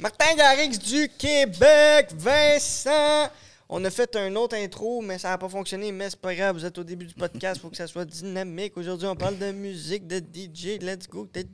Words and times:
Martin 0.00 0.34
Garrix 0.34 0.78
du 0.78 1.10
Québec, 1.18 2.08
Vincent. 2.16 3.28
On 3.68 3.84
a 3.84 3.90
fait 3.90 4.16
un 4.16 4.34
autre 4.34 4.56
intro, 4.56 5.02
mais 5.02 5.18
ça 5.18 5.28
n'a 5.28 5.36
pas 5.36 5.50
fonctionné. 5.50 5.92
Mais 5.92 6.08
c'est 6.08 6.18
pas 6.18 6.34
grave, 6.34 6.56
vous 6.56 6.64
êtes 6.64 6.78
au 6.78 6.84
début 6.84 7.04
du 7.04 7.12
podcast, 7.12 7.56
il 7.56 7.60
faut 7.60 7.68
que 7.68 7.76
ça 7.76 7.86
soit 7.86 8.06
dynamique. 8.06 8.78
Aujourd'hui, 8.78 9.06
on 9.06 9.14
parle 9.14 9.36
de 9.36 9.52
musique, 9.52 10.06
de 10.06 10.20
DJ. 10.20 10.80
Let's 10.80 11.06
go. 11.06 11.28
C'est 11.34 11.44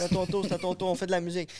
à 0.00 0.08
ton 0.08 0.24
tour, 0.24 0.46
c'est 0.48 0.54
à 0.54 0.58
ton 0.58 0.74
tour. 0.74 0.88
On 0.88 0.94
fait 0.94 1.04
de 1.04 1.10
la 1.10 1.20
musique. 1.20 1.50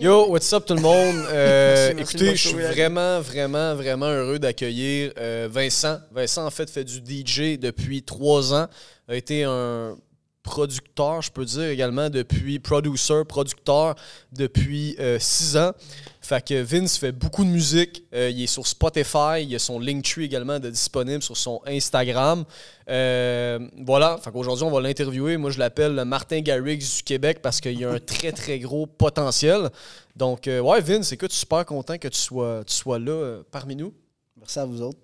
Yo, 0.00 0.28
what's 0.28 0.52
up 0.52 0.66
tout 0.66 0.74
le 0.74 0.82
monde? 0.82 1.24
Euh, 1.30 1.94
Merci, 1.94 1.96
merci 1.96 2.16
de 2.16 2.22
écoutez, 2.22 2.36
je 2.36 2.48
suis 2.48 2.58
vraiment, 2.58 3.22
vraiment, 3.22 3.74
vraiment 3.74 4.08
heureux 4.10 4.38
d'accueillir 4.38 5.14
euh, 5.16 5.48
Vincent. 5.50 5.98
Vincent, 6.12 6.44
en 6.44 6.50
fait, 6.50 6.68
fait 6.68 6.84
du 6.84 6.98
DJ 6.98 7.58
depuis 7.58 8.02
trois 8.02 8.52
ans. 8.52 8.66
A 9.08 9.16
été 9.16 9.44
un 9.44 9.96
producteur, 10.42 11.22
je 11.22 11.30
peux 11.30 11.44
dire 11.44 11.68
également, 11.68 12.08
depuis 12.10 12.58
producer, 12.58 13.22
producteur 13.28 13.94
depuis 14.32 14.96
euh, 14.98 15.18
six 15.18 15.56
ans. 15.56 15.72
Fait 16.20 16.44
que 16.44 16.62
Vince 16.62 16.96
fait 16.96 17.12
beaucoup 17.12 17.44
de 17.44 17.50
musique. 17.50 18.04
Euh, 18.14 18.30
il 18.30 18.42
est 18.42 18.46
sur 18.46 18.66
Spotify. 18.66 19.42
Il 19.42 19.50
y 19.50 19.54
a 19.54 19.58
son 19.58 19.78
Linktree 19.78 20.24
également 20.24 20.58
disponible 20.58 21.22
sur 21.22 21.36
son 21.36 21.60
Instagram. 21.66 22.44
Euh, 22.88 23.58
voilà. 23.84 24.18
Fait 24.22 24.30
qu'aujourd'hui, 24.30 24.64
on 24.64 24.70
va 24.70 24.80
l'interviewer. 24.80 25.36
Moi, 25.36 25.50
je 25.50 25.58
l'appelle 25.58 25.94
le 25.94 26.04
Martin 26.04 26.40
Garrix 26.40 26.78
du 26.78 27.02
Québec 27.02 27.40
parce 27.42 27.60
qu'il 27.60 27.84
a 27.84 27.92
un 27.92 27.98
très, 27.98 28.32
très 28.32 28.58
gros 28.58 28.86
potentiel. 28.86 29.70
Donc, 30.16 30.42
ouais, 30.46 30.80
Vince, 30.80 31.12
écoute, 31.12 31.32
super 31.32 31.64
content 31.64 31.98
que 31.98 32.08
tu 32.08 32.18
sois, 32.18 32.62
tu 32.66 32.74
sois 32.74 32.98
là 32.98 33.42
parmi 33.50 33.76
nous. 33.76 33.94
Merci 34.36 34.58
à 34.58 34.64
vous 34.64 34.82
autres. 34.82 34.98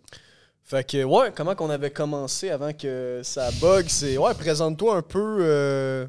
Fait 0.68 0.84
que, 0.84 1.04
ouais, 1.04 1.30
comment 1.32 1.54
qu'on 1.54 1.70
avait 1.70 1.92
commencé 1.92 2.50
avant 2.50 2.72
que 2.72 3.20
ça 3.22 3.52
bug, 3.60 3.86
c'est, 3.88 4.18
ouais, 4.18 4.34
présente-toi 4.34 4.96
un 4.96 5.02
peu 5.02 5.38
euh, 5.40 6.06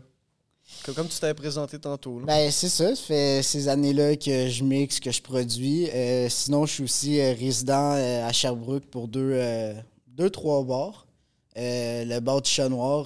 comme, 0.83 0.95
comme 0.95 1.07
tu 1.07 1.19
t'avais 1.19 1.35
présenté 1.35 1.77
tantôt. 1.77 2.19
Ben, 2.25 2.49
c'est 2.49 2.67
ça. 2.69 2.95
Ça 2.95 3.01
fait 3.03 3.43
ces 3.43 3.67
années-là 3.67 4.15
que 4.15 4.49
je 4.49 4.63
mixe, 4.63 4.99
que 4.99 5.11
je 5.11 5.21
produis. 5.21 5.87
Euh, 5.93 6.27
sinon, 6.27 6.65
je 6.65 6.73
suis 6.73 6.83
aussi 6.85 7.19
euh, 7.21 7.33
résident 7.37 7.91
à 7.91 8.31
Sherbrooke 8.33 8.85
pour 8.85 9.07
deux, 9.07 9.39
deux 10.07 10.31
trois 10.31 10.63
bars. 10.63 11.05
Le 11.55 12.19
bar 12.19 12.41
du 12.41 12.49
Chat 12.49 12.67
Noir, 12.69 13.05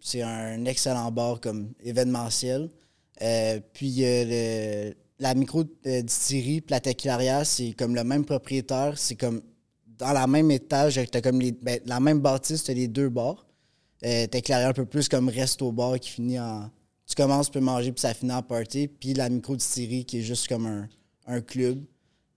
c'est 0.00 0.20
un 0.20 0.64
excellent 0.66 1.10
bar 1.10 1.40
comme 1.40 1.72
événementiel. 1.82 2.68
Puis 3.72 3.94
le- 4.00 4.92
la 5.18 5.34
micro-distillerie, 5.34 6.60
tequilaria, 6.60 7.42
c'est 7.46 7.72
comme 7.72 7.94
le 7.94 8.04
même 8.04 8.26
propriétaire. 8.26 8.98
C'est 8.98 9.14
comme 9.14 9.40
dans 9.98 10.12
la 10.12 10.26
même 10.26 10.50
étage, 10.50 11.00
t'as 11.10 11.20
comme 11.20 11.40
les, 11.40 11.52
ben, 11.52 11.80
la 11.86 12.00
même 12.00 12.20
bâtisse, 12.20 12.64
t'as 12.64 12.74
les 12.74 12.88
deux 12.88 13.08
bars. 13.08 13.46
Euh, 14.04 14.26
tequilaria 14.26 14.68
un 14.68 14.72
peu 14.72 14.84
plus 14.84 15.08
comme 15.08 15.28
resto-bar 15.28 15.98
qui 15.98 16.10
finit 16.10 16.38
en... 16.38 16.70
Tu 17.06 17.14
commences, 17.14 17.46
tu 17.46 17.52
peux 17.52 17.64
manger, 17.64 17.92
puis 17.92 18.00
ça 18.00 18.12
finit 18.14 18.32
en 18.32 18.42
party. 18.42 18.88
Puis 18.88 19.14
la 19.14 19.28
micro-distillerie 19.28 20.04
qui 20.04 20.18
est 20.18 20.22
juste 20.22 20.48
comme 20.48 20.66
un, 20.66 20.88
un 21.26 21.40
club 21.40 21.82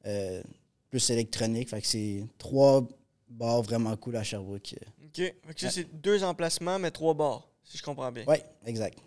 euh, 0.06 0.42
plus 0.90 1.10
électronique. 1.10 1.70
Fait 1.70 1.82
que 1.82 1.88
c'est 1.88 2.26
trois 2.38 2.88
bars 3.30 3.62
vraiment 3.62 3.96
cool 3.98 4.16
à 4.16 4.24
Sherbrooke. 4.24 4.76
OK. 5.06 5.16
Fait 5.16 5.36
que 5.54 5.60
ça, 5.60 5.70
c'est 5.70 5.94
deux 6.02 6.24
emplacements, 6.24 6.80
mais 6.80 6.92
trois 6.92 7.14
bars, 7.14 7.50
si 7.64 7.78
je 7.78 7.84
comprends 7.84 8.12
bien. 8.12 8.26
Ouais, 8.26 8.44
exact. 8.66 8.98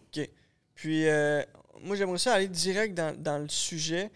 Puis, 0.74 1.06
euh, 1.06 1.42
moi, 1.82 1.94
j'aimerais 1.94 2.18
ça 2.18 2.34
aller 2.34 2.48
direct 2.48 2.94
dans, 2.94 3.14
dans 3.18 3.38
le 3.38 3.48
sujet. 3.48 4.10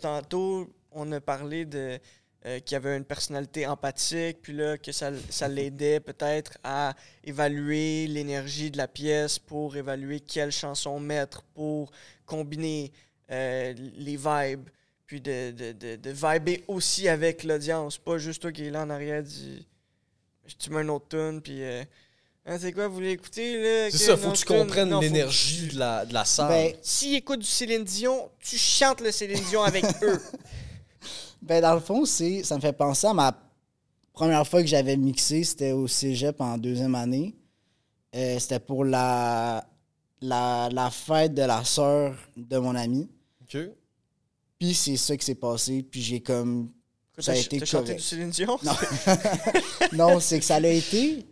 Tantôt, 0.00 0.70
on 0.92 1.10
a 1.12 1.20
parlé 1.20 1.64
de 1.64 1.98
euh, 2.46 2.58
qu'il 2.60 2.74
y 2.74 2.76
avait 2.76 2.96
une 2.96 3.04
personnalité 3.04 3.66
empathique, 3.66 4.38
puis 4.42 4.52
là, 4.52 4.78
que 4.78 4.92
ça, 4.92 5.10
ça 5.28 5.48
l'aidait 5.48 6.00
peut-être 6.00 6.58
à 6.64 6.94
évaluer 7.24 8.06
l'énergie 8.06 8.70
de 8.70 8.78
la 8.78 8.88
pièce 8.88 9.38
pour 9.38 9.76
évaluer 9.76 10.20
quelle 10.20 10.52
chanson 10.52 10.98
mettre 10.98 11.42
pour 11.54 11.90
combiner 12.24 12.92
euh, 13.30 13.74
les 13.96 14.16
vibes, 14.16 14.68
puis 15.06 15.20
de, 15.20 15.50
de, 15.50 15.72
de, 15.72 15.96
de 15.96 16.10
vibrer 16.10 16.64
aussi 16.68 17.08
avec 17.08 17.44
l'audience, 17.44 17.98
pas 17.98 18.18
juste 18.18 18.42
toi 18.42 18.52
qui 18.52 18.66
es 18.66 18.70
là 18.70 18.82
en 18.82 18.90
arrière 18.90 19.22
dit 19.22 19.66
tu 20.58 20.70
mets 20.70 20.82
une 20.82 20.90
autre 20.90 21.06
tune 21.08 21.40
puis 21.40 21.62
euh, 21.62 21.84
Hein, 22.46 22.56
c'est 22.58 22.72
quoi 22.72 22.88
vous 22.88 22.94
voulez 22.94 23.12
écouter 23.12 23.62
là 23.62 23.90
C'est 23.90 23.98
ça, 23.98 24.16
faut 24.16 24.32
que 24.32 24.38
tu 24.38 24.44
comprennes 24.46 24.98
l'énergie 24.98 25.68
de 25.68 25.78
la, 25.78 26.06
de 26.06 26.14
la 26.14 26.24
salle. 26.24 26.48
Ben, 26.48 26.74
S'ils 26.82 27.14
écoutent 27.14 27.40
du 27.40 27.46
Céline 27.46 27.84
Dion, 27.84 28.30
tu 28.40 28.56
chantes 28.56 29.02
le 29.02 29.12
Céline 29.12 29.44
Dion 29.44 29.62
avec 29.62 29.84
eux. 30.02 30.20
Ben, 31.42 31.60
dans 31.62 31.74
le 31.74 31.80
fond, 31.80 32.04
c'est, 32.04 32.42
ça 32.42 32.56
me 32.56 32.60
fait 32.60 32.72
penser 32.72 33.06
à 33.06 33.14
ma 33.14 33.36
première 34.12 34.46
fois 34.46 34.60
que 34.60 34.68
j'avais 34.68 34.96
mixé, 34.96 35.44
c'était 35.44 35.72
au 35.72 35.86
cégep 35.86 36.40
en 36.40 36.58
deuxième 36.58 36.94
année. 36.94 37.34
Euh, 38.14 38.38
c'était 38.38 38.60
pour 38.60 38.84
la, 38.84 39.66
la, 40.20 40.68
la 40.70 40.90
fête 40.90 41.34
de 41.34 41.42
la 41.42 41.64
sœur 41.64 42.16
de 42.36 42.58
mon 42.58 42.74
ami. 42.74 43.08
OK. 43.42 43.58
Puis 44.58 44.74
c'est 44.74 44.96
ça 44.96 45.16
qui 45.16 45.24
s'est 45.24 45.34
passé. 45.36 45.82
Puis 45.82 46.02
j'ai 46.02 46.20
comme. 46.20 46.70
Ça 47.18 47.32
a 47.32 47.36
été 47.36 47.64
chanté 47.66 47.94
du 47.94 48.02
Céline 48.02 48.30
Dion? 48.30 48.58
Non. 48.62 48.72
non, 49.92 50.20
c'est 50.20 50.38
que 50.38 50.44
ça 50.44 50.58
l'a 50.58 50.70
été. 50.70 51.26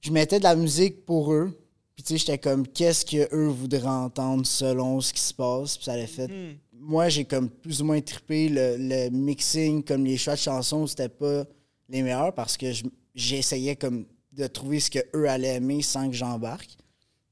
Je 0.00 0.10
mettais 0.10 0.38
de 0.38 0.44
la 0.44 0.54
musique 0.54 1.04
pour 1.06 1.32
eux. 1.32 1.58
Puis 1.94 2.02
tu 2.02 2.14
sais, 2.14 2.18
j'étais 2.18 2.38
comme, 2.38 2.66
qu'est-ce 2.66 3.06
qu'eux 3.06 3.46
voudraient 3.48 3.86
entendre 3.86 4.44
selon 4.44 5.00
ce 5.00 5.12
qui 5.12 5.20
se 5.20 5.32
passe? 5.32 5.76
Puis 5.76 5.84
ça 5.84 5.96
l'a 5.96 6.06
fait 6.06 6.28
Hmm. 6.28 6.56
Moi, 6.84 7.08
j'ai 7.08 7.24
comme 7.24 7.48
plus 7.48 7.80
ou 7.82 7.84
moins 7.84 8.00
trippé 8.00 8.48
le, 8.48 8.76
le 8.78 9.10
mixing, 9.10 9.82
comme 9.82 10.04
les 10.04 10.16
choix 10.16 10.34
de 10.34 10.38
chansons, 10.40 10.86
c'était 10.86 11.08
pas 11.08 11.44
les 11.88 12.02
meilleurs 12.02 12.34
parce 12.34 12.56
que 12.56 12.72
je- 12.72 12.84
j'essayais 13.14 13.76
comme 13.76 14.06
de 14.32 14.46
trouver 14.46 14.80
ce 14.80 14.90
que 14.90 14.98
eux 15.14 15.28
allaient 15.28 15.56
aimer 15.56 15.82
sans 15.82 16.08
que 16.08 16.14
j'embarque. 16.16 16.76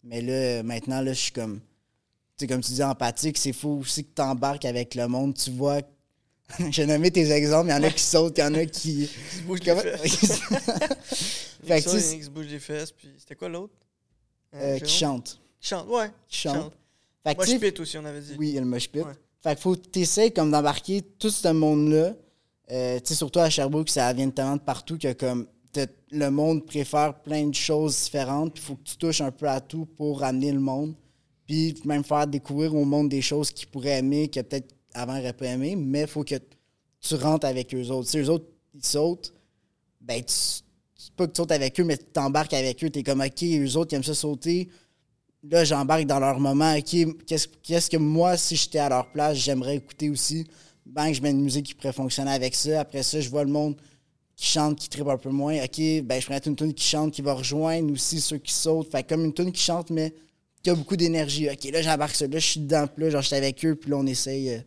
Mais 0.04 0.20
là, 0.20 0.62
maintenant, 0.62 1.00
là, 1.00 1.12
je 1.12 1.18
suis 1.20 1.32
comme, 1.32 1.58
tu 1.60 1.64
sais, 2.38 2.46
comme 2.46 2.60
tu 2.60 2.72
dis, 2.72 2.82
empathique, 2.82 3.38
c'est 3.38 3.52
fou 3.52 3.80
aussi 3.80 4.04
que 4.04 4.10
tu 4.14 4.22
embarques 4.22 4.64
avec 4.64 4.94
le 4.94 5.06
monde. 5.08 5.34
Tu 5.36 5.50
vois, 5.50 5.80
j'ai 6.70 6.86
nommé 6.86 7.10
tes 7.10 7.30
exemples, 7.30 7.69
il 7.69 7.72
y 7.72 7.74
en 7.74 7.82
a 7.82 7.90
qui 7.90 8.02
sautent, 8.02 8.38
il 8.38 8.40
y 8.40 8.44
en 8.44 8.54
a 8.54 8.64
qui. 8.66 9.08
Qui 9.30 9.36
se 9.36 9.42
bouge 9.42 9.60
les 9.60 9.74
fesses. 9.74 10.40
Fait 11.64 11.80
que 11.80 11.90
tu 11.90 12.16
qui 12.19 12.24
se 12.24 12.30
bouge 12.30 12.46
les 12.46 12.58
fesses, 12.58 12.90
puis 12.90 13.08
c'était 13.19 13.36
quoi 13.36 13.48
l'autre? 13.48 13.74
Hein, 14.52 14.58
euh, 14.60 14.78
qui 14.78 14.86
Jérôme? 14.86 14.88
chantent. 15.19 15.40
Qui 15.60 15.69
chante, 15.69 15.88
ouais. 15.88 16.10
Qui 16.26 16.38
chante. 16.38 16.72
Fait 17.24 17.34
que, 17.36 17.46
sais, 17.46 17.58
pite 17.60 17.78
aussi, 17.78 17.96
on 17.98 18.04
avait 18.04 18.20
dit. 18.20 18.34
Oui, 18.36 18.48
il 18.48 18.54
y 18.54 18.58
a 18.58 18.60
le 18.60 18.66
mosh 18.66 18.88
pit. 18.88 19.02
Ouais. 19.02 19.12
Fait 19.42 19.54
qu'il 19.54 19.62
faut 19.62 19.76
essaies 19.94 20.30
comme 20.30 20.50
d'embarquer 20.50 21.03
tout 21.03 21.30
ce 21.30 21.48
monde-là. 21.48 22.14
Euh, 22.70 22.98
tu 23.00 23.08
sais, 23.08 23.14
surtout 23.14 23.41
à 23.41 23.50
Sherbrooke, 23.50 23.91
ça 23.91 24.12
vient 24.12 24.30
tellement 24.30 24.56
de 24.56 24.60
partout 24.60 24.97
que 24.97 25.12
comme 25.12 25.47
le 26.10 26.30
monde 26.30 26.66
préfère 26.66 27.20
plein 27.22 27.47
de 27.47 27.54
choses 27.54 28.04
différentes. 28.04 28.52
Il 28.56 28.60
faut 28.60 28.76
que 28.76 28.82
tu 28.84 28.97
touches 28.97 29.20
un 29.20 29.31
peu 29.31 29.48
à 29.48 29.60
tout 29.60 29.86
pour 29.86 30.20
ramener 30.20 30.52
le 30.52 30.60
monde. 30.60 30.94
Puis 31.47 31.75
même 31.84 32.04
faire 32.04 32.26
découvrir 32.26 32.75
au 32.75 32.84
monde 32.84 33.08
des 33.08 33.22
choses 33.22 33.50
qu'ils 33.50 33.69
pourraient 33.69 33.98
aimer, 33.98 34.28
que 34.28 34.41
peut-être 34.41 34.75
avant 34.94 35.14
n'auraient 35.14 35.32
pas 35.32 35.47
aimé. 35.47 35.75
Mais 35.76 36.02
il 36.02 36.06
faut 36.06 36.25
que 36.25 36.36
tu 37.00 37.14
rentres 37.14 37.47
avec 37.47 37.75
eux 37.75 37.88
autres. 37.88 38.10
Si 38.10 38.19
eux 38.19 38.31
autres, 38.31 38.47
ils 38.75 38.84
sautent, 38.84 39.32
ben 40.00 40.22
tu. 40.22 40.34
Pas 41.16 41.26
que 41.26 41.32
tu 41.32 41.42
sautes 41.42 41.52
avec 41.52 41.78
eux, 41.81 41.84
mais 41.84 41.98
tu 41.98 42.04
t'embarques 42.04 42.54
avec 42.54 42.82
eux. 42.84 42.88
Tu 42.88 43.00
es 43.00 43.02
comme, 43.02 43.20
OK, 43.20 43.42
eux 43.42 43.76
autres, 43.76 43.92
ils 43.92 43.97
aiment 43.97 44.04
ça 44.04 44.14
sauter 44.14 44.69
là, 45.42 45.64
j'embarque 45.64 46.04
dans 46.04 46.20
leur 46.20 46.38
moment. 46.38 46.75
OK, 46.76 47.25
qu'est-ce 47.26 47.48
qu'est-ce 47.62 47.91
que 47.91 47.97
moi, 47.97 48.36
si 48.36 48.56
j'étais 48.56 48.78
à 48.78 48.88
leur 48.88 49.10
place, 49.10 49.36
j'aimerais 49.38 49.76
écouter 49.76 50.10
aussi? 50.10 50.47
Bang, 50.86 51.12
je 51.14 51.22
mets 51.22 51.30
une 51.30 51.42
musique 51.42 51.66
qui 51.66 51.75
pourrait 51.75 51.92
fonctionner 51.92 52.32
avec 52.32 52.54
ça. 52.54 52.80
Après 52.80 53.03
ça, 53.03 53.20
je 53.20 53.28
vois 53.28 53.44
le 53.44 53.50
monde 53.50 53.76
qui 54.36 54.47
chante, 54.47 54.78
qui 54.78 54.88
tripe 54.88 55.06
un 55.06 55.16
peu 55.16 55.31
moins. 55.31 55.56
OK, 55.62 55.81
ben, 56.02 56.20
je 56.20 56.26
prends 56.26 56.38
une 56.44 56.56
tune 56.56 56.75
qui 56.75 56.84
chante, 56.84 57.12
qui 57.12 57.22
va 57.22 57.34
rejoindre 57.34 57.92
aussi 57.92 58.20
ceux 58.20 58.38
qui 58.38 58.52
sautent. 58.52 58.91
Fait 58.91 59.06
comme 59.06 59.25
une 59.25 59.34
tune 59.34 59.52
qui 59.52 59.62
chante, 59.62 59.91
mais 59.91 60.12
qui 60.62 60.70
a 60.70 60.75
beaucoup 60.75 60.97
d'énergie. 60.97 61.48
OK, 61.48 61.64
là, 61.72 61.82
j'embarque 61.82 62.14
ça. 62.14 62.26
Là, 62.26 62.38
je 62.38 62.47
suis 62.47 62.60
dedans. 62.60 62.86
Puis 62.86 63.04
là, 63.04 63.10
genre, 63.10 63.22
je 63.22 63.28
suis 63.28 63.36
avec 63.36 63.64
eux. 63.64 63.75
Puis 63.75 63.91
là, 63.91 63.97
on 63.98 64.06
essaye 64.06 64.50
euh, 64.50 64.58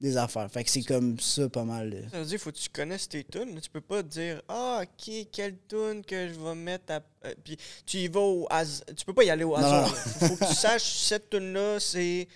des 0.00 0.16
affaires. 0.16 0.50
Fait 0.50 0.64
que 0.64 0.70
c'est 0.70 0.82
comme 0.82 1.18
ça, 1.20 1.48
pas 1.48 1.64
mal. 1.64 1.92
euh. 1.92 2.08
Ça 2.10 2.20
veut 2.20 2.24
dire 2.26 2.38
faut 2.40 2.50
que 2.50 2.56
tu 2.56 2.68
connaisses 2.70 3.08
tes 3.08 3.22
tunes. 3.24 3.60
Tu 3.60 3.68
peux 3.70 3.80
pas 3.82 4.02
dire 4.02 4.40
Ah, 4.48 4.82
ok, 4.82 5.14
quelle 5.30 5.56
tune 5.68 6.02
que 6.04 6.28
je 6.28 6.40
vais 6.40 6.54
mettre 6.54 6.92
à. 6.94 7.00
euh, 7.26 7.34
puis 7.44 7.56
tu 7.84 7.98
y 7.98 8.08
vas 8.08 8.20
au 8.20 8.46
hasard. 8.50 8.86
Tu 8.96 9.04
peux 9.04 9.12
pas 9.14 9.24
y 9.24 9.30
aller 9.30 9.44
au 9.44 9.54
hasard. 9.56 9.88
Il 10.22 10.28
faut 10.28 10.36
que 10.36 10.46
tu 10.48 10.54
saches 10.54 10.82
cette 11.08 11.28
tune-là, 11.30 11.78
c'est 11.80 12.26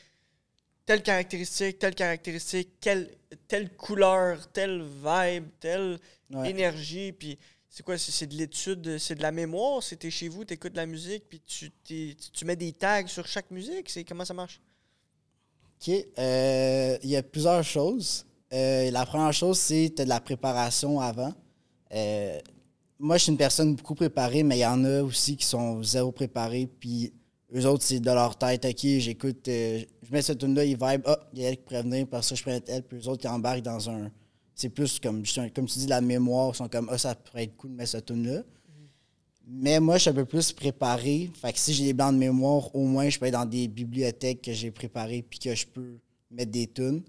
telle 0.84 1.02
caractéristique, 1.02 1.78
telle 1.78 1.94
caractéristique, 1.94 2.68
quelle, 2.80 3.10
telle 3.48 3.70
couleur, 3.76 4.50
telle 4.52 4.82
vibe, 4.82 5.46
telle 5.60 5.98
Ouais. 6.30 6.50
énergie. 6.50 7.12
Puis 7.12 7.38
c'est 7.68 7.82
quoi 7.82 7.96
C'est 7.98 8.26
de 8.26 8.34
l'étude, 8.34 8.98
c'est 8.98 9.14
de 9.14 9.22
la 9.22 9.30
mémoire? 9.32 9.82
C'était 9.82 10.10
chez 10.10 10.28
vous, 10.28 10.44
tu 10.44 10.54
écoutes 10.54 10.72
de 10.72 10.76
la 10.78 10.86
musique, 10.86 11.24
puis 11.28 11.40
tu, 11.40 11.70
tu 11.84 12.44
mets 12.44 12.56
des 12.56 12.72
tags 12.72 13.06
sur 13.06 13.26
chaque 13.26 13.50
musique? 13.50 13.88
C'est 13.88 14.04
Comment 14.04 14.24
ça 14.24 14.34
marche? 14.34 14.60
OK. 15.86 16.06
Euh, 16.18 16.98
Il 17.02 17.10
y 17.10 17.16
a 17.16 17.22
plusieurs 17.22 17.62
choses. 17.62 18.24
Euh, 18.52 18.90
la 18.90 19.04
première 19.04 19.32
chose, 19.32 19.58
c'est 19.58 19.90
de 19.90 20.04
la 20.04 20.20
préparation 20.20 21.00
avant. 21.00 21.32
Euh, 21.92 22.38
moi, 22.98 23.16
je 23.16 23.24
suis 23.24 23.32
une 23.32 23.38
personne 23.38 23.74
beaucoup 23.74 23.94
préparée, 23.94 24.42
mais 24.42 24.58
il 24.58 24.60
y 24.60 24.66
en 24.66 24.84
a 24.84 25.02
aussi 25.02 25.36
qui 25.36 25.44
sont 25.44 25.82
zéro 25.82 26.12
préparés. 26.12 26.68
Puis 26.80 27.12
eux 27.54 27.66
autres, 27.66 27.84
c'est 27.84 28.00
de 28.00 28.10
leur 28.10 28.36
tête. 28.38 28.64
OK, 28.64 28.80
j'écoute, 28.80 29.42
je 29.46 29.86
mets 30.10 30.22
cette 30.22 30.38
tune-là, 30.38 30.64
ils 30.64 30.76
vibe. 30.76 31.02
Ah, 31.06 31.18
il 31.32 31.42
y 31.42 31.44
a 31.44 31.48
elle 31.50 31.56
qui 31.56 31.62
pourrait 31.62 31.82
venir, 31.82 32.06
parce 32.06 32.30
que 32.30 32.36
je 32.36 32.42
prends 32.42 32.58
elle. 32.66 32.82
Puis 32.82 32.98
eux 32.98 33.08
autres, 33.08 33.24
ils 33.24 33.28
embarquent 33.28 33.62
dans 33.62 33.90
un. 33.90 34.10
C'est 34.54 34.68
plus 34.68 35.00
comme, 35.00 35.24
comme 35.54 35.66
tu 35.66 35.78
dis, 35.80 35.86
la 35.86 36.00
mémoire. 36.00 36.52
Ils 36.54 36.56
sont 36.56 36.68
comme, 36.68 36.88
ah, 36.90 36.98
ça 36.98 37.14
pourrait 37.14 37.44
être 37.44 37.56
cool 37.56 37.72
de 37.72 37.76
mettre 37.76 37.90
cette 37.90 38.06
tune-là. 38.06 38.42
Mais 39.46 39.78
moi, 39.80 39.96
je 39.96 40.02
suis 40.02 40.10
un 40.10 40.14
peu 40.14 40.24
plus 40.24 40.52
préparé. 40.52 41.30
Fait 41.40 41.52
que 41.52 41.58
si 41.58 41.74
j'ai 41.74 41.84
des 41.84 41.92
blancs 41.92 42.12
de 42.14 42.18
mémoire, 42.18 42.74
au 42.74 42.84
moins, 42.84 43.08
je 43.08 43.18
peux 43.18 43.26
être 43.26 43.32
dans 43.34 43.44
des 43.44 43.68
bibliothèques 43.68 44.40
que 44.42 44.52
j'ai 44.52 44.70
préparées 44.70 45.22
puis 45.28 45.38
que 45.38 45.54
je 45.54 45.66
peux 45.66 45.98
mettre 46.30 46.50
des 46.50 46.66
tunes. 46.66 47.02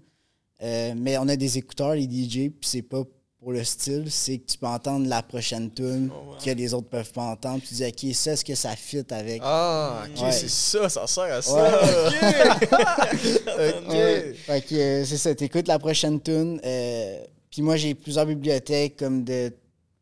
Euh, 0.62 0.94
mais 0.96 1.16
on 1.18 1.28
a 1.28 1.36
des 1.36 1.58
écouteurs, 1.58 1.94
les 1.94 2.04
DJ, 2.04 2.48
puis 2.50 2.52
c'est 2.62 2.82
pas 2.82 3.02
pour 3.38 3.52
le 3.52 3.62
style, 3.64 4.10
c'est 4.10 4.38
que 4.38 4.46
tu 4.50 4.58
peux 4.58 4.66
entendre 4.66 5.06
la 5.08 5.22
prochaine 5.22 5.70
tune 5.72 6.10
Oh, 6.12 6.30
wow. 6.32 6.36
que 6.44 6.50
les 6.50 6.72
autres 6.74 6.88
peuvent 6.88 7.12
pas 7.12 7.22
entendre. 7.24 7.62
Tu 7.66 7.74
dis, 7.74 7.84
OK, 7.84 8.14
ça, 8.14 8.32
est-ce 8.32 8.44
que 8.44 8.54
ça 8.54 8.74
fit 8.74 9.04
avec? 9.10 9.40
Ah, 9.44 10.04
ok, 10.14 10.22
Ouais. 10.22 10.32
c'est 10.32 10.48
ça, 10.48 10.88
ça 10.88 11.06
sert 11.06 11.24
à 11.24 11.42
ça. 11.42 11.80
ok. 12.60 13.88
Ouais. 13.88 14.34
Fait 14.34 14.60
que 14.66 14.74
euh, 14.74 15.04
c'est 15.04 15.16
ça, 15.18 15.34
t'écoutes 15.34 15.68
la 15.68 15.78
prochaine 15.78 16.20
tune. 16.20 16.60
euh, 16.64 17.20
puis 17.50 17.62
moi, 17.62 17.76
j'ai 17.76 17.94
plusieurs 17.94 18.26
bibliothèques 18.26 18.96
comme 18.96 19.24
de 19.24 19.52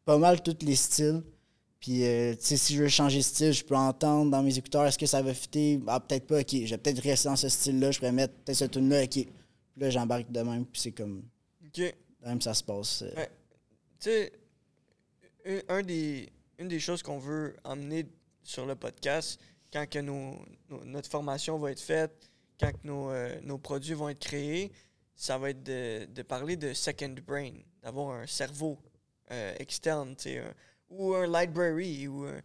pas 0.04 0.18
mal 0.18 0.42
tous 0.42 0.56
les 0.64 0.76
styles. 0.76 1.22
Puis, 1.84 2.02
euh, 2.06 2.32
tu 2.34 2.46
sais, 2.46 2.56
si 2.56 2.74
je 2.74 2.82
veux 2.82 2.88
changer 2.88 3.18
de 3.18 3.22
style, 3.22 3.52
je 3.52 3.62
peux 3.62 3.76
entendre 3.76 4.30
dans 4.30 4.42
mes 4.42 4.56
écouteurs, 4.56 4.86
est-ce 4.86 4.96
que 4.96 5.04
ça 5.04 5.20
va 5.20 5.34
fitter? 5.34 5.78
Ah, 5.86 6.00
peut-être 6.00 6.26
pas, 6.26 6.40
ok. 6.40 6.48
Je 6.50 6.70
vais 6.70 6.78
peut-être 6.78 7.00
rester 7.02 7.28
dans 7.28 7.36
ce 7.36 7.50
style-là, 7.50 7.90
je 7.90 7.98
pourrais 7.98 8.10
mettre 8.10 8.32
peut-être 8.36 8.56
cette 8.56 8.70
tune-là, 8.70 9.02
ok. 9.02 9.10
Puis 9.10 9.28
là, 9.76 9.90
j'embarque 9.90 10.32
de 10.32 10.40
même, 10.40 10.64
puis 10.64 10.80
c'est 10.80 10.92
comme, 10.92 11.22
OK. 11.62 11.76
de 11.80 11.92
même 12.26 12.40
ça 12.40 12.54
se 12.54 12.64
passe. 12.64 13.02
euh. 13.02 13.12
Ouais. 13.14 13.28
Tu 14.00 14.08
sais, 14.08 14.32
un, 15.44 15.60
un 15.76 15.82
des, 15.82 16.30
une 16.58 16.68
des 16.68 16.80
choses 16.80 17.02
qu'on 17.02 17.18
veut 17.18 17.54
emmener 17.64 18.06
sur 18.42 18.64
le 18.64 18.76
podcast, 18.76 19.38
quand 19.70 19.86
que 19.86 19.98
nos, 19.98 20.38
nos- 20.70 20.84
notre 20.86 21.10
formation 21.10 21.58
va 21.58 21.70
être 21.72 21.82
faite, 21.82 22.30
quand 22.58 22.72
que 22.72 22.86
nos, 22.86 23.10
euh, 23.10 23.38
nos 23.42 23.58
produits 23.58 23.92
vont 23.92 24.08
être 24.08 24.20
créés, 24.20 24.72
ça 25.14 25.36
va 25.36 25.50
être 25.50 25.62
de, 25.62 26.06
de 26.06 26.22
parler 26.22 26.56
de 26.56 26.72
second 26.72 27.14
brain, 27.26 27.52
d'avoir 27.82 28.16
un 28.20 28.26
cerveau 28.26 28.78
externe, 29.58 30.14
tu 30.16 30.24
sais, 30.30 30.42
ou 30.88 31.14
un 31.14 31.26
library, 31.26 32.08
ou 32.08 32.24
un, 32.24 32.40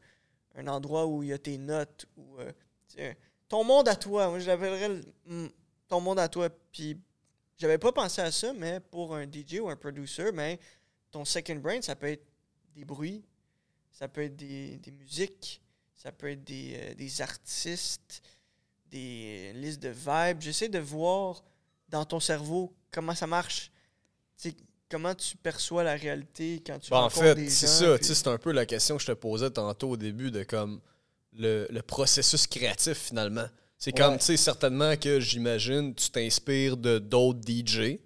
un 0.56 0.68
endroit 0.68 1.06
où 1.06 1.24
il 1.24 1.30
y 1.30 1.33
a 1.33 1.38
tes 1.38 1.57
notes, 1.57 2.06
ou 2.18 2.38
euh, 2.39 3.13
ton 3.47 3.63
monde 3.63 3.88
à 3.88 3.95
toi. 3.95 4.30
Moi, 4.30 4.39
je 4.39 4.47
l'appellerais 4.47 4.89
le- 4.89 5.03
mm, 5.25 5.50
ton 5.88 6.01
monde 6.01 6.19
à 6.19 6.27
toi. 6.30 6.50
Puis, 6.71 6.97
j'avais 7.57 7.77
pas 7.77 7.91
pensé 7.91 8.21
à 8.21 8.31
ça, 8.31 8.53
mais 8.53 8.80
pour 8.80 9.15
un 9.15 9.25
DJ 9.25 9.59
ou 9.59 9.69
un 9.69 9.75
producer, 9.75 10.31
mais 10.31 10.59
ton 11.12 11.25
second 11.25 11.56
brain, 11.56 11.81
ça 11.81 11.95
peut 11.95 12.07
être 12.07 12.25
des 12.75 12.86
bruits, 12.86 13.24
ça 13.91 14.07
peut 14.07 14.24
être 14.24 14.36
des, 14.36 14.77
des 14.77 14.92
musiques, 14.92 15.62
ça 15.95 16.12
peut 16.12 16.30
être 16.31 16.44
des, 16.44 16.74
euh, 16.77 16.94
des 16.94 17.21
artistes, 17.21 18.21
des 18.88 19.51
euh, 19.53 19.59
listes 19.59 19.81
de 19.81 19.89
vibes. 19.89 20.42
J'essaie 20.42 20.69
de 20.69 20.80
voir 20.80 21.44
dans 21.89 22.06
ton 22.06 22.19
cerveau 22.19 22.74
comment 22.92 23.15
ça 23.15 23.27
marche. 23.27 23.71
Comment 24.89 25.13
tu 25.15 25.38
perçois 25.38 25.83
la 25.83 25.95
réalité 25.95 26.62
quand 26.65 26.80
tu 26.80 26.89
Ben, 26.91 26.97
en 26.97 27.09
fait, 27.09 27.50
c'est 27.50 27.68
ça. 27.68 27.97
puis- 27.97 28.06
C'est 28.15 28.27
un 28.27 28.38
peu 28.38 28.51
la 28.51 28.65
question 28.65 28.97
que 28.97 29.01
je 29.03 29.07
te 29.07 29.12
posais 29.13 29.50
tantôt 29.51 29.91
au 29.91 29.97
début 29.97 30.31
de 30.31 30.44
comme 30.44 30.80
le, 31.38 31.68
le 31.69 31.81
processus 31.81 32.47
créatif 32.47 32.97
finalement. 32.97 33.45
C'est 33.77 33.94
comme, 33.94 34.18
tu 34.18 34.25
sais, 34.25 34.38
certainement 34.38 34.97
que 34.97 35.19
j'imagine, 35.21 35.95
tu 35.95 36.09
t'inspires 36.09 36.75
de 36.75 37.00
d'autres 37.00 37.39
DJ. 37.47 37.97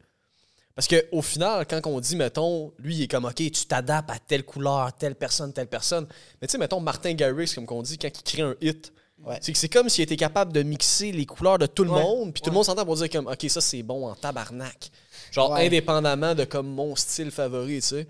Parce 0.76 0.88
qu'au 0.88 1.22
final, 1.22 1.66
quand 1.68 1.82
on 1.88 2.00
dit, 2.00 2.16
mettons, 2.16 2.74
lui, 2.80 2.96
il 2.96 3.02
est 3.04 3.08
comme, 3.08 3.26
OK, 3.26 3.36
tu 3.36 3.52
t'adaptes 3.66 4.10
à 4.12 4.20
telle 4.20 4.44
couleur, 4.44 4.92
telle 4.94 5.16
personne, 5.16 5.52
telle 5.54 5.68
personne. 5.68 6.08
Mais 6.42 6.48
tu 6.48 6.52
sais, 6.54 6.58
mettons, 6.58 6.80
Martin 6.80 7.14
Garrix, 7.14 7.52
comme 7.56 7.66
qu'on 7.66 7.82
dit, 7.82 7.98
quand 7.98 8.10
il 8.16 8.24
crée 8.24 8.42
un 8.44 8.56
hit, 8.62 8.92
Ouais. 9.24 9.38
c'est 9.42 9.54
que 9.54 9.58
c'est 9.58 9.70
comme 9.70 9.88
s'il 9.88 10.04
était 10.04 10.18
capable 10.18 10.52
de 10.52 10.64
mixer 10.64 11.12
les 11.12 11.26
couleurs 11.26 11.58
de 11.58 11.66
tout 11.66 11.84
le 11.86 11.92
Ouais. 11.92 12.02
monde, 12.02 12.34
puis 12.34 12.42
tout 12.42 12.48
Ouais. 12.50 12.52
le 12.52 12.56
monde 12.56 12.66
s'entend 12.66 12.86
pour 12.86 12.96
dire 12.98 13.10
comme, 13.10 13.28
OK, 13.28 13.46
ça, 13.50 13.62
c'est 13.62 13.82
bon 13.84 14.08
en 14.08 14.16
tabarnak. 14.16 14.92
Genre, 15.34 15.52
Ouais. 15.52 15.66
indépendamment 15.66 16.36
de 16.36 16.44
comme 16.46 16.68
mon 16.68 16.96
style 16.96 17.32
favori, 17.32 17.76
tu 17.82 17.88
sais. 17.88 18.08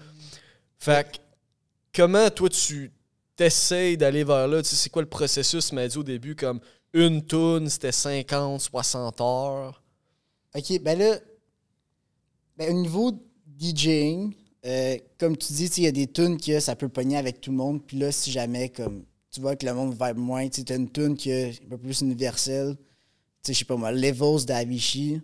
Fait 0.78 1.10
que, 1.10 1.18
comment 1.96 2.30
toi, 2.30 2.50
tu 2.50 2.92
t'essayes 3.38 3.96
d'aller 3.98 4.24
vers 4.26 4.48
là? 4.48 4.62
Tu 4.62 4.70
sais, 4.70 4.76
c'est 4.76 4.90
quoi 4.90 5.02
le 5.02 5.08
processus? 5.10 5.70
Tu 5.70 5.76
m'as 5.76 5.88
dit 5.88 5.98
au 5.98 6.04
début, 6.04 6.36
comme, 6.36 6.60
une 6.94 7.26
tune, 7.26 7.70
c'était 7.70 7.94
50, 7.94 8.60
60 8.62 9.22
heures. 9.22 9.82
OK, 10.56 10.82
ben 10.82 11.00
là, 11.00 11.18
ben 12.58 12.76
au 12.76 12.82
niveau 12.82 13.12
DJing, 13.58 14.34
euh, 14.66 14.98
comme 15.18 15.38
tu 15.38 15.54
dis, 15.54 15.66
il 15.78 15.84
y 15.84 15.88
a 15.88 15.92
des 15.92 16.08
tunes 16.08 16.38
que 16.40 16.60
ça 16.60 16.76
peut 16.76 16.90
pogner 16.90 17.18
avec 17.18 17.40
tout 17.42 17.52
le 17.52 17.58
monde. 17.58 17.82
Puis 17.86 17.98
là, 17.98 18.12
si 18.12 18.32
jamais, 18.32 18.70
comme 18.70 19.06
tu 19.32 19.40
vois 19.42 19.56
que 19.56 19.66
le 19.66 19.74
monde 19.74 19.96
vibe 20.00 20.18
moins, 20.18 20.48
tu 20.50 20.62
as 20.72 20.76
une 20.76 20.92
tune 20.92 21.16
qui 21.18 21.32
est 21.32 21.62
un 21.66 21.70
peu 21.70 21.78
plus 21.78 22.02
universelle. 22.02 22.76
Tu 22.76 23.48
sais, 23.48 23.54
je 23.54 23.60
sais 23.60 23.66
pas 23.66 23.76
moi, 23.78 23.92
Levels 23.92 24.46
d'Avicii, 24.46 25.22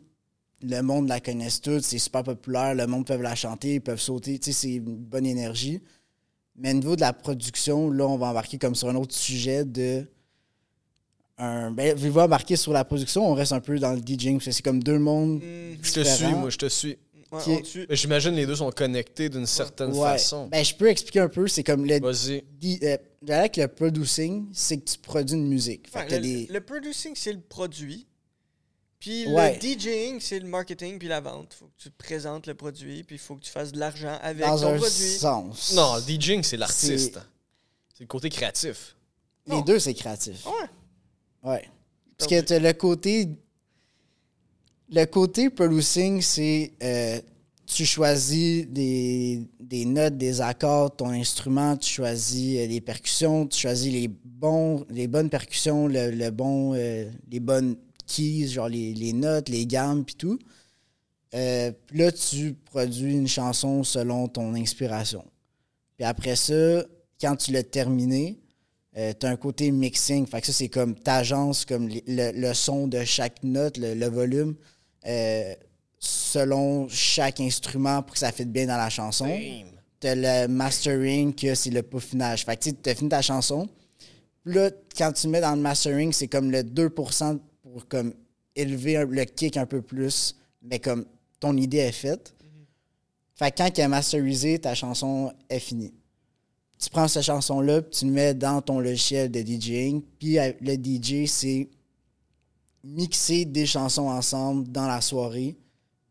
le 0.61 0.81
monde 0.81 1.07
la 1.07 1.19
connaisse 1.19 1.61
toute, 1.61 1.83
c'est 1.83 1.99
super 1.99 2.23
populaire, 2.23 2.75
le 2.75 2.85
monde 2.87 3.05
peut 3.05 3.15
la 3.17 3.35
chanter, 3.35 3.75
ils 3.75 3.81
peuvent 3.81 3.99
sauter, 4.01 4.39
tu 4.39 4.51
sais, 4.51 4.59
c'est 4.61 4.73
une 4.75 4.95
bonne 4.95 5.25
énergie. 5.25 5.81
Mais 6.55 6.71
au 6.71 6.73
niveau 6.73 6.95
de 6.95 7.01
la 7.01 7.13
production, 7.13 7.89
là, 7.89 8.05
on 8.07 8.17
va 8.17 8.27
embarquer 8.27 8.57
comme 8.57 8.75
sur 8.75 8.89
un 8.89 8.95
autre 8.95 9.15
sujet 9.15 9.63
de. 9.63 10.05
Un, 11.37 11.71
ben, 11.71 11.95
vu 11.95 12.09
embarquer 12.19 12.57
sur 12.57 12.73
la 12.73 12.83
production, 12.83 13.25
on 13.29 13.33
reste 13.33 13.53
un 13.53 13.61
peu 13.61 13.79
dans 13.79 13.93
le 13.93 14.01
DJing, 14.01 14.35
parce 14.39 14.45
que 14.47 14.51
c'est 14.51 14.61
comme 14.63 14.83
deux 14.83 14.99
mondes 14.99 15.41
Mhm. 15.41 15.77
Je 15.81 15.93
te 15.93 16.03
suis, 16.03 16.33
moi, 16.33 16.49
je 16.49 16.57
te 16.57 16.65
suis. 16.67 16.97
Ouais, 17.31 17.63
J'imagine 17.91 18.31
les 18.33 18.45
deux 18.47 18.55
sont 18.55 18.71
connectés 18.71 19.29
d'une 19.29 19.45
certaine 19.45 19.91
Ouais. 19.91 19.99
façon. 19.99 20.47
Ben, 20.47 20.65
je 20.65 20.73
peux 20.73 20.89
expliquer 20.89 21.19
un 21.19 21.29
peu. 21.29 21.47
C'est 21.47 21.63
comme 21.63 21.85
le. 21.85 21.99
Vas-y. 21.99 22.43
euh, 22.83 22.97
le 23.21 23.67
producing, 23.67 24.47
c'est 24.51 24.77
que 24.79 24.91
tu 24.91 24.97
produis 24.97 25.35
une 25.37 25.47
musique. 25.47 25.87
Fait 25.89 25.99
Ouais, 25.99 26.05
que 26.05 26.09
t'as 26.09 26.15
le, 26.17 26.21
des. 26.23 26.47
le 26.51 26.59
producing, 26.61 27.13
c'est 27.15 27.31
le 27.31 27.39
produit. 27.39 28.07
Puis 28.99 29.27
Ouais. 29.27 29.53
le 29.55 29.61
DJing, 29.61 30.19
c'est 30.19 30.39
le 30.39 30.47
marketing 30.47 30.99
puis 30.99 31.07
la 31.07 31.21
vente. 31.21 31.53
faut 31.53 31.65
que 31.67 31.81
tu 31.83 31.89
présentes 31.91 32.47
le 32.47 32.53
produit, 32.53 33.03
puis 33.03 33.15
il 33.15 33.19
faut 33.19 33.35
que 33.35 33.43
tu 33.43 33.49
fasses 33.51 33.71
de 33.71 33.79
l'argent 33.79 34.17
avec 34.21 34.45
dans 34.45 34.57
ton 34.59 34.73
un 34.73 34.77
produit. 34.77 34.89
sens. 34.91 35.73
Non, 35.73 35.95
le 35.95 36.01
DJing, 36.01 36.43
c'est 36.43 36.57
l'artiste. 36.57 37.13
C'est- 37.93 38.01
le 38.01 38.07
côté 38.07 38.29
créatif. 38.29 38.95
Les 39.47 39.55
Non. 39.55 39.61
deux, 39.61 39.79
c'est 39.79 39.93
créatif. 39.93 40.45
Ouais. 40.45 41.49
Ouais. 41.51 41.69
Parce 42.17 42.29
que 42.29 42.53
le 42.59 42.71
côté. 42.73 43.29
Le 44.91 45.05
côté 45.05 45.49
producing, 45.49 46.21
c'est. 46.21 46.73
euh, 46.81 47.19
tu 47.67 47.85
choisis 47.85 48.65
des, 48.67 49.43
des 49.59 49.85
notes, 49.85 50.17
des 50.17 50.41
accords, 50.41 50.95
ton 50.95 51.09
instrument, 51.11 51.77
tu 51.77 51.87
choisis 51.87 52.57
euh, 52.59 52.65
les 52.65 52.81
percussions, 52.81 53.45
tu 53.45 53.59
choisis 53.59 53.93
les, 53.93 54.07
bons, 54.07 54.83
les 54.89 55.07
bonnes 55.07 55.29
percussions, 55.29 55.87
le, 55.87 56.09
le 56.09 56.31
bon, 56.31 56.73
euh, 56.73 57.07
les 57.29 57.39
bonnes 57.39 57.77
keys, 58.09 58.47
genre 58.47 58.67
les, 58.67 58.93
les 58.93 59.13
notes, 59.13 59.49
les 59.49 59.65
gammes, 59.65 60.03
puis 60.03 60.15
tout. 60.15 60.39
Euh, 61.35 61.71
là, 61.93 62.11
tu 62.11 62.55
produis 62.65 63.13
une 63.13 63.27
chanson 63.27 63.83
selon 63.83 64.27
ton 64.27 64.55
inspiration. 64.55 65.23
Puis 65.95 66.05
après 66.05 66.35
ça, 66.35 66.83
quand 67.21 67.35
tu 67.35 67.51
l'as 67.51 67.63
terminé, 67.63 68.39
euh, 68.97 69.13
tu 69.17 69.25
as 69.25 69.29
un 69.29 69.35
côté 69.35 69.71
mixing. 69.71 70.25
Fait 70.25 70.41
que 70.41 70.47
ça, 70.47 70.53
c'est 70.53 70.69
comme 70.69 70.95
t'agences 70.95 71.65
comme 71.65 71.87
le, 71.87 72.31
le 72.33 72.53
son 72.53 72.87
de 72.87 73.03
chaque 73.03 73.43
note, 73.43 73.77
le, 73.77 73.93
le 73.93 74.07
volume, 74.07 74.55
euh, 75.05 75.53
selon 75.99 76.87
chaque 76.89 77.39
instrument 77.39 78.01
pour 78.01 78.13
que 78.13 78.19
ça 78.19 78.31
fitte 78.31 78.51
bien 78.51 78.65
dans 78.65 78.77
la 78.77 78.89
chanson. 78.89 79.29
T'as 79.99 80.15
le 80.15 80.47
mastering, 80.47 81.35
que 81.35 81.53
c'est 81.53 81.69
le 81.69 81.83
peaufinage. 81.83 82.45
Fait 82.45 82.55
que 82.55 82.69
tu 82.69 82.89
as 82.89 82.95
fini 82.95 83.09
ta 83.09 83.21
chanson. 83.21 83.67
Puis 84.43 84.53
là, 84.53 84.71
quand 84.97 85.11
tu 85.11 85.27
mets 85.27 85.41
dans 85.41 85.53
le 85.53 85.61
mastering, 85.61 86.13
c'est 86.13 86.29
comme 86.29 86.49
le 86.49 86.63
2% 86.63 87.37
pour 87.71 87.87
comme 87.87 88.13
élever 88.55 89.05
le 89.05 89.23
kick 89.25 89.57
un 89.57 89.65
peu 89.65 89.81
plus, 89.81 90.35
mais 90.61 90.79
comme 90.79 91.05
ton 91.39 91.55
idée 91.57 91.77
est 91.77 91.91
faite. 91.91 92.33
Fait 93.35 93.51
que 93.51 93.57
quand 93.57 93.69
elle 93.77 93.85
est 93.85 93.87
masterisée, 93.87 94.59
ta 94.59 94.75
chanson 94.75 95.31
est 95.49 95.59
finie. 95.59 95.93
Tu 96.77 96.89
prends 96.89 97.07
cette 97.07 97.23
chanson-là, 97.23 97.81
tu 97.83 98.05
le 98.05 98.11
mets 98.11 98.33
dans 98.33 98.61
ton 98.61 98.79
logiciel 98.79 99.29
de 99.31 99.39
DJing. 99.41 100.01
Puis 100.17 100.39
euh, 100.39 100.51
le 100.61 100.75
DJ, 100.75 101.25
c'est 101.29 101.69
mixer 102.83 103.45
des 103.45 103.65
chansons 103.65 104.07
ensemble 104.09 104.69
dans 104.71 104.87
la 104.87 105.01
soirée. 105.01 105.57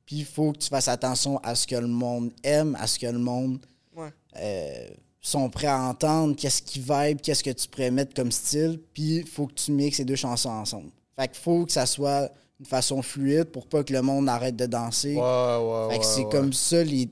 Puis 0.07 0.17
il 0.17 0.25
faut 0.25 0.53
que 0.53 0.59
tu 0.59 0.69
fasses 0.69 0.89
attention 0.89 1.39
à 1.39 1.55
ce 1.55 1.67
que 1.67 1.77
le 1.77 1.87
monde 1.87 2.33
aime, 2.43 2.77
à 2.81 2.87
ce 2.87 2.99
que 2.99 3.07
le 3.07 3.19
monde 3.19 3.59
Ouais. 3.97 4.11
euh, 4.37 4.89
sont 5.21 5.51
prêts 5.51 5.67
à 5.67 5.83
entendre, 5.83 6.37
qu'est-ce 6.37 6.63
qui 6.63 6.79
vibe, 6.81 7.21
qu'est-ce 7.21 7.43
que 7.43 7.51
tu 7.51 7.69
pourrais 7.69 7.91
mettre 7.91 8.15
comme 8.15 8.31
style, 8.31 8.81
puis 8.95 9.17
il 9.17 9.27
faut 9.27 9.47
que 9.49 9.55
tu 9.55 9.73
mixes 9.73 9.97
ces 9.99 10.05
deux 10.05 10.15
chansons 10.17 10.51
ensemble. 10.51 10.91
Fait 11.19 11.29
qu'il 11.29 11.39
faut 11.39 11.67
que 11.67 11.73
ça 11.73 11.85
soit 11.87 12.31
une 12.61 12.67
façon 12.67 13.03
fluide 13.03 13.45
pour 13.47 13.67
pas 13.67 13.83
que 13.85 13.93
le 13.93 14.03
monde 14.03 14.29
arrête 14.29 14.57
de 14.57 14.67
danser. 14.67 15.15
Ouais, 15.15 15.21
ouais, 15.21 15.89
Fait 15.91 15.99
que 15.99 16.05
ouais, 16.05 16.11
c'est 16.15 16.25
ouais. 16.25 16.31
comme 16.31 16.53
ça 16.53 16.83
les 16.85 17.09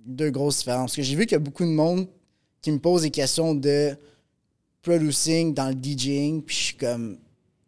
deux 0.00 0.30
grosses 0.30 0.58
différences. 0.58 0.90
Parce 0.90 0.96
que 0.96 1.02
j'ai 1.02 1.14
vu 1.16 1.22
qu'il 1.26 1.32
y 1.32 1.36
a 1.36 1.40
beaucoup 1.40 1.64
de 1.64 1.70
monde 1.70 2.06
qui 2.62 2.70
me 2.70 2.78
pose 2.78 3.02
des 3.02 3.10
questions 3.10 3.54
de 3.54 3.96
producing 4.82 5.52
dans 5.54 5.68
le 5.68 5.74
DJing, 5.74 6.42
puis 6.42 6.54
je 6.56 6.62
suis 6.62 6.76
comme 6.76 7.18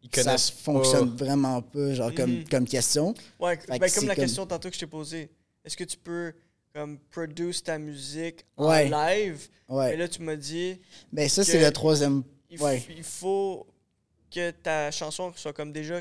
Ils 0.03 0.23
ça 0.23 0.37
fonctionne 0.39 1.15
pas. 1.17 1.25
vraiment 1.25 1.61
pas, 1.63 1.93
genre 1.95 2.15
comme, 2.15 2.31
Mhm. 2.39 2.49
comme 2.49 2.65
question. 2.67 3.15
Ouais, 3.41 3.59
ben, 3.69 3.79
que 3.79 3.95
comme 3.95 4.07
la 4.07 4.15
comme- 4.15 4.25
question 4.25 4.47
tantôt 4.47 4.69
que 4.69 4.75
je 4.75 4.81
t'ai 4.81 4.87
posée. 4.87 5.31
Est-ce 5.65 5.77
que 5.77 5.85
tu 5.85 5.97
peux 5.99 6.33
comme 6.75 6.99
produce 7.11 7.63
ta 7.63 7.79
musique 7.79 8.45
Ouais. 8.57 8.91
en 8.93 9.07
live? 9.09 9.49
Ouais. 9.69 9.95
Et 9.95 9.97
là, 9.97 10.07
tu 10.09 10.23
m'as 10.23 10.37
dit 10.37 10.79
Ben 11.13 11.29
ça, 11.29 11.45
c'est 11.45 11.61
le 11.61 11.71
troisième. 11.73 12.23
il, 12.51 12.59
f- 12.59 12.63
Ouais. 12.63 12.83
il 12.97 13.03
faut 13.03 13.67
que 14.31 14.51
ta 14.51 14.91
chanson 14.91 15.33
soit 15.37 15.53
comme 15.53 15.73
déjà 15.73 16.01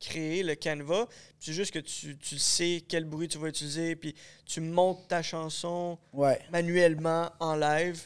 créée, 0.00 0.42
le 0.42 0.54
canevas. 0.54 1.06
C'est 1.40 1.52
juste 1.52 1.72
que 1.72 1.78
tu, 1.78 2.16
tu 2.18 2.38
sais 2.38 2.82
quel 2.86 3.04
bruit 3.04 3.28
tu 3.28 3.38
vas 3.38 3.48
utiliser, 3.48 3.96
puis 3.96 4.14
tu 4.44 4.60
montes 4.60 5.08
ta 5.08 5.22
chanson 5.22 5.98
Ouais. 6.12 6.40
manuellement 6.52 7.30
en 7.40 7.54
live. 7.56 8.02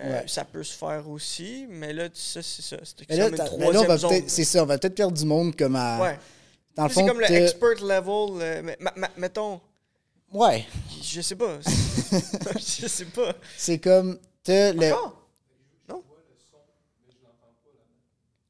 Euh, 0.00 0.20
Ouais. 0.20 0.28
Ça 0.28 0.44
peut 0.44 0.62
se 0.62 0.76
faire 0.76 1.08
aussi, 1.08 1.66
mais 1.68 1.92
là, 1.92 2.08
ça, 2.14 2.40
c'est 2.40 2.62
ça. 2.62 2.76
C'est 2.84 3.10
là, 3.16 3.28
mais 3.30 3.36
là, 3.36 3.44
on 3.50 3.56
va 3.58 3.72
troisième 3.72 3.98
zone. 3.98 4.10
peut-être, 4.10 4.30
c'est 4.30 4.44
ça, 4.44 4.62
on 4.62 4.66
va 4.66 4.78
peut-être 4.78 4.94
perdre 4.94 5.16
du 5.18 5.24
monde 5.24 5.56
comme 5.56 5.74
à. 5.74 6.00
Ouais. 6.00 6.18
Dans 6.76 6.84
le 6.84 6.88
C'est 6.88 6.94
fond, 7.00 7.06
comme 7.08 7.20
le 7.20 7.32
expert 7.32 7.82
level. 7.84 8.40
euh, 8.40 8.62
mais- 8.62 8.76
ma- 8.78 8.92
ma- 8.94 9.10
mettons, 9.16 9.60
Ouais, 10.30 10.64
je 11.02 11.20
sais 11.20 11.34
pas. 11.34 11.58
je 12.54 12.86
sais 12.86 13.06
pas. 13.06 13.34
c'est 13.56 13.78
comme. 13.78 14.18
Le. 14.46 14.90
Non? 14.90 16.02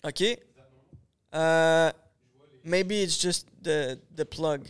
OK. 0.04 0.38
Euh, 1.35 1.90
maybe 2.64 2.92
it's 3.02 3.20
just 3.20 3.47
the, 3.62 3.99
the 4.16 4.25
plug. 4.25 4.62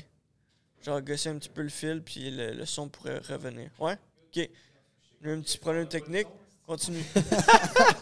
Genre, 0.85 1.01
gosser 1.03 1.29
un 1.31 1.39
petit 1.39 1.49
peu 1.49 1.63
le 1.63 1.69
fil, 1.69 2.03
puis 2.05 2.31
le, 2.31 2.53
le 2.53 2.65
son 2.67 2.89
pourrait 2.89 3.19
revenir. 3.29 3.71
Ouais? 3.79 3.93
OK. 3.95 4.49
J'ai 5.23 5.31
un 5.33 5.41
petit 5.41 5.59
problème 5.59 5.87
technique. 5.89 6.27
Continue. 6.67 7.03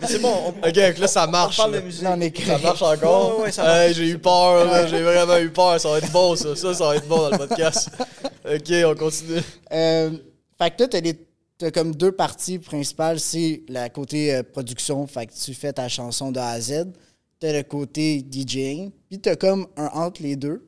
Mais 0.01 0.09
c'est 0.09 0.19
bon, 0.19 0.29
on, 0.29 0.49
on- 0.49 0.69
Ok, 0.69 0.73
donc 0.75 0.99
là, 0.99 1.07
ça 1.07 1.25
on 1.27 1.31
marche. 1.31 1.57
parle 1.57 1.75
de 1.75 1.81
musique. 1.81 2.03
Là, 2.03 2.15
on 2.17 2.21
est 2.21 2.37
Ça 2.45 2.59
marche 2.59 2.83
encore? 2.83 3.39
Ouais, 3.39 3.45
ouais, 3.45 3.53
ça 3.53 3.63
marche. 3.63 3.77
Hey, 3.79 3.95
j'ai 3.95 4.09
eu 4.09 4.19
peur, 4.19 4.65
là, 4.65 4.87
j'ai 4.89 5.03
vraiment 5.03 5.39
eu 5.39 5.51
peur. 5.51 5.81
Ça 5.81 5.89
va 5.89 5.99
être 5.99 6.11
bon, 6.11 6.35
ça. 6.35 6.57
Ça, 6.57 6.75
ça 6.75 6.85
va 6.87 6.97
être 6.97 7.07
bon 7.07 7.17
dans 7.19 7.31
le 7.31 7.39
podcast. 7.39 7.91
Ok, 8.45 8.71
on 8.85 8.95
continue. 8.97 9.41
Euh, 9.73 10.11
fait 10.59 10.71
que 10.77 10.83
là, 10.83 10.89
t'as, 10.89 11.01
t'as 11.59 11.71
comme 11.71 11.95
deux 11.95 12.13
parties 12.13 12.59
principales. 12.59 13.21
C'est 13.21 13.63
la 13.69 13.89
côté 13.89 14.35
euh, 14.35 14.43
production, 14.43 15.07
fait 15.07 15.27
que 15.29 15.33
tu 15.33 15.55
fais 15.55 15.73
ta 15.73 15.89
chanson 15.89 16.31
de 16.33 16.41
A 16.41 16.49
à 16.51 16.61
Z. 16.61 16.87
T'as 17.39 17.53
le 17.53 17.63
côté 17.63 18.25
DJing. 18.31 18.91
Puis 19.09 19.19
t'as 19.21 19.37
comme 19.37 19.67
un 19.77 19.87
entre 19.89 20.23
les 20.23 20.37
deux. 20.37 20.67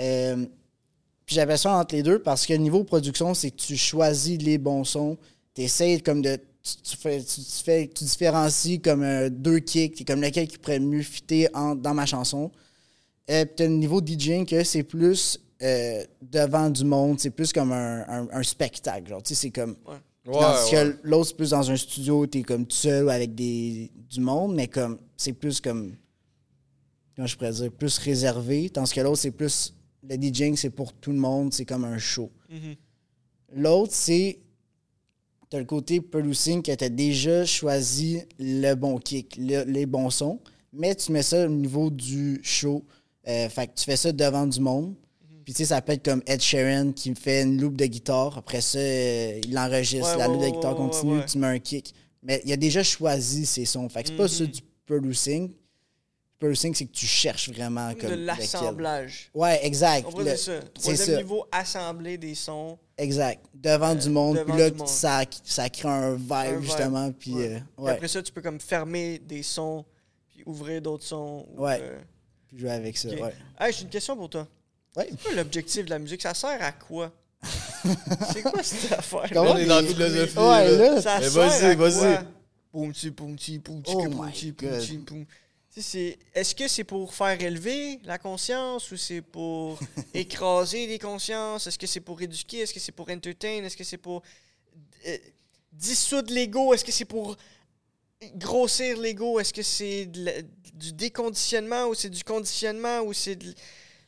Euh, 0.00 0.46
puis 1.24 1.34
j'avais 1.34 1.56
ça 1.56 1.76
entre 1.76 1.94
les 1.94 2.02
deux 2.02 2.20
parce 2.20 2.46
que 2.46 2.54
niveau 2.54 2.84
production, 2.84 3.34
c'est 3.34 3.50
que 3.50 3.56
tu 3.56 3.76
choisis 3.76 4.38
les 4.40 4.58
bons 4.58 4.84
sons. 4.84 5.16
T'essayes 5.54 6.00
comme 6.02 6.22
de. 6.22 6.36
Tu, 6.62 6.72
tu 6.82 6.96
fais, 6.96 7.20
tu, 7.22 7.40
tu 7.42 7.62
fais, 7.64 7.88
tu 7.94 8.04
différencies 8.04 8.80
comme 8.80 9.02
euh, 9.02 9.28
deux 9.30 9.58
kicks, 9.60 10.04
comme 10.06 10.20
lequel 10.20 10.48
qui 10.48 10.58
pourrait 10.58 10.80
mieux 10.80 11.02
fitter 11.02 11.48
en- 11.54 11.74
dans 11.76 11.94
ma 11.94 12.06
chanson. 12.06 12.50
Euh, 13.30 13.44
puis 13.44 13.54
t'as 13.56 13.64
le 13.66 13.70
niveau 13.74 14.00
DJing 14.04 14.46
que 14.46 14.64
c'est 14.64 14.82
plus 14.82 15.38
euh, 15.62 16.04
devant 16.22 16.68
du 16.70 16.84
monde, 16.84 17.18
c'est 17.20 17.30
plus 17.30 17.52
comme 17.52 17.72
un, 17.72 18.04
un- 18.08 18.28
un 18.32 18.42
spectacle. 18.42 19.08
Genre, 19.08 19.22
tu 19.22 19.34
sais, 19.34 19.40
c'est 19.42 19.50
comme. 19.50 19.76
Ouais, 19.86 20.32
Tandis 20.32 20.74
ouais. 20.74 20.92
que 20.92 20.96
l'autre, 21.04 21.28
c'est 21.28 21.36
plus 21.36 21.50
dans 21.50 21.70
un 21.70 21.76
studio, 21.76 22.26
t'es 22.26 22.42
comme 22.42 22.66
tout 22.66 22.76
seul 22.76 23.04
ou 23.04 23.10
avec 23.10 23.34
des, 23.34 23.90
du 24.10 24.20
monde, 24.20 24.54
mais 24.54 24.66
comme 24.68 24.98
c'est 25.16 25.32
plus 25.34 25.60
comme. 25.60 25.94
Je 27.18 27.34
pourrais 27.36 27.52
dire? 27.52 27.72
Plus 27.72 27.98
réservé. 27.98 28.68
Tandis 28.70 28.92
que 28.92 29.00
l'autre, 29.00 29.18
c'est 29.18 29.30
plus. 29.30 29.72
Le 30.08 30.16
DJing, 30.16 30.56
c'est 30.56 30.70
pour 30.70 30.92
tout 30.92 31.10
le 31.12 31.18
monde, 31.18 31.52
c'est 31.52 31.64
comme 31.64 31.84
un 31.84 31.98
show. 31.98 32.30
Mhm. 32.50 32.74
L'autre, 33.54 33.92
c'est. 33.94 34.38
T'as 35.48 35.58
le 35.58 35.64
côté 35.64 36.00
producing 36.00 36.60
que 36.62 36.72
t'as 36.74 36.88
déjà 36.88 37.44
choisi 37.46 38.20
le 38.38 38.74
bon 38.74 38.98
kick, 38.98 39.36
le- 39.38 39.62
les 39.64 39.86
bons 39.86 40.10
sons, 40.10 40.40
mais 40.72 40.94
tu 40.96 41.12
mets 41.12 41.22
ça 41.22 41.46
au 41.46 41.48
niveau 41.48 41.88
du 41.88 42.40
show. 42.42 42.84
Euh, 43.28 43.48
fait 43.48 43.68
que 43.68 43.74
tu 43.76 43.84
fais 43.84 43.96
ça 43.96 44.12
devant 44.12 44.46
du 44.46 44.60
monde. 44.60 44.94
Puis 45.44 45.54
tu 45.54 45.58
sais, 45.58 45.66
ça 45.66 45.80
peut 45.80 45.92
être 45.92 46.04
comme 46.04 46.22
Ed 46.26 46.40
Sheeran 46.42 46.90
qui 46.92 47.14
fait 47.14 47.42
une 47.42 47.60
loupe 47.60 47.76
de 47.76 47.86
guitare. 47.86 48.36
Après 48.38 48.60
ça, 48.60 48.78
euh, 48.80 49.40
il 49.46 49.56
enregistre. 49.56 50.10
Ouais, 50.12 50.18
la 50.18 50.28
ouais, 50.28 50.34
loupe 50.34 50.44
de 50.44 50.50
guitare 50.56 50.74
continue, 50.74 51.18
ouais. 51.18 51.26
tu 51.26 51.38
mets 51.38 51.46
un 51.46 51.58
kick. 51.60 51.94
Mais 52.24 52.42
il 52.44 52.52
a 52.52 52.56
déjà 52.56 52.82
choisi 52.82 53.46
ses 53.46 53.64
sons. 53.64 53.88
Fait 53.88 54.02
que 54.02 54.08
c'est 54.08 54.16
pas 54.16 54.26
ça 54.28 54.42
Mhm. 54.44 54.50
du 54.50 54.60
producing. 54.84 55.52
Producing, 56.38 56.74
c'est 56.74 56.84
que 56.84 56.92
tu 56.92 57.06
cherches 57.06 57.48
vraiment 57.48 57.88
comme. 57.94 58.10
de 58.10 58.14
lequel. 58.16 58.24
l'assemblage. 58.26 59.30
Ouais, 59.32 59.58
exact. 59.64 60.06
On 60.12 60.18
Le- 60.18 60.24
dire 60.24 60.38
ça. 60.38 60.60
c'est 60.60 60.72
Troisième 60.74 61.06
ça. 61.06 61.16
niveau, 61.16 61.46
assembler 61.50 62.18
des 62.18 62.34
sons. 62.34 62.78
Exact. 62.98 63.42
Devant 63.54 63.94
du 63.94 64.10
monde. 64.10 64.36
Euh, 64.38 64.44
devant 64.44 64.54
Puis 64.54 64.62
là, 64.62 64.70
monde. 64.76 64.88
Ça, 64.88 65.22
ça 65.44 65.68
crée 65.70 65.88
un 65.88 66.14
vibe, 66.14 66.32
Un 66.32 66.52
vibe. 66.52 66.62
justement. 66.62 67.12
Puis 67.12 67.32
Ouais. 67.34 67.46
euh, 67.54 67.58
Puis 67.76 67.84
ouais. 67.84 67.90
Après 67.92 68.08
ça, 68.08 68.22
tu 68.22 68.32
peux 68.32 68.42
comme 68.42 68.60
fermer 68.60 69.18
des 69.18 69.42
sons, 69.42 69.84
puis 70.28 70.42
ouvrir 70.44 70.82
d'autres 70.82 71.04
sons. 71.04 71.46
ou, 71.56 71.62
Ouais. 71.64 71.78
euh, 71.80 71.98
Puis 72.48 72.58
jouer 72.58 72.70
avec 72.70 72.96
ça. 72.98 73.08
ok. 73.08 73.20
Ouais. 73.20 73.34
Hey, 73.58 73.72
j'ai 73.72 73.82
une 73.84 73.88
question 73.90 74.14
pour 74.16 74.28
toi. 74.28 74.46
Ouais. 74.94 75.08
C'est 75.10 75.22
quoi 75.22 75.32
l'objectif 75.36 75.84
de 75.86 75.90
la 75.90 75.98
musique? 75.98 76.20
Ça 76.20 76.34
sert 76.34 76.62
à 76.62 76.72
quoi? 76.72 77.12
c'est 78.32 78.42
quoi 78.42 78.62
cette 78.62 78.92
affaire? 78.92 79.28
Comment 79.32 79.52
On 79.52 79.56
est 79.56 79.66
dans 79.66 79.80
la 79.80 79.86
philosophie. 79.86 80.38
Ouais, 80.38 80.70
là. 80.76 80.94
là. 80.94 81.02
Ça 81.02 81.18
Mais 81.20 81.28
sert 81.30 81.48
vas-y, 81.48 81.64
à 81.64 81.74
vas-y. 81.74 81.98
quoi? 81.98 82.22
Poum, 82.72 82.92
ti, 82.92 83.10
poum, 83.10 83.36
ti, 83.36 83.58
poum, 83.58 83.82
ti, 83.82 83.92
Oh 83.94 84.02
que, 84.02 84.08
my 84.08 84.52
poum, 85.04 85.24
Est-ce 85.76 86.54
que 86.54 86.68
c'est 86.68 86.84
pour 86.84 87.12
faire 87.12 87.38
élever 87.38 88.00
la 88.04 88.16
conscience 88.16 88.90
ou 88.92 88.96
c'est 88.96 89.20
pour 89.20 89.78
écraser 90.14 90.86
les 90.86 90.98
consciences? 90.98 91.66
Est-ce 91.66 91.78
que 91.78 91.86
c'est 91.86 92.00
pour 92.00 92.20
éduquer? 92.22 92.60
Est-ce 92.60 92.72
que 92.72 92.80
c'est 92.80 92.92
pour 92.92 93.10
entertain? 93.10 93.62
Est-ce 93.62 93.76
que 93.76 93.84
c'est 93.84 93.98
pour 93.98 94.22
euh, 95.06 95.18
dissoudre 95.70 96.32
l'ego? 96.32 96.72
Est-ce 96.72 96.84
que 96.84 96.92
c'est 96.92 97.04
pour 97.04 97.36
grossir 98.36 98.96
l'ego? 98.98 99.38
Est-ce 99.38 99.52
que 99.52 99.62
c'est 99.62 100.06
du 100.06 100.92
déconditionnement 100.94 101.88
ou 101.88 101.94
c'est 101.94 102.08
du 102.08 102.24
conditionnement 102.24 103.02
ou 103.02 103.12
c'est 103.12 103.36
de, 103.36 103.54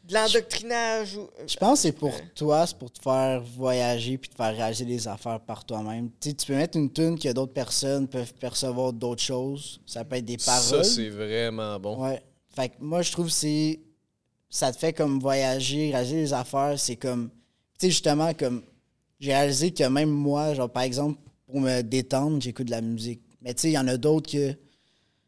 de 0.08 0.14
l'endoctrinage? 0.14 1.16
ou- 1.16 1.28
Je 1.46 1.56
pense 1.56 1.78
que 1.78 1.82
c'est 1.82 1.92
pour 1.92 2.08
Ouais. 2.14 2.24
toi, 2.34 2.66
c'est 2.66 2.76
pour 2.78 2.90
te 2.90 3.00
faire 3.00 3.42
voyager 3.42 4.18
puis 4.18 4.28
te 4.30 4.34
faire 4.34 4.54
réaliser 4.56 4.84
les 4.84 5.06
affaires 5.06 5.40
par 5.40 5.64
toi-même. 5.64 6.10
Tu 6.20 6.30
sais, 6.30 6.34
tu 6.34 6.46
peux 6.46 6.54
mettre 6.54 6.76
une 6.78 6.90
tune 6.92 7.18
que 7.18 7.32
d'autres 7.32 7.52
personnes 7.52 8.08
peuvent 8.08 8.34
percevoir 8.34 8.92
d'autres 8.92 9.22
choses. 9.22 9.80
Ça 9.86 10.04
peut 10.04 10.16
être 10.16 10.24
des 10.24 10.38
paroles. 10.38 10.62
Ça, 10.62 10.84
c'est 10.84 11.08
vraiment 11.10 11.78
bon. 11.78 12.02
Ouais. 12.04 12.22
Fait 12.54 12.70
que 12.70 12.74
moi, 12.80 13.02
je 13.02 13.12
trouve 13.12 13.26
que 13.26 13.32
c'est. 13.32 13.80
Ça 14.50 14.72
te 14.72 14.78
fait 14.78 14.92
comme 14.94 15.20
voyager, 15.20 15.90
réaliser 15.92 16.16
les 16.16 16.32
affaires. 16.32 16.78
C'est 16.78 16.96
comme. 16.96 17.28
Tu 17.78 17.86
sais, 17.86 17.90
justement, 17.90 18.32
comme. 18.34 18.62
J'ai 19.20 19.32
réalisé 19.34 19.72
que 19.72 19.84
même 19.84 20.10
moi, 20.10 20.54
genre, 20.54 20.70
par 20.70 20.84
exemple, 20.84 21.18
pour 21.46 21.60
me 21.60 21.82
détendre, 21.82 22.40
j'écoute 22.40 22.66
de 22.66 22.70
la 22.70 22.80
musique. 22.80 23.20
Mais 23.42 23.52
tu 23.52 23.62
sais, 23.62 23.68
il 23.70 23.72
y 23.74 23.78
en 23.78 23.86
a 23.88 23.96
d'autres 23.96 24.30
que. 24.30 24.54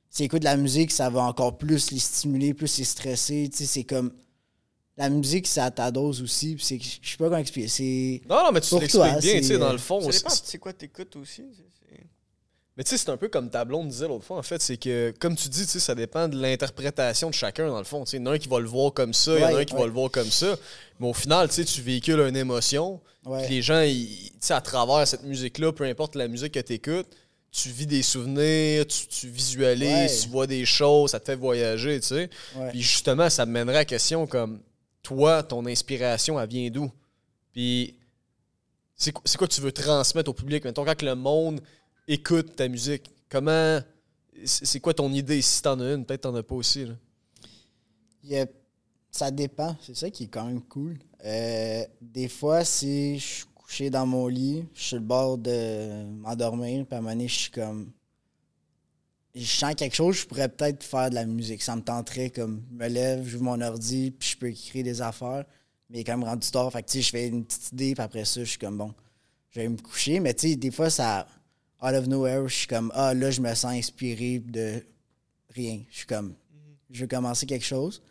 S'ils 0.08 0.24
écoutent 0.26 0.40
de 0.40 0.44
la 0.44 0.56
musique, 0.56 0.90
ça 0.90 1.08
va 1.10 1.22
encore 1.22 1.56
plus 1.56 1.92
les 1.92 1.98
stimuler, 2.00 2.52
plus 2.54 2.78
les 2.78 2.84
stresser. 2.84 3.48
Tu 3.52 3.58
sais, 3.58 3.66
c'est 3.66 3.84
comme. 3.84 4.12
La 5.00 5.08
musique, 5.08 5.46
c'est 5.46 5.60
à 5.60 5.70
ta 5.70 5.90
dose 5.90 6.20
aussi. 6.22 6.56
c'est- 6.60 6.78
Je 6.78 7.10
sais 7.10 7.16
pas 7.16 7.24
comment 7.24 7.38
expliquer. 7.38 7.68
C'est. 7.68 8.20
Non, 8.28 8.44
non, 8.44 8.52
mais 8.52 8.60
tu 8.60 8.78
l'expliques 8.78 9.02
bien, 9.20 9.38
tu 9.40 9.44
sais, 9.44 9.58
dans 9.58 9.72
le 9.72 9.78
fond. 9.78 10.00
Ça 10.02 10.12
c'est- 10.12 10.18
dépend, 10.18 10.30
c'est 10.44 10.58
quoi 10.58 10.72
t'écoutes 10.72 11.16
aussi. 11.16 11.42
Mais 12.76 12.84
tu 12.84 12.90
sais, 12.90 12.98
c'est 12.98 13.10
un 13.10 13.16
peu 13.16 13.28
comme 13.28 13.50
ta 13.50 13.64
blonde 13.64 13.88
disait 13.88 14.08
l'autre 14.08 14.24
fois, 14.24 14.38
en 14.38 14.42
fait, 14.42 14.62
c'est 14.62 14.76
que, 14.78 15.12
comme 15.18 15.36
tu 15.36 15.48
dis, 15.48 15.64
tu 15.66 15.72
sais, 15.72 15.80
ça 15.80 15.94
dépend 15.94 16.28
de 16.28 16.40
l'interprétation 16.40 17.28
de 17.28 17.34
chacun, 17.34 17.68
dans 17.68 17.78
le 17.78 17.84
fond. 17.84 18.04
Tu 18.04 18.12
sais, 18.12 18.16
Il 18.16 18.20
y 18.20 18.22
en 18.22 18.30
a 18.30 18.34
un 18.34 18.38
qui 18.38 18.48
va 18.48 18.58
le 18.60 18.68
voir 18.68 18.94
comme 18.94 19.12
ça, 19.12 19.32
il 19.34 19.40
y 19.40 19.44
en 19.44 19.48
a 19.48 19.52
Ouais, 19.54 19.62
un 19.62 19.64
qui 19.64 19.74
ouais. 19.74 19.80
va 19.80 19.86
le 19.86 19.92
voir 19.92 20.10
comme 20.10 20.30
ça. 20.30 20.56
Mais 20.98 21.06
au 21.08 21.12
final, 21.12 21.48
tu 21.48 21.54
sais, 21.56 21.64
tu 21.64 21.82
véhicules 21.82 22.20
une 22.20 22.36
émotion. 22.36 23.00
Ouais. 23.26 23.44
Puis 23.46 23.56
les 23.56 23.62
gens, 23.62 23.80
ils- 23.82 24.30
tu 24.32 24.36
sais, 24.40 24.54
à 24.54 24.60
travers 24.62 25.06
cette 25.06 25.24
musique-là, 25.24 25.72
peu 25.72 25.84
importe 25.84 26.14
la 26.14 26.28
musique 26.28 26.52
que 26.52 26.60
tu 26.60 26.74
écoutes, 26.74 27.08
tu 27.50 27.68
vis 27.70 27.86
des 27.86 28.02
souvenirs, 28.02 28.86
tu, 28.86 29.06
tu 29.08 29.28
visualises, 29.28 29.88
Ouais. 29.90 30.18
tu 30.22 30.28
vois 30.28 30.46
des 30.46 30.64
choses, 30.64 31.10
ça 31.10 31.20
te 31.20 31.26
fait 31.26 31.36
voyager, 31.36 32.00
tu 32.00 32.06
sais. 32.06 32.30
Ouais. 32.56 32.70
Puis 32.70 32.80
justement, 32.82 33.28
ça 33.28 33.44
me 33.44 33.52
mènerait 33.52 33.74
à 33.76 33.80
la 33.80 33.84
question 33.84 34.26
comme, 34.26 34.60
toi, 35.02 35.42
ton 35.42 35.66
inspiration, 35.66 36.40
elle 36.40 36.48
vient 36.48 36.70
d'où? 36.70 36.90
Puis 37.52 37.96
c'est 38.94 39.12
quoi, 39.12 39.48
tu 39.48 39.60
veux 39.60 39.72
transmettre 39.72 40.30
au 40.30 40.34
public? 40.34 40.64
Mettons, 40.64 40.84
quand 40.84 41.02
le 41.02 41.14
monde 41.14 41.60
écoute 42.06 42.56
ta 42.56 42.68
musique, 42.68 43.10
comment... 43.28 43.80
C'est 44.44 44.80
quoi 44.80 44.94
ton 44.94 45.12
idée? 45.12 45.42
Si 45.42 45.60
t'en 45.60 45.78
as 45.80 45.92
une, 45.92 46.04
peut-être 46.04 46.22
t'en 46.22 46.34
as 46.34 46.42
pas 46.42 46.54
aussi. 46.54 46.86
Ça 49.10 49.30
dépend. 49.30 49.76
C'est 49.82 49.96
ça 49.96 50.10
qui 50.10 50.24
est 50.24 50.28
quand 50.28 50.46
même 50.46 50.62
cool. 50.62 50.98
Euh, 51.24 51.84
des 52.00 52.28
fois, 52.28 52.64
si 52.64 53.18
je 53.18 53.26
suis 53.26 53.44
couché 53.54 53.90
dans 53.90 54.06
mon 54.06 54.28
lit, 54.28 54.64
je 54.74 54.82
suis 54.82 54.96
le 54.96 55.02
bord 55.02 55.36
de 55.36 56.04
m'endormir, 56.04 56.86
puis 56.86 56.94
à 56.94 56.98
un 56.98 57.02
moment 57.02 57.20
je 57.20 57.34
suis 57.34 57.50
comme. 57.50 57.90
Je 59.34 59.44
sens 59.44 59.74
quelque 59.76 59.94
chose, 59.94 60.16
je 60.16 60.26
pourrais 60.26 60.48
peut-être 60.48 60.82
faire 60.82 61.08
de 61.10 61.14
la 61.14 61.24
musique. 61.24 61.62
Ça 61.62 61.76
me 61.76 61.82
tenterait 61.82 62.30
comme, 62.30 62.64
je 62.70 62.76
me 62.76 62.88
lève, 62.88 63.26
j'ouvre 63.26 63.44
mon 63.44 63.60
ordi, 63.60 64.10
puis 64.10 64.30
je 64.30 64.36
peux 64.36 64.48
écrire 64.50 64.82
des 64.84 65.00
affaires. 65.00 65.44
Mais 65.88 66.02
quand 66.04 66.16
même 66.16 66.28
rendu 66.28 66.50
tard. 66.50 66.70
Fait 66.72 66.82
que, 66.82 67.00
je 67.00 67.08
fais 67.10 67.28
une 67.28 67.44
petite 67.44 67.72
idée, 67.72 67.94
puis 67.94 68.02
après 68.02 68.24
ça, 68.24 68.40
je 68.40 68.50
suis 68.50 68.58
comme, 68.58 68.76
bon, 68.78 68.92
je 69.50 69.60
vais 69.60 69.68
me 69.68 69.76
coucher. 69.76 70.20
Mais 70.20 70.34
tu 70.34 70.50
sais, 70.50 70.56
des 70.56 70.70
fois, 70.70 70.90
ça. 70.90 71.26
Out 71.82 71.94
of 71.94 72.06
nowhere, 72.08 72.46
je 72.46 72.54
suis 72.54 72.66
comme, 72.66 72.92
ah, 72.94 73.14
là, 73.14 73.30
je 73.30 73.40
me 73.40 73.54
sens 73.54 73.72
inspiré 73.72 74.38
de 74.40 74.84
rien. 75.48 75.80
Je 75.90 75.96
suis 75.98 76.06
comme, 76.06 76.34
je 76.90 77.00
veux 77.00 77.06
commencer 77.06 77.46
quelque 77.46 77.64
chose. 77.64 78.02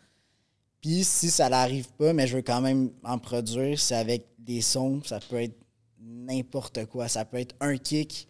Puis 0.80 1.04
si 1.04 1.30
ça 1.30 1.48
n'arrive 1.48 1.88
pas, 1.92 2.12
mais 2.12 2.26
je 2.26 2.36
veux 2.36 2.42
quand 2.42 2.60
même 2.60 2.90
en 3.04 3.18
produire, 3.18 3.78
c'est 3.78 3.94
avec 3.94 4.26
des 4.38 4.60
sons. 4.60 5.02
Ça 5.04 5.20
peut 5.20 5.40
être 5.42 5.54
n'importe 6.00 6.86
quoi. 6.86 7.06
Ça 7.06 7.24
peut 7.24 7.36
être 7.38 7.54
un 7.60 7.76
kick, 7.76 8.26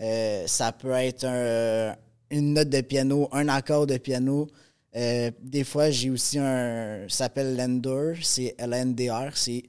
euh, 0.00 0.46
ça 0.46 0.72
peut 0.72 0.92
être 0.92 1.24
un- 1.24 1.94
une 2.30 2.54
note 2.54 2.68
de 2.68 2.80
piano, 2.80 3.28
un 3.32 3.48
accord 3.48 3.86
de 3.86 3.96
piano. 3.96 4.48
Euh, 4.96 5.30
des 5.42 5.64
fois, 5.64 5.90
j'ai 5.90 6.10
aussi 6.10 6.38
un. 6.38 7.08
Ça 7.08 7.24
s'appelle 7.24 7.56
Lender, 7.56 8.14
c'est 8.22 8.54
LNDR. 8.58 9.36
C'est 9.36 9.64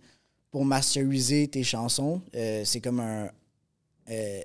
pour 0.52 0.66
masteriser 0.66 1.48
tes 1.48 1.64
chansons. 1.64 2.22
Euh, 2.36 2.64
c'est 2.66 2.82
comme 2.82 3.00
un 3.00 3.30
euh, 4.10 4.42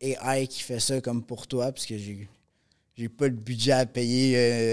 AI 0.00 0.46
qui 0.46 0.62
fait 0.62 0.80
ça 0.80 1.00
comme 1.00 1.22
pour 1.22 1.46
toi, 1.46 1.72
parce 1.72 1.86
que 1.86 1.96
j'ai. 1.96 2.28
J'ai 2.98 3.10
pas 3.10 3.26
le 3.26 3.34
budget 3.34 3.72
à 3.72 3.84
payer 3.84 4.72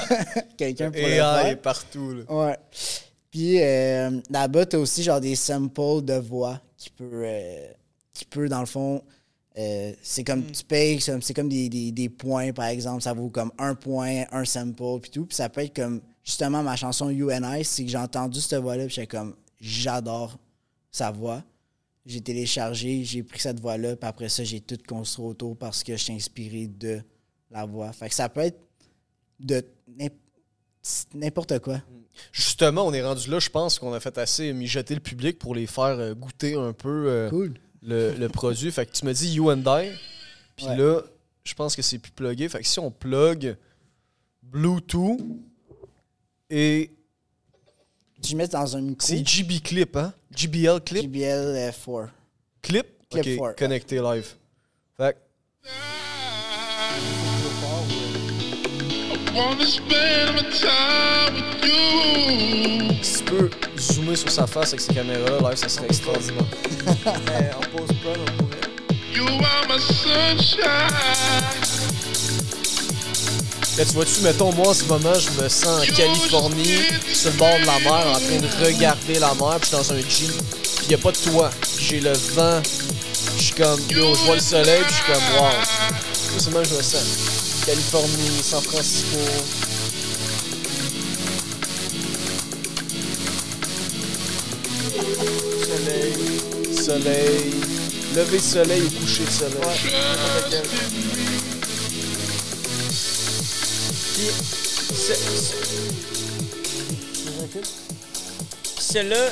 quelqu'un 0.56 0.92
pour 0.92 1.00
le 1.00 1.08
faire. 1.08 1.46
AI 1.46 1.50
est 1.50 1.56
partout. 1.56 2.14
Là. 2.14 2.22
Ouais. 2.32 2.56
Puis 3.36 3.60
euh, 3.60 4.20
là-bas, 4.30 4.64
t'as 4.64 4.78
aussi 4.78 5.02
genre 5.02 5.20
des 5.20 5.34
samples 5.34 6.02
de 6.02 6.14
voix 6.14 6.58
qui 6.76 6.88
peut, 6.88 7.26
qui 8.14 8.24
peut 8.24 8.48
dans 8.48 8.60
le 8.60 8.66
fond, 8.66 9.02
Euh, 9.58 9.92
c'est 10.02 10.22
comme 10.22 10.44
tu 10.50 10.62
payes, 10.64 11.00
c'est 11.00 11.12
comme- 11.12 11.22
c'est 11.22 11.32
comme 11.34 11.48
des, 11.48 11.68
des- 11.70 11.90
des 11.92 12.08
points, 12.10 12.52
par 12.52 12.66
exemple. 12.66 13.02
Ça 13.02 13.14
vaut 13.14 13.30
comme 13.30 13.52
un 13.58 13.74
point, 13.74 14.24
un 14.30 14.44
sample, 14.44 15.00
puis 15.00 15.10
tout. 15.10 15.24
Puis 15.26 15.34
ça 15.36 15.48
peut 15.48 15.62
être 15.62 15.74
comme, 15.74 16.02
justement, 16.24 16.62
ma 16.62 16.76
chanson 16.76 17.08
UNI, 17.08 17.64
c'est 17.64 17.84
que 17.84 17.90
j'ai 17.90 17.96
entendu 17.96 18.40
cette 18.40 18.60
voix-là, 18.60 18.84
puis 18.86 18.94
j'étais 18.96 19.06
comme, 19.16 19.34
j'adore 19.60 20.38
sa 20.90 21.10
voix. 21.10 21.42
J'ai 22.04 22.20
téléchargé, 22.20 23.02
j'ai 23.04 23.22
pris 23.22 23.40
cette 23.40 23.58
voix-là, 23.60 23.96
puis 23.96 24.06
après 24.08 24.28
ça, 24.28 24.44
j'ai 24.44 24.60
tout 24.60 24.78
construit 24.86 25.26
autour 25.26 25.56
parce 25.56 25.82
que 25.82 25.96
je 25.96 26.02
suis 26.04 26.12
inspiré 26.12 26.66
de 26.68 27.00
la 27.50 27.64
voix. 27.64 27.92
Fait 27.92 28.08
que 28.10 28.14
ça 28.14 28.28
peut 28.28 28.42
être 28.42 28.60
de 29.40 29.64
n'im- 29.88 30.08
n'importe 31.14 31.58
quoi. 31.60 31.80
Justement, 32.32 32.86
on 32.86 32.92
est 32.92 33.02
rendu 33.02 33.28
là, 33.30 33.38
je 33.38 33.50
pense 33.50 33.78
qu'on 33.78 33.92
a 33.92 34.00
fait 34.00 34.16
assez 34.18 34.52
mijoter 34.52 34.94
le 34.94 35.00
public 35.00 35.38
pour 35.38 35.54
les 35.54 35.66
faire 35.66 35.98
euh, 35.98 36.14
goûter 36.14 36.54
un 36.54 36.72
peu 36.72 37.06
euh, 37.08 37.28
Cool. 37.30 37.54
Le, 37.82 38.14
le 38.14 38.28
produit. 38.28 38.70
Fait 38.70 38.86
que 38.86 38.92
tu 38.92 39.04
me 39.04 39.12
dis 39.12 39.34
You 39.34 39.50
and 39.50 39.62
I, 39.66 39.90
puis 40.56 40.66
Ouais. 40.66 40.76
là, 40.76 41.02
je 41.44 41.54
pense 41.54 41.76
que 41.76 41.82
c'est 41.82 41.98
plus 41.98 42.12
plugué. 42.12 42.48
Fait 42.48 42.60
que 42.60 42.66
si 42.66 42.78
on 42.78 42.90
plug 42.90 43.56
Bluetooth 44.42 45.20
et 46.50 46.90
Je 48.24 48.36
mets 48.36 48.48
dans 48.48 48.76
un 48.76 48.80
micro? 48.80 49.06
c'est 49.06 49.26
JB 49.26 49.60
Clip, 49.62 49.96
hein? 49.96 50.12
JBL 50.34 50.80
Clip? 50.84 51.02
JBL 51.04 51.54
4. 51.84 52.10
Clip? 52.62 52.86
Clip 53.10 53.26
ok, 53.26 53.36
four. 53.36 53.54
connecté 53.56 54.00
live. 54.00 54.34
Fait 54.96 55.14
que 55.14 55.68
si 63.02 63.18
tu 63.18 63.24
peux 63.24 63.50
zoomer 63.78 64.16
sur 64.16 64.30
sa 64.30 64.46
face 64.46 64.68
avec 64.68 64.80
ces 64.80 64.94
caméras-là, 64.94 65.50
live, 65.50 65.58
ça 65.58 65.68
serait 65.68 65.86
extraordinaire. 65.86 66.44
Mais 67.26 67.50
on 67.56 67.76
pourrait. 67.76 68.18
You 69.14 69.24
are 69.24 69.66
my 69.68 69.78
sunshine. 69.78 70.62
Là, 73.76 73.84
tu 73.84 73.92
vois-tu, 73.92 74.20
mettons, 74.22 74.52
moi, 74.52 74.68
en 74.68 74.74
ce 74.74 74.84
moment, 74.84 75.12
je 75.18 75.42
me 75.42 75.48
sens 75.50 75.82
en 75.82 75.94
Californie, 75.94 76.78
sur 77.12 77.30
le 77.30 77.36
bord 77.36 77.58
de 77.60 77.66
la 77.66 77.78
mer, 77.80 78.06
en 78.06 78.18
train 78.18 78.38
de 78.38 78.64
regarder 78.64 79.18
la 79.18 79.34
mer, 79.34 79.58
puis 79.60 79.70
je 79.70 79.76
suis 79.76 79.76
dans 79.76 79.92
un 79.92 80.00
jeep, 80.00 80.32
puis 80.78 80.86
y 80.88 80.94
a 80.94 80.98
pas 80.98 81.12
de 81.12 81.16
toit. 81.18 81.50
J'ai 81.78 82.00
le 82.00 82.12
vent, 82.12 82.62
je 83.36 83.42
suis 83.42 83.54
comme, 83.54 83.80
yo, 83.90 84.14
je 84.14 84.20
vois 84.24 84.36
le 84.36 84.40
soleil, 84.40 84.82
puis 84.82 84.94
je 84.94 84.94
suis 84.94 85.12
comme, 85.12 85.42
wow. 85.42 85.50
Ça, 86.38 86.38
c'est 86.38 86.50
je 86.50 86.74
me 86.74 86.82
sens. 86.82 87.35
Californie, 87.66 88.42
San 88.44 88.62
Francisco. 88.62 89.18
Soleil. 95.66 96.14
Soleil, 96.80 97.54
lever 98.14 98.38
de 98.38 98.42
soleil 98.42 98.86
et 98.86 98.90
coucher 98.90 99.24
de 99.24 99.30
soleil. 99.30 99.56
Quel. 100.48 100.62
Puis, 104.14 104.30
celle-là, 108.78 109.28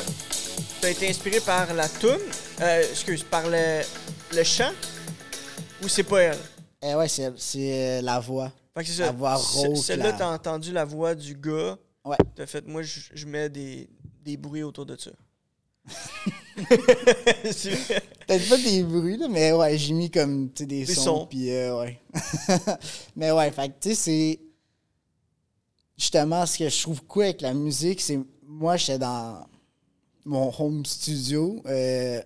t'as 0.81 0.91
été 0.91 1.09
inspiré 1.09 1.39
par 1.39 1.73
la 1.73 1.89
toune, 1.89 2.19
euh, 2.61 2.83
excuse, 2.91 3.23
par 3.23 3.47
le, 3.47 3.83
le 4.33 4.43
chant, 4.43 4.73
ou 5.85 5.89
c'est 5.89 6.03
pas 6.03 6.19
elle? 6.21 6.39
Eh 6.87 6.95
ouais, 6.95 7.09
c'est 7.09 7.33
euh, 7.57 8.03
la 8.03 8.21
voix. 8.21 8.53
Fait 8.75 8.83
que 8.85 8.91
c'est 8.91 9.01
La 9.01 9.07
ça. 9.07 9.13
voix 9.13 9.37
Ce- 9.39 9.57
rauque, 9.59 9.77
Celle-là, 9.79 10.11
là. 10.11 10.13
t'as 10.19 10.33
entendu 10.35 10.71
la 10.73 10.85
voix 10.85 11.15
du 11.15 11.35
gars. 11.35 11.79
Ouais. 12.05 12.17
T'as 12.35 12.47
fait, 12.47 12.67
moi, 12.67 12.83
je, 12.83 13.01
je 13.15 13.27
mets 13.27 13.49
des, 13.49 13.89
des 14.23 14.37
bruits 14.37 14.63
autour 14.63 14.85
de 14.85 14.97
ça. 14.97 15.11
Peut-être 18.27 18.49
pas 18.49 18.57
des 18.59 18.83
bruits, 18.83 19.17
là, 19.17 19.29
mais 19.29 19.53
ouais, 19.53 19.77
j'ai 19.79 19.93
mis 19.95 20.11
comme 20.11 20.49
des, 20.49 20.67
Des 20.67 20.87
sons. 20.87 21.03
sons. 21.21 21.27
Puis, 21.27 21.51
euh, 21.51 21.79
ouais. 21.81 22.01
mais 23.17 23.31
ouais, 23.33 23.51
fait 23.51 23.69
tu 23.81 23.91
sais, 23.91 23.95
c'est. 23.95 24.41
Justement, 25.97 26.45
ce 26.47 26.59
que 26.59 26.69
je 26.69 26.83
trouve 26.83 27.03
cool 27.05 27.25
avec 27.25 27.41
la 27.43 27.55
musique, 27.55 28.01
c'est. 28.01 28.19
Moi, 28.47 28.77
j'étais 28.77 28.99
dans 28.99 29.47
mon 30.25 30.53
home 30.59 30.85
studio, 30.87 31.63
euh, 31.67 32.21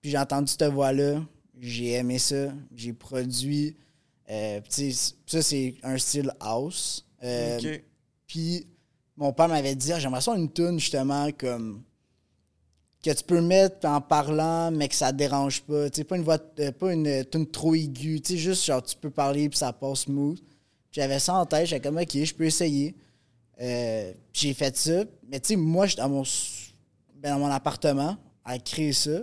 puis 0.00 0.10
j'ai 0.10 0.18
entendu 0.18 0.50
cette 0.50 0.64
voix-là. 0.72 1.20
J'ai 1.60 1.92
aimé 1.92 2.18
ça. 2.18 2.52
J'ai 2.74 2.92
produit. 2.92 3.76
Euh, 4.30 4.60
ça, 5.26 5.42
c'est 5.42 5.74
un 5.82 5.98
style 5.98 6.32
house. 6.40 7.06
Euh. 7.22 7.78
Puis 8.26 8.66
mon 9.16 9.32
père 9.32 9.48
m'avait 9.48 9.74
dit 9.74 9.92
Ah, 9.92 9.98
j'aimerais 9.98 10.20
ça 10.20 10.34
une 10.36 10.52
tune 10.52 10.78
justement 10.78 11.30
comme 11.32 11.82
que 13.02 13.10
tu 13.10 13.24
peux 13.24 13.40
mettre 13.40 13.86
en 13.86 14.00
parlant 14.00 14.70
mais 14.70 14.88
que 14.88 14.94
ça 14.94 15.12
te 15.12 15.16
dérange 15.16 15.62
pas, 15.62 15.88
tu 15.88 16.04
pas 16.04 16.16
une 16.16 16.24
voix 16.24 16.38
euh, 16.58 16.72
pas 16.72 16.92
une 16.92 17.24
tune 17.24 17.46
trop 17.46 17.74
aiguë, 17.74 18.20
tu 18.20 18.36
juste 18.36 18.64
genre 18.64 18.82
tu 18.82 18.96
peux 18.96 19.10
parler 19.10 19.48
puis 19.48 19.58
ça 19.58 19.72
passe 19.72 20.00
smooth. 20.00 20.38
J'avais 20.90 21.18
ça 21.18 21.34
en 21.34 21.46
tête, 21.46 21.66
j'étais 21.66 21.86
comme 21.88 21.98
OK, 21.98 22.12
je 22.12 22.34
peux 22.34 22.44
essayer. 22.44 22.96
Euh, 23.60 24.12
j'ai 24.32 24.54
fait 24.54 24.76
ça, 24.76 25.04
mais 25.28 25.40
tu 25.40 25.48
sais 25.48 25.56
moi 25.56 25.86
j'étais 25.86 26.02
dans 26.02 26.08
mon 26.08 26.22
ben, 27.14 27.32
dans 27.32 27.38
mon 27.40 27.50
appartement 27.50 28.16
à 28.44 28.58
créer 28.58 28.92
ça. 28.92 29.20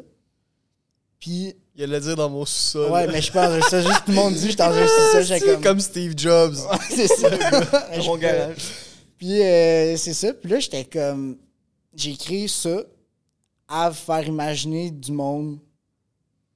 Puis 1.20 1.56
Il 1.78 1.84
allait 1.84 2.00
dire 2.00 2.16
dans 2.16 2.30
mon 2.30 2.46
sous-sol. 2.46 2.90
ouais, 2.92 3.06
mais 3.08 3.22
je 3.22 3.32
pense 3.32 3.68
ça 3.70 3.82
juste 3.82 4.06
tout 4.06 4.12
le 4.12 4.16
monde 4.16 4.34
dit 4.34 4.50
j'étais 4.50 4.64
dans 4.64 4.72
un 4.74 4.88
sous-sol, 4.88 5.26
C'est 5.26 5.40
comme, 5.42 5.62
comme 5.62 5.80
Steve 5.82 6.14
Jobs. 6.16 6.56
C'est 6.90 7.08
ça. 7.08 7.30
Dans 7.98 8.04
mon 8.06 8.16
Je- 8.16 8.20
garage. 8.22 8.58
puis 9.18 9.42
euh, 9.42 9.98
c'est 9.98 10.14
ça. 10.14 10.34
Puis 10.34 10.50
là, 10.50 10.60
j'étais 10.60 10.86
comme. 10.86 11.38
J'ai 11.94 12.12
écrit 12.12 12.48
ça 12.50 12.78
à 13.68 13.92
faire 13.92 14.26
imaginer 14.28 14.90
du 14.92 15.12
monde 15.12 15.60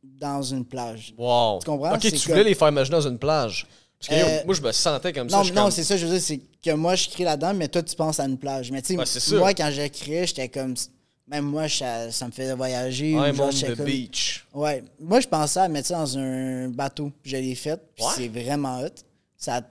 dans 0.03 0.41
une 0.41 0.63
plage. 0.65 1.13
Wow. 1.17 1.59
Tu 1.59 1.65
comprends? 1.65 1.93
Ok, 1.93 1.99
tu 2.01 2.11
comme- 2.11 2.19
voulais 2.31 2.43
les 2.43 2.55
faire 2.55 2.69
imaginer 2.69 2.97
dans 2.97 3.07
une 3.09 3.17
plage. 3.19 3.67
Parce 3.99 4.09
que 4.09 4.13
Euh, 4.25 4.37
yo, 4.39 4.45
moi, 4.45 4.55
je 4.55 4.61
me 4.61 4.71
sentais 4.71 5.11
comme 5.11 5.29
ça. 5.29 5.35
Non, 5.35 5.43
je 5.43 5.47
suis 5.47 5.55
non, 5.55 5.63
comme- 5.63 5.71
c'est 5.71 5.83
ça, 5.83 5.97
je 5.97 6.05
veux 6.05 6.13
dire, 6.13 6.21
c'est 6.21 6.39
que 6.63 6.71
moi, 6.75 6.95
je 6.95 7.09
crée 7.09 7.25
là-dedans, 7.25 7.53
mais 7.53 7.67
toi, 7.67 7.83
tu 7.83 7.95
penses 7.95 8.19
à 8.21 8.25
une 8.25 8.37
plage. 8.37 8.71
Mais 8.71 8.81
tu 8.81 8.95
sais, 8.97 9.35
moi, 9.35 9.53
quand 9.53 9.69
j'écrivais, 9.71 10.25
j'étais 10.27 10.47
comme. 10.47 10.75
Même 11.29 11.45
moi, 11.45 11.69
ça, 11.69 12.11
ça 12.11 12.25
me 12.25 12.31
faisait 12.31 12.55
voyager. 12.55 13.15
ou 13.15 13.23
I'm 13.23 13.35
genre, 13.35 13.51
comme- 13.75 13.85
beach. 13.85 14.47
Ouais. 14.53 14.83
Moi, 14.99 15.19
je 15.19 15.27
pensais 15.27 15.59
à 15.59 15.67
mettre 15.67 15.87
ça 15.89 15.95
dans 15.99 16.17
un 16.17 16.69
bateau. 16.69 17.11
Je 17.23 17.37
l'ai 17.37 17.55
fait. 17.55 17.79
Puis 17.95 18.03
Ouais? 18.05 18.11
c'est 18.15 18.27
vraiment 18.27 18.79
hot. 18.81 18.87
Ça, 19.37 19.61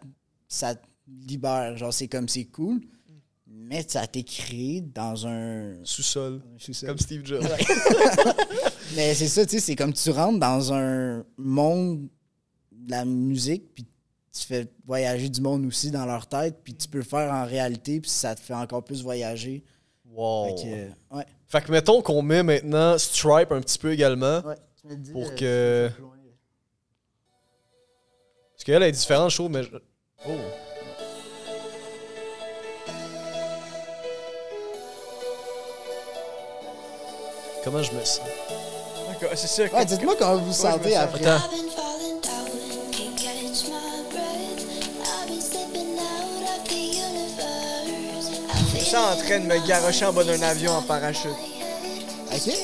ça 0.47 0.75
te 0.77 0.81
libère. 1.27 1.77
Genre, 1.77 1.93
c'est 1.93 2.07
comme 2.09 2.29
c'est 2.29 2.45
cool. 2.45 2.81
Mais 3.47 3.85
ça 3.87 4.03
a 4.03 4.05
été 4.05 4.23
créé 4.23 4.81
dans 4.81 5.27
un. 5.27 5.75
Sous-sol. 5.83 6.41
Comme 6.87 6.99
Steve 6.99 7.27
Jobs. 7.27 7.43
Mais 8.97 9.15
c'est 9.15 9.29
ça, 9.29 9.45
tu 9.45 9.53
sais, 9.53 9.61
c'est 9.61 9.77
comme 9.77 9.93
tu 9.93 10.11
rentres 10.11 10.39
dans 10.39 10.73
un 10.73 11.25
monde 11.37 12.09
de 12.73 12.91
la 12.91 13.05
musique, 13.05 13.75
puis 13.75 13.85
tu 14.33 14.47
fais 14.47 14.67
voyager 14.87 15.29
du 15.29 15.41
monde 15.43 15.67
aussi 15.67 15.91
dans 15.91 16.07
leur 16.07 16.27
tête, 16.27 16.61
puis 16.65 16.73
tu 16.75 16.89
peux 16.89 16.99
le 16.99 17.05
faire 17.05 17.31
en 17.33 17.45
réalité, 17.45 18.01
puis 18.01 18.11
ça 18.11 18.35
te 18.35 18.41
fait 18.41 18.55
encore 18.55 18.83
plus 18.85 19.03
voyager. 19.03 19.63
Wow. 20.11 20.57
Fait 20.57 20.63
que, 21.11 21.17
ouais. 21.17 21.27
Fait 21.49 21.63
que 21.63 21.71
mettons 21.73 22.03
qu'on 22.03 22.21
met 22.23 22.43
maintenant 22.43 22.99
Stripe 22.99 23.53
un 23.53 23.61
petit 23.61 23.79
peu 23.79 23.93
également. 23.93 24.41
Ouais, 24.41 24.57
tu 24.81 24.87
me 24.89 24.97
dis, 24.97 25.13
Pour 25.13 25.29
euh, 25.43 25.89
que-. 25.89 25.93
Parce 28.55 28.65
qu'elle 28.65 28.83
est 28.83 28.93
différente, 28.93 29.31
je 29.31 29.37
trouve, 29.37 29.51
mais. 29.51 29.63
je- 29.63 29.71
Oh. 30.27 30.31
Comment 37.65 37.83
je 37.83 37.93
me 37.93 38.05
sens? 38.05 38.21
D'accord, 39.09 39.37
c'est 39.37 39.47
ça. 39.47 39.65
Ouais, 39.77 39.85
dites-moi 39.85 40.15
comment 40.19 40.37
vous 40.37 40.47
vous 40.47 40.53
sentez 40.53 40.97
après. 40.97 41.27
Attends. 41.27 41.45
Sens 48.89 49.19
en 49.19 49.23
train 49.23 49.41
de 49.41 49.45
me 49.45 49.67
garrocher 49.67 50.07
en 50.07 50.15
bas 50.15 50.25
d'un 50.25 50.41
avion 50.41 50.73
en 50.73 50.83
parachute. 50.83 51.31
Ok? 52.33 52.55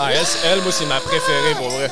Ah, 0.00 0.12
elle, 0.12 0.24
elle, 0.44 0.62
moi, 0.62 0.70
c'est 0.70 0.86
ma 0.86 1.00
préférée 1.00 1.54
pour 1.56 1.70
vrai. 1.70 1.90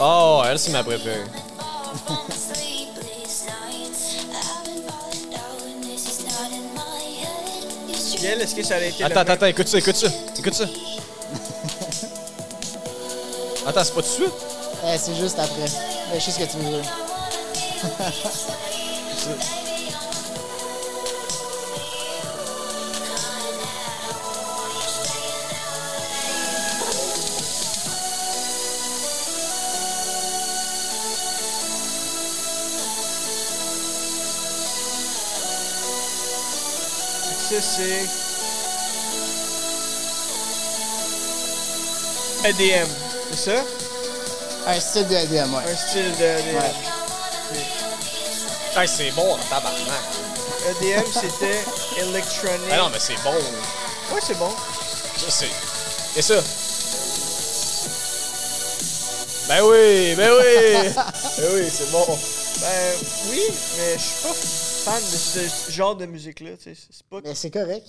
Oh, 0.00 0.42
elle, 0.48 0.58
c'est 0.58 0.70
ma 0.70 0.82
préférée. 0.82 1.24
Gaël, 8.22 8.40
est-ce 8.40 8.54
que 8.54 8.62
ça 8.62 8.76
a 8.76 8.80
été 8.80 9.04
Attends, 9.04 9.20
attends, 9.20 9.32
attends, 9.32 9.46
écoute 9.46 9.68
ça, 9.68 9.78
écoute 9.78 9.96
ça. 9.96 10.08
Écoute 10.38 10.54
ça. 10.54 10.64
Attends, 13.66 13.84
c'est 13.84 13.94
pas 13.94 14.02
tout 14.02 14.08
de 14.08 14.14
suite? 14.14 14.32
Ouais, 14.84 14.98
c'est 14.98 15.14
juste 15.16 15.38
après. 15.38 15.66
Mais 16.12 16.18
je 16.18 16.24
sais 16.24 16.30
ce 16.30 16.38
que 16.38 16.50
tu 16.50 16.56
veux 16.58 16.70
dire. 16.70 16.84
Ça, 37.50 37.60
c'est. 37.60 38.06
EDM, 42.48 42.88
c'est 43.32 43.50
ça? 43.50 43.64
Un 44.68 44.80
style 44.80 45.08
de 45.08 45.14
EDM, 45.14 45.54
ouais. 45.54 45.62
Un 45.68 45.76
style 45.76 46.12
de 46.18 46.24
EDM. 46.24 46.89
Hey, 48.76 48.86
c'est 48.88 49.10
bon 49.12 49.32
en 49.34 49.38
tabarnak. 49.38 50.02
EDM, 50.68 51.04
c'était 51.10 51.60
Electronic. 52.00 52.68
Ah 52.70 52.76
non, 52.78 52.90
mais 52.90 53.00
c'est 53.00 53.16
bon. 53.22 53.34
Ouais, 54.14 54.20
c'est 54.22 54.38
bon. 54.38 54.50
Ça, 55.16 55.30
c'est. 55.30 56.18
Et 56.18 56.22
ça? 56.22 56.40
Ben 59.48 59.62
oui, 59.64 60.14
ben 60.14 60.30
oui! 60.32 60.92
ben 60.94 61.48
oui, 61.54 61.68
c'est 61.70 61.90
bon. 61.90 62.06
Ben 62.60 62.94
oui, 63.30 63.40
mais 63.76 63.94
je 63.98 64.02
suis 64.02 64.22
pas 64.22 64.34
fan 64.34 65.02
de 65.02 65.16
ce 65.48 65.70
genre 65.72 65.96
de 65.96 66.06
musique-là. 66.06 66.50
tu 66.56 66.74
sais. 66.74 66.80
C'est 66.90 67.06
pas. 67.06 67.20
Mais 67.24 67.34
c'est 67.34 67.50
correct. 67.50 67.86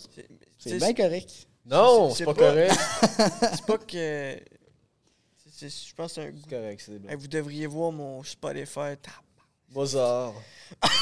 c'est- 0.57 0.77
bien 0.77 0.93
correct. 0.93 1.29
Non, 1.65 2.13
C'est- 2.15 2.25
pas 2.25 2.33
pas- 2.33 2.41
correct. 2.49 2.73
C'est 3.55 3.65
pas 3.65 3.77
que. 3.77 4.37
Je 5.61 5.93
pense 5.95 6.13
que 6.13 6.21
c'est 6.21 6.27
un 6.27 6.31
goût. 6.31 6.41
Correct, 6.49 6.81
c'est 6.83 6.99
des 6.99 7.07
Hey, 7.07 7.15
vous 7.15 7.27
devriez 7.27 7.67
voir 7.67 7.91
mon 7.91 8.23
Spotify. 8.23 8.95
Mozart. 9.73 10.33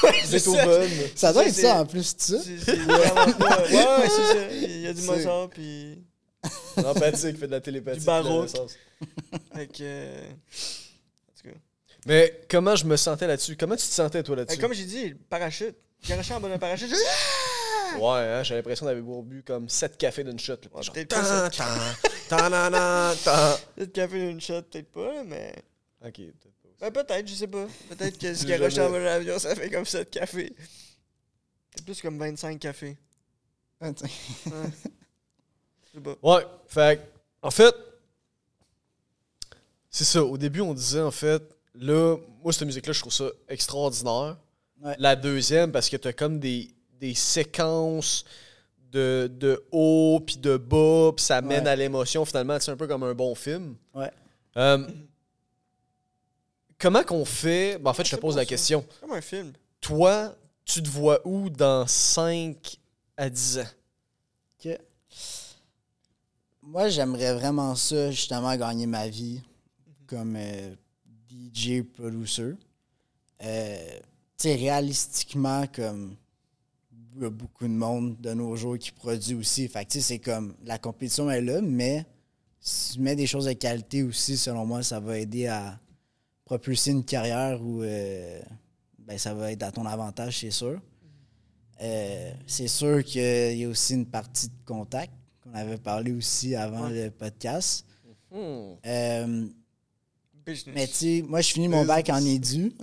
Ça. 0.01 0.12
Beethoven. 0.32 0.89
Ça 1.15 1.34
doit 1.34 1.43
Ça, 1.43 1.49
être 1.49 1.55
ça 1.55 1.82
en 1.82 1.86
plus, 1.86 2.15
tu 2.17 2.23
sais. 2.25 2.39
C'est 2.43 2.58
c'est 2.60 2.75
vraiment 2.77 3.32
pas. 3.34 3.62
Ouais, 3.62 4.10
c'est 4.10 4.25
ça. 4.34 4.51
Il 4.51 4.82
y 4.82 4.88
a 4.88 4.93
du 4.93 5.01
Mozart, 5.03 5.49
puis. 5.49 6.03
L'empathique 6.77 7.38
fait 7.38 7.47
de 7.47 7.51
la 7.51 7.62
télépathie. 7.62 7.99
Du 7.99 8.05
baroque. 8.05 8.49
euh, 9.82 10.32
En 10.32 11.41
tout 11.41 11.49
cas. 11.49 11.55
Mais 12.05 12.41
comment 12.49 12.75
je 12.75 12.86
me 12.86 12.95
sentais 12.97 13.27
là-dessus? 13.27 13.55
Comment 13.58 13.75
tu 13.75 13.86
te 13.86 13.91
sentais, 13.93 14.23
toi, 14.23 14.36
Euh, 14.36 14.39
là-dessus? 14.39 14.60
Comme 14.60 14.73
j'ai 14.73 14.86
dit, 14.86 15.13
parachute. 15.29 15.75
Garoché 16.08 16.34
en 16.34 16.39
bas 16.39 16.47
d'un 16.49 16.58
parachute. 16.58 16.89
je- 16.89 16.95
Ah! 16.95 17.97
Ouais, 17.97 18.19
hein, 18.27 18.43
j'ai 18.43 18.55
l'impression 18.55 18.86
d'avoir 18.86 19.21
bu 19.23 19.43
comme 19.43 19.67
7 19.67 19.97
cafés 19.97 20.23
d'une 20.23 20.39
shot. 20.39 20.53
là. 20.73 20.82
Genre, 20.82 20.93
peut-être 20.93 21.10
pas 21.10 21.49
tan, 21.49 21.65
tan, 22.29 22.38
tan, 22.38 22.49
nan, 22.49 22.71
nan, 22.71 23.15
tan. 23.23 23.58
Peut-être 23.75 23.91
café 23.91 24.19
d'une 24.27 24.39
shot, 24.39 24.62
peut-être 24.63 24.91
pas, 24.91 25.23
mais. 25.25 25.53
Ok, 26.05 26.13
peut-être 26.15 26.39
pas. 26.59 26.59
Ben, 26.80 26.92
peut-être, 26.92 27.28
je 27.28 27.34
sais 27.34 27.48
pas. 27.48 27.68
Peut-être 27.89 28.18
que 28.18 28.34
ce 28.34 28.42
J'ai 28.42 28.48
garoché 28.58 28.80
en 28.82 28.89
bas 28.89 29.00
d'un 29.00 29.06
avion, 29.08 29.38
ça 29.39 29.54
fait 29.56 29.70
comme 29.70 29.86
ça 29.86 30.00
de 30.00 30.10
café. 30.10 30.54
C'est 31.76 31.84
plus 31.84 32.02
comme 32.02 32.18
25 32.18 32.60
cafés. 32.60 32.98
Ah, 33.82 33.92
tiens. 33.94 34.08
Ouais. 34.46 34.52
Je 35.84 35.98
sais 35.98 36.02
pas. 36.02 36.15
Ouais, 36.22 36.46
fait 36.68 36.98
que, 37.00 37.02
en 37.48 37.52
fait, 37.52 37.74
c'est 39.89 40.06
ça. 40.06 40.24
Au 40.24 40.38
début, 40.38 40.62
on 40.62 40.74
disait, 40.74 41.02
en 41.02 41.12
fait, 41.12 41.42
là, 41.76 42.18
moi, 42.44 42.54
cette 42.54 42.63
musique-là, 42.65 42.94
je 42.94 43.00
trouve 43.00 43.13
ça 43.13 43.30
extraordinaire. 43.48 44.38
Ouais. 44.82 44.96
La 45.00 45.15
deuxième, 45.15 45.72
parce 45.72 45.89
que 45.89 45.98
t'as 45.98 46.13
comme 46.13 46.39
des, 46.39 46.74
des 47.00 47.13
séquences 47.13 48.24
de, 48.92 49.30
de 49.34 49.63
haut 49.72 50.22
puis 50.26 50.38
de 50.38 50.58
bas, 50.58 51.12
puis 51.15 51.26
ça 51.26 51.42
mène 51.42 51.63
Ouais. 51.65 51.70
à 51.72 51.76
l'émotion, 51.76 52.24
finalement. 52.26 52.60
C'est 52.60 52.72
un 52.72 52.78
peu 52.78 52.88
comme 52.88 53.04
un 53.04 53.13
bon 53.13 53.36
film. 53.36 53.76
Ouais. 53.94 54.12
Euh, 54.58 54.88
comment 56.80 57.04
qu'on 57.04 57.26
fait... 57.26 57.78
Ben, 57.78 57.92
en 57.92 57.94
fait, 57.94 58.06
je 58.06 58.15
te 58.15 58.20
pose 58.20 58.36
la 58.36 58.44
ça. 58.44 58.48
question. 58.48 58.86
Comme 59.02 59.12
un 59.12 59.22
film. 59.22 59.54
Toi, 59.82 60.36
tu 60.65 60.82
te 60.82 60.89
vois 60.89 61.20
où 61.26 61.50
dans 61.50 61.86
5 61.86 62.78
à 63.18 63.30
10 63.30 63.60
ans? 63.60 63.68
que 64.60 64.78
moi 66.62 66.89
j'aimerais 66.89 67.34
vraiment 67.34 67.76
ça 67.76 68.12
justement 68.12 68.56
gagner 68.56 68.86
ma 68.86 69.08
vie 69.08 69.42
comme 70.06 70.36
euh, 70.36 70.76
DJ 71.30 71.82
producer. 71.82 72.54
Euh, 73.42 74.00
tu 74.38 74.50
sais 74.50 74.56
réalistiquement 74.56 75.65
comme 75.68 76.15
il 77.15 77.24
y 77.24 77.26
a 77.26 77.30
beaucoup 77.30 77.65
de 77.68 77.74
monde 77.74 78.20
de 78.20 78.34
nos 78.34 78.56
jours 78.56 78.78
qui 78.78 78.92
produit 78.92 79.36
aussi. 79.36 79.68
Fait 79.68 79.86
que 79.86 79.92
tu 79.92 80.02
sais 80.02 80.15
c'est 80.15 80.20
comme 80.20 80.56
la 80.65 80.78
compétition 80.78 81.32
est 81.32 81.42
là 81.42 81.62
mais 81.62 82.06
si 82.60 82.94
tu 82.94 83.00
mets 83.00 83.15
des 83.15 83.28
choses 83.28 83.46
de 83.46 83.54
qualité 83.54 84.04
aussi 84.04 84.38
selon 84.38 84.65
moi 84.65 84.84
ça 84.84 85.00
va 85.00 85.18
aider 85.18 85.48
à 85.48 85.80
propulser 86.49 86.89
une 86.89 87.03
carrière 87.05 87.62
où 87.62 87.83
euh, 87.83 88.39
ben, 88.97 89.19
ça 89.19 89.35
va 89.35 89.51
être 89.51 89.62
à 89.62 89.71
ton 89.71 89.85
avantage 89.85 90.39
c'est 90.39 90.49
sûr. 90.49 90.79
Euh, 91.81 92.31
c'est 92.47 92.67
sûr 92.67 93.03
qu'il 93.03 93.55
y 93.57 93.65
a 93.65 93.69
aussi 93.69 93.93
une 93.93 94.07
partie 94.07 94.47
de 94.47 94.53
contact 94.65 95.13
qu'on 95.43 95.53
avait 95.53 95.77
parlé 95.77 96.12
aussi 96.12 96.55
avant 96.55 96.89
le 96.89 97.12
podcast. 97.12 97.85
Hmm, 98.31 98.73
Euh, 98.85 99.45
mais 100.73 100.88
tu 100.88 100.93
sais, 100.93 101.23
moi, 101.27 101.41
je 101.41 101.53
finis 101.53 101.67
mon 101.67 101.85
bac 101.85 102.09
en 102.09 102.25
édu. 102.25 102.73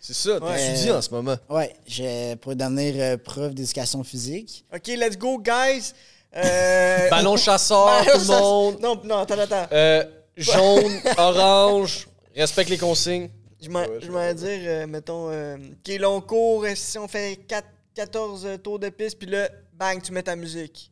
c'est 0.00 0.12
ça, 0.14 0.42
Ouais. 0.42 0.56
t'étudies 0.56 0.90
en 0.90 1.00
ce 1.00 1.10
moment. 1.10 1.36
ouais, 1.48 1.72
j'ai 1.86 2.34
pour 2.36 2.56
devenir 2.56 2.94
euh, 2.98 3.16
prof 3.16 3.54
d'éducation 3.54 4.02
physique. 4.02 4.64
Ok, 4.74 4.88
let's 4.88 5.16
go, 5.16 5.38
guys. 5.40 5.92
Euh, 6.36 7.08
Ballon 7.10 7.36
chasseur, 7.46 7.86
Ballon 7.86 8.18
tout 8.18 8.18
le 8.20 8.26
monde. 8.40 8.76
Non, 8.82 9.00
non, 9.04 9.18
attends, 9.18 9.38
attends. 9.38 9.66
Euh, 9.72 10.04
jaune, 10.36 10.92
orange, 11.18 12.08
respecte 12.40 12.70
les 12.70 12.78
consignes. 12.78 13.28
Je 13.60 13.70
m'en 13.70 13.80
Ouais, 13.80 14.34
dire, 14.34 14.60
euh, 14.62 14.86
mettons, 14.86 15.30
euh, 15.30 15.56
qui 15.82 15.92
est 15.92 15.98
long 15.98 16.20
cours, 16.20 16.64
euh, 16.64 16.74
si 16.74 16.98
on 16.98 17.08
fait 17.08 17.36
4, 17.46 17.66
14 17.94 18.44
euh, 18.46 18.56
tours 18.58 18.78
de 18.78 18.88
piste, 18.90 19.18
puis 19.18 19.28
là, 19.28 19.48
bang, 19.72 20.02
tu 20.02 20.12
mets 20.12 20.22
ta 20.22 20.36
musique. 20.36 20.90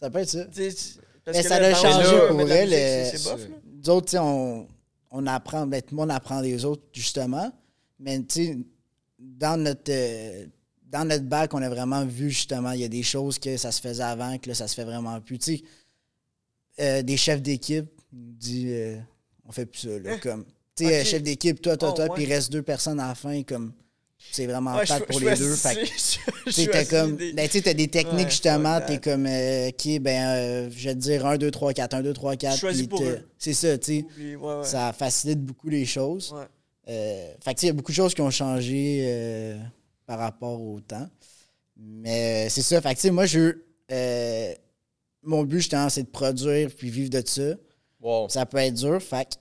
Ça 0.00 0.10
peut 0.10 0.18
être 0.18 0.28
ça. 0.30 0.44
Parce 0.44 1.36
Mais 1.36 1.42
que 1.42 1.48
ça 1.48 1.58
par 1.60 1.76
changé 1.76 2.16
pour 2.28 2.40
elle, 2.50 2.68
musique, 2.70 2.78
c'est- 2.82 3.16
C'est 3.18 3.30
bof, 3.30 3.40
là. 3.48 3.56
Nous 3.82 3.90
autres, 3.90 4.18
on, 4.18 4.66
on 5.12 5.26
apprend, 5.26 5.66
ben, 5.66 5.80
tout 5.82 5.94
le 5.94 5.96
monde 6.00 6.10
apprend 6.10 6.40
des 6.42 6.64
autres, 6.64 6.82
justement. 6.92 7.52
Mais 7.98 8.18
tu 8.22 8.26
sais, 8.46 8.58
dans 9.18 9.60
notre, 9.62 9.90
euh, 9.92 10.46
dans 10.88 11.06
notre 11.06 11.24
bac, 11.24 11.52
on 11.54 11.62
a 11.62 11.68
vraiment 11.68 12.04
vu, 12.06 12.30
justement, 12.30 12.72
il 12.72 12.80
y 12.80 12.84
a 12.84 12.88
des 12.88 13.02
choses 13.02 13.38
que 13.38 13.56
ça 13.56 13.70
se 13.70 13.80
faisait 13.80 14.02
avant, 14.02 14.36
que 14.38 14.48
là, 14.48 14.54
ça 14.54 14.66
se 14.66 14.74
fait 14.74 14.84
vraiment 14.84 15.20
plus. 15.20 15.38
Tu 15.38 15.56
sais, 15.58 15.62
euh, 16.80 17.02
des 17.02 17.16
chefs 17.18 17.42
d'équipe 17.42 17.86
euh, 18.12 18.98
on 19.46 19.52
fait 19.52 19.66
plus 19.66 19.80
ça, 19.80 19.98
là, 19.98 20.18
comme... 20.18 20.44
Tu 20.80 20.86
sais, 20.86 21.00
Ok. 21.00 21.00
euh, 21.00 21.04
chef 21.04 21.22
d'équipe, 21.22 21.60
toi, 21.62 21.76
toi, 21.76 21.90
Oh, 21.92 21.96
toi, 21.96 22.14
puis 22.14 22.24
il 22.24 22.32
reste 22.32 22.50
deux 22.52 22.62
personnes 22.62 23.00
à 23.00 23.08
la 23.08 23.14
fin, 23.14 23.42
comme... 23.42 23.72
C'est 24.32 24.46
vraiment 24.46 24.76
Ouais, 24.76 24.84
plate 24.84 25.06
pour 25.06 25.18
je 25.18 25.24
les 25.28 25.34
deux. 25.36 25.54
Fait 25.56 25.74
que, 25.76 25.86
je 26.50 26.62
tu 26.84 26.88
comme. 26.90 27.16
Ben, 27.16 27.46
tu 27.48 27.52
sais, 27.52 27.62
t'as 27.62 27.72
des 27.72 27.88
techniques, 27.88 28.24
Ouais, 28.26 28.30
justement. 28.30 28.78
T'es 28.80 28.98
that. 28.98 29.10
comme, 29.10 29.26
euh, 29.26 29.68
OK, 29.70 29.98
ben, 30.00 30.26
euh, 30.28 30.70
je 30.76 30.88
vais 30.90 30.94
te 30.94 31.00
dire 31.00 31.24
1, 31.26 31.38
2, 31.38 31.50
3, 31.50 31.72
4, 31.72 31.94
1, 31.94 32.02
2, 32.02 32.12
3, 32.12 32.36
4. 32.36 32.58
Choisis 32.58 32.82
puis 32.82 32.88
pour 32.88 32.98
t'as- 33.00 33.06
eux. 33.06 33.28
C'est 33.38 33.54
ça, 33.54 33.78
tu 33.78 34.00
sais. 34.00 34.36
Ouais, 34.36 34.36
ouais. 34.58 34.64
Ça 34.64 34.92
facilite 34.92 35.40
beaucoup 35.40 35.70
les 35.70 35.86
choses. 35.86 36.32
Ouais. 36.34 36.44
Euh, 36.90 37.32
fait 37.42 37.54
que, 37.54 37.58
tu 37.58 37.60
sais, 37.62 37.66
il 37.66 37.68
y 37.68 37.70
a 37.70 37.72
beaucoup 37.72 37.92
de 37.92 37.96
choses 37.96 38.12
qui 38.14 38.20
ont 38.20 38.30
changé 38.30 39.00
euh, 39.04 39.58
par 40.06 40.18
rapport 40.18 40.60
au 40.60 40.80
temps. 40.80 41.08
Mais 41.76 42.46
euh, 42.46 42.50
c'est 42.50 42.62
ça. 42.62 42.80
Fait 42.82 42.90
que, 42.90 42.94
tu 42.96 43.00
sais, 43.00 43.10
moi, 43.10 43.24
je 43.24 43.38
veux, 43.38 43.66
euh, 43.90 44.52
mon 45.22 45.44
but, 45.44 45.60
justement, 45.60 45.88
c'est 45.88 46.02
de 46.02 46.08
produire 46.08 46.68
puis 46.76 46.90
vivre 46.90 47.08
de 47.10 47.22
ça. 47.26 47.54
Wow. 48.00 48.28
Ça 48.28 48.44
peut 48.44 48.58
être 48.58 48.74
dur. 48.74 49.02
Fait 49.02 49.24
que, 49.24 49.34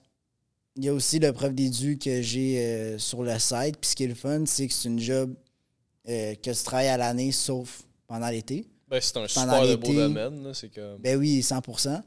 il 0.75 0.86
y 0.86 0.89
a 0.89 0.93
aussi 0.93 1.19
le 1.19 1.34
preuve 1.34 1.53
d'édu 1.55 1.97
que 1.97 2.21
j'ai 2.21 2.60
euh, 2.60 2.97
sur 2.97 3.23
le 3.23 3.38
site. 3.39 3.77
Puis 3.82 3.91
ce 3.91 3.95
qui 3.95 4.03
est 4.05 4.08
le 4.08 4.15
fun, 4.15 4.43
c'est 4.45 4.67
que 4.67 4.73
c'est 4.73 4.88
une 4.88 4.99
job 4.99 5.34
euh, 6.08 6.36
que 6.36 6.51
tu 6.51 6.63
travailles 6.63 6.88
à 6.88 6.97
l'année, 6.97 7.32
sauf 7.32 7.84
pendant 8.08 8.29
l'été. 8.29 8.65
Ben, 8.88 8.99
c'est 9.01 9.17
un 9.17 9.27
Pendant 9.34 9.62
super 9.62 9.67
de 9.67 9.75
beau 9.75 9.93
domaine. 9.93 10.43
là, 10.43 10.53
C'est 10.53 10.69
comme. 10.73 10.97
Ben 10.99 11.17
oui, 11.17 11.41
100% 11.41 12.01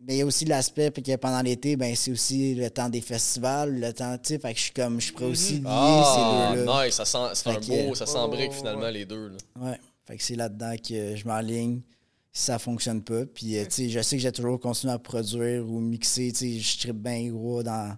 Mais 0.00 0.14
il 0.14 0.18
y 0.18 0.22
a 0.22 0.26
aussi 0.26 0.44
l'aspect 0.44 0.90
puis 0.92 1.02
que 1.02 1.16
pendant 1.16 1.40
l'été, 1.42 1.74
ben 1.76 1.96
c'est 1.96 2.12
aussi 2.12 2.54
le 2.54 2.70
temps 2.70 2.88
des 2.88 3.00
festivals, 3.00 3.74
le 3.80 3.92
temps, 3.92 4.16
tu 4.18 4.34
sais, 4.34 4.38
fait 4.38 4.52
que 4.52 4.58
je 4.58 4.64
suis 4.64 4.72
comme, 4.72 5.00
je 5.00 5.12
pourrais 5.12 5.26
aussi 5.26 5.54
lier 5.54 5.62
ah, 5.66 6.52
ces 6.54 6.58
deux-là. 6.60 6.84
nice. 6.86 6.94
Ça 6.94 7.04
sent, 7.04 7.18
c'est 7.34 7.48
un 7.48 7.54
Fait 7.54 7.60
que- 7.60 7.88
beau, 7.88 7.94
ça 7.96 8.04
Ouais, 8.04 8.10
s'embrique 8.10 8.50
ouais, 8.52 8.56
finalement 8.56 8.82
ouais. 8.82 8.92
les 8.92 9.04
deux. 9.06 9.28
Là. 9.28 9.36
Ouais. 9.60 9.80
Fait 10.04 10.16
que 10.16 10.22
c'est 10.22 10.36
là-dedans 10.36 10.74
que 10.76 11.16
je 11.16 11.24
m'enligne 11.26 11.80
ça 12.38 12.58
fonctionne 12.58 13.02
pas. 13.02 13.24
Puis, 13.26 13.56
euh, 13.58 13.64
tu 13.64 13.70
sais, 13.70 13.88
je 13.88 14.00
sais 14.02 14.16
que 14.16 14.22
j'ai 14.22 14.32
toujours 14.32 14.60
continué 14.60 14.92
à 14.92 14.98
produire 14.98 15.66
ou 15.68 15.80
mixer. 15.80 16.32
Tu 16.32 16.38
sais, 16.38 16.58
je 16.58 16.78
tripe 16.78 16.96
bien 17.02 17.28
gros 17.30 17.62
dans 17.62 17.96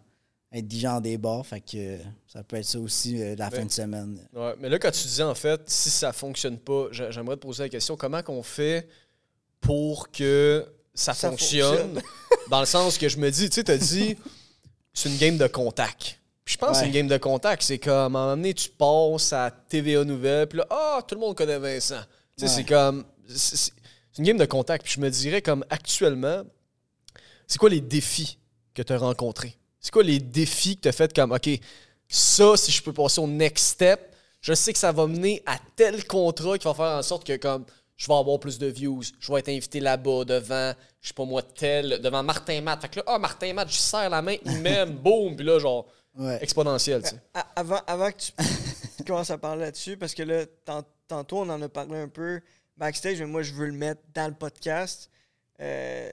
être 0.53 0.85
en 0.87 1.01
des 1.01 1.19
bars. 1.19 1.45
Fait 1.45 1.61
que 1.61 1.77
euh, 1.77 1.99
ça 2.27 2.43
peut 2.45 2.57
être 2.57 2.65
ça 2.65 2.79
aussi 2.79 3.21
euh, 3.21 3.35
la 3.37 3.51
Mais- 3.51 3.57
fin 3.57 3.65
de 3.67 3.71
semaine. 3.73 4.19
Ouais, 4.35 4.55
mais 4.61 4.69
là, 4.69 4.79
quand 4.79 4.91
tu 4.91 5.03
disais 5.03 5.23
en 5.25 5.35
fait, 5.35 5.61
si 5.67 5.91
ça 5.91 6.13
fonctionne 6.13 6.57
pas, 6.59 6.87
j'a- 6.93 7.11
j'aimerais 7.11 7.37
te 7.37 7.43
poser 7.43 7.65
la 7.65 7.69
question 7.69 7.97
comment 7.97 8.23
qu'on 8.23 8.43
fait 8.43 8.89
pour 9.61 10.11
que 10.11 10.65
ça, 10.95 11.15
Ça 11.15 11.29
fonctionne, 11.31 11.95
fonctionne. 11.95 12.03
Dans 12.51 12.61
le 12.61 12.67
sens 12.67 12.97
que 12.97 13.09
je 13.09 13.19
me 13.19 13.31
dis, 13.31 13.49
tu 13.51 13.57
sais, 13.57 13.65
t'as 13.65 13.77
dit, 13.77 14.17
c'est 14.95 15.09
une 15.09 15.17
game 15.19 15.37
de 15.37 15.47
contact. 15.49 16.19
Puis 16.45 16.55
je 16.55 16.59
pense 16.59 16.71
que 16.71 16.77
c'est 16.79 16.87
une 16.87 16.93
game 16.93 17.09
de 17.09 17.19
contact. 17.19 17.63
C'est 17.63 17.79
comme, 17.79 17.93
à 17.95 18.05
un 18.05 18.09
moment 18.09 18.37
donné, 18.37 18.55
tu 18.55 18.71
passes 18.71 19.33
à 19.33 19.51
TVA 19.51 20.05
Nouvelle, 20.05 20.47
puis 20.47 20.59
là, 20.59 20.67
ah, 20.71 21.03
tout 21.07 21.15
le 21.15 21.21
monde 21.21 21.37
connaît 21.37 21.59
Vincent. 21.59 22.01
Tu 22.39 22.47
sais, 22.47 22.51
Ouais. 22.51 22.57
c'est 22.57 22.65
comme. 22.65 23.05
C'est 24.19 24.23
une 24.23 24.27
game 24.27 24.37
de 24.39 24.45
contact. 24.47 24.85
Puis 24.85 24.95
je 24.95 25.01
me 25.01 25.09
dirais, 25.11 25.43
comme 25.43 25.65
actuellement, 25.71 26.43
c'est 27.47 27.59
quoi 27.59 27.71
les 27.71 27.81
défis 27.81 28.39
que 28.75 28.83
tu 28.83 28.93
as 28.93 28.99
rencontrés? 28.99 29.57
C'est 29.81 29.93
quoi 29.93 30.03
les 30.03 30.19
défis 30.19 30.77
que 30.77 30.83
tu 30.83 30.89
as 30.89 30.93
fait 30.93 31.15
comme, 31.15 31.31
OK, 31.33 31.49
ça, 32.09 32.57
si 32.57 32.73
je 32.73 32.83
peux 32.83 32.93
passer 32.93 33.21
au 33.21 33.29
next 33.29 33.65
step, 33.65 34.01
je 34.41 34.55
sais 34.55 34.73
que 34.73 34.79
ça 34.79 34.91
va 34.91 35.07
mener 35.07 35.41
à 35.47 35.57
tel 35.77 36.05
contrat 36.05 36.59
qui 36.59 36.65
va 36.65 36.75
faire 36.75 36.99
en 36.99 37.03
sorte 37.03 37.25
que, 37.25 37.37
comme, 37.37 37.65
je 37.97 38.09
vais 38.09 38.15
avoir 38.15 38.41
plus 38.41 38.59
de 38.59 38.67
views, 38.67 39.03
je 39.21 39.33
vais 39.33 39.39
être 39.39 39.49
invité 39.51 39.79
là-bas 39.79 40.25
devant, 40.25 40.73
je 41.01 41.09
sais 41.09 41.15
pas 41.15 41.25
moi, 41.25 41.43
tel, 41.43 42.01
devant 42.01 42.23
Martin 42.25 42.61
Matt. 42.61 42.81
Fait 42.83 42.89
que 42.89 42.97
là, 42.97 43.05
ah, 43.07 43.19
Martin 43.21 43.53
Matt, 43.53 43.69
je 43.71 43.77
serre 43.77 44.11
la 44.11 44.21
main, 44.23 44.35
il 44.45 44.59
m'aime, 44.63 44.95
boum, 44.97 45.37
puis 45.37 45.45
là, 45.47 45.61
genre, 45.61 45.87
Ouais. 46.19 46.43
exponentiel, 46.43 47.01
tu 47.03 47.11
sais. 47.11 47.21
Avant, 47.55 47.81
avant 47.87 48.11
que 48.11 48.17
tu, 48.17 48.33
tu 48.97 49.05
commences 49.07 49.31
à 49.31 49.39
parler 49.39 49.63
là-dessus, 49.63 49.97
parce 49.97 50.15
que 50.15 50.25
là, 50.25 50.47
tant- 50.65 50.83
tantôt, 51.07 51.39
on 51.43 51.49
en 51.49 51.63
a 51.63 51.69
parlé 51.69 51.97
un 51.97 52.09
peu 52.09 52.41
backstage, 52.79 53.19
mais 53.21 53.27
moi, 53.27 53.43
je 53.43 53.53
veux 53.53 53.67
le 53.67 53.73
mettre 53.73 54.01
dans 54.15 54.29
le 54.29 54.35
podcast. 54.35 55.11
Euh, 55.61 56.11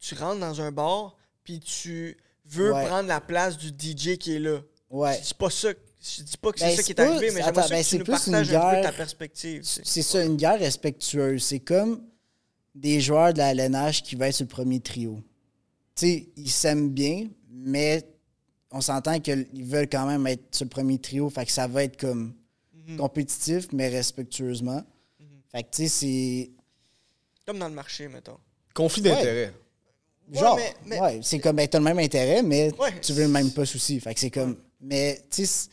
tu 0.00 0.14
rentres 0.14 0.40
dans 0.40 0.60
un 0.60 0.72
bar, 0.72 1.16
puis 1.44 1.60
tu 1.60 2.16
veux 2.44 2.72
Ouais. 2.72 2.86
prendre 2.86 3.08
la 3.08 3.20
place 3.20 3.56
du 3.56 3.68
DJ 3.68 4.16
qui 4.18 4.34
est 4.36 4.38
là. 4.38 4.60
Ouais. 4.90 5.16
Je 5.18 5.28
dis 5.28 5.34
pas 5.34 5.50
ça. 5.50 5.68
Je 6.00 6.22
dis 6.22 6.36
pas 6.36 6.50
que 6.52 6.58
c'est 6.58 6.64
Ben, 6.66 6.76
ça 6.76 6.82
qui 6.82 6.92
est 6.92 7.00
arrivé, 7.00 7.26
mais 7.30 7.42
j'aimerais 7.42 7.52
ben, 7.52 7.62
que 7.62 7.76
tu 7.78 7.84
c'est 7.84 7.98
nous 7.98 8.04
plus 8.04 8.26
une 8.26 8.32
partages 8.32 8.54
un 8.54 8.60
peu 8.60 8.76
ta 8.76 8.80
guerre- 8.82 8.96
perspective. 8.96 9.62
C'est 9.62 10.02
ça, 10.02 10.24
une 10.24 10.36
guerre 10.36 10.58
respectueuse. 10.58 11.44
C'est 11.44 11.60
comme 11.60 12.02
des 12.74 13.00
joueurs 13.00 13.32
de 13.32 13.38
la 13.38 13.52
LNH 13.52 14.02
qui 14.02 14.16
être 14.20 14.34
sur 14.34 14.44
le 14.44 14.48
premier 14.48 14.80
trio. 14.80 15.22
Tu 15.94 16.06
sais, 16.06 16.28
ils 16.36 16.50
s'aiment 16.50 16.90
bien, 16.90 17.28
mais 17.50 18.02
on 18.72 18.80
s'entend 18.80 19.20
qu'ils 19.20 19.46
veulent 19.64 19.88
quand 19.88 20.06
même 20.06 20.26
être 20.26 20.42
sur 20.56 20.64
le 20.64 20.70
premier 20.70 20.98
trio. 20.98 21.30
Fait 21.30 21.46
que 21.46 21.52
ça 21.52 21.68
va 21.68 21.84
être 21.84 21.96
comme 22.00 22.34
Mhm. 22.74 22.96
compétitif, 22.96 23.68
mais 23.72 23.88
respectueusement. 23.88 24.82
Fait 25.52 25.62
que 25.62 25.68
tu 25.70 25.82
sais, 25.82 25.88
c'est. 25.88 26.50
Comme 27.46 27.58
dans 27.58 27.68
le 27.68 27.74
marché, 27.74 28.08
mettons. 28.08 28.38
Conflit 28.74 29.02
d'intérêt. 29.02 29.52
Ouais, 30.32 30.40
Genre, 30.40 30.56
mais- 30.56 30.74
mais- 30.86 31.00
ouais, 31.00 31.20
c'est 31.22 31.38
comme, 31.40 31.56
ben, 31.56 31.68
t'as 31.68 31.78
le 31.78 31.84
même 31.84 31.98
intérêt, 31.98 32.42
mais 32.42 32.72
Ouais. 32.78 32.98
tu 33.00 33.12
veux 33.12 33.24
le 33.24 33.28
même 33.28 33.50
pas 33.50 33.66
souci. 33.66 34.00
Fait 34.00 34.14
que 34.14 34.20
c'est 34.20 34.30
comme. 34.30 34.56
Mais, 34.80 35.20
tu 35.30 35.44
sais, 35.44 35.68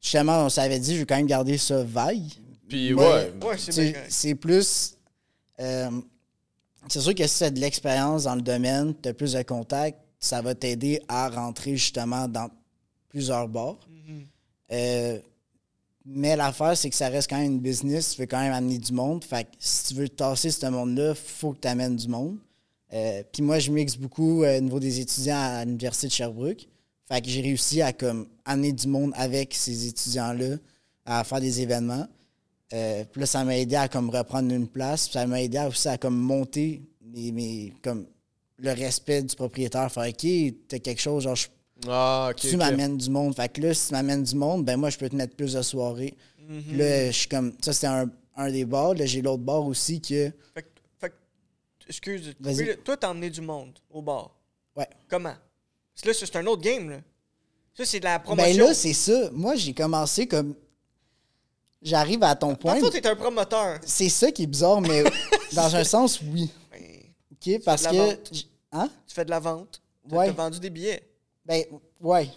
justement, 0.00 0.44
on 0.44 0.48
s'avait 0.48 0.78
dit, 0.78 0.94
je 0.94 1.00
veux 1.00 1.06
quand 1.06 1.16
même 1.16 1.26
garder 1.26 1.58
ça 1.58 1.82
vague. 1.82 2.22
Puis 2.68 2.94
Mais- 2.94 3.02
ouais. 3.02 3.32
Ouais, 3.42 3.56
c'est 4.08 4.34
plus. 4.34 4.94
euh, 5.58 5.90
c'est 6.88 7.00
sûr 7.00 7.14
que 7.14 7.26
si 7.26 7.38
tu 7.38 7.44
as 7.44 7.50
de 7.50 7.58
l'expérience 7.60 8.24
dans 8.24 8.34
le 8.36 8.42
domaine, 8.42 8.94
tu 9.02 9.08
as 9.08 9.14
plus 9.14 9.32
de 9.32 9.42
contacts, 9.42 9.98
ça 10.20 10.40
va 10.42 10.54
t'aider 10.54 11.02
à 11.08 11.28
rentrer 11.30 11.76
justement 11.76 12.28
dans 12.28 12.50
plusieurs 13.08 13.48
bars. 13.48 13.78
Mhm. 13.88 14.26
Euh, 14.72 15.18
mais 16.10 16.36
l'affaire, 16.36 16.74
c'est 16.74 16.88
que 16.88 16.96
ça 16.96 17.08
reste 17.08 17.28
quand 17.28 17.36
même 17.36 17.52
une 17.52 17.60
business. 17.60 18.14
Tu 18.14 18.22
veux 18.22 18.26
quand 18.26 18.40
même 18.40 18.52
amener 18.52 18.78
du 18.78 18.92
monde. 18.92 19.22
Fait 19.22 19.44
que 19.44 19.50
si 19.58 19.88
tu 19.88 20.00
veux 20.00 20.08
tasser 20.08 20.50
ce 20.50 20.66
monde-là, 20.66 21.14
faut 21.14 21.52
que 21.52 21.60
tu 21.60 21.68
amènes 21.68 21.96
du 21.96 22.08
monde. 22.08 22.38
Euh, 22.94 23.22
Puis 23.30 23.42
moi, 23.42 23.58
je 23.58 23.70
mixe 23.70 23.96
beaucoup 23.96 24.42
euh, 24.42 24.56
au 24.56 24.60
niveau 24.62 24.80
des 24.80 25.00
étudiants 25.00 25.36
à 25.36 25.64
l'Université 25.66 26.06
de 26.06 26.12
Sherbrooke. 26.12 26.66
Fait 27.06 27.20
que 27.20 27.28
j'ai 27.28 27.42
réussi 27.42 27.82
à 27.82 27.92
comme, 27.92 28.26
amener 28.46 28.72
du 28.72 28.88
monde 28.88 29.12
avec 29.16 29.52
ces 29.52 29.86
étudiants-là 29.86 30.56
à 31.04 31.24
faire 31.24 31.40
des 31.40 31.60
événements. 31.60 32.06
Euh, 32.72 33.04
puis 33.10 33.20
là, 33.20 33.26
ça 33.26 33.44
m'a 33.44 33.58
aidé 33.58 33.76
à 33.76 33.88
comme, 33.88 34.08
reprendre 34.08 34.50
une 34.52 34.66
place. 34.66 35.10
Ça 35.10 35.26
m'a 35.26 35.42
aidé 35.42 35.58
aussi 35.68 35.88
à 35.88 35.98
comme, 35.98 36.16
monter 36.16 36.80
comme, 37.82 38.06
le 38.56 38.72
respect 38.72 39.22
du 39.22 39.36
propriétaire. 39.36 39.92
Faire 39.92 40.08
OK, 40.08 40.26
t'as 40.68 40.78
quelque 40.78 41.00
chose, 41.02 41.24
genre, 41.24 41.36
je 41.36 41.48
Ah, 41.86 42.32
tu 42.36 42.56
m'amènes 42.56 42.96
du 42.96 43.10
monde. 43.10 43.36
Fait 43.36 43.48
que 43.48 43.60
là, 43.60 43.74
si 43.74 43.88
tu 43.88 43.92
m'amènes 43.92 44.24
du 44.24 44.34
monde, 44.34 44.64
ben 44.64 44.76
moi, 44.76 44.90
je 44.90 44.98
peux 44.98 45.08
te 45.08 45.14
mettre 45.14 45.36
plus 45.36 45.52
de 45.52 45.62
soirées. 45.62 46.14
Puis 46.48 46.76
là, 46.76 47.06
je 47.10 47.16
suis 47.16 47.28
comme. 47.28 47.52
Ça, 47.62 47.72
c'était 47.72 47.86
un, 47.88 48.10
un 48.36 48.50
des 48.50 48.64
bars. 48.64 48.94
Là, 48.94 49.06
j'ai 49.06 49.20
l'autre 49.22 49.42
bar 49.42 49.64
aussi 49.66 50.00
que. 50.00 50.32
Fait 50.54 50.62
que, 50.62 50.68
fait 50.98 51.12
excuse, 51.86 52.34
couper, 52.42 52.76
toi, 52.78 52.96
t'as 52.96 53.10
emmené 53.10 53.30
du 53.30 53.40
monde 53.40 53.78
au 53.90 54.00
bar. 54.00 54.34
Ouais. 54.74 54.88
Comment? 55.08 55.34
Parce 55.94 56.02
que 56.02 56.08
là, 56.08 56.14
c'est 56.14 56.36
un 56.36 56.46
autre 56.46 56.62
game, 56.62 56.88
là. 56.90 56.98
Ça, 57.74 57.84
c'est 57.84 58.00
de 58.00 58.04
la 58.04 58.18
promotion. 58.18 58.54
Ben 58.54 58.66
là, 58.66 58.74
c'est 58.74 58.92
ça. 58.92 59.30
Moi, 59.32 59.54
j'ai 59.56 59.74
commencé 59.74 60.26
comme. 60.26 60.54
J'arrive 61.80 62.24
à 62.24 62.34
ton 62.34 62.56
point. 62.56 62.80
fond, 62.80 62.90
t'es 62.90 63.06
un 63.06 63.14
promoteur. 63.14 63.78
C'est 63.84 64.08
ça 64.08 64.32
qui 64.32 64.42
est 64.44 64.46
bizarre, 64.46 64.80
mais 64.80 65.04
dans 65.52 65.76
un 65.76 65.84
sens, 65.84 66.20
oui. 66.20 66.50
Ben, 66.72 66.82
OK? 67.32 67.62
Parce 67.64 67.86
que. 67.86 67.94
vente. 67.94 68.32
Hein? 68.72 68.90
tu 69.06 69.14
fais 69.14 69.24
de 69.24 69.30
la 69.30 69.38
vente. 69.38 69.80
Ouais. 70.10 70.26
t'as 70.26 70.32
vendu 70.32 70.58
des 70.58 70.70
billets. 70.70 71.07
Ben, 71.48 71.64
ouais. 72.00 72.28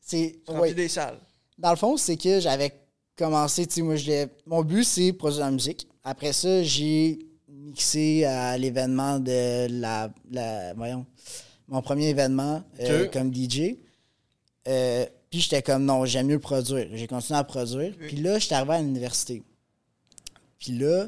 C'est. 0.00 0.36
Ouais. 0.48 0.74
des 0.74 0.88
salles. 0.88 1.18
Dans 1.56 1.70
le 1.70 1.76
fond, 1.76 1.96
c'est 1.96 2.16
que 2.16 2.40
j'avais 2.40 2.72
commencé, 3.16 3.66
tu 3.66 3.74
sais, 3.76 3.82
moi, 3.82 3.96
je 3.96 4.06
l'ai- 4.06 4.26
mon 4.46 4.62
but, 4.62 4.84
c'est 4.84 5.12
produire 5.12 5.40
de 5.40 5.44
la 5.46 5.50
musique. 5.52 5.88
Après 6.04 6.32
ça, 6.32 6.62
j'ai 6.62 7.18
mixé 7.48 8.24
à 8.24 8.56
l'événement 8.58 9.18
de 9.20 9.66
la, 9.80 10.10
la- 10.30 10.74
voyons, 10.74 11.04
mon 11.68 11.82
premier 11.82 12.08
événement 12.08 12.62
euh, 12.80 13.08
comme 13.12 13.32
DJ. 13.34 13.76
Euh, 14.66 15.06
puis 15.30 15.40
j'étais 15.40 15.62
comme, 15.62 15.84
non, 15.84 16.04
j'aime 16.04 16.26
mieux 16.28 16.38
produire. 16.38 16.88
J'ai 16.94 17.06
continué 17.06 17.38
à 17.38 17.44
produire. 17.44 17.94
Puis 17.96 18.16
là, 18.16 18.38
j'étais 18.38 18.54
arrivé 18.54 18.74
à 18.74 18.80
l'université. 18.82 19.42
Puis 20.58 20.72
là, 20.78 21.06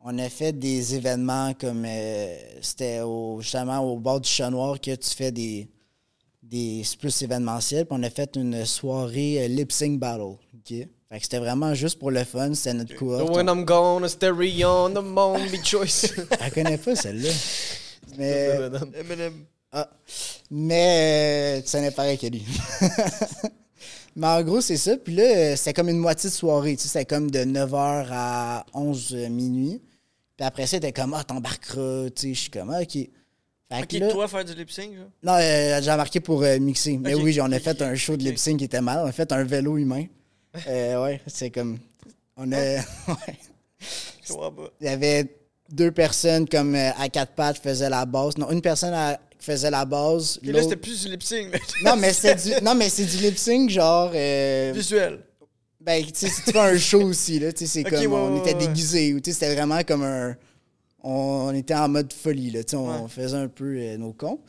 on 0.00 0.18
a 0.18 0.28
fait 0.28 0.52
des 0.52 0.94
événements 0.94 1.54
comme, 1.54 1.84
euh, 1.86 2.36
c'était 2.60 3.00
au, 3.00 3.40
justement 3.40 3.78
au 3.80 3.98
bord 3.98 4.20
du 4.20 4.28
chat 4.28 4.50
noir 4.50 4.80
que 4.80 4.94
tu 4.94 5.10
fais 5.10 5.32
des, 5.32 5.68
des 6.50 6.82
plus 6.98 7.22
événementiel. 7.22 7.86
Puis 7.86 7.96
on 7.98 8.02
a 8.02 8.10
fait 8.10 8.36
une 8.36 8.64
soirée 8.64 9.44
euh, 9.44 9.48
lip 9.48 9.72
sync 9.72 9.98
battle. 9.98 10.22
OK? 10.54 10.68
Fait 10.68 10.88
que 11.18 11.22
c'était 11.22 11.38
vraiment 11.38 11.74
juste 11.74 11.98
pour 11.98 12.10
le 12.10 12.24
fun. 12.24 12.54
C'était 12.54 12.74
notre 12.74 12.94
cohorte. 12.96 13.34
When 13.34 13.48
I'm 13.48 13.64
gone, 13.64 14.08
stereo 14.08 14.68
on 14.68 14.90
the 14.90 15.04
moon, 15.04 15.46
be 15.50 15.64
choice. 15.64 16.12
Elle 16.40 16.52
connaît 16.52 16.78
pas 16.78 16.96
celle-là. 16.96 17.30
Mais, 18.18 18.58
Eminem. 18.98 19.44
ah. 19.72 19.88
Mais 20.50 21.58
euh, 21.58 21.62
tu 21.62 21.68
sonnais 21.68 21.90
pareil 21.90 22.18
que 22.18 22.26
lui. 22.26 22.44
Mais 24.16 24.28
en 24.28 24.42
gros, 24.42 24.60
c'est 24.60 24.76
ça. 24.76 24.96
Puis 24.96 25.14
là, 25.14 25.24
euh, 25.24 25.56
c'était 25.56 25.72
comme 25.72 25.88
une 25.88 25.98
moitié 25.98 26.30
de 26.30 26.34
soirée. 26.34 26.76
Tu 26.76 26.82
sais, 26.82 26.88
c'était 26.88 27.04
comme 27.04 27.30
de 27.30 27.40
9h 27.40 28.06
à 28.10 28.66
11 28.72 29.14
minuit. 29.30 29.82
Puis 30.36 30.46
après 30.46 30.66
ça, 30.66 30.76
c'était 30.76 30.92
comme, 30.92 31.14
ah, 31.14 31.24
t'embarqueras. 31.24 32.10
Tu 32.10 32.22
sais, 32.22 32.34
je 32.34 32.40
suis 32.42 32.50
comme, 32.50 32.70
ah, 32.70 32.82
OK. 32.82 33.08
Fait 33.72 33.82
Ok, 33.82 33.92
là- 33.92 34.08
toi, 34.10 34.28
faire 34.28 34.44
du 34.44 34.54
lip 34.54 34.70
sync, 34.70 34.90
là. 34.94 35.04
Non, 35.22 35.38
euh, 35.40 35.80
j'ai 35.82 35.90
embarqué 35.90 36.20
pour 36.20 36.42
euh, 36.42 36.58
mixer. 36.58 36.98
Mais 36.98 37.14
oui, 37.14 37.38
on 37.40 37.50
a 37.50 37.58
fait 37.58 37.80
un 37.82 37.94
show 37.94 38.16
de 38.16 38.22
lip 38.22 38.38
sync 38.38 38.58
qui 38.58 38.64
était 38.64 38.80
mal. 38.80 39.00
On 39.04 39.06
a 39.08 39.12
fait 39.12 39.30
un 39.32 39.42
vélo 39.44 39.76
humain. 39.78 40.04
Euh, 40.68 41.02
ouais, 41.02 41.20
c'est 41.26 41.50
comme. 41.50 41.78
On 42.36 42.52
a. 42.52 42.56
ouais. 43.08 43.38
Il 44.80 44.86
y 44.86 44.88
avait 44.88 45.26
deux 45.70 45.90
personnes 45.90 46.48
comme 46.48 46.74
euh, 46.76 46.90
à 46.96 47.08
quatre 47.08 47.32
pattes 47.32 47.56
qui 47.56 47.62
faisaient 47.68 47.90
la 47.90 48.06
base. 48.06 48.36
Non, 48.38 48.50
une 48.50 48.62
personne 48.62 48.94
à- 48.94 49.18
faisait 49.40 49.70
la 49.70 49.84
base. 49.84 50.38
Puis 50.40 50.52
là, 50.52 50.62
c'était 50.62 50.76
plus 50.76 51.02
du 51.04 51.10
lip 51.10 51.22
sync. 51.24 51.48
Non, 51.84 51.96
mais 51.96 52.12
c'est 52.12 52.36
du, 52.36 52.64
non, 52.64 52.74
mais 52.76 52.88
c'est 52.88 53.04
du 53.04 53.16
lip 53.16 53.36
sync, 53.36 53.68
genre. 53.70 54.12
euh, 54.14 54.72
Visuel. 54.74 55.20
ben, 55.80 56.04
tu 56.04 56.10
sais, 56.14 56.28
si 56.28 56.42
tu 56.44 56.52
fais 56.52 56.58
un 56.60 56.78
show 56.78 57.02
aussi, 57.02 57.40
là, 57.40 57.52
tu 57.52 57.66
sais, 57.66 57.82
c'est 57.82 57.84
comme. 57.90 57.98
ouais, 57.98 58.06
on 58.06 58.34
ouais, 58.34 58.38
était 58.48 58.54
déguisés, 58.54 59.12
ou 59.12 59.20
tu 59.20 59.32
sais, 59.32 59.40
c'était 59.40 59.54
vraiment 59.56 59.82
comme 59.82 60.04
un. 60.04 60.36
On, 61.04 61.48
on 61.50 61.54
était 61.54 61.74
en 61.74 61.88
mode 61.88 62.12
folie, 62.12 62.50
là, 62.50 62.60
on 62.72 63.02
Ouais. 63.02 63.08
faisait 63.08 63.36
un 63.36 63.48
peu 63.48 63.76
euh, 63.78 63.96
nos 63.98 64.12
cons. 64.12 64.40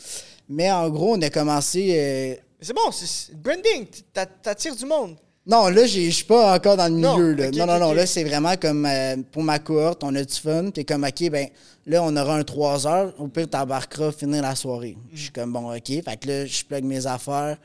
Mais 0.50 0.72
en 0.72 0.90
gros, 0.90 1.16
on 1.16 1.22
a 1.22 1.30
commencé. 1.30 1.90
euh, 1.92 2.36
c'est 2.62 2.74
bon, 2.74 2.92
c'est 2.92 3.36
branding. 3.36 3.86
t'a- 4.14 4.26
T'attires 4.26 4.76
du 4.76 4.86
monde. 4.86 5.18
Non, 5.48 5.68
là, 5.68 5.86
je 5.86 6.10
suis 6.10 6.24
pas 6.24 6.56
encore 6.56 6.76
dans 6.78 6.88
le 6.92 7.00
Non, 7.00 7.18
milieu. 7.18 7.34
là. 7.36 7.52
non, 7.52 7.66
non, 7.68 7.78
non. 7.80 7.94
Là, 7.94 8.08
c'est 8.08 8.24
vraiment 8.24 8.56
comme 8.56 8.86
euh, 8.88 9.18
pour 9.32 9.44
ma 9.44 9.60
cohorte, 9.60 10.04
on 10.04 10.16
a 10.16 10.24
du 10.24 10.34
fun. 10.34 10.72
T'es 10.72 10.84
comme, 10.86 11.04
OK, 11.04 11.30
ben 11.30 11.50
là, 11.86 12.02
on 12.04 12.16
aura 12.18 12.38
un 12.38 12.44
3 12.44 12.88
heures. 12.88 13.14
Au 13.20 13.28
pire, 13.28 13.48
t'embarqueras 13.48 14.12
finir 14.12 14.42
la 14.42 14.56
soirée. 14.56 14.98
Je 15.14 15.22
suis 15.24 15.32
comme, 15.32 15.54
bon, 15.54 15.72
OK. 15.76 15.86
Fait 15.88 16.18
que 16.20 16.28
là, 16.28 16.46
je 16.48 16.64
plug 16.64 16.84
mes 16.84 17.06
affaires. 17.06 17.58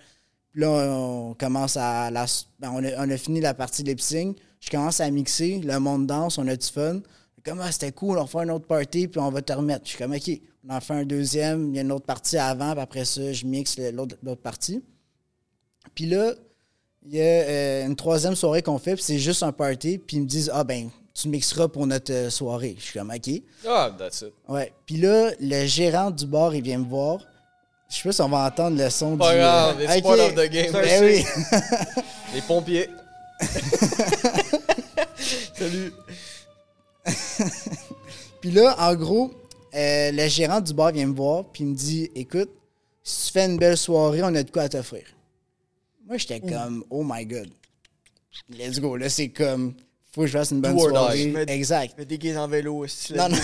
Puis 0.52 0.60
là, 0.62 0.68
on 0.68 1.34
commence 1.38 1.76
à. 1.78 2.10
La, 2.10 2.26
ben, 2.58 2.70
on, 2.74 2.84
a, 2.84 2.88
on 3.06 3.08
a 3.10 3.16
fini 3.16 3.40
la 3.40 3.54
partie 3.54 3.82
lip 3.82 4.00
sync. 4.00 4.36
Je 4.60 4.68
commence 4.68 5.00
à 5.00 5.10
mixer. 5.10 5.60
Le 5.64 5.78
monde 5.78 6.06
danse, 6.06 6.36
on 6.36 6.46
a 6.48 6.56
du 6.56 6.66
fun. 6.66 7.00
Comme, 7.44 7.60
ah, 7.60 7.72
c'était 7.72 7.92
cool, 7.92 8.18
on 8.18 8.26
fait 8.26 8.38
une 8.38 8.50
autre 8.50 8.66
party, 8.66 9.08
puis 9.08 9.20
on 9.20 9.30
va 9.30 9.40
te 9.40 9.52
remettre. 9.52 9.82
Je 9.84 9.90
suis 9.90 9.98
comme, 9.98 10.12
OK, 10.12 10.30
on 10.68 10.74
en 10.74 10.80
fait 10.80 10.94
un 10.94 11.04
deuxième. 11.04 11.70
Il 11.70 11.76
y 11.76 11.78
a 11.78 11.82
une 11.82 11.92
autre 11.92 12.04
partie 12.04 12.36
avant, 12.36 12.72
puis 12.72 12.80
après 12.82 13.04
ça, 13.04 13.32
je 13.32 13.46
mixe 13.46 13.78
l'autre 13.78 14.42
partie. 14.42 14.82
Puis 15.94 16.06
là, 16.06 16.34
il 17.06 17.14
y 17.14 17.20
a 17.20 17.24
euh, 17.24 17.86
une 17.86 17.96
troisième 17.96 18.34
soirée 18.36 18.62
qu'on 18.62 18.78
fait, 18.78 18.94
puis 18.94 19.02
c'est 19.02 19.18
juste 19.18 19.42
un 19.42 19.52
party, 19.52 19.96
puis 19.98 20.18
ils 20.18 20.22
me 20.22 20.26
disent 20.26 20.50
Ah 20.52 20.64
ben, 20.64 20.90
tu 21.14 21.28
mixeras 21.28 21.68
pour 21.68 21.86
notre 21.86 22.12
euh, 22.12 22.28
soirée. 22.30 22.76
Je 22.78 22.84
suis 22.84 22.98
comme 22.98 23.10
OK. 23.10 23.42
Ah, 23.66 23.90
that's 23.98 24.20
it. 24.20 24.32
Ouais. 24.48 24.72
Puis 24.84 24.98
là, 24.98 25.30
le 25.40 25.66
gérant 25.66 26.10
du 26.10 26.26
bar, 26.26 26.54
il 26.54 26.62
vient 26.62 26.78
me 26.78 26.88
voir. 26.88 27.20
Je 27.88 27.96
sais 27.96 28.02
pas 28.04 28.12
si 28.12 28.20
on 28.20 28.28
va 28.28 28.46
entendre 28.46 28.76
le 28.76 28.88
son 28.90 29.16
Pas 29.16 29.32
du. 29.32 29.38
grave, 29.38 29.76
euh, 29.80 29.84
it's 29.84 30.02
part 30.02 30.18
of 30.20 30.34
the 30.34 30.48
game. 30.50 30.72
Ben 30.72 31.02
oui. 31.02 31.24
Les 32.34 32.42
pompiers. 32.42 32.88
Salut. 35.54 35.92
Puis 38.40 38.50
là, 38.50 38.74
en 38.78 38.94
gros, 38.94 39.30
euh, 39.74 40.10
le 40.12 40.28
gérant 40.28 40.60
du 40.60 40.72
bar 40.72 40.92
vient 40.92 41.06
me 41.06 41.14
voir, 41.14 41.44
puis 41.52 41.64
il 41.64 41.68
me 41.70 41.74
dit 41.74 42.10
Écoute, 42.14 42.50
si 43.02 43.26
tu 43.26 43.32
fais 43.32 43.46
une 43.46 43.58
belle 43.58 43.76
soirée, 43.76 44.22
on 44.22 44.34
a 44.34 44.42
de 44.42 44.50
quoi 44.50 44.62
à 44.62 44.68
t'offrir. 44.68 45.04
Moi, 46.06 46.16
j'étais 46.16 46.40
comme 46.40 46.84
Oh 46.90 47.02
my 47.06 47.24
god. 47.26 47.48
Let's 48.48 48.80
go. 48.80 48.96
Là, 48.96 49.08
c'est 49.08 49.28
comme 49.28 49.74
Faut 50.12 50.22
que 50.22 50.26
je 50.26 50.32
fasse 50.32 50.50
une 50.50 50.60
bonne 50.60 50.76
Do 50.76 50.88
soirée. 50.88 51.26
Mais- 51.26 51.44
Exact. 51.54 51.94
Je 51.96 52.02
me 52.02 52.06
déguise 52.06 52.36
en 52.36 52.48
vélo, 52.48 52.86
style. 52.86 53.16
Non, 53.16 53.28
non. 53.28 53.36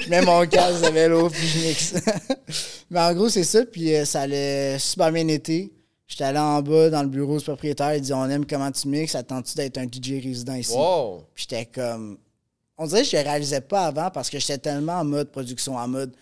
Je 0.00 0.08
mets 0.10 0.22
mon 0.22 0.46
casque 0.46 0.82
de 0.84 0.90
vélo 0.90 1.28
puis 1.30 1.46
je 1.46 1.58
mixe. 1.66 1.94
Mais 2.90 3.00
en 3.00 3.14
gros, 3.14 3.28
c'est 3.28 3.44
ça. 3.44 3.64
Puis 3.66 3.94
euh, 3.94 4.04
ça 4.04 4.22
allait 4.22 4.78
super 4.78 5.12
bien 5.12 5.28
été. 5.28 5.72
J'étais 6.08 6.24
allé 6.24 6.38
en 6.38 6.62
bas 6.62 6.90
dans 6.90 7.02
le 7.02 7.08
bureau 7.08 7.38
du 7.38 7.44
propriétaire. 7.44 7.94
Il 7.96 8.00
dit 8.02 8.12
On 8.12 8.28
aime 8.28 8.46
comment 8.46 8.70
tu 8.70 8.86
mixes. 8.88 9.14
Attends-tu 9.14 9.54
d'être 9.56 9.78
un 9.78 9.86
DJ 9.86 10.22
résident 10.22 10.54
ici? 10.54 10.72
Wow. 10.72 11.24
Puis 11.34 11.46
j'étais 11.48 11.66
comme. 11.66 12.18
On 12.78 12.86
dirait 12.86 13.02
que 13.02 13.08
je 13.08 13.16
ne 13.16 13.22
réalisais 13.22 13.60
pas 13.62 13.86
avant 13.86 14.10
parce 14.10 14.28
que 14.30 14.38
j'étais 14.38 14.58
tellement 14.58 15.00
en 15.00 15.04
mode 15.04 15.30
production, 15.30 15.76
en 15.76 15.88
mode 15.88 16.14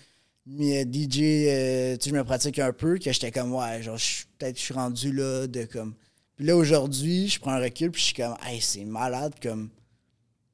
mais, 0.46 0.84
euh, 0.84 0.84
DJ, 0.84 1.20
euh, 1.22 1.96
tu 1.96 2.04
sais, 2.04 2.10
je 2.10 2.14
me 2.14 2.22
pratique 2.22 2.58
un 2.58 2.72
peu 2.72 2.98
que 2.98 3.10
j'étais 3.10 3.30
comme, 3.30 3.54
ouais, 3.54 3.82
genre, 3.82 3.96
peut-être 4.38 4.58
je 4.58 4.62
suis 4.62 4.74
rendu 4.74 5.10
là 5.12 5.46
de 5.46 5.64
comme. 5.64 5.94
Puis 6.36 6.44
là, 6.46 6.54
aujourd'hui, 6.56 7.28
je 7.28 7.40
prends 7.40 7.52
un 7.52 7.60
recul, 7.60 7.90
puis 7.90 8.00
je 8.00 8.06
suis 8.06 8.14
comme, 8.14 8.36
hey, 8.46 8.60
c'est 8.60 8.84
malade, 8.84 9.32
comme. 9.42 9.70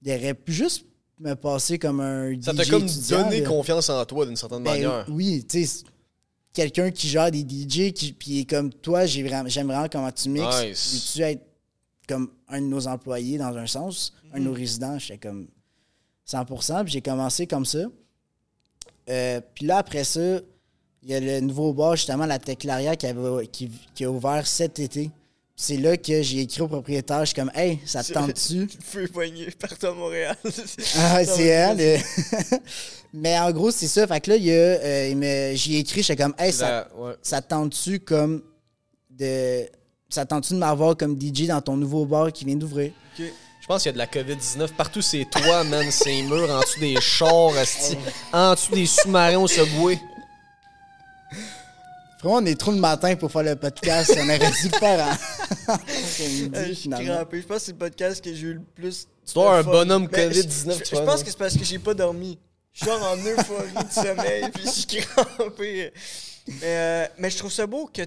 Il 0.03 0.13
aurait 0.13 0.35
pu 0.35 0.53
juste 0.53 0.85
me 1.19 1.35
passer 1.35 1.79
comme 1.79 2.01
un 2.01 2.33
Ça 2.41 2.53
DJ 2.53 2.57
t'a 2.57 2.65
comme 2.67 2.87
donné 3.11 3.41
là. 3.41 3.49
confiance 3.49 3.91
en 3.91 4.05
toi 4.07 4.25
d'une 4.27 4.37
certaine 4.37 4.63
Ben, 4.63 4.71
manière. 4.71 5.07
Oui, 5.09 5.45
tu 5.47 5.67
sais, 5.67 5.85
quelqu'un 6.53 6.91
qui 6.91 7.09
gère 7.09 7.31
des 7.31 7.41
DJ, 7.41 7.93
qui, 7.93 8.13
puis 8.13 8.47
comme 8.47 8.73
toi, 8.73 9.07
j'ai 9.07 9.23
vraiment, 9.23 9.49
j'aime 9.49 9.67
vraiment 9.67 9.89
comment 9.91 10.11
tu 10.11 10.29
mixes. 10.29 10.65
Nice. 10.65 10.93
Veux-tu 10.95 11.23
être 11.23 11.47
comme 12.09 12.31
un 12.49 12.61
de 12.61 12.67
nos 12.67 12.87
employés 12.87 13.39
dans 13.39 13.57
un 13.57 13.67
sens, 13.67 14.13
un 14.33 14.39
de 14.41 14.45
nos 14.45 14.53
résidents? 14.53 14.99
J'étais 14.99 15.29
comme 15.29 15.49
100%, 16.29 16.85
puis 16.85 16.93
j'ai 16.93 17.03
commencé 17.03 17.47
comme 17.47 17.65
ça. 17.65 17.85
Euh, 19.09 19.41
puis 19.55 19.67
là, 19.67 19.79
après 19.79 20.05
ça, 20.05 20.41
il 21.03 21.09
y 21.09 21.15
a 21.15 21.21
le 21.21 21.41
nouveau 21.41 21.73
bar, 21.73 21.97
justement, 21.97 22.27
la 22.27 22.39
Teclaria, 22.39 22.95
qui, 22.97 23.07
avait, 23.07 23.47
qui, 23.47 23.71
qui 23.95 24.05
a 24.05 24.11
ouvert 24.11 24.47
cet 24.47 24.79
été. 24.79 25.11
C'est 25.63 25.77
là 25.77 25.95
que 25.99 26.23
j'ai 26.23 26.41
écrit 26.41 26.63
au 26.63 26.69
propriétaire, 26.69 27.21
je 27.21 27.27
suis 27.27 27.35
comme, 27.35 27.51
hey, 27.55 27.79
ça 27.85 28.01
te 28.01 28.07
C'est- 28.07 28.13
tente-tu? 28.15 28.67
Feu 28.83 29.07
poigné, 29.13 29.51
partout 29.51 29.89
à 29.89 29.93
Montréal. 29.93 30.35
Ah, 30.97 31.23
c'est 31.23 31.45
elle. 31.45 32.01
Mais 33.13 33.39
en 33.39 33.51
gros, 33.53 33.71
c'est 33.71 33.87
ça. 33.87 34.07
Fait 34.07 34.21
que 34.23 34.31
là, 34.31 34.37
il 34.37 34.45
y 34.45 34.51
a, 34.51 34.55
euh, 34.55 35.09
il 35.11 35.17
me- 35.19 35.55
j'y 35.55 35.77
ai 35.77 35.81
écrit, 35.81 36.03
j'étais 36.03 36.23
comme, 36.23 36.35
hey, 36.39 36.51
ça, 36.51 36.71
La- 36.71 36.97
ouais. 36.99 37.13
ça 37.21 37.43
te 37.43 37.49
tente-tu 37.51 38.01
comme 38.01 38.43
de. 39.11 39.67
Ça 40.09 40.25
te 40.25 40.31
tente-tu 40.31 40.55
de 40.55 40.59
m'avoir 40.59 40.97
comme 40.97 41.15
DJ 41.21 41.47
dans 41.49 41.61
ton 41.61 41.77
nouveau 41.77 42.07
bar 42.07 42.33
qui 42.33 42.47
vient 42.47 42.57
d'ouvrir? 42.57 42.93
Je 43.19 43.67
pense 43.69 43.83
qu'il 43.83 43.91
y 43.91 43.91
a 43.91 43.93
de 43.93 43.99
la 43.99 44.07
COVID-19 44.07 44.69
partout, 44.73 45.03
c'est 45.03 45.27
toi, 45.31 45.63
man, 45.65 45.91
ces 45.91 46.23
murs, 46.23 46.51
en 46.51 46.61
dessous 46.61 46.81
des 46.81 46.99
chars, 47.03 47.55
asti, 47.59 47.99
en 48.33 48.55
dessous 48.55 48.75
des 48.75 48.87
sous-marins 48.87 49.37
au 49.37 49.47
subway. 49.47 49.99
Vraiment, 52.23 52.37
on 52.39 52.47
est 52.47 52.59
trop 52.59 52.71
le 52.73 52.79
matin 52.79 53.17
pour 53.17 53.31
faire 53.33 53.43
le 53.43 53.57
podcast. 53.57 54.13
on 54.17 54.25
aurait 54.25 54.39
dû 54.39 54.69
le 54.71 54.79
faire 54.79 55.07
en. 55.07 55.11
Euh, 55.11 55.75
après-midi, 55.75 56.51
je 56.55 56.65
suis 56.65 56.75
finalement. 56.83 57.15
crampé. 57.17 57.41
Je 57.41 57.47
pense 57.47 57.59
que 57.59 57.65
c'est 57.65 57.73
le 57.73 57.79
podcast 57.79 58.25
que 58.25 58.35
j'ai 58.35 58.47
eu 58.47 58.55
le 58.55 58.63
plus. 58.75 59.07
Tu 59.27 59.35
dois 59.35 59.59
un 59.59 59.63
bonhomme 59.63 60.09
Mais 60.13 60.29
COVID-19, 60.29 60.79
je- 60.79 60.97
Je, 60.97 61.01
pense 61.03 61.23
que 61.23 61.31
c'est 61.31 61.39
parce 61.39 61.57
que 61.57 61.65
j'ai 61.65 61.79
pas 61.79 61.95
dormi. 61.95 62.39
Je 62.73 62.79
suis 62.85 62.87
genre 62.87 63.03
en 63.03 63.17
euphorie 63.17 63.85
de 63.87 63.93
sommeil, 63.93 64.45
puis 64.53 64.63
je 64.65 64.71
suis 64.71 64.87
crampé. 64.87 65.93
Mais, 66.47 66.55
euh, 66.65 67.07
mais 67.19 67.31
je 67.31 67.39
trouve 67.39 67.53
ça 67.53 67.67
beau 67.67 67.89
que 67.93 68.03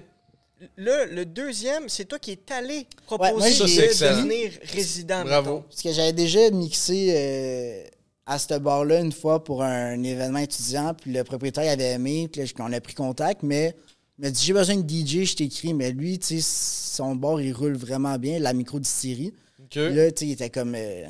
là, 0.76 1.06
le 1.06 1.24
deuxième, 1.24 1.88
c'est 1.88 2.04
toi 2.04 2.18
qui 2.18 2.32
es 2.32 2.52
allé 2.52 2.86
proposer 3.06 3.32
moi, 3.32 3.50
Ça, 3.50 3.64
de 3.64 4.14
devenir 4.16 4.52
résident. 4.72 5.24
Bravo. 5.24 5.54
mettons. 5.56 5.62
Parce 5.68 5.82
que 5.82 5.92
j'avais 5.92 6.12
déjà 6.12 6.50
mixé 6.50 7.12
euh, 7.16 7.84
à 8.26 8.38
ce 8.38 8.54
bar-là 8.58 9.00
une 9.00 9.12
fois 9.12 9.42
pour 9.42 9.62
un 9.62 10.02
événement 10.02 10.38
étudiant, 10.38 10.94
puis 10.94 11.12
le 11.12 11.24
propriétaire 11.24 11.64
il 11.64 11.68
avait 11.68 11.92
aimé, 11.92 12.28
puis 12.32 12.42
là, 12.42 12.48
on 12.60 12.72
a 12.72 12.80
pris 12.80 12.94
contact, 12.94 13.42
mais 13.42 13.74
il 14.18 14.22
m'a 14.24 14.30
dit 14.30 14.44
j'ai 14.44 14.52
besoin 14.52 14.76
de 14.76 14.88
DJ, 14.88 15.24
je 15.24 15.36
t'écris, 15.36 15.74
mais 15.74 15.92
lui, 15.92 16.18
tu 16.18 16.40
sais, 16.40 16.96
son 16.96 17.16
bar 17.16 17.40
il 17.40 17.52
roule 17.52 17.76
vraiment 17.76 18.18
bien, 18.18 18.38
la 18.38 18.52
micro-distillerie. 18.52 19.32
Ok. 19.60 19.70
Puis 19.70 19.94
là, 19.94 20.10
tu 20.12 20.20
sais, 20.20 20.26
il 20.26 20.32
était 20.32 20.50
comme. 20.50 20.74
euh, 20.74 21.06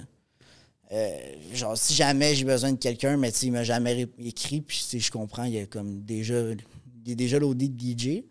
euh, 0.93 1.19
genre, 1.55 1.77
si 1.77 1.95
jamais 1.95 2.35
j'ai 2.35 2.45
besoin 2.45 2.73
de 2.73 2.79
quelqu'un, 2.79 3.17
mais 3.17 3.33
tu 3.33 3.39
sais, 3.39 3.47
il 3.47 3.53
m'a 3.53 3.65
jamais 3.65 4.07
écrit, 4.19 4.61
puis 4.61 4.79
tu 4.79 4.85
sais, 4.85 4.99
je 4.99 5.11
comprends, 5.11 5.45
il 5.45 5.55
y 5.55 5.59
a 5.59 5.67
comme 5.67 6.03
déjà. 6.03 6.35
Il 7.07 7.13
est 7.13 7.17
déjà 7.17 7.39
loadé 7.39 7.69
de 7.69 7.79
DJ. 7.79 8.23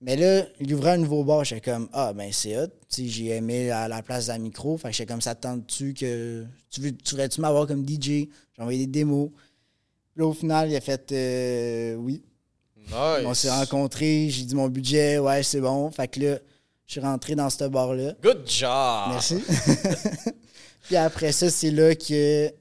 Mais 0.00 0.16
là, 0.16 0.46
il 0.60 0.72
ouvrait 0.74 0.92
un 0.92 0.98
nouveau 0.98 1.24
bar, 1.24 1.44
j'étais 1.44 1.70
comme, 1.70 1.88
ah, 1.92 2.12
ben 2.12 2.30
c'est 2.30 2.58
hot. 2.58 2.68
Tu 2.90 3.08
j'ai 3.08 3.28
aimé 3.28 3.70
à 3.70 3.88
la 3.88 4.02
place 4.02 4.26
de 4.26 4.32
la 4.32 4.38
micro. 4.38 4.76
Fait 4.76 4.88
que 4.88 4.94
j'étais 4.94 5.10
comme, 5.10 5.22
ça 5.22 5.34
tente-tu 5.34 5.94
que. 5.94 6.44
Tu, 6.70 6.80
veux, 6.82 6.92
tu 6.92 7.12
voudrais-tu 7.12 7.40
m'avoir 7.40 7.66
comme 7.66 7.88
DJ? 7.88 8.06
J'ai 8.06 8.28
envoyé 8.58 8.80
des 8.80 8.86
démos. 8.86 9.30
Puis 9.30 10.20
là, 10.20 10.26
au 10.26 10.34
final, 10.34 10.70
il 10.70 10.76
a 10.76 10.80
fait, 10.80 11.10
euh, 11.10 11.94
oui. 11.94 12.22
Nice. 12.86 13.24
On 13.26 13.34
s'est 13.34 13.50
rencontrés, 13.50 14.28
j'ai 14.30 14.44
dit 14.44 14.54
mon 14.54 14.68
budget, 14.68 15.18
ouais, 15.18 15.42
c'est 15.42 15.60
bon. 15.60 15.90
Fait 15.90 16.08
que 16.08 16.20
là, 16.20 16.38
je 16.86 16.92
suis 16.92 17.00
rentré 17.00 17.34
dans 17.34 17.48
ce 17.50 17.64
bar-là. 17.64 18.12
Good 18.22 18.42
job. 18.46 19.08
Merci. 19.10 19.42
Puis 20.82 20.96
après 20.96 21.32
ça, 21.32 21.50
c'est 21.50 21.70
là 21.70 21.94
que 21.94 22.52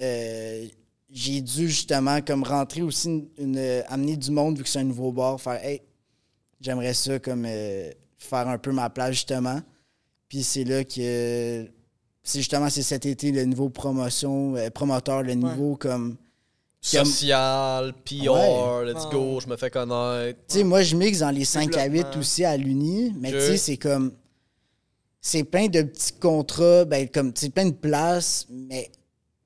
euh, 0.00 0.66
j'ai 1.10 1.40
dû 1.40 1.68
justement 1.68 2.20
comme 2.22 2.42
rentrer 2.44 2.82
aussi 2.82 3.08
une, 3.08 3.28
une- 3.38 3.82
amener 3.88 4.16
du 4.16 4.30
monde 4.30 4.56
vu 4.56 4.62
que 4.64 4.68
c'est 4.68 4.78
un 4.78 4.84
nouveau 4.84 5.12
bar, 5.12 5.40
faire 5.40 5.62
hey, 5.64 5.82
j'aimerais 6.60 6.94
ça 6.94 7.18
comme 7.18 7.44
euh, 7.46 7.90
faire 8.16 8.48
un 8.48 8.58
peu 8.58 8.72
ma 8.72 8.88
place 8.90 9.10
justement. 9.12 9.60
Puis 10.28 10.42
c'est 10.42 10.64
là 10.64 10.82
que 10.84 11.66
c'est 12.22 12.38
justement 12.38 12.68
c'est 12.70 12.82
cet 12.82 13.06
été 13.06 13.32
le 13.32 13.44
nouveau 13.44 13.68
promotion 13.68 14.56
euh, 14.56 14.70
promoteur, 14.70 15.22
le 15.22 15.34
nouveau 15.34 15.76
comme 15.76 16.16
Social, 16.80 17.92
PR, 18.04 18.30
Ouais. 18.30 18.84
let's 18.92 19.02
Ah. 19.06 19.10
go, 19.10 19.40
je 19.40 19.46
me 19.48 19.56
fais 19.56 19.70
connaître. 19.70 20.38
Tu 20.48 20.58
sais, 20.58 20.64
moi, 20.64 20.82
je 20.82 20.96
mixe 20.96 21.18
dans 21.18 21.30
les 21.30 21.44
5 21.44 21.76
à 21.76 21.84
8 21.84 21.90
Développement. 21.90 22.20
aussi 22.20 22.44
à 22.44 22.56
l'Uni, 22.56 23.12
mais 23.18 23.32
tu 23.32 23.40
sais, 23.40 23.56
c'est 23.56 23.76
comme. 23.76 24.12
C'est 25.20 25.42
plein 25.44 25.66
de 25.66 25.82
petits 25.82 26.12
contrats, 26.12 26.84
ben, 26.84 27.08
comme, 27.08 27.32
tu 27.32 27.40
sais, 27.42 27.50
plein 27.50 27.66
de 27.66 27.74
places, 27.74 28.46
mais 28.48 28.90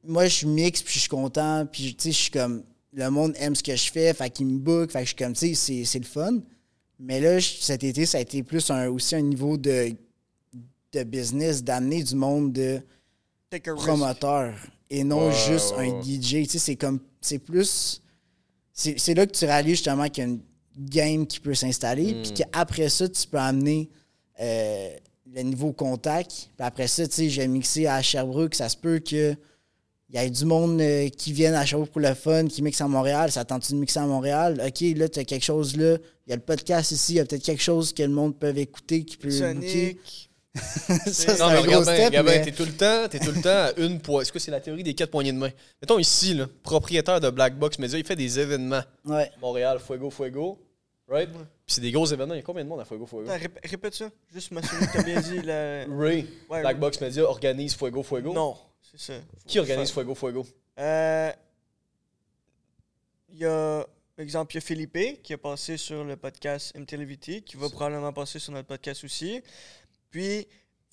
moi, 0.05 0.27
je 0.27 0.47
mixe, 0.47 0.83
puis 0.83 0.95
je 0.95 0.99
suis 1.01 1.09
content, 1.09 1.67
puis, 1.71 1.95
tu 1.97 2.03
sais, 2.05 2.13
je 2.13 2.17
suis 2.23 2.31
comme. 2.31 2.63
Le 2.93 3.09
monde 3.09 3.33
aime 3.39 3.55
ce 3.57 3.63
que 3.63 3.75
je 3.75 3.91
fais, 3.91 4.13
fait 4.13 4.29
qu'il 4.29 4.47
me 4.47 4.59
book, 4.59 4.91
fait 4.91 4.99
que 4.99 5.05
je 5.05 5.09
suis 5.09 5.17
comme, 5.17 5.33
tu 5.33 5.49
sais, 5.49 5.55
c'est- 5.55 5.85
c'est 5.87 5.99
le 5.99 6.05
fun. 6.05 6.41
Mais 7.01 7.19
là, 7.21 7.41
cet 7.41 7.83
été, 7.83 8.05
ça 8.05 8.19
a 8.19 8.21
été 8.21 8.43
plus 8.43 8.71
un, 8.71 8.89
aussi 8.89 9.15
un 9.17 9.23
niveau 9.23 9.57
de, 9.57 9.95
de 10.93 11.03
business, 11.05 11.65
d'amener 11.65 12.03
du 12.03 12.15
monde 12.15 12.53
de 12.53 12.81
promoteur 13.77 14.53
et 14.91 15.03
non 15.05 15.29
Ouais, 15.29 15.35
juste 15.49 15.75
ouais, 15.79 15.91
un. 15.91 16.03
DJ. 16.03 16.43
Tu 16.45 16.51
sais, 16.51 16.59
c'est 16.59 16.77
comme. 16.77 17.01
C'est 17.23 17.39
plus. 17.39 18.03
C'est 18.73 19.15
là 19.15 19.27
que 19.27 19.33
tu 19.33 19.45
réalises 19.45 19.77
justement 19.77 20.09
qu'il 20.09 20.25
y 20.25 20.27
a 20.27 20.31
une 20.31 20.41
game 20.79 21.27
qui 21.27 21.41
peut 21.41 21.55
s'installer. 21.55 22.15
Hmm. 22.15 22.23
Puis 22.23 22.33
qu'après 22.33 22.89
ça, 22.89 23.09
tu 23.09 23.27
peux 23.27 23.39
amener 23.39 23.91
euh, 24.41 24.91
le 25.35 25.43
niveau 25.43 25.73
contact. 25.73 26.31
Puis 26.31 26.67
après 26.67 26.89
ça, 26.89 27.07
tu 27.07 27.15
sais, 27.15 27.29
j'ai 27.29 27.47
mixé 27.49 27.87
à 27.87 28.01
Sherbrooke. 28.03 28.55
Ça 28.55 28.69
se 28.69 28.77
peut 28.77 28.99
que. 28.99 29.35
Il 30.09 30.21
y 30.21 30.23
ait 30.23 30.29
du 30.29 30.45
monde 30.45 30.79
euh, 30.83 31.09
qui 31.09 31.33
vienne 31.33 31.55
à 31.55 31.65
Sherbrooke 31.65 31.91
pour 31.91 32.03
le 32.03 32.13
fun, 32.13 32.47
qui 32.47 32.61
mixe 32.61 32.83
à 32.83 32.89
Montréal. 32.89 33.33
Ça 33.33 33.47
tente 33.47 33.71
de 33.71 33.77
mixer 33.77 33.99
à 33.99 34.05
Montréal? 34.05 34.63
OK, 34.63 34.81
là, 34.95 35.09
tu 35.09 35.21
as 35.21 35.25
quelque 35.25 35.45
chose 35.45 35.75
là. 35.75 35.97
Il 36.27 36.31
y 36.31 36.33
a 36.35 36.37
le 36.37 36.43
podcast 36.43 36.91
ici. 36.91 37.15
Il 37.15 37.17
y 37.17 37.21
a 37.21 37.25
peut-être 37.25 37.43
quelque 37.43 37.63
chose 37.63 37.95
que 37.95 38.03
le 38.03 38.11
monde 38.11 38.39
peut 38.39 38.55
écouter, 38.55 39.05
qui 39.05 39.17
peut 39.17 39.31
booker. 39.31 39.39
Sonic. 39.39 40.32
ça, 41.13 41.37
Non, 41.39 41.51
mais 41.51 41.59
regarde 41.61 42.11
bien, 42.11 42.23
mais- 42.23 42.43
t'es 42.43 42.53
tout 42.53 42.65
le 42.65 42.73
temps, 42.73 43.09
t'es 43.09 43.19
tout 43.19 43.33
le 43.33 43.41
temps 43.41 43.49
à 43.49 43.73
une 43.79 44.01
poignée. 44.01 44.23
Est-ce 44.23 44.33
que 44.33 44.39
c'est 44.39 44.51
la 44.51 44.61
théorie 44.61 44.83
des 44.83 44.95
quatre 44.95 45.11
poignées 45.11 45.33
de 45.33 45.39
main? 45.39 45.51
Mettons 45.81 45.99
ici, 45.99 46.35
là, 46.35 46.47
propriétaire 46.63 47.21
de 47.21 47.31
Black 47.31 47.59
Box 47.59 47.79
Media, 47.79 47.99
il 47.99 48.05
fait 48.05 48.17
des 48.17 48.39
événements. 48.39 48.83
Ouais. 49.07 49.31
Montréal, 49.41 49.79
Fuego, 49.81 50.11
Fuego. 50.11 50.59
Right? 51.09 51.31
Puis 51.33 51.43
c'est 51.67 51.81
des 51.81 51.91
gros 51.91 52.07
événements. 52.07 52.35
Il 52.35 52.39
y 52.39 52.41
a 52.41 52.43
combien 52.45 52.65
de 52.65 52.69
monde 52.69 52.81
à 52.81 52.85
Fuego, 52.85 53.07
Fuego? 53.07 53.29
Attends, 53.31 53.45
rép- 53.45 53.69
répète 53.69 53.95
ça. 53.95 54.11
Juste 54.33 54.51
m'assurer 54.53 54.87
que 54.87 54.93
t'as 54.93 55.03
bien 55.03 55.21
dit. 55.21 55.43
La... 55.43 55.85
Ray, 55.87 56.27
Ouais, 56.49 56.61
Black 56.61 56.65
Ray. 56.67 56.75
Box 56.77 57.01
Media 57.01 57.23
organise 57.25 57.75
Fuego, 57.75 58.03
Fuego? 58.03 58.33
Non, 58.33 58.57
c'est 58.83 59.01
ça. 59.01 59.15
Qui 59.47 59.59
organise 59.59 59.91
Fuego, 59.91 60.15
Fuego? 60.15 60.47
Euh, 60.79 61.31
Il 63.31 63.39
y 63.39 63.45
a, 63.47 63.85
par 64.17 64.23
exemple, 64.23 64.53
il 64.53 64.57
y 64.57 64.59
a 64.59 64.61
Philippe 64.61 65.23
qui 65.23 65.33
a 65.33 65.39
passé 65.39 65.77
sur 65.77 66.05
le 66.05 66.17
podcast 66.17 66.75
MTLVT, 66.79 67.41
qui 67.43 67.57
va 67.57 67.69
probablement 67.69 68.13
passer 68.13 68.39
sur 68.39 68.53
notre 68.53 68.69
podcast 68.69 69.05
aussi. 69.05 69.43
Puis, 70.13 70.47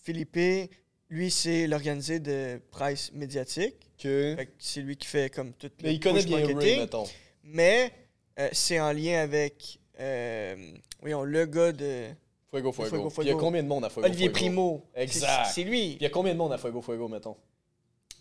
Philippe, 0.03 0.71
lui, 1.09 1.29
c'est 1.29 1.67
l'organisé 1.67 2.19
de 2.19 2.59
presse 2.71 3.11
médiatique. 3.13 3.75
Que 4.01 4.37
C'est 4.57 4.79
lui 4.79 4.95
qui 4.95 5.07
fait 5.07 5.29
comme 5.29 5.51
tout 5.53 5.67
le 5.67 5.83
Mais 5.83 5.93
il 5.93 5.99
connaît 5.99 6.23
bien 6.23 6.37
Ray, 6.37 6.53
marketing. 6.53 6.79
mettons. 6.79 7.03
Mais 7.43 7.91
euh, 8.39 8.47
c'est 8.53 8.79
en 8.79 8.93
lien 8.93 9.19
avec, 9.19 9.77
euh, 9.99 10.55
voyons, 11.01 11.23
le 11.23 11.45
gars 11.45 11.73
de 11.73 12.05
Fuego, 12.49 12.71
Fuego. 12.71 13.11
Il 13.21 13.27
y 13.27 13.31
a 13.31 13.35
combien 13.35 13.61
de 13.61 13.67
monde 13.67 13.83
à 13.83 13.89
Fuego, 13.89 14.07
Olivier 14.07 14.29
Fuego? 14.29 14.39
Primo. 14.39 14.85
Exact. 14.95 15.47
C'est- 15.53 15.63
lui. 15.63 15.93
Il 15.95 16.01
y 16.01 16.05
a 16.05 16.09
combien 16.09 16.31
de 16.31 16.37
monde 16.37 16.53
à 16.53 16.57
Fuego, 16.57 16.81
Fuego, 16.81 17.09
mettons? 17.09 17.35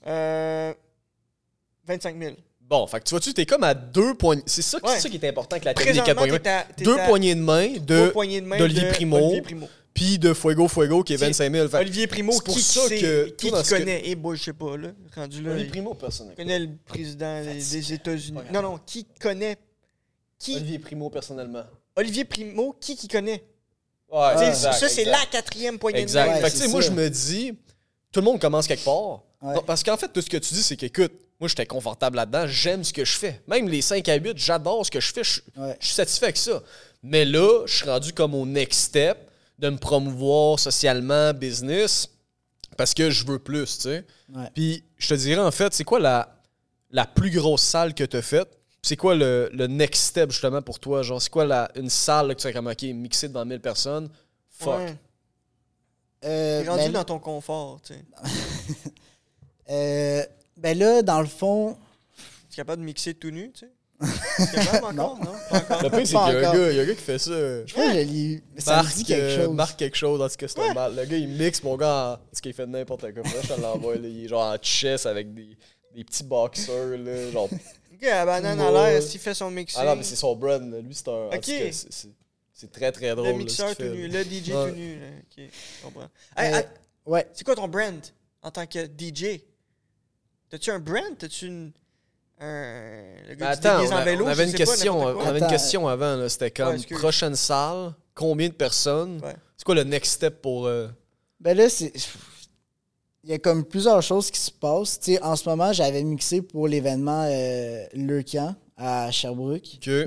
Euh, 0.07 0.75
25 1.87 2.19
000. 2.19 2.35
Bon, 2.61 2.87
fait 2.89 2.99
que 2.99 3.05
tu 3.05 3.11
vois-tu, 3.11 3.33
t'es 3.33 3.47
comme 3.47 3.63
à 3.63 3.73
deux 3.75 4.15
poignées. 4.15 4.43
C'est 4.47 4.61
ça, 4.63 4.79
Ouais. 4.83 4.95
c'est 4.95 5.01
ça 5.03 5.09
qui 5.09 5.17
est 5.17 5.29
important 5.29 5.55
avec 5.55 5.65
la 5.65 5.75
technique 5.75 6.05
poignées 6.15 6.39
Deux 6.79 6.97
poignées 7.07 7.35
de 7.37 7.41
main 7.41 7.69
de 7.79 8.09
poignées 8.11 8.41
de 8.41 8.47
main 8.47 8.59
d'Olivier 8.59 8.83
de 8.89 8.91
Primo. 8.91 9.17
Olivier 9.17 9.43
Primo. 9.43 9.69
Puis 9.99 10.17
de 10.19 10.33
Fuego, 10.33 10.69
Fuego 10.69 11.03
qui 11.03 11.15
est 11.15 11.19
C'est- 11.19 11.27
25 11.27 11.53
000. 11.53 11.69
Fait 11.69 11.77
que 11.79 11.83
Olivier 11.83 12.07
Primo, 12.07 12.41
pour 12.41 12.55
qui, 12.55 12.63
ça 12.63 12.83
qui 12.83 13.01
sait- 13.01 13.35
que 13.37 13.69
connaît? 13.69 14.03
Eh 14.05 14.15
boy, 14.15 14.37
je 14.37 14.45
sais 14.45 14.53
pas, 14.53 14.77
là. 14.77 14.91
Rendu 15.15 15.43
là. 15.43 15.51
Olivier 15.51 15.67
il 15.67 15.71
Primo, 15.71 15.95
personne. 15.95 16.29
ne 16.29 16.35
connaît 16.35 16.61
le 16.61 16.69
président 16.87 17.43
des, 17.43 17.55
des 17.55 17.93
États-Unis. 17.93 18.39
Non, 18.53 18.63
non, 18.63 18.79
qui 18.87 19.05
connaît? 19.21 19.57
Qui? 20.39 20.53
Olivier, 20.53 20.61
Olivier 20.75 20.79
Primo, 20.79 21.11
personnellement. 21.11 21.65
Primo, 22.31 22.77
qui 22.81 22.95
qui 22.95 23.09
connaît? 23.09 23.43
Ouais, 24.11 24.49
exact, 24.49 24.75
ça, 24.75 24.89
c'est 24.89 25.05
la 25.05 25.19
quatrième 25.31 25.79
poignée 25.81 26.01
Exact. 26.01 26.25
de 26.27 26.43
main. 26.43 26.49
Ouais, 26.49 26.69
moi, 26.69 26.81
je 26.81 26.91
me 26.93 27.11
dis, 27.11 27.53
tout 28.13 28.21
le 28.21 28.25
monde 28.25 28.41
commence 28.41 28.69
quelque 28.69 28.85
part. 28.85 29.23
Ouais. 29.43 29.55
Non, 29.55 29.63
parce 29.67 29.83
qu'en 29.83 29.97
fait, 29.97 30.09
tout 30.13 30.21
ce 30.23 30.31
que 30.31 30.37
tu 30.37 30.55
dis, 30.55 30.63
c'est 30.63 30.77
qu'écoute, 30.77 31.13
moi, 31.41 31.49
j'étais 31.49 31.67
confortable 31.67 32.17
là-dedans, 32.17 32.47
j'aime 32.47 32.85
ce 32.85 32.93
que 32.93 33.05
je 33.05 33.17
fais. 33.19 33.41
Même 33.49 33.69
les 33.69 33.83
5 33.83 34.09
à 34.09 34.15
8, 34.15 34.39
j'adore 34.39 34.87
ce 34.87 34.91
que 34.93 35.01
je 35.01 35.13
fais, 35.13 35.25
je, 35.25 35.41
Ouais. 35.61 35.77
je 35.81 35.87
suis 35.87 35.95
satisfait 35.97 36.27
avec 36.27 36.37
ça. 36.37 36.63
Mais 37.03 37.25
là, 37.25 37.65
je 37.67 37.75
suis 37.77 37.85
rendu 37.85 38.13
comme 38.13 38.35
au 38.35 38.47
next 38.47 38.79
step 38.81 39.28
de 39.59 39.71
me 39.71 39.77
promouvoir 39.77 40.59
socialement, 40.59 41.33
business, 41.35 42.09
parce 42.77 42.95
que 42.95 43.11
je 43.11 43.27
veux 43.27 43.39
plus, 43.39 43.77
tu 43.77 43.83
sais. 43.83 44.07
Ouais. 44.33 44.51
Puis, 44.55 44.85
je 44.99 45.09
te 45.09 45.15
dirais, 45.15 45.41
en 45.41 45.51
fait, 45.51 45.75
c'est 45.75 45.85
quoi 45.85 45.99
la, 45.99 46.41
la 46.91 47.07
plus 47.07 47.31
grosse 47.31 47.63
salle 47.63 47.95
que 47.95 48.05
tu 48.05 48.17
as 48.17 48.23
faite? 48.23 48.49
C'est 48.83 48.97
quoi 48.97 49.15
le, 49.17 49.51
le 49.53 49.67
next 49.67 50.05
step, 50.05 50.31
justement, 50.31 50.63
pour 50.63 50.79
toi? 50.79 51.03
Genre, 51.03 51.21
c'est 51.21 51.31
quoi 51.31 51.45
la, 51.45 51.71
une 51.75 51.91
salle 51.91 52.29
là, 52.29 52.35
que 52.35 52.41
tu 52.41 52.47
as 52.47 52.53
comme, 52.53 52.69
OK, 52.69 52.83
mixée 52.83 53.29
devant 53.29 53.45
1000 53.45 53.61
personnes? 53.61 54.09
Fuck. 54.51 54.79
Ouais. 54.79 54.97
Euh, 56.25 56.65
rendu 56.67 56.85
ben, 56.85 56.93
dans 56.93 57.05
ton 57.05 57.19
confort, 57.19 57.81
tu 57.83 57.95
sais. 57.95 58.05
euh, 59.71 60.25
Ben 60.57 60.77
là, 60.79 61.03
dans 61.03 61.21
le 61.21 61.27
fond, 61.29 61.77
Tu 62.49 62.55
es 62.55 62.57
capable 62.57 62.81
de 62.83 62.87
mixer 62.87 63.15
tout 63.15 63.31
nu, 63.31 63.53
tu 63.53 63.61
sais? 63.61 63.73
Capable 64.55 65.01
encore, 65.01 65.19
non? 65.19 65.33
Pas 65.51 65.59
encore. 65.59 65.83
Le 65.83 65.91
pire, 65.91 65.99
c'est 65.99 66.05
qu'il 66.05 66.13
y 66.13 66.17
a 66.17 66.25
un 66.27 66.41
gars, 66.43 66.71
il 66.71 66.77
y 66.77 66.81
a 66.81 66.83
un 66.83 66.87
gars 66.87 66.95
qui 66.95 67.03
fait 67.03 67.19
ça. 67.19 67.31
je 67.67 67.73
crois 67.73 67.89
que 67.89 67.93
l'ai- 67.97 68.43
ça 68.59 68.77
me 68.79 68.83
Marc, 68.85 68.95
dit 68.97 69.05
quelque 69.05 69.21
euh, 69.23 69.45
chose. 69.47 69.55
Marc 69.55 69.79
quelque 69.79 69.97
chose, 69.97 70.21
en 70.23 70.29
tout 70.29 70.37
cas, 70.37 70.49
c'est 70.49 70.61
un 70.61 70.75
mal. 70.75 70.95
Le 70.97 71.05
gars, 71.05 71.17
il 71.17 71.29
mixe, 71.29 71.63
mon 71.63 71.77
gars, 71.77 72.13
en... 72.21 72.27
parce 72.31 72.41
qu'il 72.41 72.53
fait 72.55 72.67
n'importe 72.67 73.13
quoi. 73.13 73.23
Là, 73.23 73.31
je 73.43 73.55
te 73.55 73.61
l'envoie, 73.61 73.97
il 73.97 74.25
est 74.25 74.29
genre 74.29 74.43
en 74.53 74.57
chess 74.63 75.05
avec 75.07 75.35
des, 75.35 75.57
des 75.95 76.05
petits 76.05 76.25
boxers, 76.25 76.97
là, 76.99 77.31
genre... 77.33 77.45
Ok, 77.51 78.03
la 78.03 78.25
banane 78.25 78.61
à 78.61 78.71
l'air, 78.71 79.03
s'il 79.03 79.19
fait 79.21 79.35
son 79.35 79.51
mixing. 79.51 79.81
Ah 79.83 79.87
non, 79.87 79.97
mais 79.97 80.05
c'est 80.05 80.15
son 80.17 80.37
brand, 80.37 80.63
là. 80.71 80.81
lui, 80.81 80.95
c'est 80.95 81.09
un... 81.09 81.13
en 81.13 81.27
Ok. 81.29 81.41
tout 81.41 81.51
cas, 81.51 81.71
c'est- 81.73 82.73
très, 82.73 82.91
très 82.93 83.15
drôle, 83.15 83.29
le 83.33 83.45
mixeur 83.45 83.69
ce 83.71 83.75
tout 83.75 83.83
nu, 83.85 84.09
là. 84.09 84.19
le 84.19 84.25
DJ 84.25 84.51
Ouais. 84.51 84.71
tout 84.71 84.77
nu. 84.77 84.99
là. 85.01 85.07
Ok, 85.19 85.45
je 85.45 85.85
comprends. 85.85 86.09
Hey, 86.37 86.53
Euh, 86.55 86.59
att- 86.59 86.69
Ouais. 87.07 87.27
c'est 87.33 87.45
quoi 87.45 87.55
ton 87.57 87.67
brand 87.69 88.01
en 88.43 88.51
tant 88.51 88.67
que 88.67 88.85
DJ? 88.87 89.41
T'as-tu 90.51 90.71
un 90.71 90.79
brand? 90.79 91.17
T'as-tu 91.19 91.47
une. 91.47 91.73
Un. 92.41 93.03
Le 93.29 93.35
gars 93.35 93.55
se 93.55 93.59
attends, 93.67 93.83
on, 93.85 93.93
en 93.93 93.97
a- 93.97 94.05
vélo, 94.05 94.25
on 94.25 94.29
je 94.29 94.33
avait 94.33 94.45
une 94.51 94.55
question, 94.57 94.99
on 95.01 95.21
avait 95.21 95.41
une 95.41 95.47
question 95.49 95.89
avant, 95.89 96.29
c'était 96.29 96.51
comme 96.51 96.77
prochaine 96.99 97.35
salle, 97.35 97.93
combien 98.15 98.49
de 98.49 98.55
personnes? 98.55 99.21
Ouais. 99.25 99.35
C'est 99.57 99.65
quoi 99.65 99.75
le 99.75 99.85
next 99.85 100.13
step 100.13 100.41
pour... 100.41 100.67
euh, 100.67 100.89
Ben 101.41 101.57
là, 101.57 101.69
c'est. 101.69 101.93
Il 103.25 103.31
y 103.31 103.33
a 103.35 103.39
comme 103.39 103.65
plusieurs 103.65 104.01
choses 104.03 104.31
qui 104.31 104.39
se 104.41 104.51
passent. 104.53 105.01
Tu 105.01 105.15
sais, 105.15 105.23
en 105.23 105.35
ce 105.37 105.49
moment, 105.49 105.73
j'avais 105.73 106.03
mixé 106.05 106.41
pour 106.41 106.69
l'événement 106.69 107.25
euh, 107.29 107.85
Le 107.93 108.23
Camp 108.23 108.55
à 108.77 109.11
Sherbrooke. 109.11 109.79
que... 109.83 110.07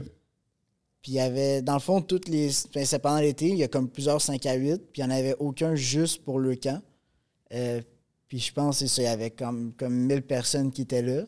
Puis 1.01 1.13
il 1.13 1.15
y 1.15 1.19
avait, 1.19 1.61
dans 1.61 1.73
le 1.73 1.79
fond, 1.79 2.01
toutes 2.01 2.29
les. 2.29 2.49
ben, 2.73 2.85
c'est 2.85 2.99
pendant 2.99 3.19
l'été, 3.19 3.47
il 3.49 3.57
y 3.57 3.63
a 3.63 3.67
comme 3.67 3.89
plusieurs 3.89 4.21
5 4.21 4.45
à 4.45 4.53
8, 4.53 4.77
puis 4.93 5.01
il 5.01 5.05
n'y 5.07 5.13
en 5.13 5.15
avait 5.17 5.35
aucun 5.39 5.75
juste 5.75 6.23
pour 6.23 6.39
le 6.39 6.55
camp. 6.55 6.81
Euh, 7.53 7.81
puis 8.27 8.39
je 8.39 8.53
pense 8.53 8.79
que 8.79 8.87
ça, 8.87 9.01
il 9.01 9.05
y 9.05 9.07
avait 9.07 9.31
comme, 9.31 9.73
comme 9.77 9.93
1000 9.93 10.21
personnes 10.21 10.71
qui 10.71 10.83
étaient 10.83 11.01
là. 11.01 11.23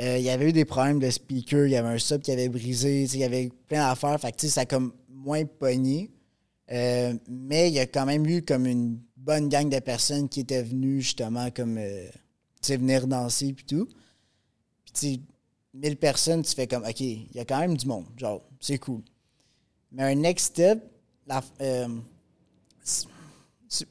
Euh, 0.00 0.18
il 0.18 0.24
y 0.24 0.30
avait 0.30 0.48
eu 0.48 0.52
des 0.52 0.64
problèmes 0.64 0.98
de 0.98 1.10
speaker, 1.10 1.66
il 1.66 1.72
y 1.72 1.76
avait 1.76 1.88
un 1.88 1.98
sub 1.98 2.22
qui 2.22 2.32
avait 2.32 2.48
brisé, 2.48 3.04
il 3.04 3.18
y 3.18 3.24
avait 3.24 3.50
plein 3.68 3.88
d'affaires, 3.88 4.18
fait 4.18 4.40
ça 4.48 4.62
a 4.62 4.66
comme 4.66 4.92
moins 5.08 5.44
pogné. 5.44 6.10
Euh, 6.72 7.14
mais 7.28 7.68
il 7.68 7.74
y 7.74 7.80
a 7.80 7.86
quand 7.86 8.06
même 8.06 8.24
eu 8.26 8.42
comme 8.42 8.66
une 8.66 9.00
bonne 9.16 9.48
gang 9.48 9.68
de 9.68 9.78
personnes 9.80 10.28
qui 10.28 10.40
étaient 10.40 10.62
venues 10.62 11.02
justement 11.02 11.50
comme 11.50 11.78
euh, 11.78 12.06
venir 12.68 13.06
danser 13.06 13.52
puis 13.52 13.64
tout. 13.64 13.86
Puis 14.84 14.92
tu 14.92 15.00
sais, 15.00 15.20
1000 15.74 15.96
personnes, 15.96 16.42
tu 16.42 16.54
fais 16.54 16.66
comme 16.66 16.84
OK, 16.84 17.00
il 17.00 17.28
y 17.34 17.40
a 17.40 17.44
quand 17.44 17.58
même 17.58 17.76
du 17.76 17.86
monde, 17.86 18.06
genre, 18.16 18.42
c'est 18.60 18.78
cool. 18.78 19.02
Mais 19.92 20.04
un 20.04 20.14
next 20.14 20.46
step, 20.46 20.82
la, 21.26 21.42
euh, 21.60 21.88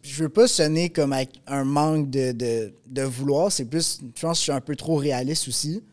je 0.02 0.24
veux 0.24 0.30
pas 0.30 0.48
sonner 0.48 0.90
comme 0.90 1.14
avec 1.14 1.42
un 1.48 1.64
manque 1.64 2.10
de, 2.10 2.32
de, 2.32 2.74
de 2.88 3.02
vouloir, 3.02 3.52
c'est 3.52 3.66
plus, 3.66 4.00
je 4.02 4.22
pense 4.22 4.38
que 4.38 4.40
je 4.40 4.44
suis 4.44 4.52
un 4.52 4.62
peu 4.62 4.76
trop 4.76 4.96
réaliste 4.96 5.48
aussi. 5.48 5.84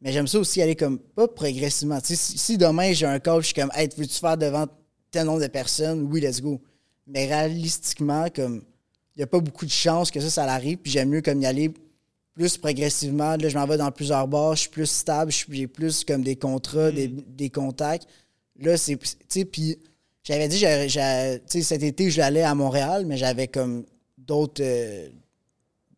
Mais 0.00 0.12
j'aime 0.12 0.26
ça 0.26 0.38
aussi 0.38 0.62
aller 0.62 0.76
comme, 0.76 0.98
pas 0.98 1.28
progressivement. 1.28 2.00
Tu 2.00 2.08
sais, 2.08 2.16
si, 2.16 2.38
si 2.38 2.58
demain 2.58 2.92
j'ai 2.92 3.06
un 3.06 3.18
coach, 3.20 3.42
je 3.42 3.46
suis 3.48 3.54
comme, 3.54 3.70
hey, 3.74 3.88
veux-tu 3.96 4.18
faire 4.18 4.36
devant 4.38 4.66
tel 5.10 5.26
nombre 5.26 5.40
de 5.42 5.46
personnes? 5.46 6.02
Oui, 6.10 6.20
let's 6.20 6.40
go. 6.40 6.60
Mais 7.06 7.26
réalistiquement, 7.26 8.26
comme, 8.34 8.62
il 9.14 9.18
n'y 9.18 9.22
a 9.24 9.26
pas 9.26 9.40
beaucoup 9.40 9.66
de 9.66 9.70
chances 9.70 10.10
que 10.10 10.20
ça, 10.20 10.30
ça 10.30 10.44
arrive. 10.44 10.78
Puis 10.78 10.92
j'aime 10.92 11.10
mieux 11.10 11.20
comme 11.20 11.42
y 11.42 11.46
aller 11.46 11.72
plus 12.34 12.56
progressivement. 12.56 13.36
Là, 13.36 13.48
je 13.48 13.58
m'en 13.58 13.66
vais 13.66 13.76
dans 13.76 13.90
plusieurs 13.90 14.26
bars, 14.26 14.54
je 14.54 14.62
suis 14.62 14.70
plus 14.70 14.86
stable, 14.86 15.30
je 15.32 15.44
j'ai 15.50 15.66
plus 15.66 16.04
comme 16.04 16.22
des 16.22 16.36
contrats, 16.36 16.90
des, 16.90 17.08
des 17.08 17.50
contacts. 17.50 18.06
Là, 18.58 18.76
c'est. 18.78 18.96
Tu 18.96 19.08
sais, 19.28 19.44
puis 19.44 19.76
j'avais 20.22 20.48
dit, 20.48 20.58
tu 20.58 20.64
sais, 20.90 21.62
cet 21.62 21.82
été, 21.82 22.10
j'allais 22.10 22.42
à 22.42 22.54
Montréal, 22.54 23.04
mais 23.06 23.16
j'avais 23.18 23.48
comme 23.48 23.84
d'autres. 24.16 24.62
euh, 24.62 25.08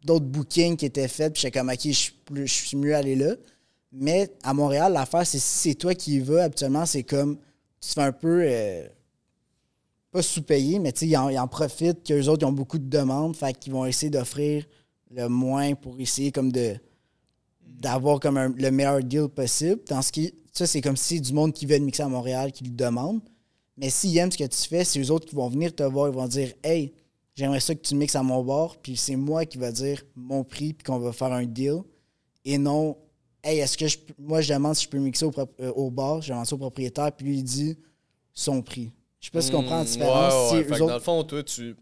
d'autres 0.05 0.26
bookings 0.26 0.76
qui 0.76 0.86
étaient 0.86 1.07
faits, 1.07 1.34
puis 1.34 1.42
j'étais 1.42 1.59
comme, 1.61 1.68
OK, 1.68 1.78
je 1.84 1.90
suis 1.92 2.12
plus- 2.24 2.46
je 2.48 2.53
suis 2.66 2.76
mieux 2.76 2.94
aller 2.96 3.14
là. 3.14 3.34
Mais 3.93 4.30
à 4.43 4.55
Montréal, 4.55 4.93
l'affaire, 4.95 5.26
c'est 5.26 5.38
si 5.38 5.70
c'est 5.70 5.74
toi 5.74 5.95
qui 5.95 6.16
y 6.16 6.20
vas, 6.20 6.49
c'est 6.86 7.03
comme, 7.03 7.36
tu 7.80 7.88
te 7.88 7.95
fais 7.95 8.01
un 8.01 8.12
peu, 8.12 8.43
euh, 8.47 8.88
pas 10.11 10.22
sous-payé, 10.22 10.78
mais 10.78 10.90
ils 10.90 11.16
en, 11.16 11.28
ils 11.28 11.38
en 11.38 11.49
profitent 11.49 12.03
qu'eux 12.07 12.26
autres, 12.28 12.43
ils 12.43 12.47
ont 12.47 12.53
beaucoup 12.53 12.78
de 12.78 12.88
demandes, 12.88 13.36
fait 13.36 13.59
qu'ils 13.59 13.72
vont 13.72 13.84
essayer 13.84 14.11
d'offrir 14.11 14.64
le 15.11 15.28
moins 15.28 15.74
pour 15.74 16.01
essayer 16.01 16.32
comme 16.32 16.51
de 16.51 16.76
d'avoir 17.66 18.20
comme 18.20 18.55
le 18.57 18.70
meilleur 18.70 19.03
deal 19.03 19.28
possible. 19.28 19.80
Dans 19.88 20.03
ce 20.03 20.12
qui, 20.12 20.32
ça, 20.53 20.66
c'est 20.66 20.80
comme 20.80 20.97
si 20.97 21.20
du 21.20 21.32
monde 21.32 21.53
qui 21.53 21.66
veut 21.66 21.78
mixer 21.78 22.05
à 22.05 22.09
Montréal, 22.09 22.53
qui 22.53 22.64
le 22.64 22.70
demande. 22.70 23.20
Mais 23.76 23.90
s'ils 23.90 24.16
aiment 24.18 24.30
ce 24.30 24.38
que 24.38 24.45
tu 24.45 24.68
fais, 24.68 24.84
c'est 24.84 25.01
eux 25.01 25.11
autres 25.11 25.26
qui 25.26 25.34
vont 25.34 25.49
venir 25.49 25.74
te 25.74 25.82
voir, 25.82 26.09
ils 26.09 26.14
vont 26.14 26.28
dire 26.28 26.53
Hey, 26.62 26.93
j'aimerais 27.34 27.61
ça 27.61 27.74
que 27.74 27.80
tu 27.80 27.95
mixes 27.97 28.14
à 28.14 28.22
mon 28.22 28.45
bar, 28.45 28.76
puis 28.76 28.97
c'est 28.97 29.16
moi 29.16 29.45
qui 29.47 29.59
va 29.59 29.72
dire 29.72 30.03
mon 30.14 30.45
prix, 30.45 30.74
puis 30.74 30.84
qu'on 30.84 30.99
va 30.99 31.12
faire 31.12 31.32
un 31.32 31.45
deal. 31.45 31.80
Et 32.45 32.59
non, 32.59 32.97
Hey, 33.45 33.59
est-ce 33.59 33.76
que 33.76 33.88
je, 33.88 33.99
moi 34.18 34.40
je 34.40 34.53
demande 34.53 34.76
si 34.76 34.84
je 34.84 34.88
peux 34.88 34.99
mixer 34.99 35.24
au, 35.24 35.32
euh, 35.61 35.72
au 35.72 35.90
bar, 35.90 36.22
je 36.22 36.28
demande 36.30 36.47
ça 36.47 36.55
au 36.55 36.59
propriétaire, 36.59 37.11
puis 37.12 37.26
lui 37.26 37.38
il 37.38 37.43
dit 37.45 37.76
son 38.32 38.62
prix. 38.62 38.90
Je 39.20 39.26
sais 39.26 39.30
pas 39.32 39.40
si 39.40 39.51
tu 39.51 39.57
comprends 39.57 39.76
la 39.78 39.82
Hmm, 39.82 39.86
différence. 39.86 40.53
ouais, 40.53 40.59
ouais. 40.64 40.72
autres- 40.80 40.86
Dans 40.86 40.95
le 40.95 41.01
fond, 41.01 41.24
toi, 41.24 41.43
tu, 41.43 41.76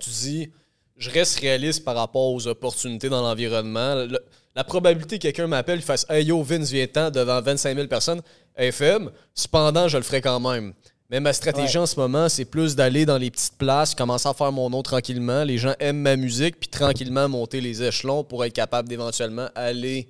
tu 0.00 0.10
dis, 0.10 0.50
je 0.96 1.10
reste 1.10 1.38
réaliste 1.40 1.84
par 1.84 1.94
rapport 1.96 2.32
aux 2.32 2.46
opportunités 2.46 3.08
dans 3.08 3.22
l'environnement. 3.22 3.94
Le- 3.94 4.18
la 4.56 4.64
probabilité 4.64 5.18
que 5.18 5.22
quelqu'un 5.22 5.46
m'appelle, 5.46 5.78
il 5.78 5.82
fasse 5.84 6.04
Hey 6.08 6.24
yo, 6.26 6.42
Vince, 6.42 6.70
viens-t'en 6.70 7.10
devant 7.10 7.40
25 7.40 7.74
000 7.76 7.86
personnes 7.88 8.20
est 8.56 8.72
faible. 8.72 9.12
Cependant, 9.34 9.86
je 9.86 9.96
le 9.98 10.02
ferai 10.02 10.20
quand 10.20 10.40
même. 10.40 10.72
Mais 11.10 11.20
ma 11.20 11.32
stratégie 11.32 11.76
Ouais. 11.78 11.82
en 11.84 11.86
ce 11.86 11.98
moment, 11.98 12.28
c'est 12.28 12.44
plus 12.44 12.74
d'aller 12.76 13.06
dans 13.06 13.16
les 13.18 13.30
petites 13.30 13.56
places, 13.56 13.94
commencer 13.94 14.28
à 14.28 14.34
faire 14.34 14.50
mon 14.52 14.68
nom 14.68 14.82
tranquillement. 14.82 15.44
Les 15.44 15.56
gens 15.58 15.74
aiment 15.78 16.00
ma 16.00 16.16
musique, 16.16 16.58
puis 16.58 16.68
tranquillement 16.68 17.28
monter 17.28 17.60
les 17.60 17.82
échelons 17.84 18.24
pour 18.24 18.44
être 18.44 18.52
capable 18.52 18.88
d'éventuellement 18.88 19.48
aller 19.54 20.08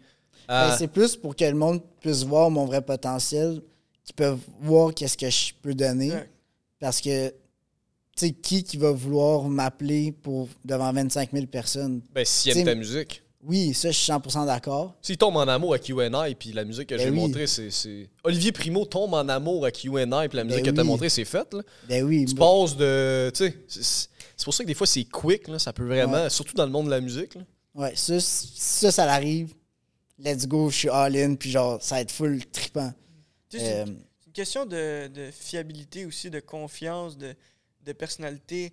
à. 0.48 0.68
Ben, 0.70 0.76
c'est 0.78 0.88
plus 0.88 1.14
pour 1.16 1.36
que 1.36 1.44
le 1.44 1.54
monde 1.54 1.80
puisse 2.00 2.24
voir 2.24 2.50
mon 2.50 2.64
vrai 2.64 2.80
potentiel, 2.82 3.60
qu'ils 4.04 4.14
peuvent 4.14 4.40
voir 4.60 4.94
qu'est-ce 4.94 5.16
que 5.16 5.28
je 5.30 5.52
peux 5.62 5.74
donner. 5.74 6.10
Ouais. 6.12 6.30
Parce 6.80 7.00
que, 7.00 7.28
tu 7.28 7.34
sais, 8.16 8.30
qui 8.32 8.64
qui 8.64 8.76
va 8.76 8.90
vouloir 8.92 9.44
m'appeler 9.44 10.12
pour 10.12 10.48
devant 10.64 10.92
25 10.92 11.30
000 11.32 11.46
personnes? 11.46 12.00
ben, 12.14 12.24
s'ils 12.24 12.52
aiment 12.52 12.56
T'sais, 12.64 12.64
ta 12.64 12.74
musique. 12.74 13.22
Oui, 13.44 13.72
ça, 13.72 13.90
je 13.92 13.96
suis 13.96 14.10
100% 14.12 14.46
d'accord. 14.46 14.94
S'il 15.00 15.16
tombe 15.16 15.36
en 15.36 15.46
amour 15.46 15.72
avec 15.74 15.88
UNI, 15.88 16.34
puis 16.36 16.52
la 16.52 16.64
musique 16.64 16.88
que 16.88 16.96
Ben 16.96 17.04
j'ai 17.04 17.10
oui. 17.10 17.16
montrée, 17.16 17.46
c'est, 17.46 17.70
Olivier 18.24 18.50
Primo 18.50 18.84
tombe 18.84 19.14
en 19.14 19.28
amour 19.28 19.62
avec 19.64 19.82
UNI, 19.84 20.28
puis 20.28 20.36
la 20.36 20.44
musique 20.44 20.64
Ben 20.64 20.72
que 20.72 20.76
t'as 20.76 20.82
montrée, 20.84 21.08
c'est 21.08 21.24
faite. 21.24 21.54
Là. 21.54 21.62
Ben 21.88 22.02
oui. 22.04 22.24
Tu 22.26 22.34
passes 22.34 22.76
de. 22.76 23.30
Tu 23.32 23.44
sais, 23.46 24.08
c'est, 24.36 24.44
pour 24.44 24.52
ça 24.52 24.64
que 24.64 24.68
des 24.68 24.74
fois, 24.74 24.86
c'est 24.88 25.04
quick. 25.04 25.46
Là, 25.46 25.58
ça 25.60 25.72
peut 25.72 25.86
vraiment. 25.86 26.28
Surtout 26.28 26.54
dans 26.56 26.66
le 26.66 26.72
monde 26.72 26.86
de 26.86 26.90
la 26.90 27.00
musique. 27.00 27.36
Là. 27.36 27.42
Ouais, 27.76 27.92
ça, 27.94 28.18
c- 28.18 28.48
ça, 28.56 28.90
ça 28.90 29.06
l'arrive. 29.06 29.54
Let's 30.18 30.46
go, 30.46 30.68
je 30.70 30.76
suis 30.76 30.88
all-in, 30.88 31.34
puis 31.36 31.50
genre, 31.50 31.80
ça 31.82 31.96
va 31.96 32.00
être 32.00 32.10
full 32.10 32.44
trippant. 32.46 32.92
Tu 33.48 33.58
sais, 33.58 33.64
c'est 33.64 33.72
Euh, 33.80 33.84
une- 33.86 34.02
une 34.26 34.32
question 34.32 34.66
de, 34.66 35.06
de 35.08 35.30
fiabilité 35.30 36.04
aussi, 36.06 36.28
de 36.30 36.40
confiance, 36.40 37.16
de, 37.16 37.34
de 37.84 37.92
personnalité. 37.92 38.72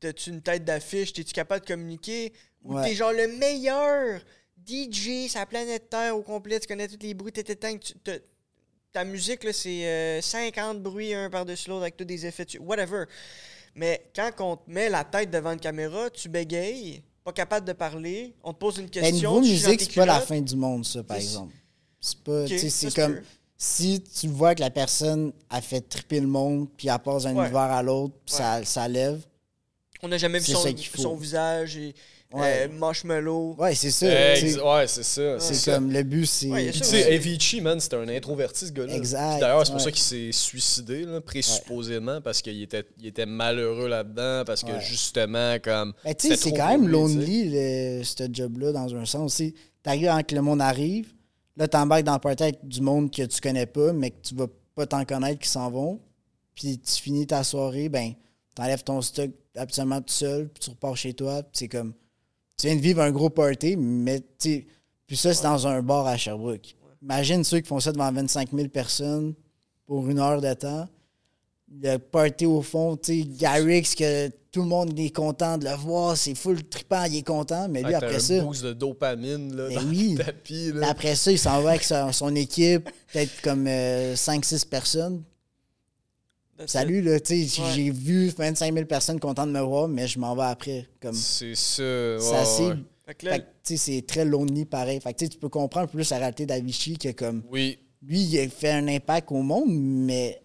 T'as-tu 0.00 0.30
une 0.30 0.42
tête 0.42 0.64
d'affiche? 0.64 1.12
T'es-tu 1.12 1.32
capable 1.32 1.62
de 1.62 1.66
communiquer? 1.72 2.32
Ou 2.62 2.74
Ouais. 2.74 2.84
t'es 2.88 2.94
genre 2.94 3.12
le 3.12 3.26
meilleur 3.28 4.20
DJ 4.64 5.28
sur 5.28 5.40
la 5.40 5.46
planète 5.46 5.90
Terre 5.90 6.16
au 6.16 6.22
complet? 6.22 6.60
Tu 6.60 6.66
connais 6.68 6.88
tous 6.88 6.98
les 7.00 7.14
bruits, 7.14 7.32
tu- 7.32 7.42
t'as- 7.42 8.18
Ta 8.92 9.04
musique, 9.04 9.44
là, 9.44 9.52
c'est 9.52 9.86
euh, 9.86 10.20
50 10.22 10.82
bruits 10.82 11.12
un 11.12 11.28
par-dessus 11.28 11.68
l'autre 11.68 11.82
avec 11.82 11.98
tous 11.98 12.04
des 12.06 12.24
effets, 12.24 12.46
dessus, 12.46 12.58
whatever. 12.58 13.04
Mais 13.74 14.10
quand 14.14 14.30
on 14.40 14.56
te 14.56 14.70
met 14.70 14.88
la 14.88 15.04
tête 15.04 15.30
devant 15.30 15.52
une 15.52 15.60
caméra, 15.60 16.08
tu 16.08 16.30
bégayes, 16.30 17.02
pas 17.26 17.32
capable 17.32 17.66
de 17.66 17.72
parler, 17.72 18.32
on 18.44 18.52
te 18.52 18.58
pose 18.58 18.78
une 18.78 18.84
ben, 18.84 18.90
question. 19.02 19.40
niveau 19.40 19.42
chies 19.42 19.60
dans 19.62 19.68
musique, 19.70 19.80
c'est 19.80 19.94
pas 19.96 20.06
la 20.06 20.20
fin 20.20 20.40
du 20.40 20.54
monde, 20.54 20.84
ça, 20.84 21.02
par 21.02 21.16
exemple. 21.16 21.54
C'est 22.00 22.18
pas, 22.20 22.46
c'est 22.46 22.94
comme, 22.94 23.16
peut. 23.16 23.22
si 23.58 24.00
tu 24.00 24.28
vois 24.28 24.54
que 24.54 24.60
la 24.60 24.70
personne 24.70 25.32
a 25.50 25.60
fait 25.60 25.80
tripper 25.80 26.20
le 26.20 26.28
monde, 26.28 26.68
puis 26.76 26.86
elle 26.86 26.96
passe 27.00 27.24
d'un 27.24 27.34
Ouais. 27.34 27.46
univers 27.46 27.62
à 27.62 27.82
l'autre, 27.82 28.14
puis 28.24 28.36
ça, 28.36 28.64
ça 28.64 28.86
lève. 28.86 29.26
On 30.02 30.08
n'a 30.08 30.18
jamais 30.18 30.38
vu 30.38 30.52
son, 30.52 30.64
son 30.94 31.16
visage 31.16 31.76
et 31.76 31.96
Ouais. 32.32 32.66
euh, 32.66 32.68
marshmallow. 32.78 33.54
Ouais, 33.56 33.74
c'est 33.74 33.90
ça. 33.92 34.34
Ex- 34.36 34.56
ouais, 34.56 34.86
c'est 34.88 35.02
ça. 35.04 35.38
C'est 35.40 35.72
comme 35.72 35.90
le 35.92 36.02
but, 36.02 36.26
c'est. 36.26 36.48
Ouais, 36.48 36.70
tu 36.72 36.82
sais, 36.82 37.14
Avicii, 37.14 37.60
man, 37.60 37.78
c'était 37.78 37.96
un 37.96 38.08
introverti, 38.08 38.66
ce 38.66 38.72
gars-là. 38.72 38.94
Exact, 38.94 39.30
Puis 39.32 39.40
D'ailleurs, 39.40 39.64
c'est 39.66 39.72
pour 39.72 39.80
ouais. 39.80 39.84
ça 39.84 39.90
qu'il 39.92 40.02
s'est 40.02 40.32
suicidé, 40.32 41.04
là, 41.04 41.20
présupposément, 41.20 42.20
parce 42.20 42.42
qu'il 42.42 42.60
était, 42.62 42.84
il 42.98 43.06
était 43.06 43.26
malheureux 43.26 43.88
là-dedans, 43.88 44.42
parce 44.44 44.62
que 44.62 44.72
Ouais. 44.72 44.80
justement, 44.80 45.56
comme. 45.62 45.92
Ben, 46.04 46.14
tu 46.14 46.28
sais, 46.28 46.36
c'est 46.36 46.52
quand 46.52 46.68
même 46.68 46.88
lonely, 46.88 47.50
le- 47.50 48.02
ce 48.04 48.24
job-là, 48.32 48.72
dans 48.72 48.94
un 48.94 49.04
sens. 49.04 49.40
T'arrives 49.82 50.08
avant 50.08 50.22
que 50.22 50.34
le 50.34 50.42
monde 50.42 50.60
arrive, 50.60 51.12
là, 51.56 51.68
t'embarques 51.68 52.02
dans 52.04 52.14
le 52.14 52.18
party 52.18 52.42
avec 52.42 52.66
du 52.66 52.80
monde 52.80 53.10
que 53.10 53.22
tu 53.22 53.40
connais 53.40 53.66
pas, 53.66 53.92
mais 53.92 54.10
que 54.10 54.20
tu 54.22 54.34
vas 54.34 54.46
pas 54.74 54.84
t'en 54.86 55.04
connaître 55.04 55.40
qui 55.40 55.48
s'en 55.48 55.70
vont. 55.70 56.00
Puis 56.56 56.78
tu 56.78 57.00
finis 57.00 57.26
ta 57.26 57.44
soirée, 57.44 57.88
ben, 57.88 58.12
t'enlèves 58.54 58.82
ton 58.82 59.00
stock 59.00 59.30
absolument 59.54 60.00
tout 60.00 60.12
seul, 60.12 60.48
puis 60.48 60.60
tu 60.64 60.70
repars 60.70 60.96
chez 60.96 61.14
toi, 61.14 61.42
puis 61.42 61.50
c'est 61.54 61.68
comme. 61.68 61.94
Tu 62.58 62.66
viens 62.66 62.76
de 62.76 62.80
vivre 62.80 63.02
un 63.02 63.10
gros 63.10 63.30
party, 63.30 63.76
mais 63.76 64.20
tu 64.20 64.26
sais. 64.38 64.66
Puis 65.06 65.16
ça, 65.16 65.32
c'est 65.34 65.42
dans 65.42 65.66
un 65.66 65.82
bar 65.82 66.06
à 66.06 66.16
Sherbrooke. 66.16 66.74
Imagine 67.02 67.44
ceux 67.44 67.60
qui 67.60 67.68
font 67.68 67.78
ça 67.80 67.92
devant 67.92 68.10
25 68.10 68.48
000 68.52 68.68
personnes 68.68 69.34
pour 69.86 70.08
une 70.08 70.18
heure 70.18 70.40
de 70.40 70.52
temps. 70.54 70.88
le 71.82 71.96
party 71.98 72.46
au 72.46 72.62
fond, 72.62 72.96
tu 72.96 73.20
sais, 73.22 73.28
Garrix, 73.28 73.94
que 73.96 74.28
tout 74.50 74.62
le 74.62 74.68
monde 74.68 74.98
est 74.98 75.14
content 75.14 75.58
de 75.58 75.64
le 75.64 75.74
voir, 75.76 76.16
c'est 76.16 76.34
full 76.34 76.62
trippant, 76.64 77.04
il 77.04 77.16
est 77.18 77.22
content, 77.26 77.68
mais 77.68 77.82
lui, 77.82 77.92
Ah, 77.94 77.98
après 77.98 78.16
un 78.16 78.20
ça, 78.20 78.40
boost 78.40 78.64
de 78.64 78.72
dopamine 78.72 79.54
là, 79.54 79.68
Ben 79.68 79.74
dans 79.82 79.88
oui. 79.88 80.14
le 80.16 80.24
tapis. 80.24 80.72
Là. 80.72 80.90
après 80.90 81.14
ça, 81.14 81.30
il 81.32 81.38
s'en 81.38 81.60
va 81.62 81.70
avec 81.70 81.82
son, 81.84 82.10
son 82.12 82.34
équipe, 82.34 82.88
peut-être 83.12 83.42
comme 83.42 83.66
5-6 83.66 84.64
personnes. 84.66 85.22
Salut, 86.64 87.02
là, 87.02 87.20
tu 87.20 87.46
sais, 87.46 87.60
Ouais. 87.62 87.68
j'ai 87.74 87.90
vu 87.90 88.28
25 88.30 88.72
000 88.72 88.86
personnes 88.86 89.20
contentes 89.20 89.48
de 89.48 89.52
me 89.52 89.60
voir, 89.60 89.88
mais 89.88 90.06
je 90.08 90.18
m'en 90.18 90.34
vais 90.34 90.44
après. 90.44 90.88
Comme, 91.02 91.12
C'est 91.12 91.54
ça. 91.54 91.82
ouais, 91.82 92.16
c'est 92.20 92.34
assez. 92.36 92.62
ouais. 92.64 92.74
it. 92.74 92.84
Fait 93.06 93.14
que 93.14 93.26
là, 93.26 93.32
Fait 93.34 93.38
que, 93.40 93.44
tu 93.64 93.76
sais, 93.76 93.76
c'est 93.76 94.02
très 94.06 94.24
lonely 94.24 94.64
pareil. 94.64 95.00
Fait 95.00 95.12
que, 95.14 95.24
tu 95.26 95.38
peux 95.38 95.48
comprendre 95.48 95.88
plus 95.88 96.10
la 96.10 96.18
réalité 96.18 96.46
d'Avicii 96.46 96.98
que 96.98 97.10
comme 97.12 97.42
Oui, 97.50 97.78
lui, 98.02 98.20
il 98.22 98.38
a 98.40 98.48
fait 98.48 98.70
un 98.70 98.88
impact 98.88 99.30
au 99.30 99.42
monde, 99.42 99.64
mais 99.68 100.40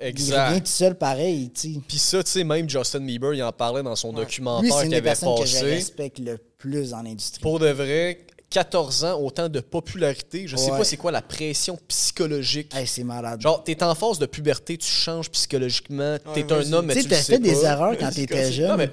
il 0.00 0.06
revient 0.06 0.10
exact. 0.10 0.58
tout 0.60 0.66
seul 0.66 0.94
pareil, 0.98 1.50
tu 1.52 1.74
sais. 1.74 1.80
Puis 1.86 1.98
ça, 1.98 2.24
tu 2.24 2.30
sais, 2.30 2.42
même 2.44 2.68
Justin 2.68 3.00
Bieber, 3.00 3.34
il 3.34 3.42
en 3.42 3.52
parlait 3.52 3.82
dans 3.82 3.94
son 3.96 4.12
documentaire 4.14 4.72
c'est 4.72 4.76
une 4.78 4.80
qu'il 4.84 4.90
des 4.90 4.96
avait 4.96 5.04
personnes 5.04 5.38
que 5.38 5.44
je 5.46 5.52
passé. 5.54 5.66
respecte 5.66 6.18
le 6.20 6.38
plus 6.58 6.90
dans 6.90 7.02
l'industrie. 7.02 7.40
Pour 7.42 7.58
de 7.58 7.68
vrai, 7.68 8.26
14 8.50 9.04
ans, 9.04 9.20
autant 9.20 9.48
de 9.48 9.60
popularité. 9.60 10.46
Je 10.48 10.56
sais 10.56 10.70
Ouais. 10.72 10.78
pas 10.78 10.84
c'est 10.84 10.96
quoi 10.96 11.12
la 11.12 11.22
pression 11.22 11.78
psychologique. 11.88 12.74
Hey, 12.74 12.86
c'est 12.86 13.04
malade. 13.04 13.40
Genre, 13.40 13.62
t'es 13.62 13.82
en 13.82 13.94
phase 13.94 14.18
de 14.18 14.26
puberté, 14.26 14.76
tu 14.76 14.88
changes 14.90 15.30
psychologiquement, 15.30 16.18
t'es 16.34 16.42
Ouais, 16.44 16.52
un 16.66 16.72
homme, 16.72 16.86
mais 16.86 16.94
tu 16.94 17.02
tu 17.04 17.08
sais, 17.08 17.08
le 17.08 17.16
t'as 17.16 17.22
sais 17.22 17.32
fait 17.34 17.38
des 17.38 17.52
pas. 17.52 17.62
erreurs 17.72 17.96
quand 17.98 18.10
t'étais 18.10 18.52
jeune. 18.52 18.68
Non, 18.68 18.76
mais 18.76 18.88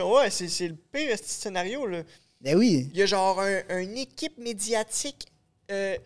ouais, 0.00 0.30
c'est 0.30 0.48
c'est 0.48 0.68
le 0.68 0.76
pire 0.92 1.16
scénario. 1.22 1.86
Là. 1.86 2.02
Ben 2.40 2.56
oui. 2.56 2.88
Il 2.94 2.98
y 2.98 3.02
a 3.02 3.06
genre 3.06 3.38
un, 3.40 3.78
une 3.80 3.98
équipe 3.98 4.38
médiatique 4.38 5.26
euh, 5.70 5.96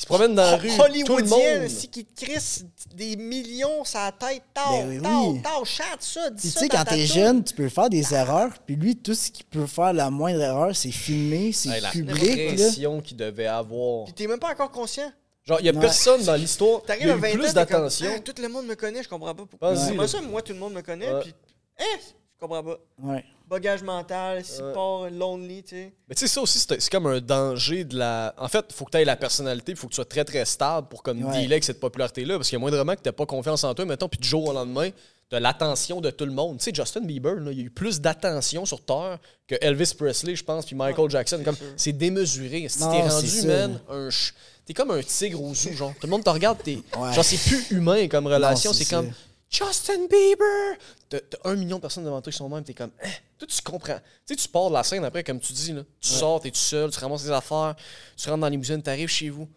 Il 0.00 0.04
se 0.04 0.06
promène 0.06 0.34
dans 0.34 0.42
la 0.50 0.56
rue, 0.56 0.68
tout 0.68 0.76
le 0.78 0.82
hollywoodienne 0.82 1.58
monde. 1.58 1.66
aussi, 1.70 1.88
qui 1.88 2.06
te 2.06 2.24
crisse 2.24 2.64
des 2.94 3.16
millions 3.16 3.84
sur 3.84 3.98
la 3.98 4.10
tête. 4.12 4.42
Tao, 4.54 4.72
Ben 4.72 4.98
oui, 5.02 5.42
chante 5.66 6.00
ça, 6.00 6.30
dis 6.30 6.40
Puis 6.40 6.52
tu 6.52 6.58
sais, 6.58 6.68
quand 6.70 6.84
t'es 6.86 7.04
jeune, 7.04 7.44
tu 7.44 7.52
peux 7.52 7.68
faire 7.68 7.90
des 7.90 8.14
erreurs. 8.14 8.50
Puis 8.64 8.76
lui, 8.76 8.96
tout 8.96 9.12
ce 9.12 9.30
qu'il 9.30 9.44
peut 9.44 9.66
faire, 9.66 9.92
la 9.92 10.08
moindre 10.08 10.40
erreur, 10.40 10.74
c'est 10.74 10.90
filmer, 10.90 11.52
c'est 11.52 11.80
la 11.82 11.90
public. 11.90 12.54
Pression 12.56 13.02
qu'il 13.02 13.18
devait 13.18 13.44
avoir. 13.46 14.06
Puis 14.06 14.14
t'es 14.14 14.26
même 14.26 14.38
pas 14.38 14.52
encore 14.52 14.70
conscient. 14.70 15.12
Genre, 15.44 15.60
il 15.60 15.66
y 15.66 15.68
a 15.68 15.72
Ouais. 15.72 15.80
personne 15.80 16.22
dans 16.24 16.34
l'histoire 16.34 16.80
qui 16.80 16.86
T'arrives 16.86 17.10
a 17.10 17.12
à 17.12 17.16
eu 17.16 17.20
20 17.20 17.28
ans, 17.28 17.38
plus 17.42 17.52
d'attention. 17.52 18.06
Ah, 18.16 18.20
tout 18.20 18.34
le 18.40 18.48
monde 18.48 18.66
me 18.66 18.74
connaît, 18.76 19.02
je 19.02 19.08
comprends 19.08 19.34
pas 19.34 19.44
pourquoi. 19.44 19.74
Vas-y, 19.74 19.88
Comment 19.90 20.02
là. 20.02 20.08
ça, 20.08 20.20
moi, 20.22 20.40
tout 20.40 20.54
le 20.54 20.58
monde 20.58 20.72
me 20.72 20.80
connaît, 20.82 21.12
Ouais. 21.12 21.20
puis... 21.20 21.34
Hein, 21.78 21.98
je 22.00 22.40
comprends 22.40 22.62
pas. 22.62 22.78
Ouais. 23.02 23.24
Bagage 23.50 23.82
mental, 23.82 24.38
Ouais. 24.38 24.72
pas 24.72 25.10
lonely, 25.10 25.62
tu 25.64 25.74
sais. 25.74 25.92
Mais 26.08 26.14
tu 26.14 26.20
sais, 26.20 26.28
ça 26.32 26.40
aussi, 26.40 26.58
c'est 26.60 26.88
comme 26.90 27.06
un 27.06 27.20
danger 27.20 27.82
de 27.84 27.98
la. 27.98 28.32
En 28.38 28.46
fait, 28.48 28.64
il 28.70 28.74
faut 28.74 28.84
que 28.84 28.92
tu 28.92 28.98
aies 28.98 29.04
la 29.04 29.16
personnalité, 29.16 29.72
il 29.72 29.76
faut 29.76 29.88
que 29.88 29.92
tu 29.92 29.96
sois 29.96 30.04
très, 30.04 30.24
très 30.24 30.44
stable 30.44 30.86
pour 30.88 31.02
comme 31.02 31.20
Ouais. 31.24 31.32
dealer 31.32 31.52
avec 31.54 31.64
cette 31.64 31.80
popularité-là. 31.80 32.36
Parce 32.36 32.48
qu'il 32.48 32.56
y 32.56 32.60
a 32.60 32.60
moindrement 32.60 32.94
que 32.94 33.02
tu 33.02 33.10
pas 33.12 33.26
confiance 33.26 33.64
en 33.64 33.74
toi, 33.74 33.84
mettons, 33.84 34.08
puis 34.08 34.20
du 34.20 34.28
jour 34.28 34.46
au 34.48 34.52
lendemain, 34.52 34.90
tu 35.28 35.36
as 35.36 35.40
l'attention 35.40 36.00
de 36.00 36.10
tout 36.10 36.26
le 36.26 36.32
monde. 36.32 36.58
Tu 36.58 36.64
sais, 36.64 36.70
Justin 36.72 37.00
Bieber, 37.00 37.34
là, 37.34 37.50
il 37.50 37.58
y 37.58 37.62
a 37.62 37.64
eu 37.64 37.70
plus 37.70 38.00
d'attention 38.00 38.64
sur 38.64 38.84
Terre 38.84 39.18
que 39.48 39.56
Elvis 39.60 39.94
Presley, 39.98 40.36
je 40.36 40.44
pense, 40.44 40.64
puis 40.64 40.76
Michael 40.76 41.10
Jackson. 41.10 41.40
Comme, 41.44 41.56
c'est 41.76 41.92
démesuré. 41.92 42.68
Si 42.68 42.78
t'es 42.78 42.84
c'est 42.84 43.08
rendu, 43.08 43.42
man, 43.46 43.80
un 43.90 44.10
ch- 44.10 44.32
T'es 44.64 44.74
comme 44.74 44.92
un 44.92 45.02
tigre 45.02 45.42
au 45.42 45.52
zoo, 45.52 45.72
genre. 45.72 45.92
Tout 46.00 46.06
le 46.06 46.10
monde 46.10 46.22
te 46.22 46.30
regarde, 46.30 46.58
t'es. 46.62 46.78
Ouais. 46.96 47.12
Genre, 47.12 47.24
c'est 47.24 47.38
plus 47.38 47.70
humain 47.76 48.06
comme 48.06 48.28
relation. 48.28 48.72
C'est 48.72 48.84
comme. 48.88 49.10
Justin 49.50 50.06
Bieber! 50.08 50.78
T'as 51.08 51.18
un 51.44 51.56
million 51.56 51.76
de 51.76 51.80
personnes 51.82 52.04
devant 52.04 52.22
toi 52.22 52.30
qui 52.30 52.38
sont 52.38 52.48
même, 52.48 52.62
t'es 52.62 52.72
comme, 52.72 52.92
eh, 53.02 53.08
toi 53.36 53.48
tu 53.48 53.62
comprends. 53.62 53.98
Tu 54.26 54.34
sais, 54.34 54.36
tu 54.36 54.48
pars 54.48 54.68
de 54.68 54.74
la 54.74 54.84
scène 54.84 55.04
après, 55.04 55.24
comme 55.24 55.40
tu 55.40 55.52
dis, 55.52 55.72
là. 55.72 55.82
Tu 56.00 56.08
sors, 56.08 56.40
t'es 56.40 56.50
tout 56.50 56.56
seul, 56.56 56.90
tu 56.92 56.98
ramasses 57.00 57.24
tes 57.24 57.30
affaires, 57.30 57.74
tu 58.16 58.28
rentres 58.28 58.40
dans 58.40 58.46
la 58.46 58.50
limousine, 58.50 58.80
t'arrives 58.80 59.08
chez 59.08 59.28
vous, 59.28 59.48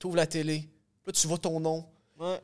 t'ouvres 0.00 0.16
la 0.16 0.26
télé, 0.26 0.68
là 1.06 1.12
tu 1.12 1.26
vois 1.26 1.36
ton 1.38 1.60
nom, 1.60 1.84
Ouais. 2.18 2.40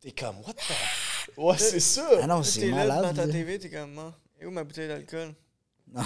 t'es 0.00 0.12
comme, 0.12 0.36
what 0.46 0.52
the. 0.54 1.36
Ouais, 1.36 1.58
c'est 1.58 1.80
ça! 1.80 2.08
Ah 2.22 2.26
non, 2.28 2.42
c'est 2.44 2.68
là 2.70 2.76
malade. 2.76 3.16
ta 3.16 3.26
là. 3.26 3.32
TV, 3.32 3.58
t'es 3.58 3.70
comme, 3.70 3.98
Ah, 3.98 4.12
et 4.40 4.46
où 4.46 4.50
ma 4.52 4.62
bouteille 4.62 4.88
d'alcool? 4.88 5.34
Non. 5.94 6.02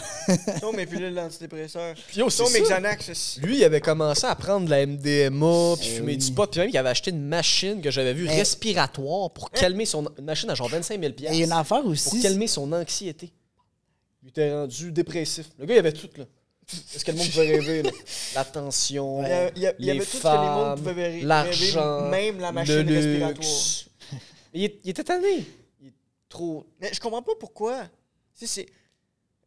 Non, 0.62 0.72
mes 0.72 0.87
pilules 0.87 1.14
d'antidépresseurs. 1.14 1.95
Puis 2.09 2.18
yo, 2.18 2.26
mes. 2.53 2.61
Xanax. 2.61 3.39
Lui, 3.43 3.59
il 3.59 3.64
avait 3.64 3.80
commencé 3.80 4.26
à 4.26 4.34
prendre 4.34 4.66
de 4.66 4.70
la 4.70 4.84
MDMA, 4.84 5.74
puis 5.78 5.89
fumer 5.89 6.12
oui. 6.12 6.18
du 6.18 6.32
pot, 6.32 6.47
puis 6.51 6.61
même 6.61 6.70
il 6.70 6.76
avait 6.78 6.89
acheté 6.89 7.11
une 7.12 7.22
machine 7.24 7.80
que 7.80 7.91
j'avais 7.91 8.12
vue 8.12 8.26
respiratoire 8.26 9.30
pour 9.30 9.51
calmer 9.51 9.87
son. 9.87 10.09
Une 10.18 10.24
machine 10.24 10.51
à 10.51 10.55
genre 10.55 10.68
25 10.68 11.01
000 11.01 11.12
Et 11.12 11.16
il 11.28 11.37
y 11.37 11.43
a 11.43 11.47
une 11.47 11.53
affaire 11.53 11.82
pour 11.82 11.91
aussi. 11.91 12.20
calmer 12.20 12.49
son 12.49 12.72
anxiété. 12.72 13.32
Il 14.22 14.30
était 14.30 14.53
rendu 14.53 14.91
dépressif. 14.91 15.47
Le 15.59 15.66
gars, 15.66 15.74
il 15.74 15.78
avait 15.78 15.93
tout, 15.93 16.09
là. 16.16 16.24
Est-ce 16.95 17.05
que 17.05 17.12
le 17.12 17.18
monde 17.18 17.28
pouvait 17.30 17.47
rêver, 17.59 17.82
là? 17.84 17.91
L'attention, 18.34 19.22
Il 19.22 19.28
y 19.28 19.32
a- 19.32 19.51
il 19.55 19.62
y 19.62 19.66
a- 19.68 19.74
il 19.78 19.84
y 19.84 19.87
les 19.87 19.91
avait 19.93 20.01
tout 20.01 20.16
ce 20.16 20.22
que 20.22 20.26
les 20.26 20.32
mondes 20.34 20.76
femmes, 20.78 20.78
pouvaient 20.78 21.07
rêver, 21.07 21.22
l'argent, 21.22 22.09
même 22.11 22.41
la 22.41 22.49
le 22.49 22.55
machine 22.55 22.89
respiratoire. 22.91 23.49
Il, 24.53 24.62
il 24.82 24.91
était 24.91 25.05
tanné. 25.05 25.47
Il 25.80 25.89
est 25.89 25.93
trop... 26.28 26.66
Mais 26.80 26.91
je 26.93 26.99
comprends 26.99 27.22
pas 27.22 27.34
pourquoi. 27.39 27.82
Tu 28.37 28.47
sais, 28.47 28.47
c'est. 28.47 28.66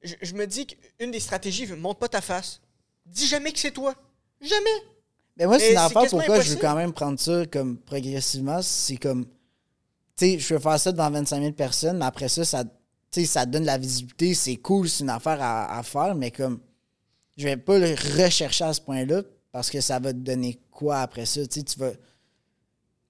Je, 0.02 0.16
je 0.22 0.34
me 0.34 0.46
dis 0.48 0.66
qu'une 0.66 1.12
des 1.12 1.20
stratégies, 1.20 1.68
montre 1.74 2.00
pas 2.00 2.10
ta 2.10 2.22
face. 2.22 2.62
Dis 3.06 3.28
jamais 3.28 3.52
que 3.52 3.60
c'est 3.60 3.72
toi. 3.72 3.94
Jamais. 4.42 4.84
Mais 5.38 5.46
moi, 5.46 5.60
c'est 5.60 5.72
une 5.72 5.78
affaire 5.78 6.06
pourquoi 6.10 6.42
je 6.42 6.52
veux 6.52 6.60
quand 6.60 6.76
même 6.76 6.94
prendre 6.94 7.20
ça 7.20 7.46
comme 7.46 7.78
progressivement. 7.78 8.62
C'est 8.62 8.98
comme. 8.98 9.26
Tu 10.16 10.26
sais, 10.26 10.40
je 10.40 10.54
veux 10.54 10.60
faire 10.60 10.80
ça 10.80 10.92
devant 10.92 11.10
25 11.10 11.40
000 11.42 11.52
personnes, 11.54 11.98
mais 11.98 12.06
après 12.06 12.28
ça, 12.28 12.44
ça, 12.44 12.64
tu 12.64 12.70
sais, 13.12 13.26
ça 13.26 13.46
donne 13.46 13.62
de 13.62 13.68
la 13.68 13.78
visibilité. 13.78 14.34
C'est 14.34 14.58
cool, 14.58 14.90
c'est 14.90 15.04
une 15.04 15.10
affaire 15.10 15.42
à, 15.42 15.78
à 15.78 15.84
faire, 15.84 16.14
mais 16.16 16.32
comme. 16.32 16.60
Je 17.38 17.46
vais 17.46 17.58
pas 17.58 17.80
le 17.80 17.96
rechercher 18.22 18.66
à 18.66 18.74
ce 18.74 18.82
point-là 18.82 19.24
parce 19.54 19.70
que 19.70 19.80
ça 19.80 19.98
va 20.00 20.12
te 20.12 20.18
donner 20.18 20.60
quoi 20.72 21.00
après 21.00 21.26
ça? 21.26 21.46
Tu 21.48 21.60
sais, 21.60 21.64
tu 21.64 21.80
vas. 21.80 21.92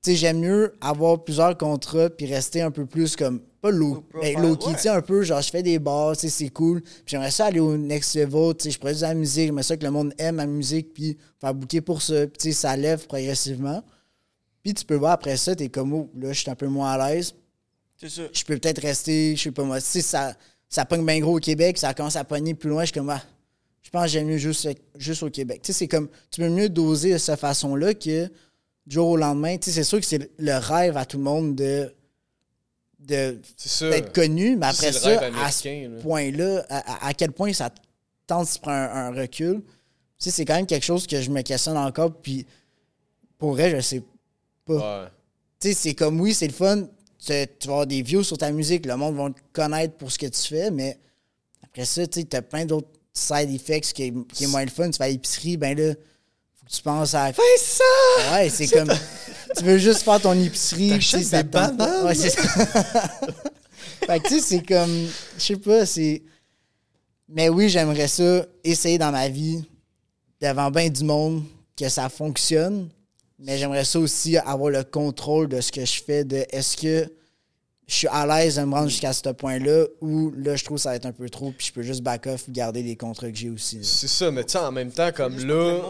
Sais, 0.02 0.16
j'aime 0.16 0.40
mieux 0.40 0.74
avoir 0.80 1.24
plusieurs 1.24 1.58
contrats 1.58 2.10
puis 2.10 2.26
rester 2.26 2.62
un 2.62 2.72
peu 2.72 2.86
plus 2.86 3.16
comme. 3.16 3.42
Pas 3.62 3.72
low, 3.72 4.06
Low 4.14 4.22
mais 4.22 4.36
tu 4.56 4.74
sais, 4.78 4.88
un 4.88 5.02
peu, 5.02 5.22
genre, 5.22 5.42
je 5.42 5.50
fais 5.50 5.62
des 5.62 5.80
bars, 5.80 6.16
tu 6.16 6.22
sais, 6.22 6.30
c'est 6.30 6.48
cool. 6.50 6.82
Puis 6.82 7.04
j'aimerais 7.08 7.30
ça 7.30 7.48
aller 7.48 7.60
au 7.60 7.76
next 7.76 8.16
level, 8.16 8.56
tu 8.56 8.64
sais, 8.64 8.72
je 8.72 8.80
produis 8.80 9.02
de 9.02 9.02
la 9.02 9.14
musique, 9.14 9.48
j'aimerais 9.48 9.64
ça 9.64 9.76
que 9.76 9.84
le 9.84 9.92
monde 9.92 10.14
aime 10.18 10.36
ma 10.36 10.46
musique, 10.46 10.94
puis 10.94 11.18
faire 11.42 11.54
booker 11.54 11.82
pour 11.82 12.02
ça. 12.02 12.26
Puis, 12.26 12.38
tu 12.38 12.48
sais, 12.48 12.52
ça 12.54 12.78
lève 12.78 13.06
progressivement. 13.06 13.84
Puis 14.64 14.74
tu 14.74 14.86
peux 14.86 14.96
voir 14.96 15.12
après 15.12 15.36
ça, 15.36 15.56
t'es 15.56 15.68
comme, 15.68 15.94
oh, 15.94 16.10
là, 16.18 16.32
je 16.32 16.40
suis 16.40 16.50
un 16.50 16.56
peu 16.56 16.68
moins 16.68 16.94
à 16.94 17.10
l'aise. 17.10 17.36
C'est 17.98 18.08
ça. 18.08 18.22
Je 18.32 18.46
peux 18.46 18.58
peut-être 18.58 18.82
rester, 18.82 19.36
je 19.36 19.42
sais 19.42 19.52
pas 19.52 19.64
moi, 19.64 19.82
sais, 19.82 20.02
ça, 20.02 20.34
ça 20.70 20.86
pogne 20.86 21.06
bien 21.06 21.20
gros 21.20 21.36
au 21.36 21.42
Québec, 21.42 21.78
ça 21.78 21.94
commence 21.94 22.16
à 22.16 22.24
pogner 22.24 22.54
plus 22.54 22.70
loin, 22.70 22.84
je 22.84 22.92
suis 22.92 22.94
comme, 22.94 23.10
ah, 23.10 23.22
je 23.82 23.90
pense 23.90 24.04
que 24.04 24.10
j'aime 24.10 24.28
mieux 24.28 24.38
juste, 24.38 24.70
juste 24.96 25.24
au 25.24 25.30
Québec. 25.30 25.62
Tu 25.64 25.74
sais, 25.74 25.80
c'est 25.80 25.88
comme, 25.90 26.08
tu 26.32 26.40
peux 26.40 26.48
mieux 26.48 26.70
doser 26.70 27.12
de 27.12 27.18
cette 27.18 27.42
façon-là 27.42 27.94
que 27.94 28.30
du 28.90 28.96
jour 28.96 29.08
au 29.10 29.18
lendemain. 29.18 29.58
Tu 29.58 29.70
sais, 29.70 29.76
c'est 29.78 29.84
sûr 29.86 30.00
que 30.00 30.06
c'est 30.06 30.30
le 30.38 30.58
rêve 30.58 30.98
à 30.98 31.06
tout 31.06 31.18
le 31.18 31.24
monde 31.24 31.56
de 31.56 31.94
d'être 33.90 34.14
connu, 34.14 34.58
mais 34.58 34.66
après 34.66 34.92
ça, 35.00 35.20
à 35.46 35.52
ce 35.52 35.64
point-là, 36.02 36.66
à, 36.70 37.08
à- 37.08 37.14
quel 37.14 37.32
point 37.32 37.54
ça 37.54 37.70
tente 38.28 38.46
de 38.46 38.52
se 38.52 38.60
prendre 38.60 38.78
un, 38.78 39.08
un 39.08 39.12
recul, 39.14 39.62
tu 39.62 39.66
sais, 40.18 40.32
c'est 40.32 40.44
quand 40.46 40.56
même 40.56 40.66
quelque 40.66 40.84
chose 40.86 41.08
que 41.08 41.22
je 41.22 41.30
me 41.32 41.42
questionne 41.42 41.78
encore, 41.78 42.14
puis 42.14 42.46
pour 43.38 43.52
vrai, 43.52 43.72
je 43.72 43.80
sais 43.80 44.04
pas. 44.66 45.04
Ouais. 45.04 45.10
Tu 45.62 45.70
sais, 45.70 45.74
c'est 45.74 45.94
comme, 45.96 46.20
oui, 46.20 46.34
c'est 46.34 46.48
le 46.48 46.54
fun, 46.54 46.84
tu, 46.84 47.34
tu 47.60 47.68
vas 47.68 47.74
avoir 47.74 47.88
des 47.88 48.02
views 48.02 48.24
sur 48.24 48.38
ta 48.38 48.52
musique, 48.52 48.86
le 48.86 48.96
monde 48.98 49.16
va 49.16 49.30
te 49.30 49.40
connaître 49.54 49.94
pour 49.96 50.12
ce 50.12 50.20
que 50.20 50.26
tu 50.28 50.42
fais, 50.42 50.70
mais 50.72 51.00
après 51.64 51.86
ça, 51.86 52.06
tu 52.06 52.26
t'as 52.26 52.42
plein 52.42 52.66
d'autres 52.66 52.90
side 53.14 53.50
effects 53.54 53.94
qui 53.94 54.04
est, 54.04 54.14
qui 54.34 54.44
est 54.44 54.48
moins 54.48 54.64
le 54.66 54.70
fun. 54.72 54.90
Tu 54.92 54.98
vas 55.00 55.06
à 55.06 55.10
l'épicerie, 55.10 55.56
ben 55.58 55.78
là, 55.78 55.94
tu 56.72 56.82
penses 56.84 57.16
à... 57.16 57.34
Fais 57.34 57.42
ça! 57.58 58.34
Ouais, 58.34 58.50
c'est 58.50 58.68
comme. 58.68 58.92
tu 59.58 59.64
veux 59.64 59.78
juste 59.78 60.04
faire 60.04 60.22
ton 60.22 60.34
épicerie. 60.34 61.00
Tu 61.00 61.02
sais, 61.02 61.24
ça 61.24 61.44
te? 61.44 62.06
Ouais, 62.06 62.14
c'est 62.14 62.30
ça. 62.30 62.42
fait 64.06 64.20
que 64.20 64.28
tu 64.28 64.36
sais, 64.36 64.42
c'est 64.42 64.66
comme. 64.66 65.08
Je 65.38 65.44
sais 65.44 65.56
pas, 65.56 65.86
c'est. 65.86 66.22
Mais 67.28 67.50
oui, 67.50 67.70
j'aimerais 67.70 68.08
ça 68.08 68.46
essayer 68.64 68.98
dans 68.98 69.12
ma 69.12 69.30
vie, 69.30 69.64
devant 70.42 70.70
bien 70.70 70.90
du 70.90 71.04
monde, 71.04 71.44
que 71.76 71.90
ça 71.90 72.08
fonctionne. 72.10 72.90
Mais 73.40 73.58
j'aimerais 73.58 73.86
ça 73.86 74.00
aussi 74.00 74.38
avoir 74.38 74.70
le 74.70 74.84
contrôle 74.84 75.48
de 75.48 75.62
ce 75.62 75.72
que 75.72 75.86
je 75.86 76.04
fais, 76.04 76.24
de 76.24 76.46
est-ce 76.52 76.76
que 76.78 77.12
je 77.90 77.96
suis 77.96 78.08
à 78.08 78.26
l'aise 78.28 78.58
de 78.58 78.62
me 78.66 78.74
rendre 78.76 78.88
jusqu'à 78.88 79.12
ce 79.14 79.28
point-là 79.30 79.86
ou 80.00 80.32
là, 80.38 80.56
je 80.56 80.64
trouve 80.64 80.78
que 80.78 80.84
ça 80.84 80.90
va 80.90 80.96
être 80.96 81.08
un 81.08 81.12
peu 81.12 81.28
trop, 81.28 81.52
puis 81.52 81.68
je 81.68 81.74
peux 81.74 81.82
juste 81.82 82.02
back 82.04 82.28
off 82.28 82.48
ou 82.48 82.52
garder 82.52 82.84
les 82.84 82.96
contrats 82.96 83.32
que 83.32 83.36
j'ai 83.36 83.50
aussi. 83.50 83.80
C'est 83.84 84.08
ça, 84.08 84.30
mais 84.30 84.44
tu 84.44 84.52
sais, 84.52 84.60
en 84.60 84.72
même 84.72 84.92
temps, 84.92 85.12
comme 85.12 85.38
là. 85.40 85.82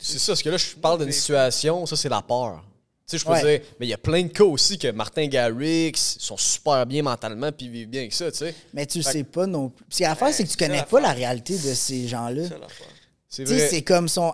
C'est 0.00 0.18
ça, 0.18 0.32
parce 0.32 0.42
que 0.42 0.48
là, 0.50 0.56
je 0.56 0.74
parle 0.74 1.04
d'une 1.04 1.12
situation, 1.12 1.86
ça, 1.86 1.94
c'est 1.96 2.08
la 2.08 2.22
peur. 2.22 2.60
Tu 3.06 3.18
sais, 3.18 3.18
je 3.18 3.24
peux 3.24 3.32
Ouais. 3.32 3.58
dire, 3.58 3.68
mais 3.78 3.86
il 3.86 3.90
y 3.90 3.94
a 3.94 3.98
plein 3.98 4.22
de 4.22 4.28
cas 4.28 4.42
aussi 4.44 4.78
que 4.78 4.88
Martin 4.88 5.26
Garrix 5.28 5.92
sont 5.96 6.36
super 6.36 6.84
bien 6.86 7.02
mentalement 7.02 7.52
puis 7.52 7.68
vivent 7.68 7.88
bien 7.88 8.00
avec 8.00 8.12
ça, 8.14 8.30
tu 8.32 8.38
sais. 8.38 8.54
Mais 8.74 8.84
tu 8.86 9.00
Fait 9.02 9.12
sais 9.12 9.24
pas 9.24 9.46
non 9.46 9.68
plus. 9.68 9.84
Puis 9.90 10.02
l'affaire, 10.04 10.26
Ouais, 10.28 10.32
c'est 10.32 10.44
que 10.44 10.50
tu 10.50 10.56
connais 10.56 10.82
pas 10.82 11.00
la 11.00 11.12
réalité 11.12 11.54
de 11.54 11.74
ces 11.74 12.08
gens-là. 12.08 12.42
C'est 12.42 12.48
ça 12.48 12.58
l'affaire. 12.58 12.86
C'est 13.28 13.44
Tu 13.44 13.48
sais, 13.50 13.56
vrai. 13.58 13.68
c'est 13.68 13.82
comme 13.82 14.08
son. 14.08 14.32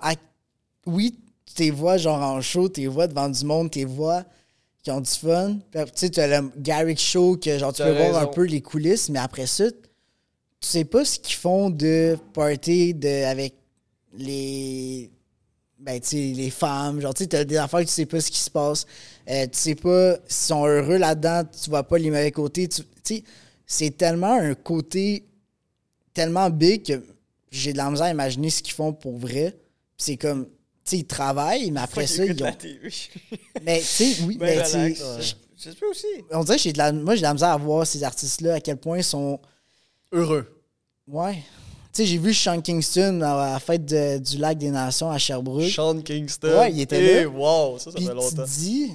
Oui, 0.86 1.18
tu 1.54 1.62
les 1.64 1.70
vois 1.70 1.98
genre 1.98 2.22
en 2.22 2.40
show, 2.40 2.68
tu 2.68 2.80
les 2.80 2.86
vois 2.88 3.06
devant 3.06 3.28
du 3.28 3.44
monde, 3.44 3.70
tu 3.70 3.80
les 3.80 3.84
vois 3.84 4.24
qui 4.88 4.92
ont 4.92 5.00
du 5.02 5.10
fun. 5.10 5.58
Tu 5.72 5.78
sais, 5.94 6.10
tu 6.10 6.20
as 6.20 6.40
le 6.40 6.50
Garrick 6.56 6.98
Show, 6.98 7.36
que 7.36 7.58
genre 7.58 7.74
tu 7.74 7.82
peux 7.82 7.92
voir 7.92 8.22
un 8.22 8.26
peu 8.26 8.44
les 8.44 8.62
coulisses, 8.62 9.10
mais 9.10 9.18
après 9.18 9.46
ça, 9.46 9.70
tu 9.70 9.76
sais 10.60 10.84
pas 10.84 11.04
ce 11.04 11.18
qu'ils 11.18 11.36
font 11.36 11.68
de 11.68 12.16
party 12.32 12.94
de, 12.94 13.24
avec 13.24 13.54
les. 14.16 15.10
ben, 15.78 16.00
tu 16.00 16.08
sais, 16.08 16.32
les 16.34 16.50
femmes, 16.50 17.00
genre, 17.00 17.12
tu 17.12 17.24
sais, 17.24 17.28
t'as 17.28 17.44
des 17.44 17.58
affaires 17.58 17.80
que 17.80 17.84
tu 17.84 17.92
sais 17.92 18.06
pas 18.06 18.20
ce 18.20 18.30
qui 18.30 18.38
se 18.38 18.50
passe. 18.50 18.86
Euh, 19.28 19.46
tu 19.46 19.58
sais 19.58 19.74
pas 19.74 20.14
s'ils 20.26 20.48
sont 20.48 20.66
heureux 20.66 20.96
là-dedans, 20.96 21.42
tu 21.44 21.68
vois 21.68 21.82
pas 21.82 21.98
les 21.98 22.10
mauvais 22.10 22.32
côtés. 22.32 22.66
Tu 22.66 22.82
sais, 23.04 23.22
c'est 23.66 23.96
tellement 23.96 24.38
un 24.40 24.54
côté 24.54 25.24
tellement 26.14 26.48
big 26.48 26.82
que 26.82 27.04
j'ai 27.50 27.72
de 27.72 27.76
la 27.76 27.90
misère 27.90 28.06
à 28.06 28.10
imaginer 28.10 28.48
ce 28.48 28.62
qu'ils 28.62 28.74
font 28.74 28.94
pour 28.94 29.18
vrai. 29.18 29.54
C'est 29.98 30.16
comme, 30.16 30.46
ils 30.96 31.04
travaillent, 31.06 31.70
mais 31.70 31.80
après 31.80 32.06
ça, 32.06 32.24
ils 32.24 32.42
ont. 32.42 32.46
la 32.46 32.52
TV. 32.52 32.90
Mais, 33.62 33.78
tu 33.80 33.84
sais, 33.84 34.16
oui, 34.24 34.36
Ben 34.38 34.56
mais 34.58 34.62
tu 34.64 34.70
sais, 34.96 35.74
aussi. 35.90 36.06
on 36.30 36.44
dirait 36.44 36.56
que 36.56 36.62
j'ai 36.62 36.72
de 36.72 36.78
la, 36.78 36.92
moi, 36.92 37.14
j'ai 37.14 37.20
de 37.20 37.26
la 37.26 37.34
misère 37.34 37.48
à 37.50 37.56
voir 37.56 37.86
ces 37.86 38.02
artistes-là, 38.04 38.54
à 38.54 38.60
quel 38.60 38.76
point 38.76 38.98
ils 38.98 39.04
sont. 39.04 39.40
Heureux. 40.12 40.46
Ouais. 41.06 41.34
Tu 41.92 42.02
sais, 42.02 42.06
j'ai 42.06 42.18
vu 42.18 42.32
Sean 42.32 42.60
Kingston 42.60 43.20
à 43.22 43.52
la 43.52 43.58
fête 43.60 43.84
de- 43.84 44.18
du 44.18 44.36
Lac 44.38 44.56
des 44.58 44.70
Nations 44.70 45.10
à 45.10 45.18
Sherbrooke. 45.18 45.70
Sean 45.70 46.00
Kingston. 46.00 46.48
Ouais, 46.58 46.70
il 46.72 46.80
était 46.80 47.02
Eh, 47.02 47.24
là. 47.24 47.28
wow, 47.28 47.78
ça, 47.78 47.90
ça 47.90 47.96
Puis 47.96 48.04
fait 48.04 48.10
tu 48.10 48.16
longtemps. 48.16 48.44
te 48.44 48.48
dis. 48.48 48.86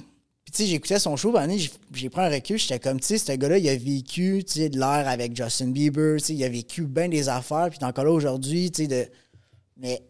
Puis 0.44 0.52
tu 0.52 0.62
sais, 0.62 0.66
j'écoutais 0.68 0.98
son 0.98 1.16
show, 1.16 1.32
ben, 1.32 1.50
j'ai 1.92 2.08
pris 2.10 2.20
un 2.20 2.28
recul, 2.28 2.58
j'étais 2.58 2.78
comme, 2.78 3.00
tu 3.00 3.06
sais, 3.06 3.18
ce 3.18 3.32
gars-là, 3.32 3.58
il 3.58 3.68
a 3.68 3.76
vécu, 3.76 4.44
tu 4.46 4.52
sais, 4.60 4.68
de 4.68 4.78
l'air 4.78 5.08
avec 5.08 5.34
Justin 5.36 5.68
Bieber, 5.68 6.18
tu 6.18 6.26
sais, 6.26 6.34
il 6.34 6.44
a 6.44 6.48
vécu 6.48 6.82
bien 6.82 7.08
des 7.08 7.28
affaires, 7.28 7.68
puis 7.70 7.78
encore 7.82 8.04
là 8.04 8.10
aujourd'hui, 8.12 8.70
tu 8.70 8.82
sais, 8.82 8.88
de... 8.88 9.06
Mais... 9.76 10.00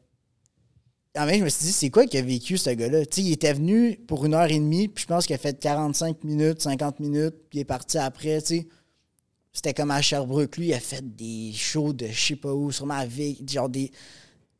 En 1.16 1.26
même, 1.26 1.38
je 1.38 1.44
me 1.44 1.48
suis 1.48 1.66
dit, 1.66 1.72
c'est 1.72 1.90
quoi 1.90 2.06
qu'il 2.06 2.18
a 2.18 2.22
vécu, 2.22 2.58
ce 2.58 2.70
gars-là? 2.70 3.06
Tu 3.06 3.20
sais, 3.20 3.26
il 3.28 3.32
était 3.32 3.52
venu 3.52 3.96
pour 4.08 4.24
une 4.24 4.34
heure 4.34 4.50
et 4.50 4.58
demie, 4.58 4.88
puis 4.88 5.02
je 5.02 5.06
pense 5.06 5.26
qu'il 5.26 5.34
a 5.34 5.38
fait 5.38 5.58
45 5.58 6.24
minutes, 6.24 6.60
50 6.60 6.98
minutes, 6.98 7.34
puis 7.48 7.58
il 7.58 7.60
est 7.60 7.64
parti 7.64 7.98
après, 7.98 8.42
tu 8.42 8.56
sais. 8.56 8.66
C'était 9.52 9.72
comme 9.72 9.92
à 9.92 10.02
Sherbrooke. 10.02 10.56
Lui, 10.56 10.68
il 10.68 10.74
a 10.74 10.80
fait 10.80 11.04
des 11.14 11.52
shows 11.54 11.92
de 11.92 12.08
je 12.08 12.20
sais 12.20 12.36
pas 12.36 12.52
où, 12.52 12.72
sûrement 12.72 12.94
à 12.94 13.06
Vegas, 13.06 13.44
genre 13.46 13.68
des... 13.68 13.92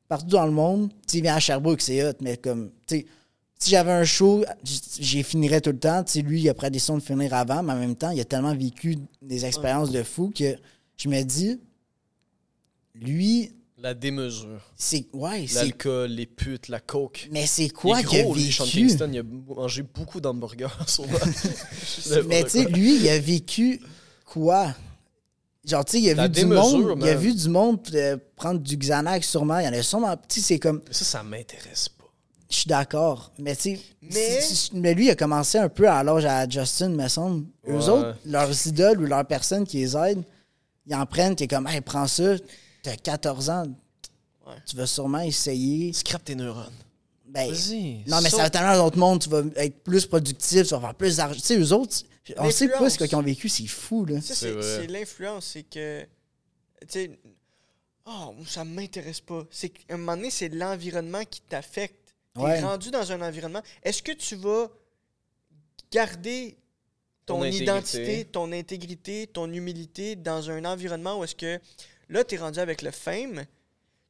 Partout 0.07 0.29
dans 0.29 0.47
le 0.47 0.53
monde. 0.53 0.91
Tu 0.91 0.97
sais, 1.07 1.19
il 1.19 1.23
vient 1.23 1.35
à 1.35 1.41
Sherbrooke, 1.41 1.81
c'est 1.81 2.07
hot, 2.07 2.13
mais 2.21 2.37
comme, 2.37 2.71
tu 2.87 2.99
sais, 2.99 3.07
si 3.59 3.71
j'avais 3.71 3.93
un 3.93 4.05
show, 4.05 4.45
j'y 4.63 5.25
finirais 5.25 5.61
tout 5.61 5.73
le 5.73 5.79
temps. 5.79 6.05
Tu 6.05 6.13
sais, 6.13 6.23
lui, 6.23 6.41
il 6.43 6.49
a 6.49 6.55
pris 6.55 6.67
la 6.67 6.71
décision 6.71 6.97
de 6.97 7.03
finir 7.03 7.35
avant, 7.35 7.65
mais 7.65 7.73
en 7.73 7.79
même 7.79 7.97
temps, 7.97 8.11
il 8.11 8.21
a 8.21 8.25
tellement 8.25 8.55
vécu 8.55 8.99
des 9.23 9.45
expériences 9.45 9.91
de 9.91 10.05
fou 10.05 10.31
que 10.37 10.55
je 10.97 11.09
me 11.09 11.23
dis, 11.23 11.59
lui, 12.95 13.53
La 13.85 13.93
démesure. 13.93 14.63
c'est. 14.79 15.09
Ouais. 15.13 15.45
L'alcool, 15.55 16.11
les 16.13 16.25
putes, 16.25 16.69
la 16.69 16.81
coke. 16.81 17.29
Mais 17.31 17.45
c'est 17.47 17.69
quoi 17.69 18.03
qu'il 18.03 18.19
a 18.21 18.23
Sean 18.25 18.33
vécu? 18.33 18.63
Kingston. 18.63 19.11
Il 19.13 19.19
a 19.19 19.23
mangé 19.23 19.83
beaucoup 19.83 20.23
d'hamburgers. 20.23 20.69
Mais 22.27 22.45
tu 22.45 22.49
sais, 22.51 22.65
lui, 22.65 22.97
il 22.97 23.09
a 23.11 23.19
vécu 23.19 23.83
quoi? 24.25 24.75
Genre, 25.67 25.85
tu 25.85 25.93
sais, 25.93 26.01
il 26.01 26.11
a 26.11 26.15
La 26.15 26.29
vu 26.29 26.33
du 26.33 26.47
monde. 26.47 26.99
Il 27.03 27.09
a 27.09 27.15
vu 27.15 27.35
du 27.35 27.49
monde 27.51 27.79
euh, 27.93 28.17
prendre 28.37 28.61
du 28.61 28.75
Xanax 28.79 29.29
sûrement. 29.29 29.59
Il 29.59 29.67
y 29.67 29.69
en 29.69 29.73
a 29.75 29.83
sûrement. 29.83 30.17
Tu 30.29 30.41
sais, 30.41 30.47
c'est 30.55 30.59
comme. 30.59 30.81
Mais 30.87 30.95
ça, 30.95 31.05
ça 31.05 31.23
m'intéresse 31.23 31.91
pas. 31.91 32.05
Je 32.51 32.57
suis 32.57 32.69
d'accord. 32.69 33.33
Mais 33.39 33.55
tu 33.55 33.77
sais. 33.77 33.81
Mais- 34.01 34.41
mais 34.81 34.95
lui, 34.95 35.07
il 35.09 35.11
a 35.11 35.15
commencé 35.15 35.59
un 35.59 35.69
peu 35.69 35.87
à 35.91 36.03
l'âge 36.03 36.25
à 36.25 36.49
Justin, 36.49 36.89
me 36.89 37.07
semble. 37.09 37.45
Eux 37.69 37.75
Ouais. 37.77 37.89
autres, 37.91 38.17
leurs 38.25 38.67
idoles 38.67 39.03
ou 39.03 39.05
leurs 39.07 39.27
personnes 39.27 39.67
qui 39.67 39.77
les 39.77 39.95
aident, 39.95 40.25
ils 40.87 40.95
en 40.95 41.05
prennent. 41.05 41.37
T'es 41.37 41.47
comme, 41.49 41.67
hey, 41.67 41.83
prends 41.83 42.07
ça. 42.07 42.37
T'as 42.85 42.97
14 42.97 43.51
ans. 43.51 43.67
Ouais. 44.47 44.55
Tu 44.67 44.77
vas 44.77 44.87
sûrement 44.87 45.21
essayer. 45.21 45.93
Scrape 45.93 46.23
tes 46.25 46.35
neurones. 46.37 46.71
Ben, 47.27 47.51
Vas-y. 47.51 48.05
non, 48.07 48.21
mais 48.21 48.29
ça 48.31 48.37
va 48.37 48.51
tellement 48.51 48.77
dans 48.77 48.85
d'autres 48.85 48.99
mondes. 48.99 49.21
Tu 49.23 49.29
vas 49.31 49.43
être 49.57 49.83
plus 49.83 50.07
productif. 50.07 50.63
Tu 50.69 50.75
vas 50.75 50.81
faire 50.81 50.95
plus 50.95 51.17
d'argent. 51.17 51.35
Tu 51.41 51.47
sais, 51.47 51.59
eux 51.59 51.73
autres, 51.73 51.97
on 52.37 52.51
sait 52.51 52.69
pas 52.69 52.89
ce 52.91 52.99
qu'ils 52.99 53.17
ont 53.17 53.23
vécu. 53.23 53.49
C'est 53.49 53.67
fou, 53.67 54.05
là. 54.05 54.21
Ça, 54.21 54.35
C'est 54.35 54.87
l'influence. 54.87 55.47
C'est 55.47 55.63
que. 55.65 56.03
Tu 56.83 56.87
sais. 56.91 57.19
Oh, 58.07 58.35
ça 58.47 58.65
m'intéresse 58.65 59.23
pas. 59.23 59.45
C'est 59.51 59.71
qu'à 59.71 59.95
un 59.95 59.97
moment 59.97 60.15
donné, 60.17 60.31
c'est 60.31 60.51
l'environnement 60.51 61.25
qui 61.25 61.41
t'affecte. 61.41 62.15
T'es 62.35 62.41
Ouais. 62.43 62.61
rendu 62.61 62.91
dans 62.91 63.11
un 63.13 63.23
environnement. 63.23 63.63
Est-ce 63.83 64.03
que 64.03 64.13
tu 64.13 64.37
vas 64.37 64.69
garder 65.91 66.57
ton, 67.27 67.39
Ton 67.39 67.45
identité, 67.47 68.25
ton 68.27 68.53
intégrité, 68.53 69.27
ton 69.27 69.51
humilité 69.51 70.17
dans 70.17 70.51
un 70.51 70.65
environnement 70.67 71.19
où 71.19 71.25
est-ce 71.25 71.35
que 71.35 71.59
là, 72.09 72.25
tu 72.25 72.35
es 72.35 72.39
rendu 72.39 72.59
avec 72.59 72.83
le 72.83 72.91
fame? 72.91 73.45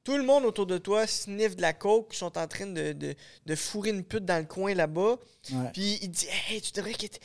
Tout 0.03 0.18
le 0.18 0.22
monde 0.22 0.45
autour 0.45 0.66
de 0.66 0.76
toi 0.76 1.07
sniffe 1.07 1.57
de 1.57 1.62
la 1.62 1.72
coke, 1.72 2.09
ils 2.12 2.16
sont 2.18 2.36
en 2.36 2.47
train 2.47 2.66
de, 2.66 2.92
de, 2.92 3.14
de 3.47 3.55
fourrer 3.55 3.90
une 3.90 4.05
pute 4.05 4.24
dans 4.26 4.38
le 4.38 4.45
coin 4.45 4.74
là-bas. 4.74 5.16
Ouais. 5.51 5.70
Puis 5.72 5.99
il 6.03 6.11
dit 6.11 6.26
Hey, 6.49 6.61
tu 6.61 6.72
devrais 6.72 6.92
quitter. 6.92 7.20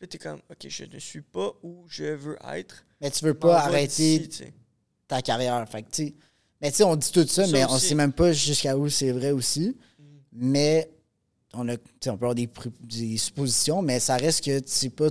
Là, 0.00 0.06
t'es 0.08 0.18
comme 0.18 0.40
Ok, 0.50 0.66
je 0.68 0.84
ne 0.84 0.98
suis 0.98 1.20
pas 1.20 1.52
où 1.62 1.84
je 1.88 2.04
veux 2.04 2.38
être. 2.54 2.84
Mais 3.00 3.10
tu 3.10 3.24
veux 3.24 3.34
pas 3.34 3.58
arrêter 3.60 4.28
ta 5.06 5.20
carrière. 5.22 5.68
Fait 5.68 5.82
que, 5.82 6.02
mais 6.60 6.70
tu 6.70 6.78
sais, 6.78 6.84
on 6.84 6.96
dit 6.96 7.10
tout 7.12 7.26
ça, 7.26 7.44
Ça 7.46 7.52
mais 7.52 7.64
on 7.64 7.74
aussi. 7.74 7.88
sait 7.88 7.94
même 7.94 8.12
pas 8.12 8.32
jusqu'à 8.32 8.76
où 8.76 8.88
c'est 8.88 9.10
vrai 9.12 9.30
aussi. 9.32 9.76
Mais 10.32 10.90
on 11.52 11.68
a, 11.68 11.72
on 11.74 11.76
peut 11.76 12.10
avoir 12.10 12.34
des, 12.34 12.48
des 12.80 13.16
suppositions, 13.16 13.82
mais 13.82 14.00
ça 14.00 14.16
reste 14.16 14.44
que 14.44 14.58
tu 14.60 14.68
sais 14.70 14.90
pas. 14.90 15.08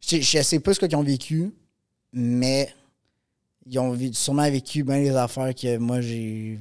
Je, 0.00 0.20
je 0.20 0.42
sais 0.42 0.60
pas 0.60 0.74
ce 0.74 0.80
qu'ils 0.80 0.94
ont 0.96 1.02
vécu, 1.02 1.52
mais 2.12 2.72
ils 3.66 3.78
ont 3.78 3.96
sûrement 4.12 4.50
vécu 4.50 4.84
bien 4.84 5.00
des 5.02 5.10
affaires 5.16 5.54
que 5.54 5.76
moi 5.78 6.00
j'ai 6.00 6.58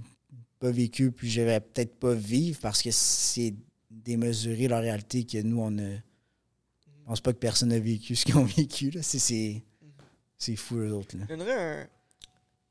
pas 0.60 0.72
vécu, 0.72 1.12
puis 1.12 1.30
je 1.30 1.42
vais 1.42 1.60
peut-être 1.60 1.96
pas 1.96 2.14
vivre 2.14 2.60
parce 2.62 2.82
que 2.82 2.92
c'est 2.92 3.54
démesuré 3.90 4.68
la 4.68 4.80
réalité 4.80 5.26
que 5.26 5.42
nous 5.42 5.60
on 5.62 5.78
a. 5.78 5.92
Je 6.86 7.06
pense 7.08 7.22
pas 7.22 7.34
que 7.34 7.38
personne 7.40 7.70
n'a 7.70 7.80
vécu 7.80 8.16
ce 8.16 8.26
qu'ils 8.26 8.38
ont 8.38 8.46
vécu. 8.58 8.90
là. 8.92 9.02
C'est- 9.04 9.20
C'est 9.20 9.62
c'est 10.38 10.56
fou, 10.58 10.78
eux 10.78 10.92
autres. 10.92 11.16
Là. 11.18 11.24
Je 11.30 11.36
donnerais 11.36 11.88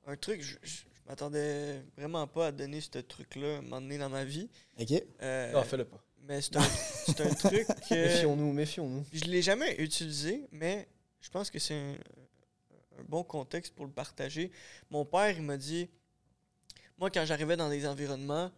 un, 0.06 0.12
un 0.12 0.16
truc. 0.16 0.42
Je, 0.42 0.56
je, 0.62 0.68
je 0.76 1.08
m'attendais 1.08 1.82
vraiment 1.96 2.26
pas 2.26 2.48
à 2.48 2.52
donner 2.52 2.80
ce 2.82 2.98
truc-là 2.98 3.56
à 3.56 3.58
un 3.58 3.62
moment 3.62 3.80
donné 3.80 3.96
dans 3.98 4.10
ma 4.10 4.24
vie. 4.24 4.48
OK? 4.80 5.02
Euh, 5.22 5.52
Non, 5.52 5.62
fais-le 5.62 5.84
pas. 5.86 6.02
mais 6.28 6.40
c'est 6.42 6.56
un, 6.56 6.62
c'est 7.06 7.20
un 7.22 7.30
truc 7.34 7.66
que 7.88 7.94
Méfions-nous, 7.94 8.52
méfions-nous. 8.52 9.04
je 9.12 9.24
l'ai 9.24 9.40
jamais 9.42 9.74
utilisé, 9.78 10.44
mais 10.52 10.86
je 11.20 11.30
pense 11.30 11.50
que 11.50 11.58
c'est 11.58 11.74
un, 11.74 11.94
un 13.02 13.04
bon 13.08 13.24
contexte 13.24 13.74
pour 13.74 13.84
le 13.84 13.92
partager. 13.92 14.50
Mon 14.90 15.04
père, 15.04 15.30
il 15.30 15.42
m'a 15.42 15.56
dit, 15.56 15.88
moi, 16.98 17.10
quand 17.10 17.24
j'arrivais 17.24 17.56
dans 17.56 17.68
des 17.68 17.86
environnements 17.86 18.50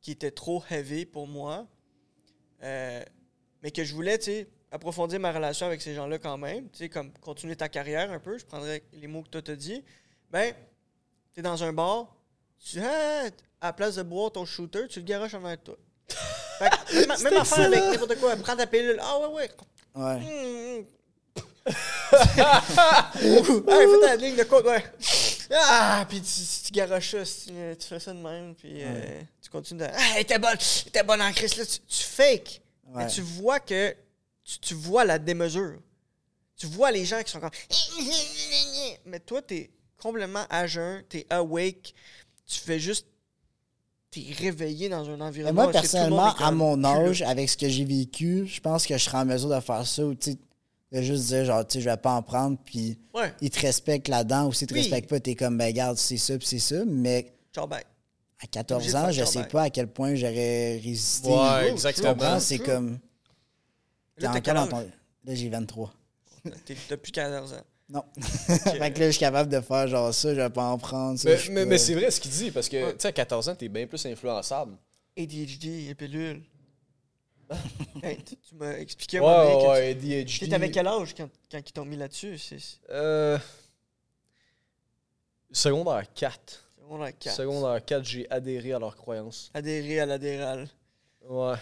qui 0.00 0.12
étaient 0.12 0.30
trop 0.30 0.62
heavy 0.70 1.04
pour 1.06 1.26
moi, 1.26 1.66
euh, 2.62 3.02
mais 3.62 3.70
que 3.70 3.84
je 3.84 3.94
voulais, 3.94 4.18
tu 4.18 4.26
sais, 4.26 4.48
approfondir 4.70 5.20
ma 5.20 5.32
relation 5.32 5.66
avec 5.66 5.82
ces 5.82 5.94
gens-là 5.94 6.18
quand 6.18 6.38
même, 6.38 6.68
tu 6.70 6.78
sais, 6.78 6.88
comme 6.88 7.12
continuer 7.20 7.56
ta 7.56 7.68
carrière 7.68 8.10
un 8.12 8.20
peu, 8.20 8.38
je 8.38 8.44
prendrais 8.44 8.82
les 8.92 9.06
mots 9.06 9.22
que 9.22 9.28
toi 9.28 9.42
t'as 9.42 9.56
dit, 9.56 9.84
ben, 10.30 10.54
t'es 11.32 11.42
dans 11.42 11.62
un 11.64 11.72
bar, 11.72 12.14
tu, 12.58 12.80
ah, 12.80 13.26
à 13.60 13.66
la 13.66 13.72
place 13.72 13.96
de 13.96 14.02
boire 14.02 14.32
ton 14.32 14.44
shooter, 14.44 14.86
tu 14.88 15.00
le 15.00 15.04
garoches 15.04 15.34
en 15.34 15.42
de 15.42 15.56
toi. 15.56 15.76
Fait 16.58 16.70
que, 16.70 17.08
même, 17.08 17.22
même 17.22 17.40
affaire 17.40 17.66
avec 17.66 17.80
n'importe 17.80 18.20
quoi, 18.20 18.36
prends 18.36 18.56
ta 18.56 18.66
pilule, 18.66 18.98
ah 19.00 19.18
ouais, 19.20 19.34
ouais, 19.34 19.50
Ouais. 19.94 20.20
Mmh. 20.20 20.86
hey, 21.66 23.42
fais 23.44 24.00
ta 24.00 24.16
ligne 24.16 24.36
de 24.36 24.44
côte, 24.44 24.64
ouais. 24.64 24.84
Ah, 25.52 26.06
puis 26.08 26.20
tu, 26.20 26.40
tu 26.66 26.72
garoches 26.72 27.10
ça, 27.10 27.24
tu, 27.24 27.52
tu 27.78 27.86
fais 27.86 28.00
ça 28.00 28.12
de 28.12 28.18
même, 28.18 28.54
puis 28.54 28.82
euh, 28.82 29.20
tu 29.42 29.50
continues 29.50 29.80
de. 29.80 29.86
Ah, 29.86 30.14
elle 30.14 30.22
était 30.22 30.38
bonne, 30.38 30.56
elle 30.56 30.88
était 30.88 31.02
bonne 31.02 31.20
en 31.20 31.32
crise, 31.32 31.56
là, 31.56 31.66
tu, 31.66 31.80
tu 31.80 32.04
fake. 32.04 32.62
Ouais. 32.86 33.04
Mais 33.04 33.10
tu 33.10 33.20
vois 33.20 33.60
que. 33.60 33.94
Tu, 34.44 34.58
tu 34.58 34.74
vois 34.74 35.04
la 35.04 35.18
démesure. 35.18 35.78
Tu 36.56 36.66
vois 36.66 36.90
les 36.90 37.04
gens 37.04 37.22
qui 37.22 37.30
sont 37.30 37.40
comme. 37.40 37.50
Mais 39.06 39.20
toi, 39.20 39.42
t'es 39.42 39.70
complètement 40.00 40.44
à 40.48 40.66
jeun, 40.66 41.02
t'es 41.08 41.26
awake, 41.30 41.94
tu 42.46 42.58
fais 42.58 42.78
juste. 42.78 43.06
T'es 44.10 44.24
réveillé 44.36 44.88
dans 44.88 45.08
un 45.08 45.20
environnement. 45.20 45.64
moi, 45.64 45.72
personnellement, 45.72 46.34
à 46.34 46.50
mon 46.50 46.82
âge, 46.82 47.22
avec 47.22 47.48
ce 47.48 47.56
que 47.56 47.68
j'ai 47.68 47.84
vécu, 47.84 48.44
je 48.46 48.60
pense 48.60 48.84
que 48.84 48.98
je 48.98 49.04
serais 49.04 49.18
en 49.18 49.24
mesure 49.24 49.50
de 49.50 49.60
faire 49.60 49.86
ça 49.86 50.04
ou, 50.04 50.16
tu 50.16 50.36
de 50.92 51.02
juste 51.02 51.26
dire, 51.26 51.44
genre, 51.44 51.66
tu 51.66 51.74
sais, 51.74 51.80
je 51.80 51.88
vais 51.90 51.96
pas 51.96 52.12
en 52.14 52.22
prendre, 52.22 52.58
puis 52.64 52.98
Ouais, 53.14 53.32
ils 53.40 53.50
te 53.50 53.60
respectent 53.60 54.08
là-dedans, 54.08 54.48
ou 54.48 54.52
s'ils 54.52 54.66
te 54.66 54.74
Oui. 54.74 54.80
respectent 54.80 55.08
pas, 55.08 55.20
t'es 55.20 55.34
comme, 55.34 55.56
ben, 55.56 55.72
garde, 55.72 55.96
c'est 55.96 56.16
ça, 56.16 56.36
puis 56.36 56.46
c'est 56.46 56.58
ça. 56.58 56.82
Mais 56.86 57.32
ciao, 57.54 57.66
bye. 57.66 57.84
à 58.42 58.46
14 58.46 58.82
Obligé 58.82 58.92
de 58.92 58.98
ans, 58.98 59.10
je 59.12 59.24
sais 59.24 59.44
pas 59.44 59.62
à 59.64 59.70
quel 59.70 59.86
point 59.86 60.14
j'aurais 60.14 60.78
résisté. 60.78 61.28
Ouais, 61.28 61.70
exactement. 61.70 62.40
C'est 62.40 62.58
comme. 62.58 62.98
T'es 64.18 64.26
encore 64.26 64.42
quel 64.42 64.54
dans 64.54 64.66
ton- 64.66 64.90
Là, 65.24 65.34
j'ai 65.34 65.48
23. 65.48 65.92
T'es- 66.64 66.76
T'as 66.88 66.96
plus 66.96 67.12
14 67.12 67.52
ans. 67.52 67.62
Non. 67.90 68.04
fait 68.20 68.92
que 68.92 69.00
là, 69.00 69.06
je 69.06 69.10
suis 69.10 69.18
capable 69.20 69.50
de 69.52 69.60
faire 69.60 69.88
genre 69.88 70.14
ça, 70.14 70.34
je 70.34 70.40
vais 70.40 70.48
pas 70.50 70.64
en 70.64 70.78
prendre. 70.78 71.18
ça, 71.18 71.28
Mais, 71.28 71.36
mais, 71.50 71.60
pas- 71.62 71.66
mais 71.70 71.78
c'est 71.78 71.94
vrai 71.94 72.10
ce 72.10 72.20
qu'il 72.20 72.30
dit, 72.30 72.50
parce 72.50 72.68
que, 72.68 72.76
Ouais. 72.76 72.92
tu 72.92 73.00
sais, 73.00 73.08
à 73.08 73.12
14 73.12 73.48
ans, 73.48 73.54
t'es 73.54 73.68
bien 73.68 73.86
plus 73.86 74.04
influençable. 74.06 74.72
ADHD 75.18 75.88
et 75.90 75.94
pilule. 75.94 76.42
Tu 78.26 78.36
tu 78.36 78.54
m'as 78.54 78.72
expliqué 78.78 79.20
Ouais, 79.20 79.26
que 79.26 79.68
ouais, 79.68 79.94
tu- 79.96 80.06
ADHD. 80.14 80.38
T'étais 80.40 80.54
avec 80.54 80.72
quel 80.72 80.86
âge 80.86 81.14
quand, 81.14 81.28
quand 81.50 81.58
ils 81.58 81.72
t'ont 81.72 81.84
mis 81.84 81.96
là-dessus? 81.96 82.38
Euh. 82.90 83.38
Secondaire 85.52 86.04
4. 86.14 86.64
secondaire 86.80 87.18
4. 87.18 87.34
Secondaire 87.36 87.84
4, 87.84 88.04
j'ai 88.04 88.30
adhéré 88.30 88.72
à 88.72 88.78
leurs 88.78 88.96
croyances. 88.96 89.50
Adhérer 89.54 90.00
à 90.00 90.06
l'adhéral. 90.06 90.68
Ouais. 91.28 91.56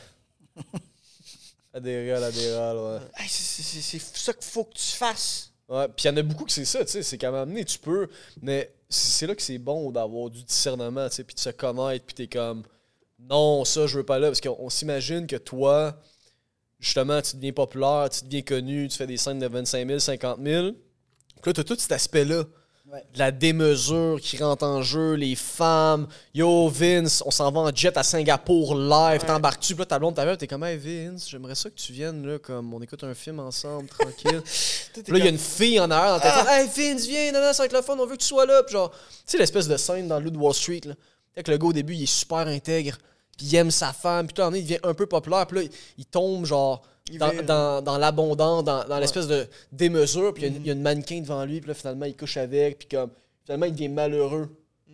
adhéré 1.72 2.12
à 2.12 2.20
l'adhéral, 2.20 2.76
ouais. 2.76 2.98
Hey, 3.22 3.28
c'est- 3.28 3.98
ça 3.98 4.32
qu'il 4.34 4.44
faut 4.44 4.64
que 4.64 4.74
tu 4.74 4.92
fasses. 4.96 5.52
Ouais, 5.68 5.86
puis 5.88 6.04
il 6.04 6.06
y 6.08 6.10
en 6.10 6.16
a 6.16 6.22
beaucoup 6.22 6.44
que 6.44 6.52
c'est 6.52 6.64
ça, 6.64 6.84
tu 6.84 6.92
sais, 6.92 7.02
c'est 7.02 7.18
qu'à 7.18 7.30
donné, 7.30 7.64
tu 7.64 7.78
peux, 7.78 8.08
mais 8.40 8.72
c'est 8.88 9.10
c'est 9.18 9.26
là 9.26 9.34
que 9.34 9.42
c'est 9.42 9.58
bon 9.58 9.90
d'avoir 9.90 10.30
du 10.30 10.42
discernement, 10.42 11.08
tu 11.10 11.16
sais, 11.16 11.24
puis 11.24 11.34
de 11.34 11.40
se 11.40 11.50
connaître, 11.50 12.06
puis 12.06 12.14
t'es 12.14 12.26
comme, 12.26 12.62
non, 13.18 13.64
ça, 13.64 13.86
je 13.86 13.98
veux 13.98 14.04
pas 14.04 14.18
là. 14.18 14.28
Parce 14.28 14.40
qu'on 14.40 14.56
on 14.58 14.70
s'imagine 14.70 15.26
que 15.26 15.36
toi, 15.36 15.96
justement, 16.78 17.20
tu 17.20 17.36
deviens 17.36 17.52
populaire, 17.52 18.08
tu 18.10 18.24
deviens 18.24 18.42
connu, 18.42 18.88
tu 18.88 18.96
fais 18.96 19.06
des 19.06 19.16
scènes 19.16 19.38
de 19.38 19.46
25 19.46 19.86
000, 19.86 19.98
50 19.98 20.38
000. 20.42 20.72
Puis 21.42 21.42
là, 21.46 21.52
tu 21.52 21.60
as 21.60 21.64
tout 21.64 21.76
cet 21.78 21.92
aspect-là. 21.92 22.44
Ouais. 22.90 23.04
De 23.12 23.18
La 23.18 23.30
démesure 23.30 24.18
qui 24.18 24.38
rentre 24.38 24.64
en 24.64 24.80
jeu, 24.80 25.12
les 25.12 25.34
femmes. 25.34 26.08
Yo, 26.32 26.68
Vince, 26.68 27.22
on 27.26 27.30
s'en 27.30 27.50
va 27.50 27.60
en 27.60 27.74
jet 27.74 27.94
à 27.98 28.02
Singapour 28.02 28.74
live. 28.74 29.20
Ouais. 29.20 29.26
T'embarques-tu? 29.26 29.74
Puis 29.74 29.80
là, 29.80 29.86
ta 29.86 29.98
blonde, 29.98 30.14
ta 30.14 30.24
mère, 30.24 30.38
t'es 30.38 30.46
comme, 30.46 30.64
hey 30.64 30.78
Vince, 30.78 31.28
j'aimerais 31.28 31.54
ça 31.54 31.68
que 31.68 31.74
tu 31.74 31.92
viennes, 31.92 32.26
là, 32.26 32.38
comme 32.38 32.72
on 32.72 32.80
écoute 32.80 33.04
un 33.04 33.12
film 33.12 33.40
ensemble, 33.40 33.88
tranquille. 33.88 34.40
Puis 34.94 35.12
là, 35.12 35.18
il 35.18 35.24
y 35.24 35.26
a 35.26 35.30
une 35.30 35.36
fille 35.36 35.78
en 35.78 35.90
arrière 35.90 36.14
dans 36.14 36.20
ta 36.20 36.30
tête. 36.30 36.48
Hey 36.48 36.66
Vince, 36.66 37.06
viens, 37.06 37.30
non, 37.30 37.42
non, 37.42 37.52
ça 37.52 37.64
va 37.64 37.66
être 37.66 37.74
le 37.74 37.82
fun, 37.82 37.94
on 37.98 38.06
veut 38.06 38.16
que 38.16 38.22
tu 38.22 38.26
sois 38.28 38.46
là. 38.46 38.62
Puis 38.62 38.72
genre, 38.72 38.90
tu 38.90 38.96
sais, 39.26 39.36
l'espèce 39.36 39.68
de 39.68 39.76
scène 39.76 40.08
dans 40.08 40.18
le 40.18 40.30
de 40.30 40.38
Wall 40.38 40.54
Street, 40.54 40.80
là. 40.86 40.94
Fait 41.34 41.42
que 41.42 41.50
le 41.50 41.58
gars, 41.58 41.66
au 41.66 41.72
début, 41.74 41.94
il 41.94 42.04
est 42.04 42.06
super 42.06 42.46
intègre. 42.46 42.96
Puis 43.38 43.46
il 43.46 43.54
aime 43.56 43.70
sa 43.70 43.94
femme. 43.94 44.26
Puis 44.26 44.34
tout 44.34 44.42
il 44.54 44.62
devient 44.62 44.78
un 44.82 44.92
peu 44.92 45.06
populaire. 45.06 45.46
Puis 45.46 45.56
là, 45.58 45.62
il- 45.62 45.70
il 45.96 46.04
tombe, 46.04 46.44
genre, 46.44 46.82
dans, 47.18 47.32
dans, 47.46 47.80
dans 47.82 47.96
l'abondance, 47.96 48.62
dans, 48.64 48.84
dans 48.86 48.98
l'espèce 48.98 49.26
de 49.28 49.48
démesure. 49.72 50.34
Puis 50.34 50.42
il 50.42 50.46
y 50.46 50.52
a 50.52 50.56
une- 50.56 50.62
il 50.62 50.66
y, 50.66 50.70
a 50.70 50.72
une 50.74 50.82
mannequin 50.82 51.20
devant 51.22 51.42
lui. 51.46 51.60
Puis 51.60 51.68
là, 51.68 51.74
finalement, 51.74 52.04
il 52.04 52.14
couche 52.16 52.36
avec. 52.36 52.80
Puis 52.80 52.88
comme, 52.88 53.10
finalement, 53.44 53.64
il 53.66 53.72
devient 53.72 53.88
malheureux 53.88 54.48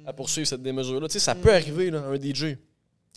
à 0.06 0.12
poursuivre 0.12 0.46
cette 0.46 0.62
démesure-là. 0.62 1.08
Tu 1.08 1.14
sais, 1.14 1.18
ça 1.18 1.34
peut 1.34 1.52
arriver, 1.52 1.90
là, 1.90 2.00
un 2.04 2.14
DJ. 2.16 2.56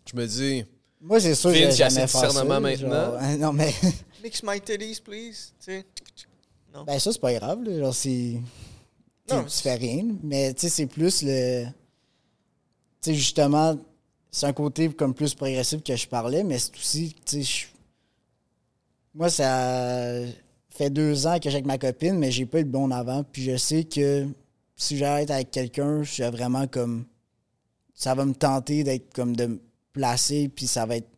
Je 0.09 0.15
me 0.15 0.25
dis, 0.25 0.65
Moi, 1.01 1.19
c'est 1.19 1.35
sûr 1.35 1.51
que 1.51 1.55
j'ai 1.57 1.83
assez 1.83 1.99
de 2.01 2.05
discernement 2.05 2.53
ça, 2.55 2.59
maintenant. 2.61 2.89
genre, 3.11 3.17
hein, 3.19 3.37
non, 3.37 3.53
mais 3.53 3.73
Mix 4.23 4.41
my 4.41 4.59
titties, 4.61 5.01
please. 5.01 5.51
Tu 5.59 5.65
sais. 5.71 5.85
ben 6.85 6.97
ça, 6.99 7.11
c'est 7.11 7.19
pas 7.21 7.33
grave. 7.33 7.61
Là, 7.63 7.77
genre, 7.79 7.93
c'est... 7.93 8.39
tu 9.27 9.35
Non, 9.35 9.43
tu 9.43 9.57
fais 9.57 9.75
rien. 9.75 10.05
Mais 10.23 10.53
tu 10.53 10.61
sais, 10.61 10.69
c'est 10.69 10.85
plus 10.87 11.21
le... 11.23 11.65
Tu 11.65 11.71
sais, 13.01 13.13
justement, 13.13 13.77
c'est 14.37 14.45
un 14.45 14.53
côté 14.53 14.89
comme 14.89 15.13
plus 15.13 15.33
progressif 15.33 15.81
que 15.83 15.95
je 15.95 16.07
parlais, 16.07 16.43
mais 16.43 16.59
c'est 16.59 16.75
aussi, 16.75 17.15
tu 17.25 17.37
sais, 17.37 17.41
je- 17.43 17.65
moi, 19.15 19.29
ça 19.29 20.19
fait 20.69 20.89
deux 20.91 21.25
ans 21.25 21.39
que 21.39 21.49
j'ai 21.49 21.55
avec 21.55 21.65
ma 21.65 21.77
copine, 21.79 22.17
mais 22.19 22.29
j'ai 22.31 22.45
pas 22.45 22.59
eu 22.59 22.63
de 22.63 22.69
bon 22.69 22.91
avant. 22.91 23.23
Puis 23.23 23.43
je 23.43 23.57
sais 23.57 23.83
que 23.83 24.27
si 24.75 24.95
j'arrête 24.97 25.31
avec 25.31 25.49
quelqu'un, 25.49 26.03
je 26.03 26.11
suis 26.11 26.23
vraiment 26.23 26.67
comme... 26.67 27.05
Ça 27.95 28.13
va 28.13 28.25
me 28.25 28.33
tenter 28.35 28.83
d'être 28.83 29.11
comme 29.11 29.35
de 29.35 29.47
me 29.47 29.59
placer, 29.91 30.49
puis 30.49 30.67
ça 30.67 30.85
va 30.85 30.97
être... 30.97 31.09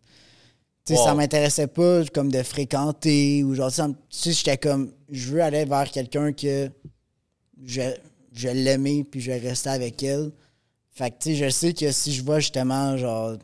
Tu 0.85 0.93
sais, 0.93 0.99
Wow. 0.99 1.05
ça 1.07 1.13
m'intéressait 1.13 1.67
pas 1.67 2.05
comme 2.13 2.31
de 2.31 2.41
fréquenter 2.41 3.43
ou 3.43 3.53
genre, 3.53 3.69
tu 3.69 3.81
sais, 4.09 4.31
j'étais 4.31 4.57
comme, 4.57 4.93
je 5.09 5.33
veux 5.33 5.43
aller 5.43 5.65
vers 5.65 5.91
quelqu'un 5.91 6.31
que 6.31 6.71
je, 7.65 7.81
je 8.31 8.47
l'aimais 8.47 9.03
puis 9.03 9.19
je 9.19 9.29
vais 9.31 9.39
rester 9.39 9.69
avec 9.69 10.01
elle. 10.03 10.31
Fait 10.99 11.11
que, 11.11 11.15
tu 11.17 11.29
sais, 11.29 11.35
je 11.45 11.49
sais 11.49 11.73
que 11.73 11.89
si 11.93 12.11
je 12.13 12.21
vois 12.21 12.41
justement, 12.41 12.97
genre, 12.97 13.37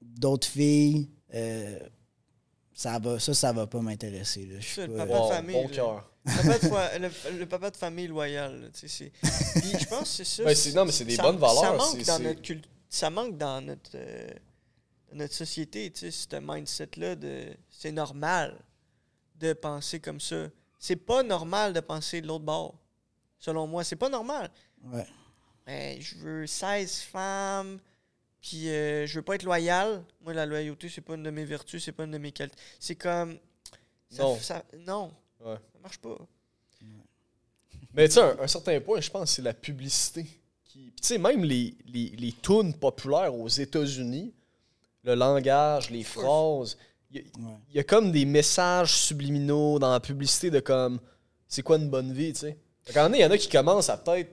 d'autres 0.00 0.46
filles, 0.48 1.06
euh, 1.34 1.78
ça 2.72 2.98
va, 2.98 3.20
ça, 3.20 3.34
ça 3.34 3.52
va 3.52 3.66
pas 3.66 3.80
m'intéresser. 3.82 4.48
le 4.78 4.96
papa 4.96 5.18
de 5.20 5.28
famille, 5.28 5.54
bon 5.54 5.68
cœur. 5.68 6.10
Le, 6.24 7.38
le 7.40 7.44
papa 7.46 7.70
de 7.70 7.76
famille 7.76 8.06
loyal. 8.06 8.70
tu 8.72 8.88
sais, 8.88 9.12
Puis 9.20 9.78
je 9.78 9.84
pense 9.86 10.00
que 10.16 10.24
c'est 10.24 10.42
ça. 10.42 10.54
C'est- 10.54 10.72
non, 10.72 10.86
mais 10.86 10.92
c'est 10.92 11.04
des 11.04 11.16
ça- 11.16 11.24
bonnes 11.24 11.36
valeurs, 11.36 11.60
Ça 11.60 11.72
manque 11.74 12.02
dans 12.06 12.18
notre 12.20 12.40
culte- 12.40 12.68
Ça 12.88 13.10
manque 13.10 13.36
dans 13.36 13.60
notre, 13.60 13.90
euh, 13.94 14.30
notre 15.12 15.34
société, 15.34 15.90
tu 15.90 16.10
sais, 16.10 16.10
ce 16.10 16.36
mindset-là 16.40 17.16
de 17.16 17.48
c'est 17.68 17.92
normal 17.92 18.56
de 19.38 19.52
penser 19.52 20.00
comme 20.00 20.20
ça. 20.20 20.46
C'est 20.78 20.96
pas 20.96 21.22
normal 21.22 21.74
de 21.74 21.80
penser 21.80 22.22
de 22.22 22.26
l'autre 22.26 22.46
bord. 22.46 22.78
Selon 23.38 23.66
moi, 23.66 23.84
c'est 23.84 23.96
pas 23.96 24.08
normal. 24.08 24.50
Ouais. 24.84 25.04
Ben, 25.68 26.00
je 26.00 26.14
veux 26.16 26.46
16 26.46 27.00
femmes, 27.02 27.78
puis 28.40 28.70
euh, 28.70 29.06
je 29.06 29.16
veux 29.16 29.22
pas 29.22 29.34
être 29.34 29.42
loyal. 29.42 30.02
Moi, 30.22 30.32
la 30.32 30.46
loyauté, 30.46 30.88
c'est 30.88 31.02
pas 31.02 31.14
une 31.14 31.22
de 31.24 31.30
mes 31.30 31.44
vertus, 31.44 31.84
c'est 31.84 31.92
pas 31.92 32.04
une 32.04 32.12
de 32.12 32.16
mes 32.18 32.32
qualités. 32.32 32.56
C'est 32.80 32.94
comme. 32.96 33.36
ça- 34.10 34.22
Non. 34.22 34.38
ça- 34.40 34.64
non, 34.86 35.12
Ouais. 35.44 35.56
ça 35.72 35.78
marche 35.82 35.98
pas. 35.98 36.16
Mais 37.94 38.08
tu 38.08 38.14
sais, 38.14 38.20
un, 38.22 38.38
un 38.40 38.46
certain 38.46 38.80
point, 38.80 39.00
je 39.00 39.10
pense 39.10 39.30
que 39.30 39.36
c'est 39.36 39.42
la 39.42 39.52
publicité. 39.54 40.24
qui- 40.64 40.92
Tu 40.96 41.06
sais, 41.06 41.18
même 41.18 41.44
les, 41.44 41.74
les, 41.86 42.10
les 42.16 42.32
tunes 42.32 42.72
populaires 42.74 43.34
aux 43.34 43.48
États-Unis, 43.48 44.32
le 45.04 45.14
langage, 45.14 45.90
les 45.90 46.04
phrases, 46.04 46.76
il 47.10 47.16
y, 47.16 47.20
a- 47.20 47.22
Ouais. 47.22 47.56
il 47.70 47.76
y 47.76 47.78
a 47.78 47.84
comme 47.84 48.10
des 48.12 48.24
messages 48.24 48.94
subliminaux 48.94 49.78
dans 49.78 49.90
la 49.92 50.00
publicité 50.00 50.50
de 50.50 50.60
comme 50.60 50.98
c'est 51.46 51.62
quoi 51.62 51.76
une 51.76 51.88
bonne 51.90 52.12
vie, 52.12 52.32
tu 52.32 52.40
sais. 52.40 52.58
Donné, 52.94 53.18
il 53.18 53.20
y 53.22 53.24
en 53.24 53.30
a 53.30 53.36
qui 53.38 53.48
commencent 53.50 53.88
à 53.90 53.96
peut-être 53.98 54.30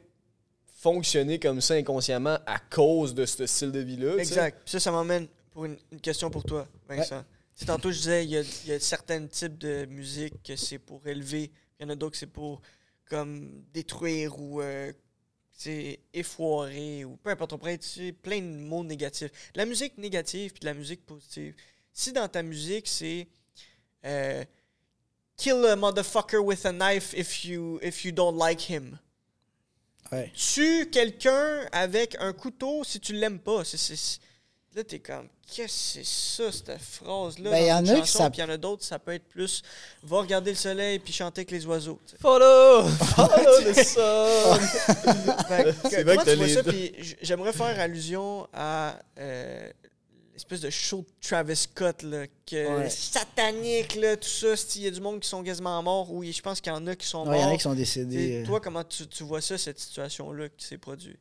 fonctionner 0.85 1.39
comme 1.39 1.61
ça 1.61 1.73
inconsciemment 1.73 2.37
à 2.45 2.59
cause 2.59 3.15
de 3.15 3.25
ce 3.25 3.47
style 3.47 3.71
de 3.71 3.79
vie-là. 3.79 4.13
tu. 4.13 4.19
Exact. 4.19 4.61
Puis 4.63 4.71
ça, 4.73 4.79
ça 4.79 4.91
m'emmène 4.91 5.27
pour 5.49 5.65
une, 5.65 5.77
une 5.91 5.99
question 5.99 6.29
pour 6.29 6.43
toi, 6.43 6.67
Vincent. 6.87 7.25
Tu 7.57 7.65
tantôt, 7.65 7.91
je 7.91 7.97
disais, 7.97 8.23
il 8.23 8.29
y 8.29 8.37
a, 8.37 8.41
il 8.41 8.69
y 8.69 8.71
a 8.71 8.79
certains 8.79 9.25
types 9.25 9.57
de 9.57 9.85
musique 9.85 10.43
que 10.43 10.55
c'est 10.55 10.77
pour 10.77 11.07
élever. 11.07 11.49
Il 11.79 11.83
y 11.83 11.85
en 11.87 11.89
a 11.89 11.95
d'autres 11.95 12.11
que 12.11 12.17
c'est 12.19 12.27
pour 12.27 12.61
comme 13.09 13.63
détruire 13.73 14.39
ou 14.39 14.61
euh, 14.61 14.93
c'est 15.49 16.01
effoirer 16.13 17.03
ou 17.03 17.17
peu 17.17 17.31
importe. 17.31 17.53
On 17.53 17.57
pourrait 17.57 17.75
utiliser 17.75 18.11
plein 18.11 18.41
de 18.41 18.57
mots 18.57 18.83
négatifs. 18.83 19.31
La 19.55 19.65
musique 19.65 19.97
négative 19.97 20.51
puis 20.51 20.59
de 20.59 20.65
la 20.65 20.75
musique 20.75 21.03
positive. 21.03 21.55
Si 21.93 22.11
dans 22.13 22.27
ta 22.27 22.43
musique, 22.43 22.87
c'est 22.87 23.27
euh, 24.05 24.43
kill 25.35 25.65
a 25.65 25.75
motherfucker 25.75 26.37
with 26.37 26.63
a 26.67 26.71
knife 26.71 27.11
if 27.17 27.43
you, 27.43 27.79
if 27.81 28.05
you 28.05 28.11
don't 28.11 28.37
like 28.37 28.69
him 28.69 28.99
Ouais. 30.11 30.31
tue 30.35 30.89
quelqu'un 30.91 31.65
avec 31.71 32.15
un 32.19 32.31
couteau 32.33 32.83
si 32.83 32.99
tu 32.99 33.13
l'aimes 33.13 33.39
pas. 33.39 33.63
C'est, 33.63 33.77
c'est- 33.77 33.95
c'est- 33.95 34.19
Là, 34.75 34.83
t'es 34.83 34.99
comme, 34.99 35.29
qu'est-ce 35.49 35.99
que 35.99 36.03
c'est 36.03 36.05
ça, 36.05 36.51
cette 36.51 36.77
phrase-là? 36.81 37.49
Ben, 37.49 37.59
dans 37.63 37.67
y 37.67 37.71
en 37.71 37.79
une 37.79 37.89
a 37.91 37.93
qui 37.93 37.99
chanson, 38.01 38.17
ça- 38.19 38.29
Puis 38.29 38.39
il 38.41 38.41
y 38.41 38.43
en 38.43 38.49
a 38.49 38.57
d'autres, 38.57 38.83
ça 38.83 38.99
peut 38.99 39.13
être 39.13 39.23
plus, 39.23 39.61
va 40.03 40.17
regarder 40.19 40.51
le 40.51 40.57
soleil 40.57 40.99
puis 40.99 41.13
chanter 41.13 41.39
avec 41.41 41.51
les 41.51 41.65
oiseaux. 41.65 41.97
Follow! 42.19 42.83
Follow 42.89 43.61
the 43.61 43.73
sun! 43.85 44.59
C'est 45.89 46.03
vrai 46.03 46.17
que 46.17 46.29
tu 46.29 46.35
vois 46.35 46.49
ça? 46.49 46.63
Puis 46.63 46.93
j'aimerais 47.21 47.53
faire 47.53 47.79
allusion 47.79 48.49
à 48.53 48.99
euh, 49.17 49.69
l'espèce 50.35 50.59
de 50.61 50.69
show 50.69 50.99
de 50.99 51.07
Travis 51.27 51.55
Scott, 51.55 52.03
là, 52.03 52.27
que 52.45 52.77
Ouais. 52.79 52.89
satanique, 52.89 53.95
là, 53.95 54.15
tout 54.17 54.27
ça. 54.27 54.53
Il 54.75 54.81
y 54.83 54.87
a 54.87 54.91
du 54.91 54.99
monde 55.01 55.19
qui 55.21 55.27
sont 55.29 55.41
quasiment 55.43 55.81
morts. 55.81 56.11
Oui, 56.11 56.31
je 56.31 56.41
pense 56.41 56.59
qu'il 56.61 56.71
y 56.71 56.75
en 56.75 56.85
a 56.87 56.95
qui 56.95 57.07
sont 57.07 57.25
Ouais, 57.27 57.37
Il 57.37 57.39
y 57.39 57.43
en 57.43 57.45
morts. 57.45 57.53
a 57.53 57.57
qui 57.57 57.63
sont 57.63 57.73
décédés. 57.73 58.41
euh. 58.41 58.45
Toi, 58.45 58.59
comment 58.59 58.83
tu, 58.83 59.07
tu 59.07 59.23
vois 59.23 59.41
ça, 59.41 59.57
cette 59.57 59.79
situation-là 59.79 60.49
qui 60.49 60.65
s'est 60.65 60.77
produite? 60.77 61.17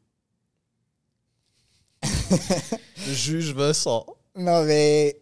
Le 3.06 3.12
juge 3.14 3.54
me 3.54 3.72
sort. 3.72 4.16
Non, 4.36 4.64
mais 4.64 5.16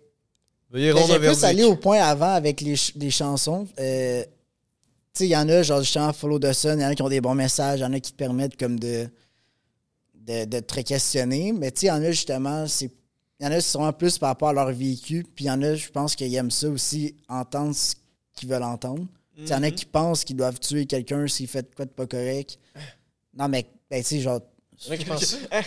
Veuillez 0.71 0.93
rendre 0.93 1.07
J'ai 1.13 1.19
plus 1.19 1.45
allé 1.45 1.65
au 1.65 1.77
point 1.77 2.01
avant 2.01 2.33
avec 2.33 2.61
les, 2.63 2.77
ch- 2.77 2.93
les 2.97 3.11
chansons. 3.11 3.69
Euh, 3.79 4.23
tu 4.25 4.31
sais, 5.13 5.27
il 5.27 5.31
y 5.31 5.37
en 5.37 5.47
a, 5.51 5.63
genre, 5.63 5.81
justement, 5.83 6.13
Follow 6.15 6.39
the 6.39 6.53
Sun, 6.55 6.79
il 6.79 6.83
y 6.83 6.87
en 6.87 6.89
a 6.89 6.95
qui 6.95 7.03
ont 7.03 7.09
des 7.11 7.21
bons 7.21 7.35
messages, 7.35 7.81
il 7.81 7.83
y 7.83 7.85
en 7.85 7.93
a 7.93 8.01
qui 8.01 8.13
te 8.13 8.17
permettent 8.17 8.57
comme 8.57 8.81
de, 8.81 9.07
de, 10.15 10.47
de 10.47 10.61
te 10.61 10.81
questionner. 10.81 11.53
Mais 11.53 11.71
tu 11.71 11.81
sais, 11.81 11.87
il 11.87 11.89
y 11.91 11.93
en 11.93 12.03
a, 12.03 12.11
justement, 12.11 12.67
c'est. 12.67 12.91
Il 13.43 13.47
y 13.47 13.49
en 13.49 13.51
a 13.51 13.57
qui 13.57 13.63
sont 13.63 13.81
vraiment 13.81 13.93
plus 13.93 14.19
par 14.19 14.29
rapport 14.29 14.51
à 14.51 14.53
leur 14.53 14.71
vécu, 14.73 15.25
puis 15.35 15.47
il 15.47 15.49
y 15.49 15.51
en 15.51 15.61
a, 15.63 15.75
je 15.75 15.89
pense 15.91 16.15
qu'ils 16.15 16.33
aiment 16.37 16.53
ça 16.53 16.69
aussi, 16.69 17.17
entendre 17.29 17.75
ce 17.75 17.95
qu'ils 18.35 18.49
veulent 18.49 18.63
entendre. 18.63 19.05
Il 19.37 19.49
y 19.49 19.53
en 19.53 19.65
a 19.65 19.69
Mhm. 19.69 19.73
qui 19.73 19.85
pensent 19.85 20.23
qu'ils 20.25 20.37
doivent 20.37 20.61
tuer 20.61 20.87
quelqu'un 20.87 21.27
s'il 21.27 21.49
fait 21.49 21.63
de 21.69 21.75
quoi 21.75 21.85
de 21.85 21.91
pas 21.91 22.07
correct. 22.07 22.61
Non, 23.35 23.49
mais, 23.49 23.67
ben, 23.91 24.01
tu 24.01 24.09
sais, 24.11 24.21
genre. 24.21 24.43
Il 24.87 24.87
y 24.87 24.91
en 24.91 24.93
a 24.93 24.97
qui 24.97 25.05
pensent 25.07 25.25
ça. 25.25 25.37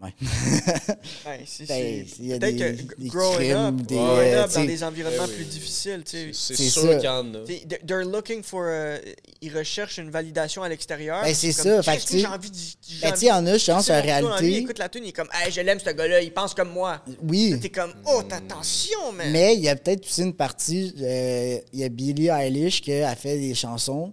Ouais. 0.00 0.14
Ouais, 1.26 1.40
c'est- 1.44 1.66
Ben, 1.66 2.06
il 2.20 2.26
y 2.26 2.32
a 2.32 2.38
Peut-être 2.38 2.56
des- 2.56 2.84
que 2.84 2.94
des 3.02 3.08
growing 3.08 3.36
crimes, 3.36 3.56
up, 3.56 3.74
des, 3.86 3.94
growing 3.96 4.28
euh, 4.32 4.44
up 4.44 4.50
tu 4.50 4.54
dans 4.58 4.64
des 4.64 4.84
environnements 4.84 5.24
oui. 5.26 5.34
plus 5.34 5.44
difficiles, 5.44 6.02
tu 6.04 6.32
sais. 6.32 6.54
C'est 6.54 6.68
sûr 6.68 6.82
ça. 6.82 6.94
qu'il 6.94 7.04
y 7.04 7.08
en 7.08 7.34
a. 7.34 7.40
T'sais, 7.42 7.62
they're- 7.84 8.08
looking 8.08 8.42
for. 8.44 8.62
euh, 8.64 8.98
ils 9.42 9.56
recherchent 9.56 9.98
une 9.98 10.10
validation 10.10 10.62
à 10.62 10.68
l'extérieur. 10.68 11.22
Ben, 11.24 11.34
c'est 11.34 11.50
ça, 11.50 11.82
fait 11.82 11.92
Qu'est-ce 11.94 12.12
que 12.12 12.18
j'ai 12.18 12.26
envie 12.26 12.50
de. 12.50 12.56
Ben, 13.02 13.12
tu 13.12 13.24
il 13.24 13.28
y 13.28 13.32
en 13.32 13.44
a, 13.44 13.58
je 13.58 13.66
pense, 13.72 13.90
en 13.90 13.94
lui, 13.94 13.98
Il 13.98 14.10
réalité. 14.10 14.56
écoute 14.58 14.78
la 14.78 14.88
tune, 14.88 15.02
il 15.04 15.08
est 15.08 15.12
comme, 15.12 15.28
hey, 15.34 15.50
je 15.50 15.60
l'aime, 15.62 15.80
ce 15.80 15.90
gars-là, 15.90 16.22
il 16.22 16.32
pense 16.32 16.54
comme 16.54 16.70
moi. 16.70 17.02
Oui. 17.24 17.58
T'es 17.60 17.68
comme, 17.70 17.92
oh, 18.06 18.22
t'as 18.28 18.36
attention, 18.36 19.10
man. 19.12 19.30
Mais 19.32 19.54
il 19.56 19.60
y 19.62 19.68
a 19.68 19.74
peut-être 19.74 20.04
aussi 20.06 20.22
une 20.22 20.34
partie. 20.34 20.94
euh, 21.02 21.58
Il 21.72 21.80
y 21.80 21.84
a 21.84 21.88
Billie 21.88 22.28
Eilish 22.28 22.82
qui 22.82 22.92
a 22.94 23.16
fait 23.16 23.36
des 23.38 23.54
chansons. 23.54 24.12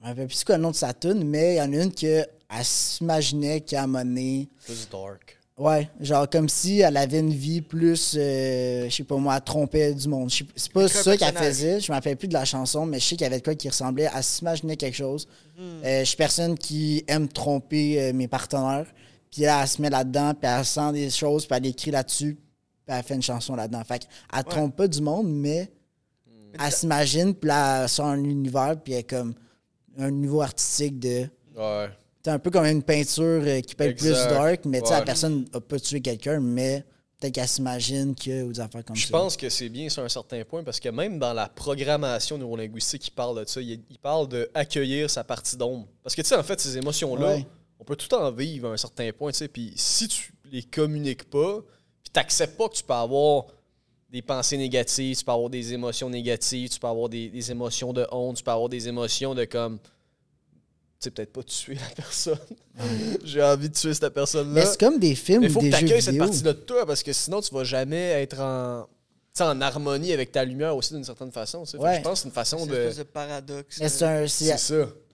Je 0.00 0.04
me 0.06 0.10
rappelle 0.10 0.28
plus 0.28 0.44
quoi 0.44 0.56
le 0.56 0.62
nom 0.62 0.70
de 0.70 0.76
sa 0.76 0.94
tune, 0.94 1.24
mais 1.24 1.54
il 1.54 1.58
y 1.58 1.60
en 1.60 1.70
a 1.74 1.76
une 1.82 1.92
que 1.92 2.24
elle 2.50 2.64
s'imaginait 2.64 3.60
qu'à 3.60 3.84
un 3.84 3.86
moment 3.86 4.04
donné, 4.04 4.48
Plus 4.64 4.88
dark. 4.90 5.40
Ouais, 5.60 5.90
genre 6.00 6.28
comme 6.28 6.48
si 6.48 6.80
elle 6.80 6.96
avait 6.96 7.18
une 7.18 7.34
vie 7.34 7.60
plus, 7.60 8.14
euh, 8.16 8.88
je 8.88 8.94
sais 8.94 9.04
pas 9.04 9.16
moi, 9.16 9.36
elle 9.36 9.42
trompait 9.42 9.92
du 9.92 10.08
monde. 10.08 10.30
C'est 10.30 10.72
pas 10.72 10.88
ça 10.88 11.18
qu'elle 11.18 11.36
faisait, 11.36 11.80
je 11.80 11.92
me 11.92 11.96
rappelle 11.96 12.16
plus 12.16 12.28
de 12.28 12.32
la 12.32 12.46
chanson, 12.46 12.86
mais 12.86 12.98
je 12.98 13.04
sais 13.04 13.16
qu'il 13.16 13.24
y 13.24 13.26
avait 13.26 13.40
de 13.40 13.44
quoi 13.44 13.54
qui 13.54 13.68
ressemblait. 13.68 14.08
Elle 14.14 14.24
s'imaginait 14.24 14.76
quelque 14.76 14.96
chose. 14.96 15.28
Mhm. 15.58 15.64
Euh, 15.84 16.00
je 16.00 16.04
suis 16.04 16.16
personne 16.16 16.56
qui 16.56 17.04
aime 17.06 17.28
tromper 17.28 18.00
euh, 18.00 18.12
mes 18.14 18.26
partenaires. 18.26 18.86
Puis 19.30 19.42
là, 19.42 19.60
elle 19.60 19.68
se 19.68 19.82
met 19.82 19.90
là-dedans, 19.90 20.32
puis 20.32 20.50
elle 20.50 20.64
sent 20.64 20.92
des 20.92 21.10
choses, 21.10 21.44
puis 21.44 21.58
elle 21.58 21.66
écrit 21.66 21.90
là-dessus, 21.90 22.38
puis 22.86 22.96
elle 22.96 23.02
fait 23.02 23.14
une 23.14 23.22
chanson 23.22 23.54
là-dedans. 23.54 23.84
Fait 23.84 23.98
qu'elle 23.98 24.44
trompe 24.44 24.74
pas 24.74 24.88
du 24.88 25.02
monde, 25.02 25.28
mais 25.28 25.70
elle 26.58 26.72
s'imagine, 26.72 27.34
puis 27.34 27.48
là, 27.48 27.82
elle 27.82 27.88
sort 27.90 28.06
un 28.06 28.24
univers, 28.24 28.76
puis 28.82 28.94
elle 28.94 29.00
est 29.00 29.02
comme 29.02 29.34
un 29.98 30.10
niveau 30.10 30.40
artistique 30.40 30.98
de. 30.98 31.28
Ouais. 31.54 31.90
C'est 32.22 32.30
un 32.30 32.38
peu 32.38 32.50
comme 32.50 32.66
une 32.66 32.82
peinture 32.82 33.42
euh, 33.44 33.60
qui 33.60 33.74
peut 33.74 33.84
être 33.84 33.96
plus 33.98 34.10
dark, 34.12 34.64
mais 34.66 34.80
tu 34.80 34.86
sais, 34.88 34.92
la 34.92 34.98
Ouais. 35.00 35.04
personne 35.06 35.46
n'a 35.52 35.60
pas 35.60 35.78
tué 35.80 36.00
quelqu'un, 36.02 36.38
mais 36.40 36.84
peut-être 37.18 37.34
qu'elle 37.34 37.48
s'imagine 37.48 38.14
que, 38.14 38.42
ou 38.42 38.52
des 38.52 38.60
affaires 38.60 38.84
comme 38.84 38.94
Je 38.96 39.06
ça. 39.06 39.10
pense 39.12 39.36
que 39.38 39.48
c'est 39.48 39.68
bien 39.70 39.88
sur 39.88 40.02
un 40.02 40.08
certain 40.08 40.44
point 40.44 40.62
parce 40.62 40.80
que 40.80 40.90
même 40.90 41.18
dans 41.18 41.32
la 41.32 41.48
programmation 41.48 42.36
neurolinguistique, 42.36 43.06
il 43.08 43.10
parle 43.12 43.40
de 43.44 43.48
ça. 43.48 43.60
Il, 43.62 43.80
il 43.88 43.98
parle 43.98 44.28
d'accueillir 44.28 45.08
sa 45.08 45.24
partie 45.24 45.56
d'ombre. 45.56 45.86
Parce 46.02 46.14
que 46.14 46.20
tu 46.22 46.28
sais, 46.28 46.36
en 46.36 46.42
fait, 46.42 46.60
ces 46.60 46.76
émotions-là, 46.76 47.34
Ouais. 47.36 47.46
on 47.78 47.84
peut 47.84 47.96
tout 47.96 48.12
en 48.14 48.30
vivre 48.30 48.68
à 48.68 48.72
un 48.72 48.76
certain 48.76 49.10
point. 49.12 49.32
tu 49.32 49.38
sais. 49.38 49.48
Puis 49.48 49.72
si 49.76 50.06
tu 50.08 50.32
les 50.52 50.62
communiques 50.62 51.24
pas, 51.30 51.60
puis 52.02 52.10
t'acceptes 52.12 52.58
pas 52.58 52.68
que 52.68 52.74
tu 52.74 52.82
peux 52.84 52.92
avoir 52.92 53.46
des 54.10 54.20
pensées 54.20 54.58
négatives, 54.58 55.16
tu 55.16 55.24
peux 55.24 55.32
avoir 55.32 55.48
des 55.48 55.72
émotions 55.72 56.10
négatives, 56.10 56.68
tu 56.68 56.78
peux 56.80 56.86
avoir 56.88 57.08
des, 57.08 57.28
des 57.30 57.50
émotions 57.50 57.92
de 57.94 58.06
honte, 58.10 58.36
tu 58.38 58.42
peux 58.42 58.50
avoir 58.50 58.68
des 58.68 58.88
émotions 58.88 59.34
de 59.34 59.44
comme. 59.46 59.78
Tu 61.00 61.04
sais, 61.04 61.10
peut-être 61.12 61.32
pas 61.32 61.42
tuer 61.42 61.76
la 61.76 61.94
personne. 61.96 62.38
J'ai 63.24 63.42
envie 63.42 63.70
de 63.70 63.74
tuer 63.74 63.94
cette 63.94 64.02
Mais 64.02 64.10
personne-là. 64.10 64.66
c'est 64.66 64.78
comme 64.78 64.98
des 64.98 65.14
films 65.14 65.40
Mais 65.40 65.46
ou 65.46 65.48
il 65.48 65.52
faut 65.52 65.60
que 65.60 65.64
des 65.64 65.70
tu 65.70 65.78
jeux 65.78 65.86
accueilles 65.86 66.02
cette 66.02 66.18
partie-là 66.18 66.52
de 66.52 66.58
toi 66.58 66.84
parce 66.86 67.02
que 67.02 67.12
sinon, 67.14 67.40
tu 67.40 67.54
vas 67.54 67.64
jamais 67.64 68.22
être 68.22 68.38
en, 68.38 68.82
tu 68.84 68.88
sais, 69.38 69.44
en 69.44 69.58
harmonie 69.62 70.12
avec 70.12 70.30
ta 70.30 70.44
lumière 70.44 70.76
aussi 70.76 70.92
d'une 70.92 71.04
certaine 71.04 71.32
façon. 71.32 71.64
Fait. 71.64 71.78
Je 71.78 72.02
pense 72.02 72.02
que 72.02 72.02
c'est 72.02 72.24
une 72.24 72.30
C'est 72.30 72.34
façon 72.34 72.58
une 72.58 72.66
de. 72.70 72.74
espèce 72.76 72.96
de 72.98 73.02
paradoxe. 73.04 73.78
Mais 73.80 73.88
c'est 73.88 74.04
euh, 74.04 74.24
un. 74.24 74.26
C'est 74.28 74.44
c'est- 74.58 74.58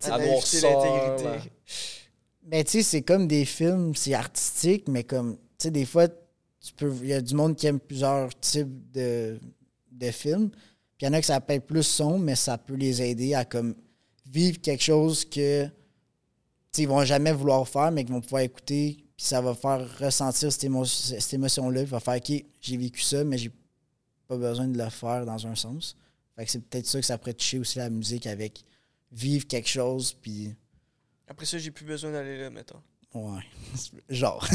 ça. 0.01 0.15
à 0.15 0.19
l'intégrité. 0.19 1.51
Mais 2.49 2.65
tu 2.65 2.71
sais, 2.73 2.83
c'est 2.83 3.03
comme 3.03 3.29
des 3.29 3.45
films, 3.45 3.95
c'est 3.95 4.15
artistique, 4.15 4.89
mais 4.89 5.05
comme, 5.05 5.37
tu 5.37 5.43
sais, 5.59 5.71
des 5.71 5.85
fois, 5.85 6.09
tu 6.09 6.73
peux, 6.77 6.93
il 7.03 7.09
y 7.09 7.13
a 7.15 7.21
du 7.21 7.35
monde 7.35 7.55
qui 7.55 7.69
aime 7.69 7.79
plusieurs 7.79 8.29
types 8.41 8.91
de, 8.93 9.39
de 9.93 10.11
films. 10.11 10.51
Puis 10.51 11.03
il 11.03 11.05
y 11.07 11.09
en 11.09 11.13
a 11.13 11.21
que 11.21 11.27
ça 11.27 11.41
peut 11.41 11.53
être 11.55 11.67
plus 11.67 11.83
sombre, 11.85 12.19
mais 12.19 12.35
ça 12.35 12.59
peut 12.59 12.75
les 12.75 13.03
aider 13.03 13.35
à 13.35 13.45
comme 13.45 13.75
vivre 14.31 14.61
quelque 14.61 14.83
chose 14.83 15.25
que, 15.25 15.65
tu 15.67 15.71
sais, 16.73 16.83
ils 16.83 16.89
vont 16.89 17.05
jamais 17.05 17.33
vouloir 17.33 17.67
faire, 17.69 17.91
mais 17.91 18.05
qu'ils 18.05 18.15
vont 18.15 18.21
pouvoir 18.21 18.43
écouter. 18.43 18.97
Puis 19.17 19.27
ça 19.27 19.41
va 19.41 19.55
faire 19.55 19.87
ressentir 19.99 20.53
cette, 20.53 20.65
émo- 20.65 20.85
cette 20.85 21.33
émotion-là. 21.35 21.81
Il 21.83 21.87
va 21.87 22.01
faire, 22.01 22.17
OK, 22.17 22.45
j'ai 22.61 22.77
vécu 22.77 23.01
ça, 23.01 23.25
mais 23.25 23.39
j'ai 23.39 23.51
pas 24.29 24.37
besoin 24.37 24.67
de 24.69 24.77
le 24.77 24.91
faire 24.91 25.25
dans 25.25 25.47
un 25.47 25.55
sens. 25.55 25.97
Fait 26.37 26.45
que 26.45 26.51
c'est 26.51 26.59
peut-être 26.61 26.87
ça 26.87 27.01
que 27.01 27.07
ça 27.07 27.17
pourrait 27.17 27.33
toucher 27.33 27.59
aussi 27.59 27.79
la 27.79 27.89
musique 27.89 28.27
avec 28.27 28.63
vivre 29.13 29.47
quelque 29.47 29.69
chose, 29.69 30.15
puis 30.21 30.55
Après 31.29 31.47
ça, 31.47 31.57
j'ai 31.59 31.71
plus 31.71 31.87
besoin 31.87 32.11
d'aller 32.13 32.39
là, 32.39 32.51
mettons. 32.51 32.83
Ouais, 33.15 33.41
genre. 34.11 34.47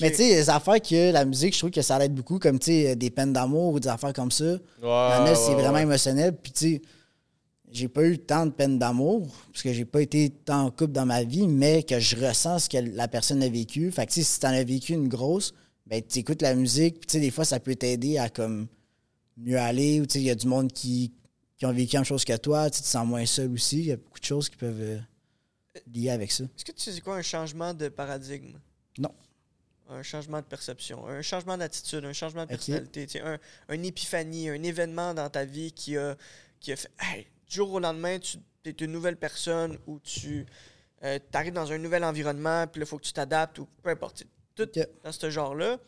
Mais 0.00 0.10
tu 0.10 0.18
sais, 0.18 0.28
les 0.28 0.48
affaires 0.48 0.80
que 0.80 1.12
la 1.12 1.26
musique, 1.26 1.52
je 1.52 1.58
trouve 1.58 1.70
que 1.70 1.82
ça 1.82 1.98
l'aide 1.98 2.14
beaucoup, 2.14 2.38
comme 2.38 2.58
tu 2.58 2.66
sais, 2.66 2.96
des 2.96 3.10
peines 3.10 3.34
d'amour 3.34 3.74
ou 3.74 3.80
des 3.80 3.88
affaires 3.88 4.14
comme 4.14 4.30
ça. 4.30 4.54
A, 4.82 5.34
c'est 5.34 5.48
ouais, 5.48 5.54
vraiment 5.54 5.74
ouais. 5.74 5.82
émotionnel. 5.82 6.34
Puis 6.34 6.52
tu 6.52 6.58
sais, 6.76 6.82
j'ai 7.72 7.88
pas 7.88 8.04
eu 8.04 8.18
tant 8.18 8.46
de 8.46 8.50
peines 8.50 8.78
d'amour, 8.78 9.26
parce 9.50 9.62
que 9.62 9.72
j'ai 9.72 9.84
pas 9.84 10.02
été 10.02 10.30
tant 10.30 10.66
en 10.66 10.70
couple 10.70 10.92
dans 10.92 11.06
ma 11.06 11.24
vie, 11.24 11.48
mais 11.48 11.82
que 11.82 11.98
je 11.98 12.16
ressens 12.16 12.60
ce 12.60 12.68
que 12.68 12.76
la 12.76 13.08
personne 13.08 13.42
a 13.42 13.48
vécu. 13.48 13.90
Fait 13.90 14.06
que 14.06 14.12
tu 14.12 14.22
si 14.22 14.40
t'en 14.40 14.48
as 14.48 14.64
vécu 14.64 14.92
une 14.92 15.08
grosse, 15.08 15.54
ben 15.86 16.02
tu 16.02 16.18
écoutes 16.18 16.42
la 16.42 16.54
musique, 16.54 17.00
puis 17.00 17.06
tu 17.06 17.12
sais, 17.14 17.20
des 17.20 17.30
fois, 17.30 17.44
ça 17.44 17.60
peut 17.60 17.74
t'aider 17.74 18.18
à 18.18 18.28
comme 18.28 18.68
mieux 19.36 19.58
aller, 19.58 20.00
ou 20.00 20.06
tu 20.06 20.14
sais, 20.14 20.20
il 20.20 20.26
y 20.26 20.30
a 20.30 20.34
du 20.34 20.46
monde 20.46 20.72
qui, 20.72 21.12
qui 21.56 21.66
ont 21.66 21.72
vécu 21.72 21.94
la 21.94 22.00
même 22.00 22.06
chose 22.06 22.24
que 22.24 22.36
toi, 22.36 22.70
tu 22.70 22.76
tu 22.76 22.82
te 22.82 22.86
sens 22.86 23.06
moins 23.06 23.26
seul 23.26 23.50
aussi. 23.52 23.78
Il 23.78 23.86
y 23.86 23.92
a 23.92 23.96
beaucoup 23.96 24.20
de 24.20 24.24
choses 24.24 24.48
qui 24.48 24.56
peuvent 24.56 24.80
euh, 24.80 24.98
lier 25.92 26.10
avec 26.10 26.30
ça. 26.30 26.44
Est-ce 26.44 26.64
que 26.64 26.72
tu 26.72 26.90
sais 26.90 27.00
quoi 27.00 27.16
un 27.16 27.22
changement 27.22 27.72
de 27.72 27.88
paradigme? 27.88 28.58
Non. 28.98 29.14
Un 29.88 30.02
changement 30.02 30.38
de 30.38 30.46
perception, 30.46 31.06
un 31.06 31.20
changement 31.20 31.58
d'attitude, 31.58 32.04
un 32.04 32.12
changement 32.12 32.44
de 32.44 32.48
personnalité, 32.48 33.06
tu 33.06 33.18
un, 33.18 33.38
un 33.68 33.82
épiphanie, 33.82 34.48
un 34.48 34.62
événement 34.62 35.12
dans 35.12 35.28
ta 35.28 35.44
vie 35.44 35.72
qui 35.72 35.98
a, 35.98 36.16
qui 36.60 36.72
a 36.72 36.76
fait 36.76 36.90
hey, 36.98 37.26
du 37.52 37.56
jour 37.56 37.70
au 37.74 37.80
lendemain, 37.80 38.18
tu 38.18 38.38
es 38.64 38.70
une 38.70 38.92
nouvelle 38.92 39.18
personne 39.18 39.78
ou 39.86 40.00
tu 40.00 40.46
arrives 41.34 41.52
dans 41.52 41.70
un 41.70 41.76
nouvel 41.76 42.02
environnement, 42.02 42.66
puis 42.66 42.80
là, 42.80 42.86
il 42.86 42.88
faut 42.88 42.96
que 42.96 43.04
tu 43.04 43.12
t'adaptes 43.12 43.58
ou 43.58 43.66
peu 43.82 43.90
importe. 43.90 44.24
Tout 44.54 44.62
Ok. 44.62 44.88
dans 45.02 45.12
ce 45.12 45.28
genre-là. 45.30 45.78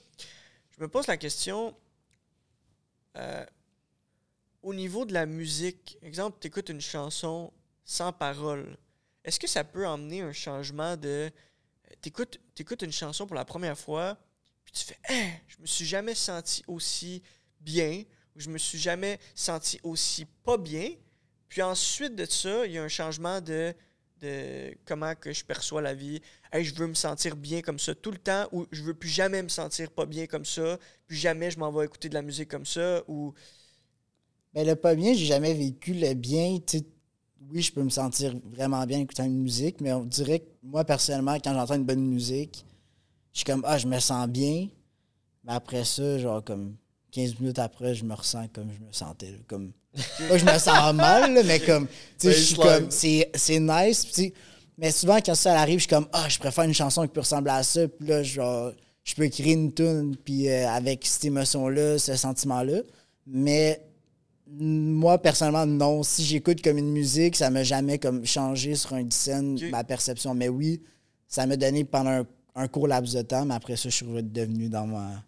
Je 0.77 0.83
me 0.83 0.89
pose 0.89 1.07
la 1.07 1.17
question 1.17 1.75
euh, 3.17 3.47
au 4.63 4.75
niveau 4.75 5.05
de 5.07 5.15
la 5.15 5.25
musique, 5.25 5.97
exemple, 6.03 6.37
tu 6.41 6.49
écoutes 6.49 6.69
une 6.69 6.81
chanson 6.81 7.51
sans 7.85 8.13
parole, 8.13 8.77
est-ce 9.25 9.41
que 9.41 9.47
ça 9.47 9.65
peut 9.65 9.87
emmener 9.87 10.21
un 10.21 10.33
changement 10.33 10.97
de. 10.97 11.31
Tu 12.03 12.09
écoutes, 12.09 12.83
une 12.83 12.93
chanson 12.93 13.27
pour 13.27 13.37
la 13.37 13.45
première 13.45 13.79
fois, 13.79 14.19
puis 14.65 14.73
tu 14.75 14.85
fais 14.85 14.99
Hein, 15.09 15.31
je 15.49 15.57
me 15.61 15.67
suis 15.67 15.87
jamais 15.87 16.15
senti 16.15 16.63
aussi 16.67 17.23
bien, 17.61 18.05
ou 18.35 18.41
je 18.41 18.51
me 18.51 18.59
suis 18.59 18.79
jamais 18.79 19.19
senti 19.35 19.79
aussi 19.83 20.27
pas 20.45 20.59
bien. 20.59 20.91
Puis 21.49 21.63
ensuite 21.63 22.15
de 22.15 22.25
ça, 22.25 22.67
il 22.67 22.73
y 22.73 22.79
a 22.79 22.83
un 22.83 22.89
changement 22.89 23.41
de, 23.41 23.75
comment 24.85 25.15
que 25.15 25.33
je 25.33 25.45
perçois 25.45 25.83
la 25.83 25.95
vie. 25.95 26.21
Je 26.53 26.75
veux 26.75 26.87
me 26.87 26.95
sentir 26.95 27.37
bien 27.37 27.63
comme 27.63 27.79
ça 27.79 27.95
tout 27.95 28.11
le 28.11 28.19
temps, 28.19 28.47
ou 28.53 28.67
je 28.71 28.83
veux 28.83 28.95
plus 28.95 29.09
jamais 29.09 29.43
me 29.43 29.49
sentir 29.49 29.91
pas 29.91 30.07
bien 30.07 30.27
comme 30.27 30.45
ça, 30.45 30.79
plus 31.07 31.17
jamais 31.17 31.51
je 31.51 31.59
m'en 31.59 31.71
vais 31.71 31.85
écouter 31.85 32.09
de 32.09 32.15
la 32.15 32.23
musique 32.23 32.51
comme 32.51 32.67
ça, 32.67 33.03
ou. 33.09 33.35
Ben, 34.55 34.67
le 34.67 34.77
pas 34.77 34.95
bien, 34.95 35.15
j'ai 35.15 35.27
jamais 35.27 35.53
vécu 35.53 35.95
le 35.95 36.15
bien. 36.15 36.59
oui, 37.51 37.61
je 37.61 37.73
peux 37.73 37.83
me 37.83 37.91
sentir 37.91 38.35
vraiment 38.45 38.87
bien 38.87 39.01
écoutant 39.01 39.25
une 39.25 39.43
musique, 39.43 39.81
mais 39.81 39.93
on 39.93 40.05
dirait 40.05 40.41
que 40.41 40.49
moi, 40.63 40.85
personnellement, 40.85 41.35
quand 41.41 41.53
j'entends 41.53 41.75
une 41.75 41.85
bonne 41.85 42.07
musique, 42.07 42.65
je 43.33 43.39
suis 43.39 43.45
comme, 43.45 43.63
ah, 43.67 43.79
je 43.79 43.89
me 43.89 43.99
sens 43.99 44.29
bien. 44.29 44.69
Mais 45.43 45.53
après 45.53 45.85
ça, 45.85 46.19
genre, 46.19 46.43
comme 46.43 46.77
15 47.11 47.39
minutes 47.41 47.59
après, 47.59 47.95
je 47.95 48.05
me 48.05 48.15
ressens 48.15 48.49
comme 48.49 48.73
je 48.73 48.81
me 48.81 48.93
sentais. 48.93 49.35
comme, 49.47 49.73
que 50.29 50.39
je 50.39 50.45
me 50.45 50.59
sens 50.59 50.95
mal, 50.95 51.35
là, 51.35 51.43
mais 51.45 51.61
comme, 51.61 51.87
tu 51.87 52.29
sais, 52.29 52.33
je 52.33 52.41
suis 52.41 52.57
comme, 52.57 52.91
c'est 52.91 53.61
nice. 53.61 54.07
mais 54.77 54.91
souvent, 54.91 55.19
quand 55.25 55.35
ça 55.35 55.59
arrive, 55.59 55.79
je 55.79 55.85
suis 55.85 55.89
comme, 55.89 56.09
ah, 56.13 56.29
je 56.29 56.39
préfère 56.39 56.65
une 56.65 56.75
chanson 56.75 57.03
qui 57.03 57.09
peut 57.09 57.21
ressembler 57.21 57.53
à 57.53 57.63
ça. 57.63 57.87
Puis 57.89 58.09
là, 58.09 58.23
genre, 58.23 58.73
je 59.05 59.15
peux 59.15 59.25
écrire 59.25 59.57
une 59.57 59.73
tune 59.73 60.17
puis 60.17 60.49
euh, 60.49 60.69
avec 60.69 61.05
cette 61.07 61.25
émotion-là, 61.27 61.99
ce 61.99 62.17
sentiment-là. 62.17 62.81
Mais 63.27 63.81
moi, 64.47 65.19
personnellement, 65.19 65.67
non. 65.67 66.03
Si 66.03 66.25
j'écoute 66.25 66.63
comme 66.63 66.79
une 66.79 66.91
musique, 66.91 67.37
ça 67.37 67.51
m'a 67.51 67.63
jamais 67.63 67.99
comme 67.99 68.25
changé 68.27 68.75
sur 68.75 68.95
un 68.95 69.09
scène 69.11 69.59
ma 69.71 69.85
perception. 69.85 70.35
Mais 70.35 70.49
oui, 70.49 70.83
ça 71.29 71.47
m'a 71.47 71.57
donné 71.57 71.85
pendant 71.85 72.11
un, 72.11 72.27
un 72.55 72.69
court 72.69 72.89
laps 72.89 73.15
de 73.15 73.23
temps, 73.23 73.45
mais 73.45 73.55
après 73.55 73.77
ça, 73.77 73.89
je 73.89 73.95
suis 73.95 74.07
redevenu 74.07 74.69
dans 74.69 74.87
ma 74.87 75.23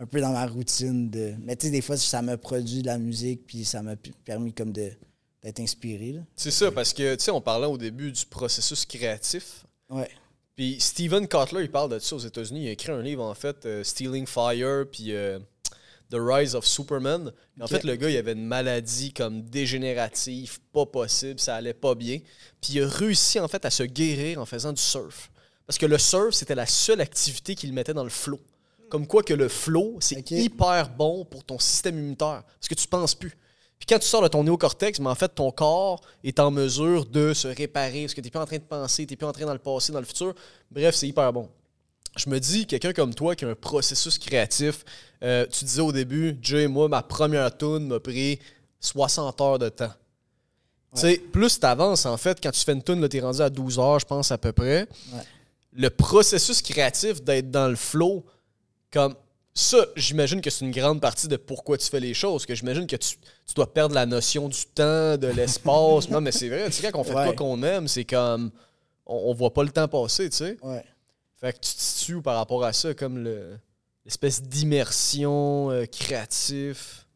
un 0.00 0.06
peu 0.06 0.20
dans 0.20 0.32
ma 0.32 0.46
routine 0.46 1.10
de. 1.10 1.34
Mais 1.44 1.54
tu 1.54 1.66
sais, 1.66 1.70
des 1.70 1.82
fois, 1.82 1.96
ça 1.96 2.22
m'a 2.22 2.36
produit 2.36 2.80
de 2.82 2.86
la 2.86 2.98
musique, 2.98 3.46
puis 3.46 3.64
ça 3.64 3.82
m'a 3.82 3.94
permis 4.24 4.52
comme 4.52 4.72
de 4.72 4.90
d'être 5.42 5.60
inspiré. 5.60 6.12
là. 6.12 6.20
C'est 6.36 6.50
ça, 6.50 6.70
parce 6.70 6.92
que, 6.92 7.14
tu 7.14 7.24
sais, 7.24 7.30
on 7.30 7.40
parlait 7.40 7.66
au 7.66 7.78
début 7.78 8.12
du 8.12 8.26
processus 8.26 8.84
créatif. 8.84 9.64
Ouais. 9.88 10.10
Puis 10.54 10.78
Steven 10.80 11.26
Kotler, 11.26 11.62
il 11.62 11.70
parle 11.70 11.90
de 11.90 11.98
ça 11.98 12.16
aux 12.16 12.20
États-Unis. 12.20 12.64
Il 12.64 12.68
a 12.68 12.72
écrit 12.72 12.92
un 12.92 13.00
livre, 13.00 13.24
en 13.24 13.34
fait, 13.34 13.64
euh, 13.64 13.82
Stealing 13.82 14.26
Fire, 14.26 14.84
puis 14.90 15.14
euh, 15.14 15.38
The 16.10 16.16
Rise 16.18 16.54
of 16.54 16.66
Superman. 16.66 17.32
En 17.58 17.66
fait, 17.66 17.84
le 17.84 17.96
gars, 17.96 18.10
il 18.10 18.16
avait 18.18 18.32
une 18.32 18.44
maladie 18.44 19.14
comme 19.14 19.42
dégénérative, 19.42 20.58
pas 20.72 20.84
possible, 20.84 21.40
ça 21.40 21.56
allait 21.56 21.72
pas 21.72 21.94
bien. 21.94 22.18
Puis 22.60 22.74
il 22.74 22.82
a 22.82 22.88
réussi, 22.88 23.40
en 23.40 23.48
fait, 23.48 23.64
à 23.64 23.70
se 23.70 23.84
guérir 23.84 24.38
en 24.40 24.44
faisant 24.44 24.74
du 24.74 24.82
surf. 24.82 25.30
Parce 25.66 25.78
que 25.78 25.86
le 25.86 25.96
surf, 25.96 26.34
c'était 26.34 26.54
la 26.54 26.66
seule 26.66 27.00
activité 27.00 27.54
qu'il 27.54 27.72
mettait 27.72 27.94
dans 27.94 28.04
le 28.04 28.10
flow. 28.10 28.40
Comme 28.90 29.06
quoi 29.06 29.22
que 29.22 29.32
le 29.32 29.48
flow, 29.48 29.96
c'est 30.00 30.30
hyper 30.30 30.90
bon 30.90 31.24
pour 31.24 31.44
ton 31.44 31.58
système 31.58 31.98
immunitaire. 31.98 32.42
Parce 32.58 32.68
que 32.68 32.74
tu 32.74 32.86
penses 32.86 33.14
plus. 33.14 33.30
Puis 33.78 33.86
quand 33.88 33.98
tu 33.98 34.06
sors 34.06 34.22
de 34.22 34.28
ton 34.28 34.44
néocortex, 34.44 35.00
mais 35.00 35.08
en 35.08 35.14
fait, 35.14 35.28
ton 35.28 35.50
corps 35.50 36.02
est 36.22 36.38
en 36.38 36.50
mesure 36.50 37.06
de 37.06 37.32
se 37.32 37.48
réparer 37.48 38.02
parce 38.02 38.12
que 38.12 38.20
tu 38.20 38.26
n'es 38.26 38.30
plus 38.30 38.40
en 38.40 38.44
train 38.44 38.58
de 38.58 38.62
penser, 38.62 39.06
tu 39.06 39.12
n'es 39.12 39.16
plus 39.16 39.26
en 39.26 39.32
train 39.32 39.46
dans 39.46 39.54
le 39.54 39.58
passé, 39.58 39.90
dans 39.90 40.00
le 40.00 40.04
futur. 40.04 40.34
Bref, 40.70 40.94
c'est 40.94 41.08
hyper 41.08 41.32
bon. 41.32 41.48
Je 42.16 42.28
me 42.28 42.38
dis, 42.38 42.66
quelqu'un 42.66 42.92
comme 42.92 43.14
toi 43.14 43.34
qui 43.34 43.46
a 43.46 43.48
un 43.48 43.54
processus 43.54 44.18
créatif, 44.18 44.84
euh, 45.22 45.46
tu 45.46 45.64
disais 45.64 45.80
au 45.80 45.92
début, 45.92 46.36
Jay 46.42 46.66
moi, 46.66 46.88
ma 46.88 47.02
première 47.02 47.56
tune 47.56 47.86
m'a 47.86 48.00
pris 48.00 48.38
60 48.80 49.40
heures 49.40 49.58
de 49.58 49.68
temps. 49.70 49.92
Tu 50.94 51.02
sais, 51.02 51.18
plus 51.18 51.58
tu 51.58 51.64
avances, 51.64 52.04
en 52.04 52.16
fait, 52.16 52.38
quand 52.42 52.50
tu 52.50 52.60
fais 52.60 52.72
une 52.72 52.82
tune, 52.82 53.08
tu 53.08 53.16
es 53.16 53.20
rendu 53.20 53.40
à 53.40 53.48
12 53.48 53.78
heures, 53.78 54.00
je 54.00 54.06
pense, 54.06 54.30
à 54.32 54.38
peu 54.38 54.52
près. 54.52 54.88
Ouais. 55.12 55.22
Le 55.72 55.88
processus 55.88 56.60
créatif 56.60 57.22
d'être 57.22 57.50
dans 57.50 57.68
le 57.68 57.76
flow, 57.76 58.24
comme 58.92 59.14
ça, 59.54 59.78
j'imagine 59.96 60.40
que 60.40 60.48
c'est 60.50 60.64
une 60.64 60.70
grande 60.70 61.00
partie 61.00 61.28
de 61.28 61.36
pourquoi 61.36 61.76
tu 61.78 61.88
fais 61.88 62.00
les 62.00 62.14
choses. 62.14 62.46
Que 62.46 62.54
j'imagine 62.54 62.86
que 62.86 62.96
tu, 62.96 63.16
tu 63.46 63.54
dois 63.54 63.72
perdre 63.72 63.94
la 63.94 64.06
notion 64.06 64.48
du 64.48 64.64
temps, 64.74 65.16
de 65.16 65.26
l'espace. 65.28 66.08
non, 66.10 66.20
mais 66.20 66.32
c'est 66.32 66.48
vrai, 66.48 66.66
tu 66.66 66.72
sais, 66.72 66.90
quand 66.92 67.00
on 67.00 67.04
fait 67.04 67.14
Ouais. 67.14 67.24
quoi 67.26 67.34
qu'on 67.34 67.62
aime, 67.62 67.88
c'est 67.88 68.04
comme. 68.04 68.50
On, 69.06 69.30
on 69.30 69.34
voit 69.34 69.52
pas 69.52 69.62
le 69.64 69.70
temps 69.70 69.88
passer, 69.88 70.30
tu 70.30 70.36
sais. 70.36 70.56
Ouais. 70.62 70.84
Fait 71.36 71.52
que 71.52 71.58
tu 71.58 71.74
te 71.74 71.80
situes 71.80 72.22
par 72.22 72.36
rapport 72.36 72.64
à 72.64 72.72
ça, 72.72 72.94
comme 72.94 73.18
le- 73.24 73.58
l'espèce 74.04 74.42
d'immersion 74.42 75.70
euh, 75.70 75.84
créatif. 75.86 77.06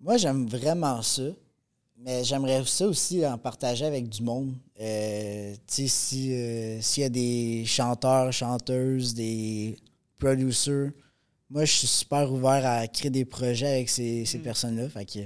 Moi, 0.00 0.16
j'aime 0.16 0.46
vraiment 0.46 1.00
ça. 1.02 1.22
Mais 2.04 2.24
j'aimerais 2.24 2.64
ça 2.66 2.86
aussi 2.86 3.24
en 3.24 3.38
partager 3.38 3.84
avec 3.84 4.08
du 4.08 4.22
monde. 4.24 4.54
Euh, 4.80 5.54
tu 5.68 5.86
sais, 5.86 5.88
si, 5.88 6.34
euh, 6.34 6.80
s'il 6.80 7.02
y 7.04 7.06
a 7.06 7.08
des 7.08 7.64
chanteurs, 7.64 8.32
chanteuses, 8.32 9.14
des 9.14 9.78
producers, 10.22 10.90
moi, 11.50 11.64
je 11.64 11.72
suis 11.72 11.86
super 11.86 12.32
ouvert 12.32 12.64
à 12.64 12.86
créer 12.86 13.10
des 13.10 13.24
projets 13.24 13.66
avec 13.66 13.90
ces, 13.90 14.24
ces 14.24 14.38
personnes-là. 14.38 14.88
Fait 14.88 15.04
que 15.04 15.18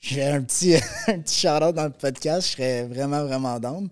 je 0.00 0.14
fais 0.14 0.24
un 0.24 0.42
petit, 0.42 0.74
un 1.06 1.20
petit 1.20 1.40
shout-out 1.40 1.74
dans 1.74 1.84
le 1.84 1.90
podcast. 1.90 2.48
Je 2.48 2.52
serais 2.54 2.86
vraiment, 2.86 3.24
vraiment 3.24 3.60
down. 3.60 3.88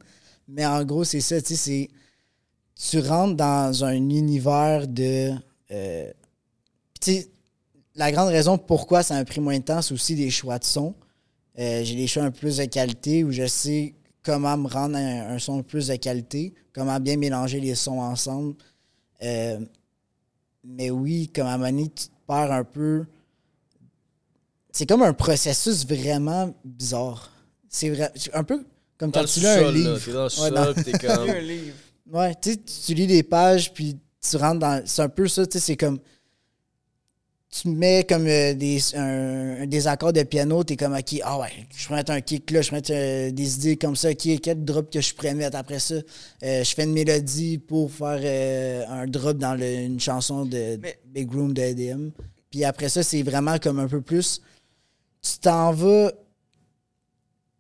Mais 0.49 0.66
en 0.66 0.85
gros, 0.85 1.05
c'est 1.05 1.20
ça, 1.20 1.41
tu 1.41 1.55
sais. 1.55 1.89
Tu 2.74 2.99
rentres 2.99 3.37
dans 3.37 3.85
un 3.85 3.93
univers 3.93 4.89
de... 4.89 5.32
Euh, 5.70 6.11
tu 7.01 7.12
sais, 7.12 7.28
la 7.95 8.11
grande 8.11 8.28
raison 8.30 8.59
pourquoi 8.59 9.05
ça 9.05 9.14
m'a 9.14 9.24
pris 9.24 9.41
moins 9.41 9.59
de 9.59 9.62
temps, 9.62 9.80
c'est 9.80 9.95
aussi 9.95 10.16
des 10.16 10.30
choix 10.30 10.59
de 10.59 10.64
son. 10.64 10.95
Euh, 11.61 11.85
j'ai 11.85 11.95
des 11.95 12.09
choix 12.09 12.24
un 12.24 12.32
peu 12.32 12.39
plus 12.39 12.57
de 12.57 12.64
qualité 12.64 13.22
où 13.22 13.30
je 13.30 13.47
sais 13.47 13.95
comment 14.24 14.57
me 14.57 14.66
rendre 14.66 14.97
un, 14.97 15.35
un 15.35 15.39
son 15.39 15.62
plus 15.62 15.87
de 15.87 15.95
qualité, 15.95 16.53
comment 16.72 16.99
bien 16.99 17.16
mélanger 17.16 17.61
les 17.61 17.76
sons 17.76 18.01
ensemble. 18.01 18.57
Euh, 19.25 19.59
mais 20.64 20.91
oui, 20.91 21.31
comme 21.35 21.47
à 21.47 21.55
un 21.55 21.59
moment 21.59 21.70
donné, 21.70 21.89
tu 21.89 22.05
te 22.07 22.11
perds 22.27 22.53
un 22.53 22.64
peu. 22.64 23.05
C'est 24.72 24.87
comme 24.89 25.03
un 25.03 25.12
processus 25.12 25.87
vraiment 25.87 26.55
bizarre. 26.64 27.31
C'est 27.68 27.91
vrai, 27.91 28.12
un 28.33 28.45
peu 28.45 28.64
comme 28.99 29.11
Dans 29.11 29.20
quand 29.20 29.27
tu 29.27 29.41
lis 29.41 29.47
un 29.47 29.55
sous-sol, 29.57 29.64
là. 29.64 29.70
livre. 29.72 29.99
T'es 30.05 30.12
dans 30.12 30.18
le 30.18 30.25
Ouais, 30.25 30.31
sous-sol, 30.31 30.55
dans- 30.55 30.75
pis 30.75 30.85
t'es 30.85 31.07
comme... 31.07 31.25
Lis 31.27 31.31
un 31.31 31.41
livre. 31.41 31.75
Ouais, 32.12 32.35
tu 32.35 32.53
sais, 32.53 32.57
tu 32.87 32.95
lis 32.95 33.07
des 33.07 33.22
pages, 33.22 33.72
puis 33.72 33.97
tu 34.20 34.37
rentres 34.37 34.59
dans. 34.61 34.83
C'est 34.87 35.03
un 35.03 35.09
peu 35.09 35.27
ça, 35.27 35.47
tu 35.47 35.59
sais, 35.59 35.64
c'est 35.64 35.77
comme. 35.77 35.99
Tu 37.57 37.69
mets 37.69 38.05
comme 38.09 38.27
euh, 38.27 38.53
des, 38.55 38.81
un- 38.97 39.65
des 39.67 39.87
accords 39.87 40.13
de 40.13 40.25
piano, 40.25 40.65
t'es 40.65 40.77
comme, 40.77 40.95
OK, 40.95 41.21
ah 41.23 41.39
ouais, 41.39 41.51
je 41.77 41.87
peux 41.87 41.95
mettre 41.95 42.11
un 42.11 42.21
kick 42.21 42.51
là, 42.51 42.63
je 42.63 42.71
peux 42.71 42.75
mettre 42.77 42.91
euh, 42.93 43.31
des 43.31 43.55
idées 43.57 43.77
comme 43.77 43.95
ça, 43.95 44.11
OK, 44.11 44.29
quel 44.43 44.65
drop 44.65 44.91
que 44.93 45.01
je 45.01 45.15
pourrais 45.15 45.35
mettre 45.35 45.57
après 45.57 45.79
ça? 45.79 45.95
Euh, 45.95 46.65
je 46.65 46.75
fais 46.75 46.83
une 46.83 46.93
mélodie 46.93 47.59
pour 47.59 47.93
faire 47.93 48.19
euh, 48.23 48.85
un 48.89 49.07
drop 49.07 49.39
dans 49.39 49.55
le- 49.55 49.83
une 49.85 50.01
chanson 50.01 50.45
de 50.45 50.79
Mais- 50.83 50.99
Big 51.07 51.33
Room 51.33 51.55
de 51.55 51.63
EDM. 51.63 52.11
Puis 52.51 52.65
après 52.65 52.89
ça, 52.89 53.05
c'est 53.05 53.23
vraiment 53.23 53.59
comme 53.59 53.79
un 53.79 53.89
peu 53.89 54.01
plus. 54.01 54.41
Tu 55.23 55.39
t'en 55.41 55.71
vas 55.73 56.11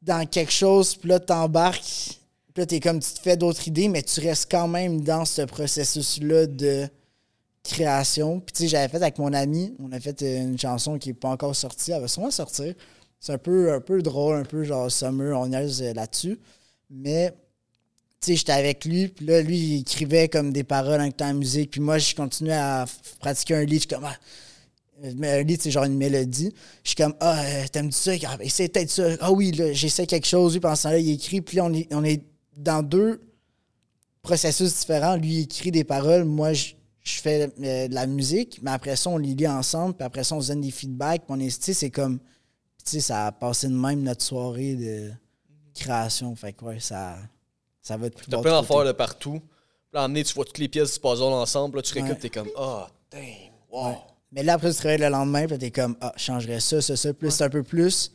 dans 0.02 0.26
quelque 0.26 0.52
chose, 0.52 0.96
puis 0.96 1.08
là, 1.08 1.20
t'embarques. 1.20 2.18
Puis 2.52 2.60
là, 2.62 2.66
t'es 2.66 2.80
comme, 2.80 2.98
tu 3.00 3.12
te 3.12 3.20
fais 3.20 3.36
d'autres 3.36 3.66
idées, 3.68 3.88
mais 3.88 4.02
tu 4.02 4.20
restes 4.20 4.50
quand 4.50 4.66
même 4.68 5.02
dans 5.02 5.24
ce 5.24 5.42
processus-là 5.42 6.46
de 6.46 6.88
création. 7.64 8.40
Puis, 8.40 8.52
tu 8.52 8.62
sais, 8.62 8.68
j'avais 8.68 8.88
fait 8.88 9.02
avec 9.02 9.18
mon 9.18 9.32
ami, 9.32 9.74
on 9.80 9.90
a 9.92 9.98
fait 9.98 10.22
euh, 10.22 10.42
une 10.42 10.58
chanson 10.58 10.98
qui 10.98 11.08
n'est 11.08 11.14
pas 11.14 11.30
encore 11.30 11.56
sortie. 11.56 11.90
Elle 11.92 12.02
va 12.02 12.08
sûrement 12.08 12.30
sortir. 12.30 12.74
C'est 13.18 13.32
un 13.32 13.38
peu, 13.38 13.72
un 13.72 13.80
peu 13.80 14.02
drôle, 14.02 14.36
un 14.36 14.44
peu 14.44 14.64
genre 14.64 14.92
summer, 14.92 15.38
on 15.38 15.50
euh, 15.52 15.94
là-dessus. 15.94 16.38
Mais, 16.90 17.32
tu 18.20 18.26
sais, 18.26 18.36
j'étais 18.36 18.52
avec 18.52 18.84
lui, 18.84 19.08
puis 19.08 19.26
là, 19.26 19.40
lui, 19.40 19.56
il 19.56 19.80
écrivait 19.80 20.28
comme 20.28 20.52
des 20.52 20.64
paroles 20.64 21.00
en 21.00 21.10
temps 21.10 21.32
de 21.32 21.38
musique. 21.38 21.70
Puis 21.70 21.80
moi, 21.80 21.98
je 21.98 22.14
continuais 22.14 22.52
à 22.52 22.84
pratiquer 23.18 23.54
un 23.54 23.64
lit. 23.64 23.80
Je 23.80 23.88
comme, 23.88 24.04
ah, 24.04 24.16
un 25.02 25.42
lit, 25.42 25.58
c'est 25.58 25.70
genre 25.70 25.84
une 25.84 25.96
mélodie. 25.96 26.52
Je 26.82 26.90
suis 26.90 26.96
comme, 26.96 27.14
ah, 27.20 27.42
euh, 27.42 27.64
t'aimes-tu 27.72 27.96
ça? 27.96 28.12
Ah, 28.28 28.36
ben, 28.36 28.48
c'est 28.48 28.68
peut-être 28.68 28.90
ça. 28.90 29.08
Ah 29.20 29.32
oui, 29.32 29.52
là, 29.52 29.72
j'essaie 29.72 30.06
quelque 30.06 30.26
chose. 30.26 30.52
Lui, 30.52 30.60
pendant 30.60 30.76
ce 30.76 30.82
temps-là, 30.84 30.98
il 30.98 31.10
écrit. 31.10 31.40
Puis 31.40 31.56
là, 31.56 31.64
on 31.64 31.72
est, 31.72 31.92
on 31.94 32.04
est 32.04 32.22
dans 32.58 32.82
deux 32.82 33.22
processus 34.22 34.80
différents. 34.80 35.16
Lui, 35.16 35.32
il 35.32 35.40
écrit 35.42 35.70
des 35.70 35.84
paroles. 35.84 36.24
Moi, 36.24 36.52
je, 36.52 36.74
je 37.04 37.20
fais 37.20 37.52
euh, 37.62 37.88
de 37.88 37.94
la 37.94 38.06
musique. 38.06 38.58
Mais 38.62 38.72
après 38.72 38.96
ça, 38.96 39.10
on 39.10 39.18
les 39.18 39.34
lit 39.34 39.46
ensemble. 39.46 39.94
Puis 39.94 40.04
après 40.04 40.24
ça, 40.24 40.34
on 40.34 40.40
se 40.40 40.48
donne 40.48 40.62
des 40.62 40.70
feedbacks. 40.70 41.22
Puis 41.26 41.36
on 41.36 41.38
est, 41.38 41.54
tu 41.56 41.62
sais, 41.62 41.74
c'est 41.74 41.90
comme, 41.90 42.18
tu 42.18 42.24
sais, 42.84 43.00
ça 43.00 43.26
a 43.26 43.32
passé 43.32 43.68
de 43.68 43.74
même 43.74 44.02
notre 44.02 44.24
soirée 44.24 44.74
de 44.74 45.10
création. 45.74 46.34
Fait 46.34 46.52
que, 46.52 46.64
ouais, 46.64 46.80
ça, 46.80 47.16
ça 47.80 47.96
va 47.96 48.06
être 48.06 48.16
plus 48.16 48.26
T'as 48.28 48.40
plein 48.40 48.60
d'affaires 48.60 48.84
de 48.84 48.92
partout. 48.92 49.40
Puis 49.92 50.00
là, 50.00 50.08
tu 50.24 50.34
vois 50.34 50.44
toutes 50.44 50.58
les 50.58 50.68
pièces 50.68 50.94
du 50.94 51.00
puzzle 51.00 51.24
ensemble. 51.24 51.76
Là, 51.76 51.82
tu 51.82 51.92
récupères, 51.92 52.16
Ouais. 52.16 52.20
t'es 52.20 52.30
comme, 52.30 52.50
ah, 52.56 52.88
damn, 53.10 53.20
wow. 53.70 53.88
Ouais. 53.88 53.98
Mais 54.32 54.42
là, 54.42 54.54
après, 54.54 54.70
tu 54.70 54.76
travailles 54.78 54.98
le 54.98 55.08
lendemain, 55.08 55.46
puis 55.46 55.58
t'es 55.58 55.70
comme, 55.70 55.96
ah, 56.00 56.12
je 56.16 56.22
changerais 56.24 56.58
ça, 56.58 56.80
ça, 56.80 56.96
ça. 56.96 57.10
Là, 57.20 57.30
c'est 57.30 57.44
un 57.44 57.50
peu 57.50 57.62
plus, 57.62 58.10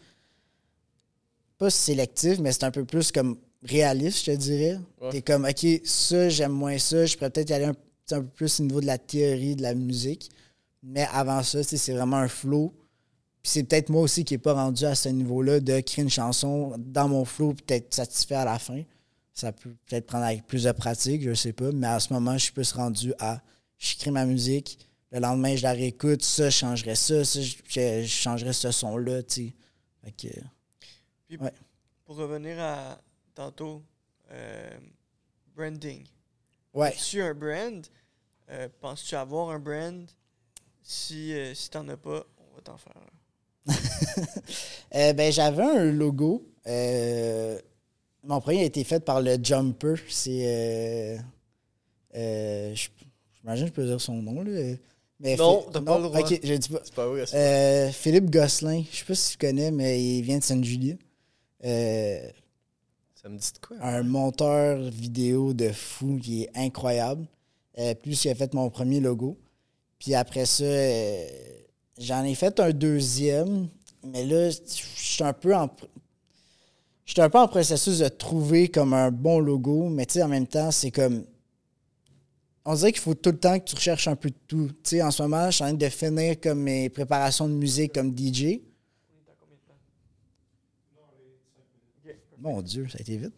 pas 1.58 1.70
sélectif, 1.70 2.40
mais 2.40 2.52
c'est 2.52 2.66
un 2.66 2.72
peu 2.72 2.84
plus 2.84 3.12
comme 3.12 3.38
réaliste, 3.64 4.26
je 4.26 4.32
te 4.32 4.36
dirais. 4.38 4.80
T'es 5.12 5.22
comme, 5.22 5.46
OK, 5.46 5.66
ça, 5.86 6.28
j'aime 6.30 6.52
moins 6.52 6.78
ça. 6.78 7.06
Je 7.06 7.16
pourrais 7.16 7.30
peut-être 7.30 7.50
y 7.50 7.54
aller 7.54 7.66
un, 7.66 7.74
petit 7.74 7.89
un 8.14 8.22
peu 8.22 8.28
plus 8.28 8.60
au 8.60 8.64
niveau 8.64 8.82
de 8.82 8.86
la 8.86 8.98
théorie 8.98 9.56
de 9.56 9.62
la 9.62 9.74
musique. 9.76 10.30
Mais 10.84 11.08
avant 11.12 11.44
ça, 11.44 11.64
tu 11.64 11.78
c'est 11.78 11.94
vraiment 11.94 12.18
un 12.18 12.28
flow. 12.28 12.74
Puis 13.42 13.52
c'est 13.52 13.64
peut-être 13.64 13.90
moi 13.90 14.02
aussi 14.02 14.24
qui 14.26 14.34
n'ai 14.34 14.38
pas 14.38 14.54
rendu 14.54 14.86
à 14.86 14.96
ce 14.96 15.10
niveau-là 15.10 15.60
de 15.60 15.80
créer 15.82 16.04
une 16.04 16.10
chanson 16.10 16.74
dans 16.78 17.08
mon 17.08 17.26
flow, 17.26 17.54
puis 17.54 17.64
peut-être 17.66 17.94
satisfait 17.94 18.36
à 18.36 18.46
la 18.46 18.60
fin. 18.60 18.84
Ça 19.34 19.52
peut 19.54 19.74
peut-être 19.86 20.06
prendre 20.08 20.26
avec 20.26 20.46
plus 20.46 20.64
de 20.64 20.72
pratique, 20.74 21.22
je 21.22 21.34
sais 21.34 21.54
pas. 21.54 21.72
Mais 21.72 21.88
à 21.88 22.00
ce 22.00 22.12
moment, 22.14 22.34
je 22.38 22.44
suis 22.46 22.52
plus 22.52 22.72
rendu 22.74 23.14
à, 23.20 23.42
je 23.78 23.96
crée 23.98 24.12
ma 24.12 24.26
musique, 24.26 24.78
le 25.12 25.20
lendemain, 25.20 25.56
je 25.56 25.64
la 25.64 25.72
réécoute, 25.72 26.22
ça, 26.22 26.50
je 26.50 26.58
changerais 26.58 26.96
ça, 26.96 27.24
ça, 27.24 27.40
je, 27.42 27.56
je- 27.68 28.06
changerais 28.06 28.54
ce 28.54 28.72
son-là, 28.72 29.24
tu 29.24 29.54
sais. 30.06 30.12
Que, 30.18 31.38
Pour 32.06 32.16
revenir 32.18 32.60
à 32.60 33.00
tantôt, 33.36 33.82
euh, 34.32 34.70
branding. 35.56 36.04
ouais. 36.74 36.90
As-tu 36.90 37.22
un 37.22 37.34
brand? 37.34 37.86
Euh, 38.52 38.68
Penses-tu 38.82 39.16
avoir 39.16 39.50
un 39.52 39.60
brand? 39.60 40.06
Si, 40.84 41.34
euh, 41.34 41.54
si 41.54 41.70
t'en 41.70 41.88
as 41.90 41.98
pas, 41.98 42.26
on 42.38 42.56
va 42.56 42.62
t'en 42.64 42.78
faire 42.78 42.94
un. 42.98 43.10
Euh, 44.96 45.14
ben, 45.14 45.32
j'avais 45.32 45.62
un 45.64 45.86
logo. 45.92 46.48
Euh, 46.66 47.60
mon 48.24 48.42
premier 48.42 48.62
a 48.62 48.64
été 48.64 48.84
fait 48.84 49.00
par 49.00 49.22
le 49.22 49.38
Jumper. 49.42 49.96
C'est. 50.10 50.42
Euh, 50.44 51.18
euh, 52.16 52.74
je- 52.76 52.90
J'imagine 53.42 53.66
que 53.66 53.70
je 53.70 53.74
peux 53.82 53.86
dire 53.86 54.02
son 54.02 54.16
nom. 54.22 54.42
Là. 54.42 54.76
Mais 55.20 55.36
Non, 55.36 55.66
t'as 55.72 55.82
pas 55.82 55.98
le 55.98 56.04
droit. 56.06 56.20
Je 56.28 56.54
dis 56.56 56.70
pas. 56.70 56.80
C'est 56.84 56.94
pas 56.94 57.08
vrai, 57.08 57.26
c'est 57.28 57.38
Euh, 57.38 57.92
Philippe 57.92 58.30
Gosselin, 58.32 58.84
je 58.92 58.98
sais 58.98 59.06
pas 59.06 59.16
si 59.16 59.32
tu 59.34 59.38
connais, 59.38 59.70
mais 59.72 60.02
il 60.04 60.22
vient 60.24 60.40
de 60.40 60.44
Sainte-Julie. 60.44 60.98
Euh, 61.64 62.30
Ça 63.16 63.30
me 63.30 63.38
dit 63.38 63.52
de 63.54 63.66
quoi? 63.66 63.78
un 63.82 64.02
monteur 64.04 64.80
vidéo 64.90 65.54
de 65.54 65.70
fou 65.72 66.18
qui 66.22 66.44
est 66.44 66.50
incroyable. 66.56 67.28
Euh, 67.78 67.94
plus 67.94 68.26
a 68.26 68.36
fait 68.36 68.54
mon 68.54 68.70
premier 68.70 69.00
logo. 69.00 69.38
Puis 70.00 70.16
après 70.16 70.46
ça, 70.46 70.64
euh, 70.64 71.28
j'en 71.98 72.24
ai 72.24 72.36
fait 72.36 72.60
un 72.60 72.72
deuxième. 72.72 73.70
Mais 74.04 74.26
là, 74.26 74.50
je 74.50 74.58
suis 74.96 75.24
un 75.24 75.34
peu 75.34 75.56
en. 75.56 75.70
Je 77.06 77.14
suis 77.14 77.22
un 77.22 77.30
peu 77.30 77.40
en 77.40 77.48
processus 77.48 78.00
de 78.00 78.08
trouver 78.08 78.70
comme 78.70 78.94
un 78.94 79.12
bon 79.12 79.40
logo, 79.40 79.90
mais 79.90 80.06
tu 80.06 80.14
sais, 80.14 80.24
en 80.24 80.28
même 80.28 80.48
temps, 80.48 80.72
c'est 80.72 80.92
comme. 80.92 81.26
On 82.66 82.76
dirait 82.76 82.92
qu'il 82.92 83.02
faut 83.02 83.16
tout 83.16 83.32
le 83.32 83.40
temps 83.40 83.58
que 83.60 83.66
tu 83.66 83.76
recherches 83.76 84.08
un 84.08 84.16
peu 84.16 84.30
de 84.30 84.36
tout. 84.48 84.68
Tu 84.84 84.90
sais, 84.90 85.02
en 85.02 85.12
ce 85.12 85.22
moment, 85.24 85.50
je 85.50 85.56
suis 85.56 85.64
en 85.64 85.68
train 85.68 85.78
de 85.78 85.90
finir 85.90 86.40
comme 86.40 86.62
mes 86.62 86.90
préparations 86.90 87.48
de 87.48 87.54
musique 87.54 87.94
comme 87.94 88.16
DJ. 88.16 88.60
Mon 92.38 92.62
Dieu, 92.62 92.88
ça 92.88 92.98
a 93.00 93.02
été 93.02 93.18
vite. 93.18 93.34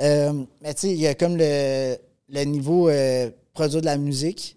Euh, 0.00 0.44
mais 0.60 0.72
tu 0.74 0.80
sais, 0.80 0.92
il 0.92 1.00
y 1.00 1.06
a 1.06 1.14
comme 1.14 1.36
le, 1.36 1.96
le 2.28 2.44
niveau 2.44 2.88
euh, 2.88 3.30
produire 3.52 3.80
de 3.80 3.86
la 3.86 3.98
musique. 3.98 4.56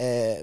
Euh, 0.00 0.42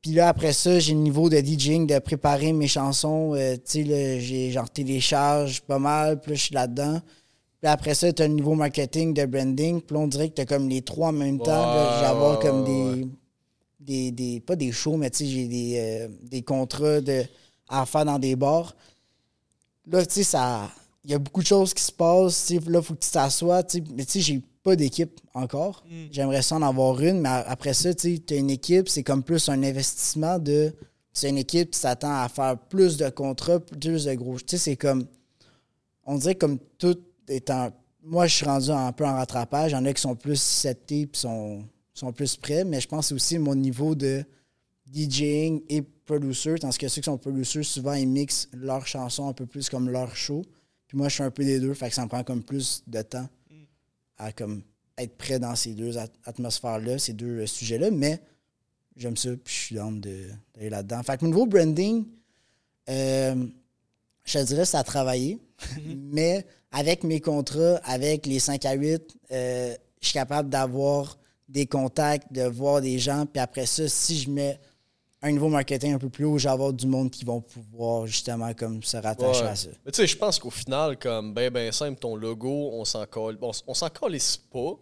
Puis 0.00 0.12
là, 0.12 0.28
après 0.28 0.52
ça, 0.52 0.78
j'ai 0.78 0.94
le 0.94 1.00
niveau 1.00 1.28
de 1.28 1.38
DJing, 1.38 1.86
de 1.86 1.98
préparer 1.98 2.52
mes 2.52 2.68
chansons. 2.68 3.34
Euh, 3.34 3.56
tu 3.56 3.84
sais, 3.84 4.20
j'ai 4.20 4.50
genre 4.50 4.70
télécharge 4.70 5.60
pas 5.62 5.78
mal, 5.78 6.20
puis 6.20 6.30
là, 6.30 6.36
je 6.36 6.42
suis 6.42 6.54
là-dedans. 6.54 7.00
Puis 7.60 7.68
après 7.68 7.94
ça, 7.94 8.12
tu 8.12 8.22
as 8.22 8.28
le 8.28 8.34
niveau 8.34 8.54
marketing, 8.54 9.12
de 9.14 9.26
branding. 9.26 9.80
Puis 9.80 9.96
on 9.96 10.06
dirait 10.06 10.28
que 10.28 10.34
tu 10.34 10.40
as 10.42 10.46
comme 10.46 10.68
les 10.68 10.82
trois 10.82 11.08
en 11.08 11.12
même 11.12 11.38
temps. 11.38 11.44
avoir 12.06 12.38
Ouais, 12.38 12.44
comme 12.46 12.64
des, 12.64 13.08
des, 13.80 14.10
des- 14.12 14.40
Pas 14.40 14.54
des 14.56 14.70
shows, 14.70 14.96
mais 14.96 15.10
tu 15.10 15.18
sais, 15.18 15.26
j'ai 15.26 15.48
des, 15.48 15.74
euh, 15.78 16.08
des 16.22 16.42
contrats 16.42 17.00
de, 17.00 17.24
à 17.68 17.84
faire 17.84 18.04
dans 18.04 18.18
des 18.20 18.36
bars. 18.36 18.76
Là, 19.90 20.06
tu 20.06 20.14
sais, 20.14 20.22
ça. 20.22 20.70
Il 21.04 21.10
y 21.10 21.14
a 21.14 21.18
beaucoup 21.18 21.40
de 21.42 21.46
choses 21.46 21.72
qui 21.74 21.82
se 21.82 21.92
passent. 21.92 22.50
Là, 22.50 22.60
il 22.78 22.82
faut 22.82 22.94
que 22.94 23.04
tu 23.04 23.10
t'assoies. 23.10 23.62
Mais 23.94 24.04
tu 24.04 24.12
sais, 24.12 24.20
j'ai 24.20 24.40
pas 24.62 24.76
d'équipe 24.76 25.20
encore. 25.34 25.84
J'aimerais 26.10 26.42
ça 26.42 26.56
en 26.56 26.62
avoir 26.62 27.00
une, 27.00 27.20
mais 27.20 27.28
après 27.28 27.74
ça, 27.74 27.94
tu 27.94 28.20
as 28.30 28.34
une 28.34 28.50
équipe, 28.50 28.88
c'est 28.88 29.02
comme 29.02 29.22
plus 29.22 29.48
un 29.48 29.62
investissement 29.62 30.38
de. 30.38 30.72
C'est 31.12 31.30
une 31.30 31.38
équipe 31.38 31.72
qui 31.72 31.78
s'attend 31.78 32.22
à 32.22 32.28
faire 32.28 32.56
plus 32.56 32.96
de 32.96 33.08
contrats, 33.08 33.58
plus 33.60 34.04
de 34.04 34.14
gros. 34.14 34.38
Tu 34.38 34.44
sais, 34.50 34.58
c'est 34.58 34.76
comme. 34.76 35.06
On 36.04 36.16
dirait 36.16 36.34
comme 36.34 36.58
tout 36.78 36.98
en. 37.50 37.70
Moi, 38.02 38.26
je 38.26 38.36
suis 38.36 38.46
rendu 38.46 38.70
un 38.70 38.92
peu 38.92 39.04
en 39.04 39.14
rattrapage. 39.14 39.72
Il 39.72 39.74
y 39.74 39.76
en 39.76 39.84
a 39.84 39.92
qui 39.92 40.00
sont 40.00 40.14
plus 40.14 40.40
setés 40.40 41.02
et 41.02 41.08
sont, 41.12 41.64
sont 41.92 42.12
plus 42.12 42.36
prêts, 42.36 42.64
mais 42.64 42.80
je 42.80 42.88
pense 42.88 43.12
aussi 43.12 43.38
mon 43.38 43.54
niveau 43.54 43.94
de 43.94 44.24
DJing 44.90 45.62
et 45.68 45.82
producer, 45.82 46.54
tandis 46.58 46.78
que 46.78 46.88
ceux 46.88 47.02
qui 47.02 47.06
sont 47.06 47.18
producers, 47.18 47.64
souvent, 47.64 47.92
ils 47.92 48.08
mixent 48.08 48.48
leurs 48.54 48.86
chansons 48.86 49.28
un 49.28 49.34
peu 49.34 49.44
plus 49.44 49.68
comme 49.68 49.90
leur 49.90 50.16
show. 50.16 50.42
Puis 50.86 50.96
moi, 50.96 51.08
je 51.08 51.14
suis 51.14 51.22
un 51.22 51.30
peu 51.30 51.44
des 51.44 51.60
deux, 51.60 51.74
fait 51.74 51.90
que 51.90 51.94
ça 51.94 52.04
me 52.04 52.08
prend 52.08 52.24
comme 52.24 52.42
plus 52.42 52.82
de 52.86 53.02
temps 53.02 53.28
à 54.18 54.32
comme 54.32 54.62
être 54.98 55.16
prêt 55.16 55.38
dans 55.38 55.54
ces 55.54 55.74
deux 55.74 55.96
at- 55.96 56.08
atmosphères-là, 56.24 56.98
ces 56.98 57.12
deux 57.12 57.40
euh, 57.42 57.46
sujets-là, 57.46 57.90
mais 57.90 58.20
j'aime 58.96 59.16
ça, 59.16 59.30
puis 59.42 59.54
je 59.54 59.60
suis 59.60 59.74
de- 59.76 60.30
d'aller 60.54 60.70
là-dedans. 60.70 61.02
Fait 61.02 61.16
que 61.18 61.24
mon 61.24 61.30
nouveau 61.30 61.46
branding, 61.46 62.04
euh, 62.90 63.46
je 64.24 64.38
te 64.38 64.44
dirais, 64.44 64.64
c'est 64.64 64.76
à 64.76 64.84
travailler, 64.84 65.38
mais 65.86 66.44
avec 66.72 67.04
mes 67.04 67.20
contrats, 67.20 67.76
avec 67.84 68.26
les 68.26 68.38
5 68.40 68.64
à 68.64 68.72
8, 68.72 69.16
euh, 69.30 69.74
je 70.00 70.06
suis 70.08 70.14
capable 70.14 70.48
d'avoir 70.50 71.18
des 71.48 71.66
contacts, 71.66 72.30
de 72.32 72.42
voir 72.42 72.80
des 72.80 72.98
gens, 72.98 73.24
puis 73.24 73.40
après 73.40 73.66
ça, 73.66 73.88
si 73.88 74.18
je 74.18 74.30
mets 74.30 74.58
un 75.20 75.32
niveau 75.32 75.48
marketing 75.48 75.94
un 75.94 75.98
peu 75.98 76.08
plus 76.08 76.24
haut, 76.24 76.38
je 76.38 76.44
vais 76.44 76.52
avoir 76.52 76.72
du 76.72 76.86
monde 76.86 77.10
qui 77.10 77.24
vont 77.24 77.40
pouvoir 77.40 78.06
justement 78.06 78.52
comme 78.54 78.82
se 78.82 78.96
rattacher 78.96 79.42
Ouais. 79.42 79.48
à 79.48 79.56
ça. 79.56 79.68
Mais 79.84 79.90
tu 79.92 79.96
sais, 79.96 80.06
je 80.06 80.16
pense 80.16 80.38
qu'au 80.38 80.50
final, 80.50 80.96
comme 80.98 81.34
ben 81.34 81.50
ben 81.52 81.72
simple, 81.72 81.98
ton 81.98 82.14
logo, 82.14 82.70
on 82.72 82.84
s'en 82.84 83.04
colle. 83.06 83.36
On, 83.42 83.50
on 83.66 83.74
s'en 83.74 83.88
calisse 83.88 84.36
pas. 84.36 84.74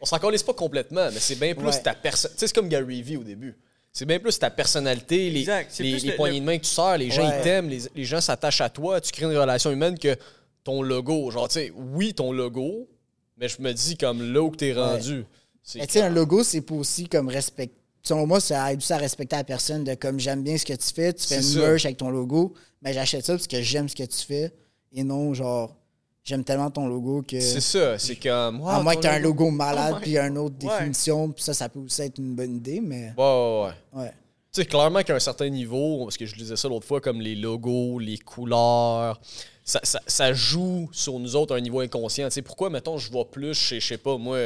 On 0.00 0.04
s'en 0.04 0.18
calisse 0.18 0.42
pas 0.42 0.52
complètement, 0.52 1.08
mais 1.12 1.20
c'est 1.20 1.36
bien 1.38 1.54
plus 1.54 1.66
Ouais. 1.66 1.82
ta 1.82 1.94
personne. 1.94 2.30
Tu 2.32 2.38
sais, 2.38 2.46
c'est 2.48 2.54
comme 2.54 2.68
Gary 2.68 3.02
Vee 3.02 3.16
au 3.16 3.24
début. 3.24 3.56
C'est 3.94 4.04
bien 4.06 4.18
plus 4.18 4.38
ta 4.38 4.50
personnalité, 4.50 5.30
les, 5.30 5.44
les, 5.44 5.98
les 5.98 6.10
le- 6.10 6.16
poignées 6.16 6.40
de 6.40 6.44
main 6.46 6.56
que 6.58 6.64
tu 6.64 6.70
sers, 6.70 6.96
les 6.98 7.10
gens 7.10 7.28
Ouais. 7.28 7.38
ils 7.38 7.42
t'aiment, 7.42 7.68
les, 7.68 7.82
les 7.94 8.04
gens 8.04 8.20
s'attachent 8.20 8.62
à 8.62 8.70
toi, 8.70 9.00
tu 9.00 9.12
crées 9.12 9.26
une 9.26 9.36
relation 9.36 9.70
humaine 9.70 9.98
que 9.98 10.16
ton 10.64 10.80
logo. 10.82 11.30
Genre, 11.30 11.46
tu 11.48 11.54
sais, 11.54 11.72
oui, 11.76 12.14
ton 12.14 12.32
logo, 12.32 12.88
mais 13.36 13.48
je 13.48 13.60
me 13.60 13.72
dis 13.72 13.96
comme 13.96 14.32
là 14.32 14.42
où 14.42 14.54
t'es 14.56 14.72
rendu. 14.72 15.24
tu 15.70 15.78
sais, 15.86 16.00
un 16.02 16.08
logo, 16.10 16.42
c'est 16.42 16.62
pour 16.62 16.78
aussi 16.78 17.06
comme 17.08 17.28
respect. 17.28 17.70
Selon 18.02 18.26
moi, 18.26 18.40
ça 18.40 18.72
aide 18.72 18.78
aussi 18.78 18.92
à 18.92 18.96
respecter 18.98 19.36
la 19.36 19.44
personne 19.44 19.84
de 19.84 19.94
comme 19.94 20.18
j'aime 20.18 20.42
bien 20.42 20.56
ce 20.58 20.64
que 20.66 20.72
tu 20.72 20.92
fais, 20.92 21.12
tu 21.12 21.26
fais 21.26 21.36
une 21.36 21.42
ça. 21.42 21.58
merch 21.60 21.84
avec 21.84 21.96
ton 21.98 22.10
logo, 22.10 22.54
mais 22.82 22.92
j'achète 22.92 23.24
ça 23.24 23.34
parce 23.34 23.46
que 23.46 23.62
j'aime 23.62 23.88
ce 23.88 23.94
que 23.94 24.02
tu 24.02 24.18
fais 24.26 24.52
et 24.92 25.04
non 25.04 25.32
genre 25.34 25.76
j'aime 26.24 26.42
tellement 26.44 26.70
ton 26.70 26.86
logo 26.88 27.22
que. 27.22 27.38
C'est 27.40 27.60
ça, 27.60 27.98
c'est 27.98 28.16
comme. 28.16 28.60
À 28.66 28.82
moins 28.82 28.96
que 28.96 29.00
tu 29.02 29.06
un 29.06 29.18
logo 29.20 29.50
malade 29.50 29.94
Oh 29.96 30.00
puis 30.02 30.16
une 30.18 30.36
autre 30.38 30.56
Ouais. 30.66 30.78
définition, 30.78 31.30
puis 31.30 31.42
ça, 31.44 31.54
ça 31.54 31.68
peut 31.68 31.78
aussi 31.80 32.02
être 32.02 32.18
une 32.18 32.34
bonne 32.34 32.56
idée, 32.56 32.80
mais 32.80 33.12
Ouais, 33.16 33.24
ouais, 33.24 33.68
ouais. 33.94 34.02
ouais. 34.04 34.12
Tu 34.52 34.60
sais, 34.60 34.66
clairement 34.66 35.02
qu'à 35.02 35.14
un 35.14 35.18
certain 35.20 35.48
niveau, 35.48 36.04
parce 36.04 36.16
que 36.18 36.26
je 36.26 36.34
disais 36.36 36.56
ça 36.56 36.68
l'autre 36.68 36.86
fois, 36.86 37.00
comme 37.00 37.20
les 37.22 37.34
logos, 37.34 37.98
les 37.98 38.18
couleurs, 38.18 39.18
ça, 39.64 39.80
ça, 39.82 40.00
ça 40.06 40.32
joue 40.34 40.90
sur 40.92 41.18
nous 41.18 41.36
autres 41.36 41.54
à 41.54 41.56
un 41.56 41.60
niveau 41.60 41.80
inconscient. 41.80 42.28
Tu 42.28 42.34
sais, 42.34 42.42
pourquoi, 42.42 42.68
mettons, 42.68 42.98
je 42.98 43.10
vois 43.10 43.30
plus 43.30 43.54
chez, 43.54 43.80
je 43.80 43.86
sais 43.86 43.96
pas, 43.96 44.18
moi, 44.18 44.36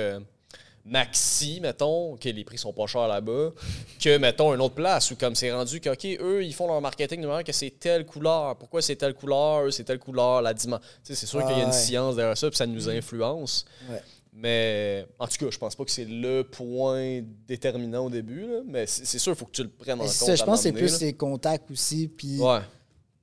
Maxi, 0.89 1.59
mettons, 1.61 2.17
que 2.17 2.29
les 2.29 2.45
prix 2.45 2.59
sont 2.59 2.73
pas 2.73 2.87
chers 2.87 3.09
là-bas, 3.09 3.53
que, 4.01 4.19
mettons, 4.19 4.55
une 4.55 4.61
autre 4.61 4.75
place 4.77 5.11
où, 5.11 5.17
comme 5.17 5.35
c'est 5.35 5.53
rendu 5.53 5.81
que, 5.81 5.91
OK, 5.91 6.05
eux, 6.21 6.45
ils 6.45 6.55
font 6.55 6.67
leur 6.69 6.81
marketing 6.81 7.21
de 7.23 7.27
manière 7.27 7.43
que 7.45 7.53
c'est 7.53 7.71
telle 7.71 8.07
couleur. 8.07 8.57
Pourquoi 8.57 8.81
c'est 8.83 8.97
telle 8.97 9.15
couleur, 9.15 9.65
eux, 9.67 9.71
c'est 9.73 9.85
telle 9.85 9.99
couleur, 9.99 10.43
la 10.43 10.55
dimension. 10.55 10.87
Tu 11.05 11.13
sais, 11.13 11.15
c'est 11.17 11.27
sûr 11.27 11.41
Ah, 11.43 11.49
qu'il 11.49 11.57
y 11.59 11.61
a 11.61 11.65
une 11.65 11.71
ouais. 11.71 11.77
science 11.77 12.15
derrière 12.17 12.39
ça, 12.39 12.49
puis 12.49 12.57
ça 12.57 12.67
nous 12.67 12.89
influence. 12.89 13.65
Ouais. 13.91 14.01
Mais 14.33 15.07
en 15.19 15.27
tout 15.27 15.39
cas, 15.45 15.51
je 15.51 15.59
pense 15.59 15.75
pas 15.75 15.85
que 15.85 15.91
c'est 15.91 16.05
le 16.05 16.43
point 16.45 17.21
déterminant 17.49 18.05
au 18.05 18.11
début, 18.11 18.43
là, 18.47 18.61
mais 18.67 18.87
c'est 18.87 19.19
sûr, 19.19 19.33
il 19.33 19.37
faut 19.37 19.47
que 19.47 19.53
tu 19.53 19.63
le 19.63 19.71
prennes 19.71 19.99
en 20.01 20.05
compte. 20.05 20.13
ça, 20.13 20.37
je 20.37 20.45
pense 20.45 20.59
que 20.59 20.63
c'est 20.65 20.73
plus 20.73 20.99
tes 20.99 21.15
contacts 21.15 21.71
aussi, 21.71 22.07
puis. 22.07 22.39
Ouais. 22.39 22.61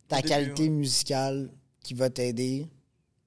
ta 0.07 0.17
Au 0.17 0.21
début, 0.21 0.29
qualité 0.29 0.63
ouais. 0.63 0.69
musicale 0.69 1.49
qui 1.83 1.93
va 1.93 2.09
t'aider. 2.09 2.67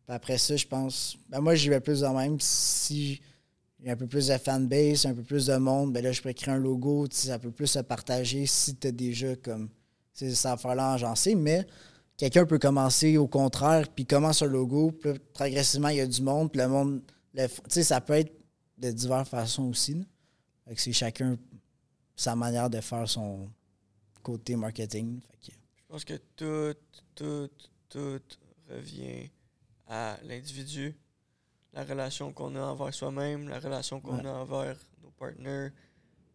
Puis 0.07 0.14
après 0.14 0.37
ça, 0.39 0.57
je 0.57 0.66
pense. 0.66 1.16
Ben 1.28 1.41
moi, 1.41 1.55
j'y 1.55 1.68
vais 1.68 1.80
plus 1.80 2.01
de 2.01 2.07
même. 2.07 2.39
Si 2.41 3.20
y 3.87 3.91
a 3.91 3.93
un 3.93 3.97
peu 3.97 4.07
plus 4.07 4.28
de 4.28 4.37
fanbase, 4.39 5.07
un 5.07 5.14
peu 5.14 5.22
plus 5.22 5.47
de 5.47 5.57
monde, 5.57 5.93
ben 5.93 6.03
là, 6.03 6.12
je 6.12 6.20
peux 6.20 6.32
créer 6.32 6.55
un 6.55 6.59
logo. 6.59 7.07
Ça 7.11 7.39
peut 7.39 7.51
plus 7.53 7.66
se 7.68 7.78
partager 7.78 8.47
si 8.47 8.74
tu 8.76 8.89
as 8.89 8.93
déjà 8.93 9.37
comme 9.37 9.68
ces 10.12 10.47
affaires-là 10.47 10.95
agencées. 10.95 11.34
Mais 11.34 11.66
quelqu'un 12.16 12.47
peut 12.47 12.59
commencer 12.59 13.16
au 13.16 13.28
contraire, 13.28 13.87
puis 13.95 14.05
commence 14.07 14.43
un 14.43 14.47
logo, 14.47 14.91
puis 14.93 15.12
progressivement, 15.32 15.89
il 15.89 15.99
y 15.99 16.01
a 16.01 16.07
du 16.07 16.22
monde, 16.22 16.51
puis 16.51 16.61
le 16.61 16.68
monde. 16.68 17.03
ça 17.68 18.01
peut 18.01 18.14
être 18.14 18.32
de 18.78 18.91
diverses 18.91 19.28
façons 19.28 19.64
aussi. 19.64 20.05
c'est 20.76 20.93
chacun 20.93 21.37
sa 22.16 22.34
manière 22.34 22.68
de 22.70 22.80
faire 22.80 23.09
son 23.09 23.49
côté 24.22 24.57
marketing. 24.57 25.20
Fait 25.20 25.53
que- 25.53 25.57
Je 25.76 25.82
pense 25.89 26.05
que 26.05 26.14
tout, 26.34 26.76
tout, 27.14 27.49
tout 27.89 28.20
revient 28.68 29.30
à 29.87 30.18
l'individu, 30.26 30.97
la 31.77 31.85
relation 31.85 32.33
qu'on 32.33 32.57
a 32.57 32.61
envers 32.61 32.93
soi-même, 32.95 33.49
la 33.49 33.59
relation 33.61 34.01
qu'on 34.01 34.18
Ouais. 34.18 34.27
a 34.27 34.33
envers 34.35 34.77
nos 35.03 35.11
partenaires, 35.11 35.70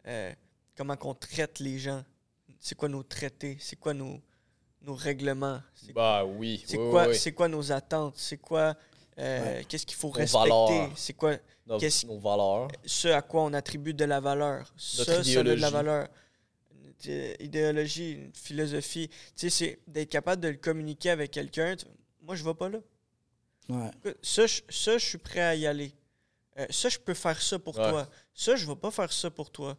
euh, 0.06 0.32
comment 0.76 0.96
qu'on 0.96 1.14
traite 1.14 1.58
les 1.58 1.78
gens, 1.78 2.02
c'est 2.60 2.76
quoi 2.76 2.88
nos 2.88 3.02
traités, 3.02 3.56
c'est 3.60 3.76
quoi 3.78 3.92
nos, 3.92 4.20
nos 4.82 4.94
règlements, 4.94 5.60
c'est 5.74 5.92
Bah 5.92 6.24
oui. 6.24 6.62
c'est 6.66 6.78
oui, 6.78 6.90
quoi, 6.90 7.02
oui, 7.02 7.08
oui. 7.10 7.16
c'est 7.18 7.32
quoi 7.32 7.48
nos 7.48 7.72
attentes, 7.72 8.14
c'est 8.16 8.38
quoi, 8.38 8.74
euh, 9.18 9.62
qu'est-ce 9.68 9.84
qu'il 9.84 9.96
faut 9.96 10.08
Nos 10.08 10.14
respecter, 10.14 10.88
c'est 10.96 11.12
quoi 11.14 11.36
Nos, 11.66 11.78
qu'est-ce- 11.78 12.06
nos 12.06 12.18
valeurs. 12.20 12.68
ce 12.84 13.08
à 13.08 13.20
quoi 13.22 13.42
on 13.42 13.52
attribue 13.52 13.94
de 13.94 14.04
la 14.04 14.20
valeur? 14.20 14.58
Notre 14.60 14.76
ça, 14.76 15.04
ça 15.04 15.12
a 15.12 15.16
de 15.22 15.28
idéologie. 15.28 15.60
la 15.60 15.70
valeur. 15.70 16.08
Idéologie, 17.40 18.12
une 18.12 18.32
philosophie. 18.32 19.08
Tu 19.08 19.16
sais, 19.34 19.50
c'est 19.50 19.78
d'être 19.88 20.08
capable 20.08 20.40
de 20.40 20.48
le 20.48 20.56
communiquer 20.56 21.10
avec 21.10 21.32
quelqu'un. 21.32 21.74
Moi, 22.20 22.36
je 22.36 22.44
vais 22.44 22.54
pas 22.54 22.68
là. 22.68 22.78
Ouais. 23.68 23.90
Ça, 24.22 24.46
je, 24.46 24.60
ça, 24.68 24.98
je 24.98 25.04
suis 25.06 25.18
prêt 25.18 25.40
à 25.40 25.54
y 25.54 25.66
aller. 25.66 25.92
Euh, 26.58 26.66
ça, 26.70 26.88
je 26.88 26.98
peux 26.98 27.14
faire 27.14 27.40
ça 27.40 27.58
pour 27.58 27.78
Ouais. 27.78 27.88
toi. 27.90 28.08
Ça, 28.34 28.56
je 28.56 28.66
vais 28.66 28.76
pas 28.76 28.90
faire 28.90 29.12
ça 29.12 29.30
pour 29.30 29.50
toi. 29.50 29.76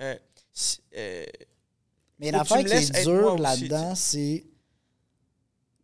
Euh, 0.00 0.16
si- 0.52 0.80
euh, 0.96 1.24
Mais 2.18 2.30
l'affaire 2.30 2.64
qui 2.64 2.72
est 2.72 3.04
dure 3.04 3.38
là-dedans, 3.38 3.94
c'est 3.94 4.44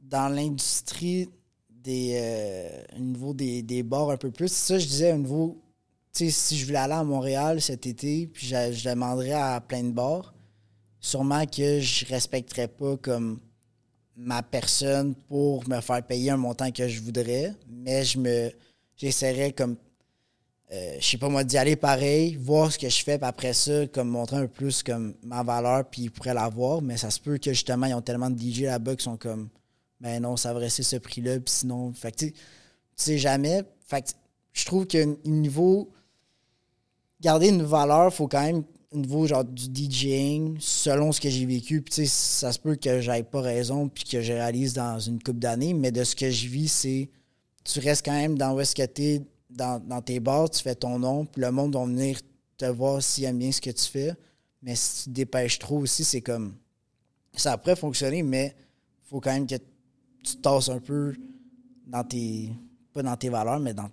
dans 0.00 0.28
l'industrie 0.28 1.28
des 1.70 2.16
euh, 2.20 2.96
au 2.96 3.00
niveau 3.00 3.34
des, 3.34 3.62
des 3.62 3.82
bars 3.82 4.10
un 4.10 4.16
peu 4.16 4.30
plus. 4.30 4.52
Ça, 4.52 4.78
je 4.78 4.86
disais 4.86 5.12
au 5.12 5.18
niveau. 5.18 5.62
Tu 6.12 6.26
sais, 6.26 6.30
si 6.30 6.58
je 6.58 6.66
voulais 6.66 6.78
aller 6.78 6.92
à 6.92 7.04
Montréal 7.04 7.62
cet 7.62 7.86
été, 7.86 8.26
puis 8.26 8.46
je, 8.46 8.72
je 8.72 8.88
demanderais 8.90 9.32
à 9.32 9.60
plein 9.60 9.82
de 9.82 9.92
bars, 9.92 10.34
sûrement 11.00 11.46
que 11.46 11.80
je 11.80 12.04
respecterais 12.06 12.68
pas 12.68 12.96
comme 12.98 13.40
ma 14.16 14.42
personne 14.42 15.14
pour 15.28 15.68
me 15.68 15.80
faire 15.80 16.02
payer 16.02 16.30
un 16.30 16.36
montant 16.36 16.70
que 16.70 16.86
je 16.88 17.00
voudrais, 17.00 17.54
mais 17.68 18.04
je 18.04 18.18
me 18.18 18.50
j'essaierais 18.96 19.52
comme 19.52 19.76
euh, 20.72 20.96
je 21.00 21.06
sais 21.06 21.18
pas 21.18 21.28
moi, 21.28 21.44
d'y 21.44 21.58
aller 21.58 21.76
pareil, 21.76 22.34
voir 22.36 22.72
ce 22.72 22.78
que 22.78 22.88
je 22.88 23.04
fais, 23.04 23.18
puis 23.18 23.26
après 23.26 23.52
ça, 23.52 23.86
comme 23.88 24.08
montrer 24.08 24.38
un 24.38 24.42
peu 24.42 24.48
plus 24.48 24.82
comme 24.82 25.14
ma 25.22 25.42
valeur, 25.42 25.84
puis 25.84 26.02
ils 26.02 26.10
pourraient 26.10 26.32
l'avoir, 26.32 26.80
mais 26.80 26.96
ça 26.96 27.10
se 27.10 27.20
peut 27.20 27.36
que 27.36 27.52
justement, 27.52 27.86
ils 27.86 27.94
ont 27.94 28.00
tellement 28.00 28.30
de 28.30 28.40
DJ 28.40 28.62
là-bas 28.62 28.96
qui 28.96 29.04
sont 29.04 29.18
comme, 29.18 29.50
ben 30.00 30.22
non, 30.22 30.38
ça 30.38 30.54
va 30.54 30.60
rester 30.60 30.82
ce 30.82 30.96
prix-là, 30.96 31.40
puis 31.40 31.52
sinon, 31.52 31.92
fait 31.92 32.12
que 32.12 32.16
tu 32.16 32.26
sais, 32.28 32.32
tu 32.32 32.38
sais 32.96 33.18
jamais. 33.18 33.64
Fait 33.86 34.00
que 34.00 34.08
je 34.54 34.64
trouve 34.64 34.86
que 34.86 35.18
niveau 35.26 35.90
garder 37.20 37.48
une 37.48 37.62
valeur, 37.62 38.12
faut 38.12 38.28
quand 38.28 38.42
même 38.42 38.64
au 38.92 38.98
niveau 38.98 39.26
genre 39.26 39.44
du 39.44 39.64
DJing, 39.64 40.56
selon 40.60 41.12
ce 41.12 41.20
que 41.20 41.30
j'ai 41.30 41.46
vécu, 41.46 41.82
puis 41.82 42.06
ça 42.06 42.52
se 42.52 42.58
peut 42.58 42.76
que 42.76 43.00
j'aille 43.00 43.22
pas 43.22 43.40
raison, 43.40 43.88
puis 43.88 44.04
que 44.04 44.20
je 44.20 44.32
réalise 44.32 44.74
dans 44.74 44.98
une 44.98 45.22
couple 45.22 45.38
d'années, 45.38 45.74
mais 45.74 45.90
de 45.90 46.04
ce 46.04 46.14
que 46.14 46.30
je 46.30 46.46
vis, 46.46 46.68
c'est 46.68 47.10
tu 47.64 47.78
restes 47.80 48.04
quand 48.04 48.12
même 48.12 48.36
dans 48.36 48.54
où 48.54 48.60
est-ce 48.60 48.74
que 48.74 48.84
t'es, 48.84 49.22
dans, 49.48 49.80
dans 49.80 50.02
tes 50.02 50.20
bars, 50.20 50.50
tu 50.50 50.62
fais 50.62 50.74
ton 50.74 50.98
nom, 50.98 51.24
puis 51.24 51.40
le 51.40 51.50
monde 51.50 51.74
va 51.74 51.84
venir 51.84 52.18
te 52.56 52.64
voir 52.66 53.02
s'il 53.02 53.24
aime 53.24 53.38
bien 53.38 53.52
ce 53.52 53.60
que 53.60 53.70
tu 53.70 53.84
fais. 53.84 54.14
Mais 54.62 54.76
si 54.76 55.04
tu 55.04 55.10
te 55.10 55.14
dépêches 55.14 55.58
trop 55.58 55.78
aussi, 55.78 56.04
c'est 56.04 56.20
comme. 56.20 56.54
Ça 57.34 57.56
pourrait 57.56 57.76
fonctionner, 57.76 58.22
mais 58.22 58.54
faut 59.04 59.20
quand 59.20 59.32
même 59.32 59.46
que 59.46 59.56
tu 60.22 60.36
tasses 60.36 60.68
un 60.68 60.78
peu 60.78 61.14
dans 61.86 62.04
tes. 62.04 62.52
Pas 62.92 63.02
dans 63.02 63.16
tes 63.16 63.28
valeurs, 63.28 63.58
mais 63.58 63.74
dans. 63.74 63.90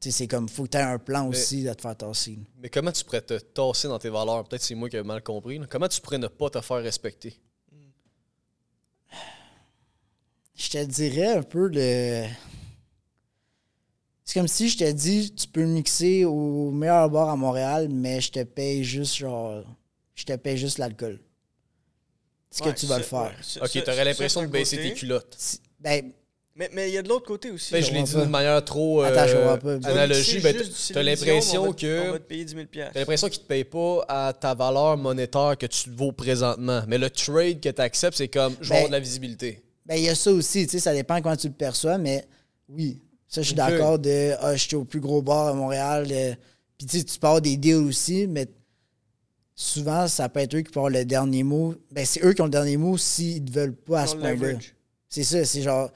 Tu 0.00 0.10
sais, 0.10 0.18
c'est 0.18 0.28
comme. 0.28 0.48
Faut 0.48 0.64
que 0.64 0.70
tu 0.70 0.78
aies 0.78 0.82
un 0.82 0.98
plan 0.98 1.28
aussi 1.28 1.62
de 1.62 1.72
te 1.74 1.82
faire 1.82 1.96
tasser. 1.96 2.38
Mais 2.58 2.70
comment 2.70 2.90
tu 2.90 3.04
pourrais 3.04 3.20
te 3.20 3.38
tasser 3.38 3.86
dans 3.86 3.98
tes 3.98 4.08
valeurs? 4.08 4.44
Peut-être 4.48 4.62
c'est 4.62 4.74
moi 4.74 4.88
qui 4.88 4.96
ai 4.96 5.02
mal 5.02 5.22
compris. 5.22 5.58
là. 5.58 5.66
Comment 5.68 5.88
tu 5.88 6.00
pourrais 6.00 6.18
ne 6.18 6.28
pas 6.28 6.48
te 6.48 6.60
faire 6.62 6.82
respecter? 6.82 7.38
Je 10.56 10.68
te 10.68 10.84
dirais 10.84 11.36
un 11.38 11.42
peu 11.42 11.68
le. 11.68 12.26
C'est 14.24 14.38
comme 14.38 14.48
si 14.48 14.68
je 14.68 14.78
te 14.78 14.90
dis, 14.92 15.34
tu 15.34 15.48
peux 15.48 15.64
mixer 15.64 16.24
au 16.24 16.70
meilleur 16.70 17.10
bar 17.10 17.28
à 17.30 17.36
Montréal, 17.36 17.88
mais 17.90 18.20
je 18.20 18.30
te 18.30 18.42
paye 18.44 18.84
juste 18.84 19.16
genre. 19.16 19.64
Je 20.14 20.24
te 20.24 20.36
paye 20.36 20.56
juste 20.56 20.78
l'alcool. 20.78 21.18
Est-ce 22.52 22.62
ouais, 22.62 22.72
que 22.74 22.78
tu 22.78 22.86
vas 22.86 22.98
le 22.98 23.04
faire? 23.04 23.32
ouais, 23.56 23.62
Ok, 23.62 23.72
t'aurais 23.84 23.96
ça, 23.96 24.04
l'impression 24.04 24.40
c'est 24.40 24.46
de 24.46 24.52
baisser 24.52 24.76
côté. 24.76 24.88
tes 24.90 24.94
culottes. 24.94 25.58
Ben, 25.78 26.12
Mais 26.60 26.68
mais 26.74 26.90
il 26.90 26.94
y 26.94 26.98
a 26.98 27.02
de 27.02 27.08
l'autre 27.08 27.26
côté 27.26 27.50
aussi. 27.50 27.72
Ben, 27.72 27.82
je 27.82 27.90
l'ai 27.90 28.02
dit 28.02 28.14
d'une 28.14 28.28
manière 28.28 28.62
trop 28.64 29.02
euh, 29.02 29.06
analogie. 29.84 30.40
Ben, 30.40 30.54
t'as 30.92 31.02
l'impression 31.02 31.72
que. 31.72 32.08
On 32.08 32.12
va 32.12 32.18
te 32.18 32.24
payer 32.24 32.44
10 32.44 32.52
000 32.54 32.66
piastres. 32.66 32.92
T'as 32.92 33.00
l'impression 33.00 33.28
qu'il 33.30 33.40
te 33.42 33.46
paye 33.46 33.64
pas 33.64 34.04
à 34.06 34.32
ta 34.38 34.54
valeur 34.54 34.96
monétaire 34.98 35.56
que 35.58 35.64
tu 35.66 35.88
vaux 35.90 36.12
présentement. 36.12 36.82
Mais 36.86 36.98
le 36.98 37.08
trade 37.08 37.60
que 37.60 37.70
tu 37.70 37.80
acceptes, 37.80 38.18
c'est 38.18 38.28
comme 38.28 38.54
je 38.60 38.68
vais 38.68 38.68
Ben, 38.68 38.74
avoir 38.76 38.88
de 38.90 38.92
la 38.92 39.00
visibilité. 39.00 39.62
ben, 39.86 39.94
il 39.96 40.04
y 40.04 40.08
a 40.10 40.14
ça 40.14 40.30
aussi, 40.32 40.66
tu 40.66 40.72
sais, 40.72 40.80
ça 40.80 40.92
dépend 40.92 41.20
comment 41.22 41.34
tu 41.36 41.46
le 41.48 41.54
perçois, 41.54 41.96
mais 41.96 42.26
oui, 42.68 43.00
ça, 43.26 43.40
je 43.40 43.46
suis 43.46 43.56
d'accord 43.56 43.98
de, 43.98 44.34
ah, 44.40 44.54
je 44.54 44.66
suis 44.66 44.76
au 44.76 44.84
plus 44.84 45.00
gros 45.00 45.22
bar 45.22 45.48
à 45.48 45.54
Montréal. 45.54 46.06
euh, 46.10 46.34
Puis, 46.76 46.86
tu 46.86 46.98
sais, 46.98 47.04
tu 47.04 47.16
avoir 47.22 47.40
des 47.40 47.56
deals 47.56 47.76
aussi, 47.76 48.26
mais 48.26 48.46
souvent, 49.54 50.08
ça 50.08 50.28
peut 50.28 50.40
être 50.40 50.54
eux 50.54 50.60
qui 50.60 50.70
avoir 50.76 50.90
le 50.90 51.04
dernier 51.04 51.42
mot. 51.42 51.74
Ben, 51.90 52.04
c'est 52.04 52.22
eux 52.24 52.32
qui 52.32 52.42
ont 52.42 52.46
le 52.46 52.50
dernier 52.50 52.76
mot 52.76 52.96
s'ils 52.98 53.44
ne 53.44 53.50
veulent 53.50 53.74
pas 53.74 54.02
à 54.02 54.06
ce 54.06 54.16
point-là. 54.16 54.58
C'est 55.08 55.24
ça, 55.24 55.44
c'est 55.44 55.62
genre. 55.62 55.90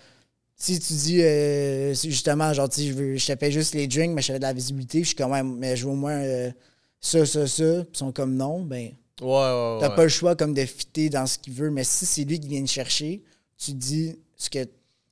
Si 0.65 0.81
tu 0.81 0.95
dis, 0.95 1.23
euh, 1.23 1.93
justement, 1.93 2.51
genre, 2.55 2.71
tu 2.71 2.81
je, 2.83 2.93
veux- 2.95 3.17
je 3.17 3.51
juste 3.51 3.75
les 3.75 3.87
drinks, 3.87 4.13
mais 4.15 4.23
je 4.23 4.33
fais 4.33 4.39
de 4.39 4.43
la 4.45 4.55
visibilité, 4.55 5.01
je 5.03 5.09
suis 5.09 5.15
quand 5.17 5.29
même, 5.29 5.57
mais 5.59 5.77
je 5.77 5.85
veux 5.85 5.91
au 5.93 5.95
moins 5.95 6.17
euh, 6.17 6.51
ça, 7.03 7.27
ça, 7.27 7.47
ça, 7.47 7.83
puis 7.83 7.91
ils 7.93 7.99
sont 7.99 8.13
comme 8.13 8.35
non, 8.35 8.63
ben, 8.63 8.93
Ouais, 9.21 9.27
ouais, 9.29 9.77
t'as 9.81 9.91
pas 9.91 10.05
le 10.05 10.09
choix 10.09 10.35
comme 10.35 10.55
de 10.55 10.65
fitter 10.65 11.11
dans 11.11 11.27
ce 11.27 11.39
qu'il 11.39 11.53
veut, 11.53 11.71
mais 11.71 11.85
si 11.85 12.07
c'est 12.07 12.25
lui 12.25 12.41
qui 12.41 12.49
vient 12.49 12.65
te 12.65 12.71
chercher, 12.71 13.23
tu 13.59 13.73
dis 13.75 14.17
ce 14.37 14.49
que 14.49 14.65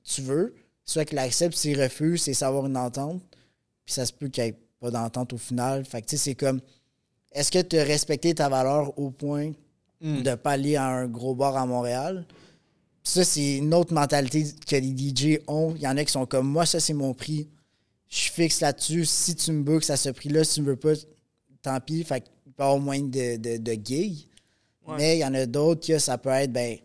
tu 0.03 0.21
veux, 0.21 0.55
soit 0.83 1.05
qu'il 1.05 1.19
accepte, 1.19 1.55
s'il 1.55 1.79
refuse, 1.79 2.23
c'est 2.23 2.33
savoir 2.33 2.65
une 2.65 2.75
entente, 2.75 3.21
puis 3.85 3.93
ça 3.93 4.07
se 4.07 4.11
peut 4.11 4.29
qu'il 4.29 4.43
n'y 4.45 4.49
ait 4.49 4.57
pas 4.79 4.89
d'entente 4.89 5.33
au 5.33 5.37
final. 5.37 5.85
Fait 5.85 6.01
que, 6.01 6.07
tu 6.07 6.17
sais, 6.17 6.23
c'est 6.23 6.35
comme, 6.35 6.61
est-ce 7.31 7.51
que 7.51 7.61
tu 7.61 7.77
as 7.77 7.83
respecté 7.83 8.33
ta 8.33 8.49
valeur 8.49 8.97
au 8.97 9.11
point 9.11 9.51
Hmm. 10.01 10.21
de 10.23 10.35
pas 10.35 10.51
aller 10.51 10.75
à 10.75 10.85
un 10.87 11.05
gros 11.07 11.33
bar 11.35 11.55
à 11.55 11.65
Montréal? 11.65 12.25
Ça, 13.03 13.25
c'est 13.25 13.57
une 13.57 13.73
autre 13.73 13.93
mentalité 13.93 14.45
que 14.65 14.75
les 14.75 14.95
DJ 14.97 15.39
ont. 15.47 15.73
Il 15.75 15.81
y 15.81 15.87
en 15.87 15.97
a 15.97 16.05
qui 16.05 16.11
sont 16.11 16.25
comme 16.25 16.47
moi, 16.47 16.65
ça, 16.65 16.79
c'est 16.79 16.93
mon 16.93 17.13
prix. 17.13 17.49
Je 18.09 18.31
fixe 18.31 18.61
là-dessus. 18.61 19.05
Si 19.05 19.35
tu 19.35 19.51
me 19.51 19.63
bookes 19.63 19.89
à 19.89 19.97
ce 19.97 20.09
prix-là, 20.09 20.43
si 20.43 20.55
tu 20.55 20.61
me 20.61 20.67
veux 20.67 20.75
pas, 20.75 20.93
tant 21.61 21.79
pis. 21.79 22.03
Fait 22.03 22.21
qu'il 22.21 22.53
peut 22.53 22.63
y 22.63 22.65
avoir 22.65 22.79
moins 22.79 22.99
de, 22.99 23.37
de, 23.37 23.57
de 23.57 23.71
gigs. 23.83 24.27
Ouais. 24.87 24.95
Mais 24.97 25.17
il 25.17 25.19
y 25.19 25.25
en 25.25 25.33
a 25.33 25.45
d'autres 25.45 25.85
que 25.85 25.99
ça 25.99 26.17
peut 26.17 26.29
être, 26.29 26.51
ben, 26.51 26.77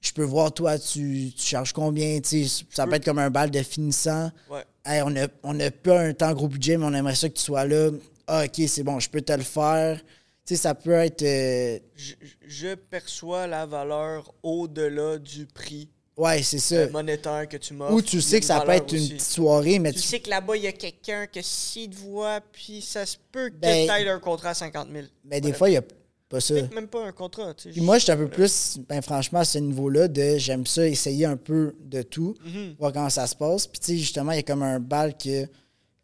je 0.00 0.12
peux 0.12 0.24
voir, 0.24 0.52
toi, 0.52 0.78
tu, 0.78 1.32
tu 1.34 1.42
charges 1.42 1.72
combien, 1.72 2.20
tu 2.20 2.46
sais, 2.46 2.64
ça 2.70 2.86
peut 2.86 2.94
être 2.94 3.04
comme 3.04 3.18
un 3.18 3.30
bal 3.30 3.50
de 3.50 3.62
finissant. 3.62 4.30
Ouais. 4.50 4.62
Hey, 4.84 5.02
on 5.02 5.16
a, 5.16 5.26
on 5.42 5.58
a 5.60 5.70
pas 5.70 6.00
un 6.00 6.12
temps 6.12 6.32
gros 6.34 6.48
budget, 6.48 6.76
mais 6.76 6.84
on 6.84 6.92
aimerait 6.92 7.14
ça 7.14 7.28
que 7.28 7.34
tu 7.34 7.42
sois 7.42 7.64
là. 7.66 7.90
Ah, 8.26 8.44
ok, 8.44 8.62
c'est 8.68 8.82
bon, 8.82 9.00
je 9.00 9.08
peux 9.08 9.22
te 9.22 9.32
le 9.32 9.42
faire. 9.42 10.00
Tu 10.46 10.54
sais, 10.56 10.62
ça 10.62 10.74
peut 10.74 10.92
être. 10.92 11.22
euh, 11.22 11.78
Je, 11.94 12.14
je 12.46 12.74
perçois 12.74 13.46
la 13.46 13.64
valeur 13.66 14.32
au-delà 14.42 15.18
du 15.18 15.46
prix 15.46 15.88
ouais, 16.18 16.42
c'est 16.42 16.58
ça. 16.58 16.74
euh, 16.76 16.90
monétaire 16.90 17.48
que 17.48 17.56
tu 17.56 17.72
m'offres. 17.74 17.94
Ou 17.94 18.02
tu 18.02 18.20
sais 18.20 18.40
que 18.40 18.46
ça 18.46 18.60
peut 18.60 18.72
être 18.72 18.92
une 18.92 19.00
petite 19.08 19.22
soirée, 19.22 19.78
mais 19.78 19.92
Tu 19.92 20.00
tu. 20.00 20.06
sais 20.06 20.20
que 20.20 20.28
là-bas, 20.28 20.56
il 20.56 20.64
y 20.64 20.66
a 20.66 20.72
quelqu'un 20.72 21.26
que 21.26 21.40
s'il 21.42 21.90
te 21.90 21.96
voit, 21.96 22.40
puis 22.52 22.82
ça 22.82 23.06
se 23.06 23.16
peut 23.32 23.48
que 23.48 23.54
Ben, 23.56 23.88
tu 23.88 24.08
un 24.08 24.18
contrat 24.20 24.50
à 24.50 24.54
50 24.54 24.88
000. 24.92 25.06
Mais 25.24 25.40
des 25.40 25.52
fois, 25.54 25.68
il 25.68 25.72
n'y 25.72 25.78
a 25.78 25.82
pas 26.28 26.40
ça. 26.40 26.54
Même 26.74 26.88
pas 26.88 27.06
un 27.06 27.12
contrat. 27.12 27.54
tu 27.54 27.64
sais. 27.64 27.70
Puis 27.70 27.80
moi, 27.80 27.96
je 27.98 28.02
suis 28.04 28.12
un 28.12 28.16
peu 28.18 28.28
plus, 28.28 28.78
ben, 28.86 29.00
franchement, 29.00 29.40
à 29.40 29.44
ce 29.46 29.58
niveau-là, 29.58 30.08
de 30.08 30.36
j'aime 30.36 30.66
ça, 30.66 30.86
essayer 30.86 31.24
un 31.24 31.36
peu 31.38 31.74
de 31.80 32.02
tout, 32.02 32.34
Mhm. 32.44 32.74
voir 32.78 32.92
comment 32.92 33.08
ça 33.10 33.26
se 33.26 33.34
passe. 33.34 33.66
Puis, 33.66 33.80
tu 33.80 33.86
sais, 33.86 33.96
justement, 33.96 34.32
il 34.32 34.36
y 34.36 34.40
a 34.40 34.42
comme 34.42 34.62
un 34.62 34.78
bal 34.78 35.16
que 35.16 35.46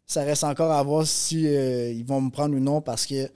ça 0.07 0.23
reste 0.23 0.43
encore 0.43 0.71
à 0.71 0.81
voir 0.83 1.05
si 1.05 1.45
euh, 1.47 1.91
ils 1.91 2.03
vont 2.05 2.21
me 2.21 2.31
prendre 2.31 2.55
ou 2.55 2.59
non 2.59 2.81
parce 2.81 3.05
que 3.05 3.29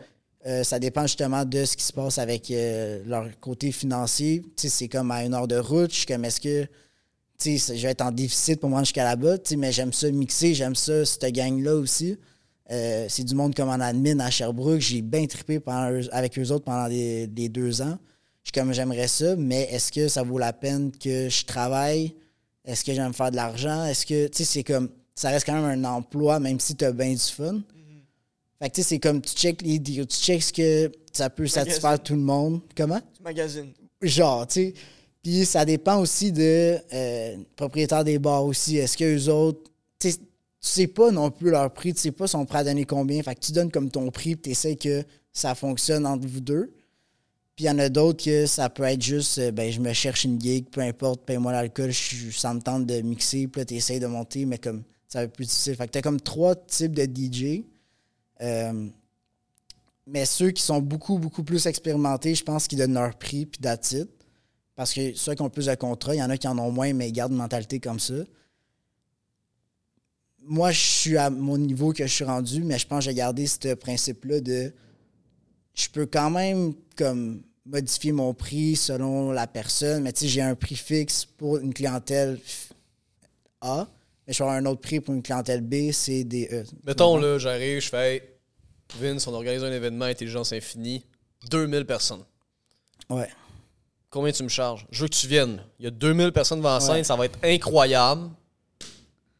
euh, 0.46 0.64
ça 0.64 0.80
dépend 0.80 1.04
justement 1.04 1.44
de 1.44 1.66
ce 1.66 1.76
qui 1.76 1.84
se 1.84 1.94
passe 1.94 2.18
avec 2.18 2.52
euh, 2.52 3.02
leur 3.06 3.28
côté 3.40 3.72
financier. 3.72 4.44
C'est 4.56 4.88
comme 4.88 5.12
à 5.12 5.24
une 5.24 5.34
heure 5.34 5.48
de 5.48 5.58
route. 5.58 5.92
Je 5.92 5.98
suis 5.98 6.06
comme, 6.06 6.24
est-ce 6.26 6.40
que, 6.40 6.68
je 7.44 7.82
vais 7.82 7.90
être 7.90 8.02
en 8.02 8.12
déficit 8.12 8.60
pour 8.60 8.70
moi 8.70 8.82
jusqu'à 8.82 9.04
là-bas, 9.04 9.38
mais 9.58 9.72
j'aime 9.72 9.92
ça 9.92 10.10
mixer, 10.12 10.54
j'aime 10.54 10.76
ça, 10.76 11.06
cette 11.06 11.26
gang-là 11.34 11.76
aussi. 11.76 12.18
Euh, 12.72 13.06
c'est 13.10 13.24
du 13.24 13.36
monde 13.36 13.56
comme 13.56 13.70
en 13.70 13.80
admin 13.80 14.20
à 14.20 14.30
Sherbrooke. 14.30 14.80
J'ai 14.80 15.02
bien 15.02 15.26
trippé 15.26 15.60
avec 16.12 16.38
eux 16.40 16.52
autres 16.52 16.66
pendant 16.66 16.88
les 16.88 17.28
deux 17.28 17.82
ans. 17.82 17.98
Je 18.46 18.52
suis 18.52 18.62
comme 18.62 18.74
j'aimerais 18.74 19.08
ça, 19.08 19.36
mais 19.36 19.64
est-ce 19.72 19.92
que 19.92 20.08
ça 20.08 20.22
vaut 20.22 20.38
la 20.38 20.54
peine 20.54 20.92
que 20.92 21.30
je 21.30 21.46
travaille? 21.46 22.14
Est-ce 22.64 22.86
que 22.86 22.94
j'aime 22.94 23.14
faire 23.14 23.32
de 23.32 23.36
l'argent? 23.36 23.86
Est-ce 23.86 24.06
que, 24.06 24.28
tu 24.28 24.38
sais, 24.38 24.46
c'est 24.46 24.64
comme, 24.64 24.90
ça 25.16 25.30
reste 25.30 25.48
quand 25.48 25.60
même 25.60 25.84
un 25.84 25.90
emploi, 25.90 26.40
même 26.40 26.60
si 26.60 26.76
tu 26.76 26.86
as 26.86 26.92
bien 26.92 27.12
du 27.12 27.18
fun. 27.18 27.62
Fait 28.62 28.70
que, 28.70 28.76
tu 28.76 28.82
sais, 28.82 28.88
c'est 28.90 29.00
comme, 29.00 29.22
tu 29.22 29.34
check 29.34 29.62
les 29.62 29.80
deals, 29.80 30.08
tu 30.08 30.18
check 30.18 30.42
ce 30.42 30.54
que 30.54 30.92
ça 31.12 31.30
peut 31.30 31.44
satisfaire 31.48 32.02
tout 32.02 32.14
le 32.16 32.22
monde. 32.22 32.62
Comment? 32.76 33.02
Tu 33.16 33.22
magasines. 33.24 33.74
Genre, 34.02 34.48
tu 34.48 34.54
sais. 34.54 34.74
Puis 35.24 35.46
ça 35.46 35.66
dépend 35.66 36.00
aussi 36.00 36.32
de 36.32 36.78
euh, 36.94 37.36
propriétaires 37.56 38.04
des 38.04 38.20
bars 38.20 38.46
aussi. 38.46 38.78
Est-ce 38.78 38.96
que 38.98 39.18
eux 39.18 39.30
autres, 39.34 39.72
tu 40.00 40.12
sais, 40.12 40.18
tu 40.18 40.24
sais 40.60 40.88
pas 40.88 41.12
non 41.12 41.32
plus 41.32 41.50
leur 41.50 41.72
prix, 41.74 41.94
tu 41.94 42.00
sais 42.02 42.12
pas 42.12 42.28
si 42.28 42.32
sont 42.32 42.46
prêts 42.46 42.60
à 42.60 42.64
donner 42.64 42.86
combien. 42.86 43.22
Fait 43.24 43.34
que 43.36 43.40
tu 43.40 43.52
donnes 43.52 43.72
comme 43.72 43.90
ton 43.90 44.10
prix, 44.12 44.38
tu 44.38 44.52
essaies 44.52 44.76
que 44.76 45.04
ça 45.34 45.56
fonctionne 45.56 46.06
entre 46.06 46.28
vous 46.28 46.42
deux. 46.42 46.74
Puis 47.56 47.66
il 47.66 47.68
y 47.68 47.70
en 47.72 47.80
a 47.80 47.90
d'autres 47.90 48.24
que 48.24 48.46
ça 48.46 48.70
peut 48.70 48.84
être 48.84 49.02
juste, 49.02 49.38
euh, 49.40 49.52
ben 49.52 49.72
je 49.72 49.80
me 49.80 49.94
cherche 49.94 50.26
une 50.26 50.40
gig, 50.42 50.66
peu 50.70 50.82
importe, 50.82 51.22
paye-moi 51.26 51.52
l'alcool, 51.54 51.90
je 51.92 51.98
suis- 51.98 52.34
ça 52.34 52.54
me 52.54 52.60
tente 52.62 52.86
de 52.86 53.00
mixer, 53.02 53.48
puis 53.48 53.62
là 53.62 53.66
tu 53.66 53.76
essaies 53.76 54.00
de 54.00 54.08
monter, 54.08 54.46
mais 54.46 54.58
comme 54.58 54.84
ça 55.08 55.20
va 55.20 55.24
être 55.26 55.34
plus 55.34 55.46
difficile. 55.46 55.76
Fait 55.76 55.88
que 55.88 55.92
tu 55.94 56.02
comme 56.02 56.20
trois 56.20 56.54
types 56.56 56.94
de 56.94 57.06
DJ. 57.06 57.64
Euh, 58.42 58.90
mais 60.08 60.26
ceux 60.26 60.52
qui 60.52 60.62
sont 60.62 60.80
beaucoup, 60.82 61.18
beaucoup 61.18 61.44
plus 61.44 61.66
expérimentés, 61.66 62.36
je 62.36 62.44
pense 62.44 62.68
qu'ils 62.68 62.78
donnent 62.78 62.94
leur 62.94 63.16
prix, 63.16 63.46
puis 63.46 63.60
it. 63.64 64.08
Parce 64.76 64.94
que 64.94 65.14
ceux 65.14 65.34
qui 65.34 65.42
ont 65.42 65.50
plus 65.50 65.68
de 65.68 65.76
contrats, 65.76 66.14
il 66.14 66.20
y 66.20 66.24
en 66.24 66.30
a 66.30 66.38
qui 66.38 66.48
en 66.48 66.58
ont 66.60 66.72
moins, 66.72 66.94
mais 66.94 67.10
ils 67.10 67.14
gardent 67.14 67.32
une 67.32 67.38
mentalité 67.38 67.80
comme 67.80 68.00
ça. 68.00 68.14
Moi, 70.44 70.72
je 70.72 70.80
suis 70.80 71.18
à 71.18 71.30
mon 71.30 71.58
niveau 71.58 71.92
que 71.92 72.06
je 72.06 72.14
suis 72.14 72.26
rendu, 72.26 72.64
mais 72.64 72.78
je 72.78 72.86
pense 72.86 73.00
que 73.00 73.10
j'ai 73.10 73.16
gardé 73.16 73.48
ce 73.48 73.74
principe-là 73.74 74.42
de 74.42 74.74
je 75.74 75.90
peux 75.90 76.06
quand 76.06 76.30
même 76.30 76.74
comme 76.96 77.42
modifier 77.66 78.12
mon 78.12 78.34
prix 78.34 78.76
selon 78.76 79.32
la 79.32 79.48
personne, 79.48 80.04
mais 80.04 80.14
tu 80.14 80.22
sais, 80.22 80.28
j'ai 80.28 80.42
un 80.42 80.56
prix 80.56 80.76
fixe 80.76 81.26
pour 81.26 81.58
une 81.58 81.74
clientèle 81.74 82.40
A, 83.62 83.88
mais 84.28 84.34
je 84.34 84.40
vais 84.40 84.44
avoir 84.44 84.58
un 84.58 84.66
autre 84.66 84.82
prix 84.82 85.00
pour 85.00 85.14
une 85.14 85.22
clientèle 85.24 85.62
B, 85.62 85.92
C, 85.92 86.24
D, 86.24 86.48
E. 86.52 86.64
Mettons, 86.86 87.18
là, 87.18 87.38
j'arrive, 87.38 87.80
je 87.82 87.90
fais, 87.90 88.38
Vince, 89.00 89.26
on 89.28 89.34
organise 89.34 89.64
un 89.64 89.72
événement 89.72 90.06
Intelligence 90.06 90.54
Infinie, 90.54 91.04
2000 91.50 91.86
personnes. 91.86 92.24
Ouais. 93.10 93.30
Combien 94.10 94.32
tu 94.32 94.44
me 94.44 94.50
charges? 94.50 94.86
Je 94.92 95.02
veux 95.04 95.08
que 95.10 95.16
tu 95.16 95.28
viennes. 95.28 95.62
Il 95.80 95.86
y 95.86 95.88
a 95.88 95.92
2000 95.92 96.32
personnes 96.32 96.60
devant 96.60 96.74
la 96.76 96.80
scène, 96.80 96.96
Ouais. 96.96 97.04
ça 97.04 97.16
va 97.16 97.26
être 97.26 97.38
incroyable. 97.44 98.30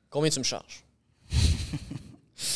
Combien 0.10 0.30
tu 0.30 0.40
me 0.40 0.44
charges? 0.44 0.84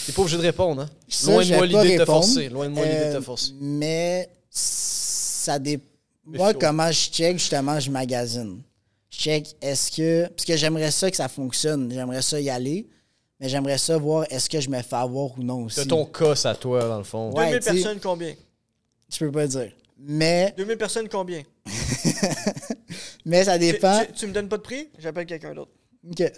T'es 0.06 0.12
pas 0.12 0.22
obligé 0.22 0.38
de 0.38 0.42
répondre, 0.42 0.82
hein? 0.84 0.90
Ça, 1.08 1.32
Loin 1.32 1.46
de 1.46 1.56
moi 1.56 1.66
l'idée 1.66 1.94
de 1.98 2.00
te 2.02 2.06
forcer. 2.06 2.50
Loin 2.50 2.68
de 2.70 2.74
moi 2.74 2.86
l'idée 2.86 2.98
de 3.06 3.12
te 3.14 3.18
Euh, 3.18 3.22
forcer. 3.22 3.54
Mais 3.60 4.30
ça 4.50 5.58
dépend. 5.60 5.86
Moi, 6.26 6.54
comment 6.54 6.92
je 6.92 7.10
check, 7.10 7.38
justement, 7.40 7.80
je 7.80 7.90
magasine. 7.90 8.62
Check, 9.20 9.54
est-ce 9.62 9.92
que. 9.92 10.28
Parce 10.30 10.46
que 10.46 10.56
j'aimerais 10.56 10.92
ça 10.92 11.12
que 11.12 11.18
ça 11.18 11.28
fonctionne. 11.28 11.92
J'aimerais 11.92 12.22
ça 12.22 12.40
y 12.40 12.50
aller. 12.50 12.88
Mais 13.38 13.50
j'aimerais 13.50 13.78
ça 13.78 13.98
voir 13.98 14.26
est-ce 14.30 14.50
que 14.50 14.62
je 14.62 14.70
me 14.70 14.82
fais 14.82 14.96
avoir 14.96 15.38
ou 15.38 15.44
non 15.44 15.66
aussi. 15.66 15.82
C'est 15.82 15.88
ton 15.88 16.06
cas, 16.06 16.34
à 16.46 16.56
toi, 16.56 16.80
dans 16.88 16.98
le 17.00 17.04
fond. 17.04 17.32
Ouais. 17.34 17.48
2000 17.48 17.60
tu 17.60 17.64
sais- 17.66 17.74
personnes, 17.74 18.00
combien? 18.02 18.34
Je 19.12 19.18
peux 19.20 19.32
pas 19.32 19.46
dire. 19.48 19.72
Mais, 19.98 20.54
2000 20.56 20.78
personnes, 20.78 21.10
combien? 21.10 21.44
mais 23.26 23.44
ça 23.44 23.58
dépend. 23.58 24.06
tu- 24.06 24.14
tu 24.14 24.28
me 24.28 24.32
donnes 24.32 24.48
pas 24.48 24.58
de 24.58 24.62
prix? 24.62 24.90
J'appelle 24.98 25.26
quelqu'un 25.26 25.54
d'autre. 25.54 25.72
Ok. 26.10 26.32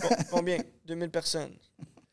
Com- 0.00 0.16
combien? 0.30 0.58
2000 0.86 1.10
personnes. 1.10 1.50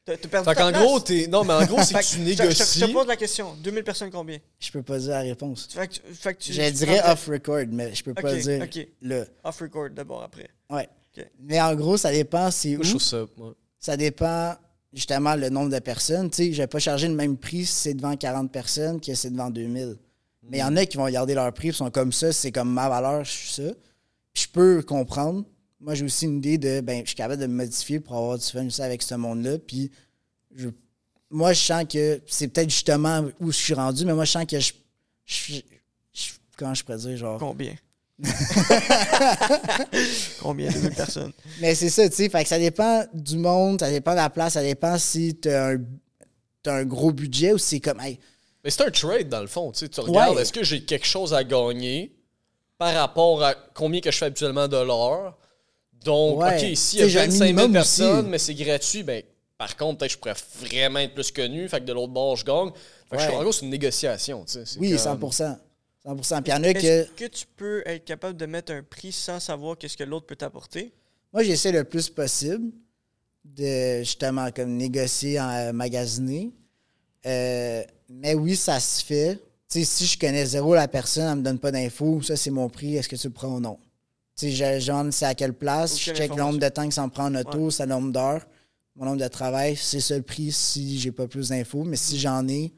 T'as 0.07 0.15
t'as 0.15 0.27
perdu 0.29 0.47
Fait 0.49 0.55
ta 0.55 0.69
place. 0.71 0.81
gros, 0.84 0.99
t'es. 1.01 1.27
Non, 1.27 1.43
mais 1.43 1.53
en 1.53 1.65
gros, 1.65 1.84
c'est 1.84 1.93
que 1.95 1.99
tu 1.99 2.17
je 2.19 2.23
te- 2.23 2.29
je 2.31 2.35
te- 2.38 2.41
négocies. 2.43 2.93
pose 2.93 3.07
la 3.07 3.15
question. 3.17 3.53
2000 3.61 3.84
personnes, 3.84 4.09
combien? 4.09 4.38
Je 4.57 4.71
peux 4.71 4.81
pas 4.81 4.97
dire 4.99 5.09
la 5.09 5.19
réponse. 5.19 5.67
Fait 5.69 5.88
que, 5.88 5.93
tu- 5.95 6.01
fait 6.13 6.34
que 6.34 6.39
tu, 6.43 6.53
Je 6.53 6.61
tu 6.61 6.71
dirais 6.71 7.01
off-record, 7.11 7.65
mais 7.69 7.93
je 7.93 8.03
peux 8.03 8.13
pas 8.13 8.34
dire 8.35 8.63
ok. 8.63 8.88
là. 9.01 9.25
Off 9.43 9.59
record 9.59 9.89
d'abord 9.89 10.23
après. 10.23 10.47
Ouais. 10.69 10.88
Mais 11.39 11.59
en 11.59 11.75
gros, 11.75 11.97
ça 11.97 12.11
dépend 12.11 12.49
c'est 12.51 12.69
Moi, 12.69 12.79
où. 12.79 12.84
je 12.84 12.89
trouve 12.91 13.01
ça. 13.01 13.23
ouais. 13.23 13.51
Ça 13.79 13.97
dépend 13.97 14.55
justement 14.93 15.35
le 15.35 15.49
nombre 15.49 15.71
de 15.71 15.79
personnes. 15.79 16.29
Tu 16.29 16.38
sais, 16.38 16.53
je 16.53 16.57
vais 16.61 16.67
pas 16.67 16.79
charger 16.79 17.07
le 17.09 17.15
même 17.15 17.35
prix 17.38 17.65
si 17.65 17.73
c'est 17.73 17.93
devant 17.93 18.15
40 18.15 18.51
personnes 18.51 18.99
que 18.99 19.07
si 19.07 19.15
c'est 19.15 19.31
devant 19.31 19.49
2000. 19.49 19.97
Mais 20.49 20.59
il 20.59 20.61
y 20.61 20.63
en 20.63 20.77
a 20.77 20.85
qui 20.85 20.95
vont 20.95 21.09
garder 21.09 21.34
leur 21.34 21.51
prix, 21.53 21.67
ils 21.69 21.73
sont 21.73 21.91
comme 21.91 22.13
ça, 22.13 22.31
c'est 22.31 22.51
comme 22.53 22.71
ma 22.71 22.88
valeur, 22.88 23.25
je 23.25 23.31
suis 23.31 23.49
ça. 23.51 23.73
Puis 24.34 24.43
je 24.43 24.47
peux 24.49 24.81
comprendre. 24.84 25.43
Moi, 25.80 25.94
j'ai 25.95 26.06
aussi 26.06 26.26
une 26.26 26.38
idée 26.38 26.58
de, 26.58 26.82
ben, 26.82 27.02
je 27.04 27.08
suis 27.08 27.16
capable 27.16 27.40
de 27.41 27.48
me 27.48 27.54
modifier 27.56 27.99
pour 27.99 28.16
avoir 28.18 28.38
du 28.38 28.45
fun 28.45 28.66
aussi 28.66 28.82
avec 28.82 29.02
ce 29.04 29.14
monde-là. 29.16 29.58
Puis 29.60 29.91
je- 30.56 30.70
moi, 31.30 31.54
je 31.54 31.60
sens 31.60 31.84
que 31.91 32.20
c'est 32.26 32.48
peut-être 32.48 32.70
justement 32.70 33.26
où 33.40 33.52
je 33.52 33.58
suis 33.58 33.74
rendu, 33.74 34.04
mais 34.06 34.14
moi, 34.14 34.26
je 34.26 34.32
sens 34.32 34.45
que 34.45 34.60
je. 34.60 34.74
je- 35.26 35.62
je- 36.14 36.32
comment 36.58 36.74
je 36.74 36.84
pourrais 36.84 36.98
dire, 36.98 37.16
genre. 37.18 37.38
Combien? 37.40 37.76
combien? 40.41 40.72
2000 40.72 40.91
personnes? 40.95 41.34
Mais 41.60 41.76
c'est 41.76 41.90
ça, 41.90 42.10
tu 42.10 42.16
sais. 42.16 42.30
Fait 42.30 42.44
que 42.44 42.49
ça 42.49 42.58
dépend 42.60 43.06
du 43.14 43.38
monde, 43.38 43.80
ça 43.80 43.90
dépend 43.91 44.12
de 44.12 44.18
la 44.18 44.30
place, 44.30 44.54
ça 44.54 44.64
dépend 44.64 44.98
si 44.98 45.36
t'as 45.36 45.74
un, 45.74 45.78
t'as 46.64 46.76
un 46.78 46.86
gros 46.86 47.12
budget 47.12 47.54
ou 47.54 47.58
si 47.58 47.68
c'est 47.76 47.80
comme, 47.80 47.99
hey, 47.99 48.20
Mais 48.64 48.72
c'est 48.72 48.84
un 48.84 48.91
trade, 48.91 49.30
dans 49.30 49.41
le 49.41 49.48
fond. 49.48 49.72
Tu, 49.72 49.80
sais, 49.82 49.90
tu 49.90 49.99
regardes, 50.02 50.36
Ouais. 50.36 50.41
est-ce 50.41 50.52
que 50.54 50.64
j'ai 50.64 50.84
quelque 50.84 51.06
chose 51.06 51.34
à 51.34 51.44
gagner 51.44 52.16
par 52.78 52.94
rapport 52.95 53.44
à 53.44 53.54
combien 53.74 54.02
que 54.02 54.12
je 54.12 54.18
fais 54.18 54.26
habituellement 54.26 54.68
de 54.68 54.78
l'heure? 54.78 55.38
Donc, 56.07 56.39
Ouais. 56.39 56.55
OK, 56.55 56.59
Tu 56.69 56.75
s'il 56.75 56.99
y 56.99 57.01
a 57.01 57.05
sais, 57.05 57.09
j'ai 57.09 57.19
un 57.19 57.23
25 57.25 57.38
000 57.38 57.43
minimum 57.53 57.73
personnes, 57.73 58.19
aussi. 58.21 58.29
mais 58.29 58.38
c'est 58.39 58.53
gratuit, 58.55 59.03
ben, 59.03 59.23
par 59.57 59.75
contre, 59.77 59.99
peut-être 59.99 60.11
que 60.19 60.29
je 60.34 60.34
pourrais 60.57 60.67
vraiment 60.67 60.99
être 60.99 61.13
plus 61.13 61.31
connu. 61.31 61.67
Fait 61.67 61.79
que 61.81 61.85
de 61.85 61.93
l'autre 61.93 62.13
bord, 62.13 62.35
je 62.35 62.45
gagne. 62.45 62.71
Fait 63.09 63.17
que 63.17 63.21
je- 63.23 63.27
Ouais. 63.29 63.35
en 63.35 63.41
gros, 63.43 63.51
c'est 63.51 63.65
une 63.65 63.71
négociation. 63.71 64.43
tu 64.45 64.53
sais, 64.53 64.63
c'est 64.65 64.79
oui, 64.79 64.89
comme- 64.91 64.99
100%. 64.99 65.57
100%. 66.05 66.41
Puis 66.41 66.51
il 66.51 66.55
y 66.55 66.57
en 66.57 66.63
a 66.63 66.73
que. 66.73 66.79
Est-ce 66.85 67.11
que 67.11 67.25
tu 67.25 67.45
peux 67.57 67.84
être 67.85 68.05
capable 68.05 68.38
de 68.38 68.45
mettre 68.45 68.71
un 68.71 68.81
prix 68.84 69.11
sans 69.11 69.39
savoir 69.39 69.77
qu'est-ce 69.77 69.97
que 69.97 70.03
l'autre 70.05 70.25
peut 70.25 70.35
t'apporter? 70.38 70.93
Moi, 71.34 71.43
j'essaie 71.43 71.71
le 71.73 71.84
plus 71.84 72.09
possible 72.09 72.71
de 73.43 73.99
justement 73.99 74.49
comme 74.51 74.75
négocier 74.77 75.39
en 75.39 75.49
euh, 75.49 75.71
magasiner. 75.73 76.51
Euh, 77.25 77.84
mais 78.09 78.34
oui, 78.35 78.55
ça 78.55 78.79
se 78.79 79.03
fait. 79.03 79.35
Tu 79.69 79.79
sais, 79.79 79.84
si 79.84 80.05
je 80.05 80.17
connais 80.17 80.45
zéro 80.45 80.73
la 80.75 80.88
personne, 80.88 81.27
elle 81.29 81.38
me 81.39 81.43
donne 81.43 81.59
pas 81.59 81.71
d'infos, 81.71 82.21
ça 82.21 82.38
c'est 82.38 82.51
mon 82.51 82.69
prix, 82.69 82.95
est-ce 82.95 83.09
que 83.09 83.17
tu 83.17 83.27
le 83.27 83.34
prends 83.34 83.49
ou 83.49 83.59
non? 83.59 83.77
Tu 84.38 84.51
sais, 84.51 84.51
je, 84.51 84.80
je 84.80 84.88
demande 84.88 85.11
c'est 85.11 85.26
à 85.26 85.34
quelle 85.35 85.53
place, 85.53 85.99
je 85.99 86.14
check 86.14 86.30
le 86.31 86.35
nombre 86.38 86.59
de 86.59 86.69
temps 86.69 86.88
que 86.88 86.93
ça 86.93 87.03
me 87.05 87.09
prend 87.11 87.26
en 87.26 87.35
auto, 87.35 87.65
Ouais. 87.65 87.72
c'est 87.72 87.84
le 87.84 87.89
nombre 87.89 88.11
d'heures, 88.11 88.45
mon 88.95 89.05
nombre 89.05 89.18
de 89.22 89.27
travail, 89.27 89.76
c'est 89.76 89.99
ça 89.99 90.15
le 90.15 90.22
prix 90.22 90.51
si 90.51 90.99
j'ai 90.99 91.11
pas 91.11 91.27
plus 91.27 91.49
d'infos. 91.49 91.84
Mais 91.84 91.97
si 91.97 92.19
j'en 92.19 92.47
ai, 92.47 92.72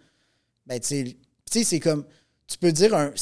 ben 0.65 0.80
tu 0.80 0.88
sais, 0.88 1.03
tu 1.03 1.18
sais, 1.52 1.64
c'est 1.65 1.80
comme, 1.80 2.06
tu 2.48 2.57
peux 2.57 2.72
dire 2.72 2.94
un. 2.95 3.14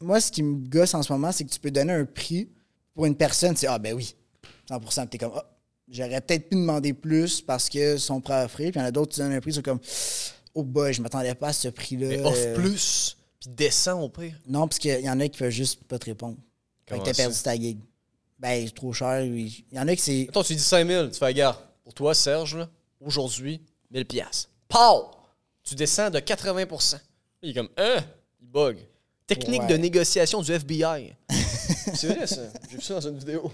moi, 0.00 0.20
ce 0.20 0.30
qui 0.30 0.42
me 0.42 0.56
gosse 0.68 0.94
en 0.94 1.02
ce 1.02 1.12
moment, 1.12 1.32
c'est 1.32 1.44
que 1.44 1.50
tu 1.50 1.58
peux 1.58 1.70
donner 1.70 1.92
un 1.94 2.04
prix 2.04 2.50
pour 2.94 3.06
une 3.06 3.16
personne, 3.16 3.56
c'est 3.56 3.66
ah 3.66 3.78
ben 3.78 3.94
oui, 3.94 4.14
100%, 4.68 5.08
t'es 5.08 5.16
comme, 5.18 5.32
ah, 5.34 5.50
j'aurais 5.88 6.20
peut-être 6.20 6.48
pu 6.50 6.56
demander 6.56 6.92
plus 6.92 7.40
parce 7.40 7.68
que 7.70 7.96
sont 7.96 8.20
prêts 8.20 8.34
à 8.34 8.44
offrir. 8.44 8.70
Puis 8.72 8.78
il 8.78 8.82
y 8.82 8.84
en 8.84 8.88
a 8.88 8.92
d'autres 8.92 9.12
qui 9.14 9.20
donnent 9.20 9.32
un 9.32 9.40
prix, 9.40 9.54
c'est 9.54 9.64
comme, 9.64 9.80
oh 10.54 10.62
boy, 10.62 10.92
je 10.92 11.00
m'attendais 11.00 11.34
pas 11.34 11.48
à 11.48 11.52
ce 11.54 11.68
prix-là. 11.68 12.26
Offre 12.26 12.36
Euh, 12.38 12.54
plus, 12.54 13.16
puis 13.40 13.50
descends 13.50 14.02
au 14.02 14.08
pire. 14.10 14.34
Non, 14.46 14.68
parce 14.68 14.78
qu'il 14.78 15.00
y 15.00 15.08
en 15.08 15.18
a 15.18 15.28
qui 15.28 15.38
peuvent 15.38 15.50
juste 15.50 15.82
pas 15.84 15.98
te 15.98 16.04
répondre. 16.06 16.36
Fait 16.90 16.96
que 16.96 17.00
Comment 17.00 17.04
t'as 17.04 17.14
perdu 17.14 17.42
ta 17.42 17.54
gig. 17.56 17.78
Ben, 18.38 18.66
c'est 18.66 18.74
trop 18.74 18.92
cher. 18.92 19.22
Il 19.24 19.64
y 19.72 19.78
en 19.78 19.86
a 19.88 19.94
qui 19.94 20.02
c'est. 20.02 20.26
Attends, 20.28 20.42
tu 20.42 20.54
dis 20.54 20.62
5 20.62 20.86
000, 20.86 21.08
tu 21.08 21.18
fais, 21.18 21.32
gars, 21.34 21.58
pour 21.84 21.94
toi, 21.94 22.14
Serge, 22.14 22.56
là, 22.56 22.68
aujourd'hui, 23.00 23.60
1000 23.90 24.04
piastres. 24.06 24.48
Pow! 24.68 25.10
Tu 25.62 25.74
descends 25.74 26.10
de 26.10 26.18
80% 26.18 26.98
Il 27.42 27.50
est 27.50 27.54
comme, 27.54 27.68
hein? 27.76 27.98
Il 28.40 28.48
bug. 28.48 28.78
Technique 29.26 29.62
Ouais. 29.62 29.68
de 29.68 29.76
négociation 29.76 30.42
du 30.42 30.50
FBI. 30.52 31.14
c'est 31.94 32.08
vrai, 32.08 32.26
ça. 32.26 32.40
J'ai 32.68 32.76
vu 32.76 32.82
ça 32.82 32.94
dans 32.94 33.08
une 33.08 33.18
vidéo. 33.18 33.52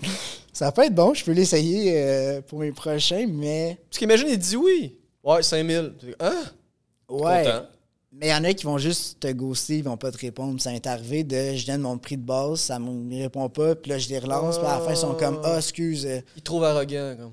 Ça 0.53 0.73
peut 0.73 0.85
être 0.85 0.95
bon, 0.95 1.13
je 1.13 1.23
peux 1.25 1.33
l'essayer 1.33 1.93
euh, 2.01 2.41
pour 2.41 2.61
mes 2.61 2.73
prochains, 2.73 3.27
mais. 3.29 3.79
Parce 3.91 3.99
qu'imagine, 3.99 4.29
il 4.31 4.39
dit 4.39 4.57
oui. 4.57 4.97
Ouais, 5.23 5.43
5000. 5.43 5.95
Tu 6.01 6.07
dis, 6.07 6.15
Hein? 6.21 6.45
Ouais. 7.09 7.45
Content. 7.45 7.67
Mais 8.19 8.29
il 8.29 8.31
y 8.31 8.35
en 8.35 8.45
a 8.45 8.55
qui 8.55 8.65
vont 8.65 8.79
juste 8.79 9.21
te 9.21 9.31
ghoster, 9.31 9.77
ils 9.79 9.85
vont 9.85 9.99
pas 9.99 10.11
te 10.11 10.17
répondre. 10.17 10.59
Ça 10.61 10.71
m'est 10.73 10.87
arrivé 10.87 11.23
de 11.23 11.55
je 11.55 11.67
donne 11.67 11.83
mon 11.83 11.99
prix 11.99 12.17
de 12.17 12.23
base, 12.23 12.61
ça 12.61 12.79
me 12.79 13.15
répond 13.23 13.49
pas, 13.51 13.75
puis 13.77 13.91
là 13.91 13.99
je 13.99 14.09
les 14.09 14.19
relance, 14.19 14.57
puis 14.59 14.67
à 14.67 14.79
la 14.79 14.85
fin 14.85 14.93
ils 14.93 14.97
sont 14.97 15.15
comme 15.15 15.41
Ah, 15.45 15.59
excuse. 15.59 16.07
euh, 16.07 16.21
Il 16.35 16.41
te 16.41 16.45
trouve 16.47 16.65
arrogant, 16.65 17.15
comme. 17.19 17.33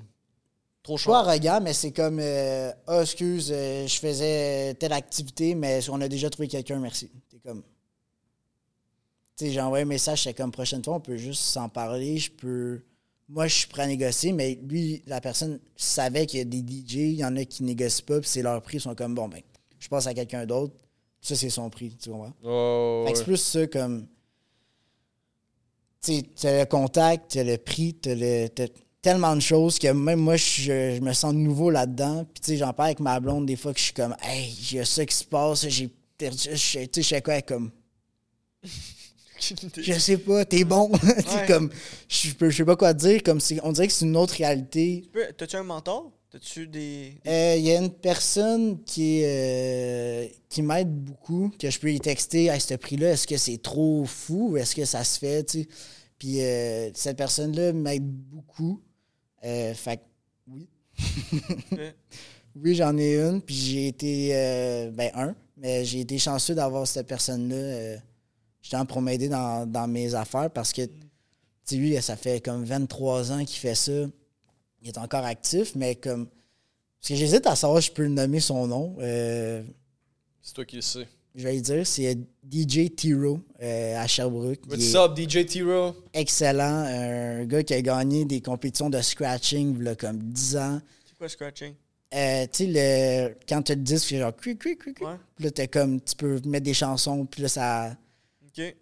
Trop 0.82 0.98
suis 0.98 1.06
pas 1.06 1.20
arrogant, 1.20 1.60
mais 1.62 1.72
c'est 1.72 1.92
comme 1.92 2.18
euh, 2.20 2.70
Ah, 2.86 3.00
excuse, 3.00 3.50
euh, 3.50 3.86
je 3.86 3.98
faisais 3.98 4.74
telle 4.74 4.92
activité, 4.92 5.54
mais 5.54 5.80
on 5.88 6.00
a 6.02 6.08
déjà 6.08 6.28
trouvé 6.28 6.48
quelqu'un, 6.48 6.78
merci. 6.78 7.10
T'es 7.30 7.38
comme. 7.38 7.62
Tu 9.36 9.46
sais, 9.46 9.52
j'ai 9.52 9.60
envoyé 9.62 9.84
un 9.84 9.88
message, 9.88 10.22
c'est 10.24 10.34
comme 10.34 10.52
prochaine 10.52 10.84
fois, 10.84 10.96
on 10.96 11.00
peut 11.00 11.16
juste 11.16 11.40
s'en 11.42 11.70
parler, 11.70 12.18
je 12.18 12.30
peux. 12.30 12.82
Moi, 13.30 13.46
je 13.46 13.54
suis 13.54 13.68
prêt 13.68 13.84
à 13.84 13.86
négocier, 13.86 14.32
mais 14.34 14.58
lui, 14.68 15.02
la 15.06 15.22
personne 15.22 15.58
savait 15.76 16.26
qu'il 16.26 16.40
y 16.40 16.42
a 16.42 16.44
des 16.44 16.58
DJ, 16.58 16.94
il 16.96 17.12
y 17.14 17.24
en 17.24 17.34
a 17.36 17.44
qui 17.46 17.62
négocient 17.62 18.04
pas, 18.06 18.20
puis 18.20 18.28
c'est 18.28 18.42
leur 18.42 18.60
prix, 18.60 18.76
ils 18.76 18.80
sont 18.82 18.94
comme 18.94 19.14
bon, 19.14 19.28
ben, 19.28 19.40
je 19.84 19.88
passe 19.90 20.06
à 20.06 20.14
quelqu'un 20.14 20.46
d'autre, 20.46 20.74
ça, 21.20 21.36
c'est 21.36 21.50
son 21.50 21.68
prix, 21.68 21.94
tu 22.00 22.08
comprends? 22.10 22.32
Oh, 22.42 23.04
Fait 23.06 23.12
que 23.12 23.18
c'est 23.18 23.22
ouais. 23.22 23.26
plus 23.26 23.36
ça 23.36 23.66
comme. 23.66 24.06
Tu 26.02 26.12
sais, 26.16 26.22
t'as 26.40 26.58
le 26.60 26.64
contact, 26.66 27.32
t'as 27.32 27.44
le 27.44 27.58
prix, 27.58 27.94
t'as 27.94 28.14
le. 28.14 28.48
t'as 28.48 28.66
tellement 29.02 29.34
de 29.36 29.40
choses 29.40 29.78
que 29.78 29.88
même 29.88 30.20
moi, 30.20 30.36
je, 30.36 30.94
je 30.96 31.00
me 31.00 31.12
sens 31.12 31.34
nouveau 31.34 31.68
là-dedans. 31.70 32.24
Puis 32.32 32.40
tu 32.40 32.50
sais, 32.52 32.56
j'en 32.56 32.72
parle 32.72 32.88
avec 32.88 33.00
ma 33.00 33.20
blonde 33.20 33.44
des 33.46 33.56
fois 33.56 33.72
que 33.74 33.78
je 33.78 33.84
suis 33.84 33.92
comme, 33.92 34.16
hey, 34.22 34.50
il 34.70 34.76
y 34.76 34.80
a 34.80 34.84
ça 34.86 35.04
qui 35.04 35.14
se 35.14 35.24
passe, 35.24 35.68
j'ai 35.68 35.90
perdu. 36.16 36.38
je- 36.38 36.48
Tu 36.48 36.54
sais, 36.56 36.88
je 36.96 37.02
sais 37.02 37.22
quoi, 37.22 37.34
elle 37.34 37.38
est 37.40 37.42
comme. 37.42 37.70
Je 39.76 39.98
sais 39.98 40.16
pas, 40.16 40.44
t'es 40.46 40.64
bon. 40.64 40.90
Tu 40.98 41.06
sais, 41.06 41.36
Ouais. 41.40 41.46
comme. 41.46 41.70
Je 42.08 42.32
peux- 42.32 42.48
je 42.48 42.56
sais 42.56 42.64
pas 42.64 42.76
quoi 42.76 42.94
dire. 42.94 43.22
Comme 43.22 43.40
on 43.62 43.72
dirait 43.72 43.88
que 43.88 43.92
c'est 43.92 44.06
une 44.06 44.16
autre 44.16 44.34
réalité. 44.36 45.02
Tu 45.04 45.10
peux- 45.10 45.32
T'as-tu 45.36 45.56
un 45.56 45.62
mentor? 45.64 46.10
T'as-tu 46.34 46.66
des. 46.66 47.16
des- 47.24 47.30
Euh, 47.30 47.54
Il 47.56 47.64
y 47.64 47.70
a 47.70 47.78
une 47.78 47.92
personne 47.92 48.82
qui, 48.82 49.20
euh, 49.24 50.26
qui 50.48 50.62
m'aide 50.62 50.92
beaucoup, 50.92 51.48
que 51.56 51.70
je 51.70 51.78
peux 51.78 51.86
lui 51.86 52.00
texter 52.00 52.50
à 52.50 52.58
ce 52.58 52.74
prix-là. 52.74 53.12
Est-ce 53.12 53.28
que 53.28 53.36
c'est 53.36 53.62
trop 53.62 54.04
fou? 54.04 54.50
Ou 54.50 54.56
est-ce 54.56 54.74
que 54.74 54.84
ça 54.84 55.04
se 55.04 55.16
fait? 55.20 55.44
tu 55.44 55.60
sais? 55.62 55.68
Puis 56.18 56.40
euh, 56.40 56.90
cette 56.94 57.16
personne-là 57.16 57.72
m'aide 57.72 58.04
beaucoup. 58.04 58.80
Fait 59.40 59.96
que 59.98 60.02
oui. 60.48 60.68
Oui, 62.56 62.74
j'en 62.74 62.96
ai 62.98 63.16
une. 63.16 63.40
Puis 63.40 63.54
j'ai 63.54 63.86
été. 63.88 64.28
ben, 64.92 65.10
un. 65.14 65.36
Mais 65.56 65.84
j'ai 65.84 66.00
été 66.00 66.18
chanceux 66.18 66.54
d'avoir 66.56 66.84
cette 66.88 67.06
personne-là 67.06 67.96
justement 68.60 68.86
pour 68.86 69.02
m'aider 69.02 69.28
dans, 69.28 69.70
dans 69.70 69.86
mes 69.86 70.14
affaires 70.16 70.50
parce 70.50 70.72
que, 70.72 70.82
tu 70.82 70.90
sais, 71.64 71.76
lui, 71.76 72.00
ça 72.02 72.16
fait 72.16 72.40
comme 72.44 72.64
23 72.64 73.30
ans 73.30 73.44
qu'il 73.44 73.58
fait 73.60 73.74
ça. 73.76 73.92
Il 74.84 74.90
est 74.90 74.98
encore 74.98 75.24
actif, 75.24 75.74
mais 75.74 75.94
comme. 75.96 76.26
Parce 76.26 77.08
que 77.08 77.14
j'hésite 77.16 77.46
à 77.46 77.56
savoir 77.56 77.82
si 77.82 77.88
je 77.88 77.92
peux 77.92 78.06
nommer 78.06 78.40
son 78.40 78.66
nom. 78.66 78.96
Euh, 79.00 79.62
C'est 80.42 80.54
toi 80.54 80.64
qui 80.64 80.76
le 80.76 80.82
sais. 80.82 81.06
je 81.34 81.42
vais 81.42 81.60
dire, 81.60 81.86
c'est 81.86 82.16
DJ 82.50 82.94
Tiro 82.94 83.40
euh, 83.62 83.96
à 83.98 84.06
Sherbrooke. 84.06 84.60
What's 84.68 84.94
up, 84.94 85.18
DJ 85.18 85.44
T-Row? 85.46 85.94
excellent. 86.12 86.84
Un 86.86 87.44
gars 87.46 87.62
qui 87.62 87.74
a 87.74 87.82
gagné 87.82 88.24
des 88.24 88.40
compétitions 88.40 88.88
de 88.90 89.00
scratching 89.00 89.76
il 89.78 89.84
y 89.84 89.88
a 89.88 89.94
comme 89.96 90.18
10 90.18 90.56
ans. 90.56 90.80
C'est 91.06 91.16
quoi 91.18 91.28
scratching? 91.28 91.74
Euh, 92.14 92.46
tu 92.52 92.72
sais, 92.72 93.28
le, 93.28 93.34
quand 93.48 93.62
tu 93.62 93.72
as 93.72 93.74
le 93.74 93.80
disque, 93.82 94.06
c'est 94.08 94.18
genre 94.18 94.34
cui, 94.36 94.56
cui, 94.56 94.76
cui, 94.78 94.94
cui. 94.94 95.04
Ouais. 95.04 95.16
Puis 95.34 95.44
là, 95.46 95.50
t'es 95.50 95.66
comme, 95.66 96.00
tu 96.00 96.14
peux 96.14 96.40
mettre 96.46 96.64
des 96.64 96.74
chansons, 96.74 97.26
puis 97.26 97.42
là, 97.42 97.48
ça. 97.48 97.96
Ok. 98.46 98.74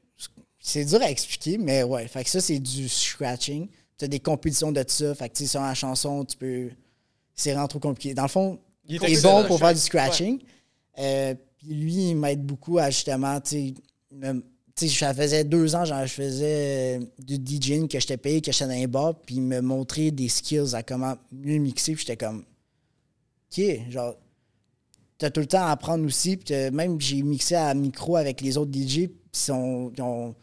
C'est 0.60 0.84
dur 0.84 1.00
à 1.02 1.10
expliquer, 1.10 1.58
mais 1.58 1.82
ouais. 1.82 2.06
Fait 2.06 2.22
que 2.22 2.30
ça, 2.30 2.40
c'est 2.40 2.58
du 2.60 2.88
scratching. 2.88 3.68
Des 4.08 4.20
compétitions 4.20 4.72
de 4.72 4.84
ça. 4.86 5.14
Fait 5.14 5.28
que, 5.28 5.34
tu 5.34 5.44
sais, 5.44 5.50
sur 5.50 5.60
la 5.62 5.74
chanson, 5.74 6.24
tu 6.24 6.36
peux. 6.36 6.70
C'est 7.34 7.52
vraiment 7.52 7.68
trop 7.68 7.78
compliqué. 7.78 8.14
Dans 8.14 8.22
le 8.22 8.28
fond, 8.28 8.58
Il 8.88 9.12
est 9.12 9.22
bon 9.22 9.44
pour 9.46 9.58
faire 9.58 9.72
du 9.74 9.80
scratching. 9.80 10.38
Euh, 10.98 11.34
puis 11.58 11.68
lui, 11.74 11.94
il 12.10 12.14
m'aide 12.16 12.42
beaucoup 12.44 12.78
à 12.78 12.90
justement, 12.90 13.40
tu 13.40 13.74
sais, 14.74 14.88
ça 14.88 15.14
faisait 15.14 15.44
deux 15.44 15.74
ans, 15.76 15.84
genre, 15.84 16.04
je 16.06 16.12
faisais 16.12 16.98
du 17.18 17.36
DJing 17.36 17.88
que 17.88 17.98
j'étais 18.00 18.16
payé, 18.16 18.40
que 18.40 18.50
j'étais 18.52 18.66
dans 18.66 18.72
les 18.74 18.86
bars, 18.86 19.14
puis 19.14 19.36
il 19.36 19.42
me 19.42 19.60
montrait 19.60 20.10
des 20.10 20.28
skills 20.28 20.74
à 20.74 20.82
comment 20.82 21.14
mieux 21.30 21.58
mixer, 21.58 21.94
puis 21.94 22.04
j'étais 22.06 22.16
comme, 22.16 22.44
OK, 23.56 23.64
genre, 23.90 24.16
t'as 25.18 25.30
tout 25.30 25.40
le 25.40 25.46
temps 25.46 25.62
à 25.64 25.70
apprendre 25.70 26.04
aussi, 26.04 26.36
puis 26.36 26.54
même 26.72 27.00
j'ai 27.00 27.22
mixé 27.22 27.54
à 27.54 27.72
micro 27.74 28.16
avec 28.16 28.40
les 28.40 28.56
autres 28.58 28.72
DJ, 28.72 29.06
puis 29.06 29.18
ils 29.32 29.38
sont, 29.38 29.92
ils 29.96 30.02
ont- 30.02 30.34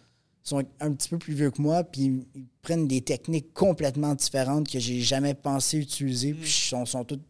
sont 0.44 0.64
un 0.80 0.94
petit 0.94 1.10
peu 1.10 1.18
plus 1.18 1.34
vieux 1.34 1.52
que 1.52 1.62
moi, 1.62 1.84
puis 1.84 2.26
ils, 2.36 2.46
prennent 2.62 2.88
des 2.88 3.02
techniques 3.02 3.54
complètement 3.54 4.16
différentes 4.16 4.70
que 4.70 4.80
j'ai 4.80 5.00
jamais 5.00 5.34
pensé 5.34 5.78
utiliser, 5.78 6.34
puis 6.34 6.48
ils 6.48 6.70
sont, 6.70 6.86
sont 6.86 7.04
toutes 7.04 7.24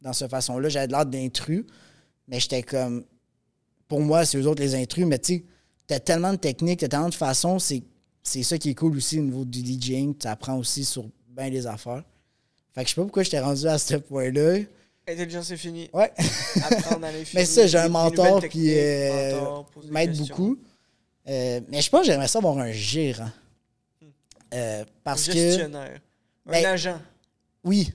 dans 0.00 0.12
cette 0.12 0.30
façon-là. 0.30 0.68
J'avais 0.68 0.86
l'air 0.86 1.06
d'intrus, 1.06 1.64
mais 2.28 2.40
j'étais 2.40 2.62
comme. 2.62 3.04
Pour 3.88 4.00
moi, 4.00 4.24
c'est 4.24 4.38
eux 4.38 4.46
autres 4.46 4.62
les 4.62 4.74
intrus, 4.74 5.04
mais 5.04 5.18
tu 5.18 5.34
sais, 5.34 5.44
t'as 5.86 5.98
tellement 5.98 6.32
de 6.32 6.38
techniques, 6.38 6.80
t'as 6.80 6.88
tellement 6.88 7.08
de 7.08 7.14
façons, 7.14 7.58
c'est, 7.58 7.82
c'est 8.22 8.44
ça 8.44 8.56
qui 8.56 8.70
est 8.70 8.74
cool 8.74 8.96
aussi 8.96 9.18
au 9.18 9.22
niveau 9.22 9.44
du 9.44 9.60
DJing, 9.60 10.16
tu 10.16 10.28
apprends 10.28 10.56
aussi 10.56 10.84
sur 10.84 11.04
bien 11.28 11.50
des 11.50 11.66
affaires. 11.66 12.04
Fait 12.72 12.82
que 12.82 12.88
je 12.88 12.94
sais 12.94 13.00
pas 13.00 13.02
pourquoi 13.02 13.24
j'étais 13.24 13.40
rendu 13.40 13.66
à 13.66 13.78
ce 13.78 13.96
point-là. 13.96 14.60
Intelligence 15.08 15.50
infinie. 15.50 15.90
Ouais. 15.92 16.12
Apprendre 16.70 17.06
à 17.06 17.12
l'infini. 17.12 17.30
Mais 17.34 17.44
ça, 17.44 17.66
j'ai 17.66 17.78
un 17.78 17.88
mentor 17.88 18.40
techniques, 18.40 18.70
euh, 18.76 19.62
m'aide 19.90 20.16
beaucoup. 20.16 20.56
Euh, 21.30 21.60
mais 21.68 21.80
je 21.80 21.88
pense 21.90 22.00
que 22.00 22.06
j'aimerais 22.06 22.28
ça 22.28 22.38
avoir 22.38 22.58
un 22.58 22.72
gérant. 22.72 23.30
Euh, 24.52 24.84
parce 25.04 25.28
un 25.28 25.32
que. 25.32 25.38
gestionnaire. 25.38 26.00
Un 26.46 26.50
Ben, 26.50 26.66
agent. 26.66 27.00
Oui. 27.64 27.92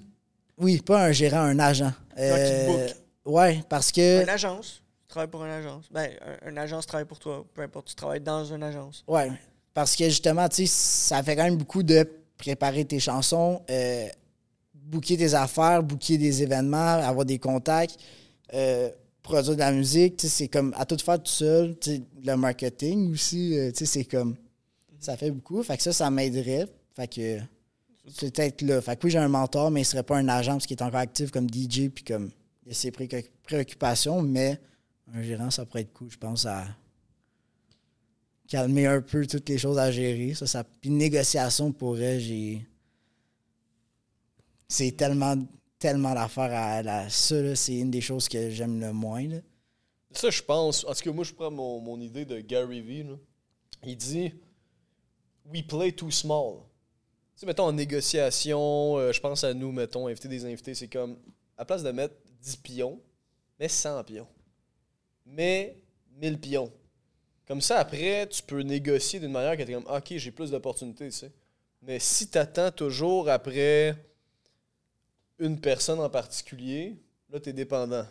Oui, 0.57 0.80
pas 0.80 1.06
un 1.06 1.12
gérant, 1.12 1.40
un 1.41 1.60
agent. 1.60 1.91
Euh, 2.18 2.88
ouais, 3.26 3.62
parce 3.68 3.91
que. 3.91 4.24
Une 4.24 4.30
agence. 4.30 4.82
Tu 5.03 5.10
travailles 5.10 5.30
pour 5.30 5.44
une 5.44 5.52
agence. 5.52 5.86
Ben, 5.91 6.12
un- 6.45 6.49
une 6.49 6.57
agence 6.57 6.86
travaille 6.86 7.06
pour 7.06 7.20
toi. 7.20 7.45
Peu 7.53 7.62
importe, 7.62 7.88
tu 7.90 7.95
travailles 7.95 8.22
dans 8.22 8.45
une 8.45 8.64
agence. 8.64 9.03
Ouais. 9.07 9.32
Parce 9.74 9.95
que 9.95 10.06
justement, 10.06 10.48
tu 10.48 10.66
sais, 10.66 10.68
ça 10.68 11.22
fait 11.24 11.36
quand 11.36 11.44
même 11.44 11.57
beaucoup 11.57 11.84
de 11.84 12.10
préparer 12.38 12.86
tes 12.86 12.99
chansons, 12.99 13.62
euh, 13.70 14.07
booker 14.74 15.18
tes 15.18 15.34
affaires, 15.34 15.84
booker 15.84 16.18
des 16.18 16.41
événements, 16.44 16.94
avoir 17.03 17.26
des 17.26 17.40
contacts, 17.40 17.98
euh, 18.53 18.90
produire 19.26 19.56
de 19.56 19.60
la 19.60 19.72
musique. 19.72 20.22
C'est 20.22 20.47
comme 20.47 20.73
à 20.77 20.85
tout 20.85 20.97
faire 20.97 21.22
tout 21.22 21.31
seul. 21.31 21.76
Le 22.23 22.35
marketing 22.35 23.11
aussi, 23.11 23.57
euh, 23.57 23.72
c'est 23.73 24.06
comme. 24.06 24.35
Ça 24.99 25.18
fait 25.18 25.31
beaucoup. 25.31 25.61
Fait 25.64 25.77
que 25.77 25.84
ça, 25.84 25.91
ça 25.91 26.10
m'aiderait. 26.10 26.68
Fait 26.95 27.07
que. 27.07 27.39
C'est 28.14 28.34
peut-être 28.34 28.61
là. 28.61 28.81
Fait 28.81 28.95
que 28.95 29.06
oui, 29.06 29.11
j'ai 29.11 29.18
un 29.18 29.27
mentor, 29.27 29.72
mais 29.72 29.81
il 29.81 29.85
serait 29.85 30.03
pas 30.03 30.18
un 30.18 30.27
agent 30.30 30.53
parce 30.53 30.68
qu'il 30.68 30.77
est 30.77 30.84
encore 30.84 30.99
actif 30.99 31.31
comme 31.31 31.49
DJ 31.49 31.89
puis 31.89 32.03
comme 32.03 32.30
il 32.65 32.72
a 32.72 32.73
ses 32.76 32.91
pré- 32.91 33.31
préoccupations, 33.43 34.22
mais 34.22 34.60
un 35.14 35.22
gérant, 35.22 35.49
ça 35.52 35.65
pourrait 35.65 35.81
être 35.81 35.93
cool, 35.93 36.10
je 36.11 36.18
pense, 36.18 36.45
à 36.45 36.65
calmer 38.47 38.85
un 38.85 39.02
peu 39.02 39.26
toutes 39.26 39.49
les 39.49 39.57
choses 39.57 39.77
à 39.80 39.91
gérer. 39.91 40.34
Ça, 40.35 40.45
ça... 40.45 40.64
Puis 40.64 40.89
une 40.89 40.97
négociation 40.97 41.72
pourrait, 41.72 42.19
j'ai. 42.19 42.65
C'est 44.68 44.91
tellement, 44.97 45.35
tellement 45.80 46.14
d'affaires 46.14 46.53
à 46.53 46.81
la. 46.84 47.10
Ça, 47.10 47.56
c'est 47.56 47.76
une 47.76 47.91
des 47.91 48.02
choses 48.02 48.27
que 48.27 48.49
j'aime 48.49 48.80
le 48.80 48.93
moins. 48.93 49.27
là. 49.27 49.38
Ça, 50.11 50.30
je 50.30 50.41
pense. 50.41 50.85
En 50.85 50.93
tout 50.93 51.03
cas, 51.03 51.11
moi, 51.11 51.23
je 51.23 51.34
prends 51.34 51.52
mon, 51.52 51.80
mon 51.81 51.99
idée 51.99 52.26
de 52.26 52.39
Gary 52.39 52.81
Vee. 52.81 53.03
là. 53.03 53.15
Il 53.84 53.97
dit 53.97 54.34
We 55.45 55.61
play 55.61 55.91
too 55.91 56.10
small. 56.10 56.60
Tu 57.35 57.41
sais, 57.41 57.45
mettons, 57.45 57.65
en 57.65 57.73
négociation, 57.73 58.97
euh, 58.97 59.11
je 59.11 59.19
pense 59.19 59.43
à 59.43 59.53
nous, 59.53 59.72
mettons, 59.72 60.07
inviter 60.07 60.27
des 60.27 60.45
invités, 60.45 60.73
c'est 60.73 60.88
comme, 60.88 61.18
à 61.57 61.65
place 61.65 61.84
de 61.84 61.91
mettre 61.91 62.15
10 62.41 62.57
pions, 62.57 63.02
mets 63.60 63.68
100 63.68 64.03
pions. 64.06 64.27
Mets 65.26 65.77
1000 66.18 66.39
pions. 66.39 66.72
Comme 67.45 67.61
ça, 67.61 67.80
après, 67.80 68.27
tu 68.27 68.41
peux 68.41 68.61
négocier 68.61 69.19
d'une 69.19 69.31
manière 69.31 69.57
que 69.57 69.64
tu 69.64 69.72
es 69.72 69.73
comme, 69.73 69.85
OK, 69.85 70.14
j'ai 70.15 70.31
plus 70.31 70.49
d'opportunités, 70.49 71.06
tu 71.10 71.11
sais. 71.11 71.31
Mais 71.81 71.99
si 71.99 72.30
tu 72.30 72.38
attends 72.38 72.72
toujours 72.72 73.30
après 73.30 73.95
une 75.40 75.60
personne 75.60 75.99
en 75.99 76.10
particulier, 76.10 76.95
là, 77.32 77.40
tu 77.40 77.49
es 77.49 77.53
dépendant. 77.53 78.06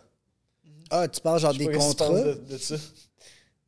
Ah, 0.91 1.09
tu 1.09 1.21
parles 1.21 1.41
genre 1.41 1.55
des 1.55 1.67
contrats? 1.67 2.09
penses 2.09 2.25
de- 2.25 2.41
de 2.51 2.59
ça. 2.59 2.77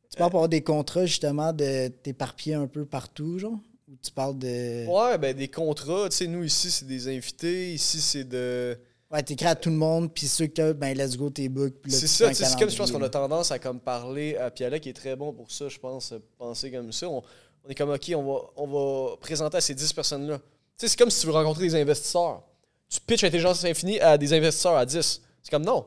Tu 0.09 0.17
parles 0.17 0.31
pour 0.31 0.39
avoir 0.39 0.49
des 0.49 0.61
contrats, 0.63 1.05
justement, 1.05 1.51
de 1.53 1.87
t'éparpiller 1.89 2.55
un 2.55 2.67
peu 2.67 2.85
partout, 2.85 3.39
genre? 3.39 3.59
Ou 3.89 3.95
tu 4.01 4.11
parles 4.11 4.37
de. 4.37 4.85
Ouais, 4.87 5.17
ben 5.17 5.35
des 5.35 5.47
contrats, 5.47 6.09
tu 6.09 6.17
sais, 6.17 6.27
nous 6.27 6.43
ici, 6.43 6.69
c'est 6.71 6.85
des 6.85 7.07
invités, 7.07 7.73
ici, 7.73 8.01
c'est 8.01 8.23
de. 8.23 8.77
Ouais, 9.09 9.23
t'écris 9.23 9.47
à 9.47 9.55
tout 9.55 9.69
le 9.69 9.77
monde, 9.77 10.13
puis 10.13 10.27
ceux 10.27 10.47
que 10.47 10.73
ben, 10.73 10.97
let's 10.97 11.15
go, 11.15 11.29
tes 11.29 11.47
là, 11.47 11.67
C'est 11.87 12.07
ça, 12.07 12.33
c'est 12.33 12.59
comme 12.59 12.69
je 12.69 12.75
pense 12.75 12.91
qu'on 12.91 13.01
a 13.01 13.07
tendance 13.09 13.51
à 13.51 13.59
comme 13.59 13.79
parler 13.79 14.35
à 14.35 14.51
Pialet 14.51 14.81
qui 14.81 14.89
est 14.89 14.93
très 14.93 15.15
bon 15.15 15.31
pour 15.31 15.49
ça, 15.49 15.69
je 15.69 15.79
pense, 15.79 16.11
euh, 16.11 16.19
penser 16.37 16.69
comme 16.71 16.91
ça. 16.91 17.07
On, 17.07 17.23
on 17.63 17.69
est 17.69 17.75
comme, 17.75 17.89
OK, 17.91 18.11
on 18.13 18.23
va, 18.33 18.39
on 18.57 18.67
va 18.67 19.15
présenter 19.17 19.55
à 19.57 19.61
ces 19.61 19.73
10 19.73 19.93
personnes-là. 19.93 20.39
Tu 20.39 20.43
sais, 20.77 20.87
c'est 20.89 20.97
comme 20.97 21.09
si 21.09 21.21
tu 21.21 21.27
veux 21.27 21.31
rencontrer 21.31 21.63
des 21.63 21.75
investisseurs. 21.75 22.43
Tu 22.89 22.99
pitches 23.01 23.23
Intelligence 23.23 23.63
Infinie 23.65 23.99
à 23.99 24.17
des 24.17 24.33
investisseurs 24.33 24.75
à 24.75 24.85
10. 24.85 25.21
C'est 25.41 25.51
comme 25.51 25.65
non. 25.65 25.85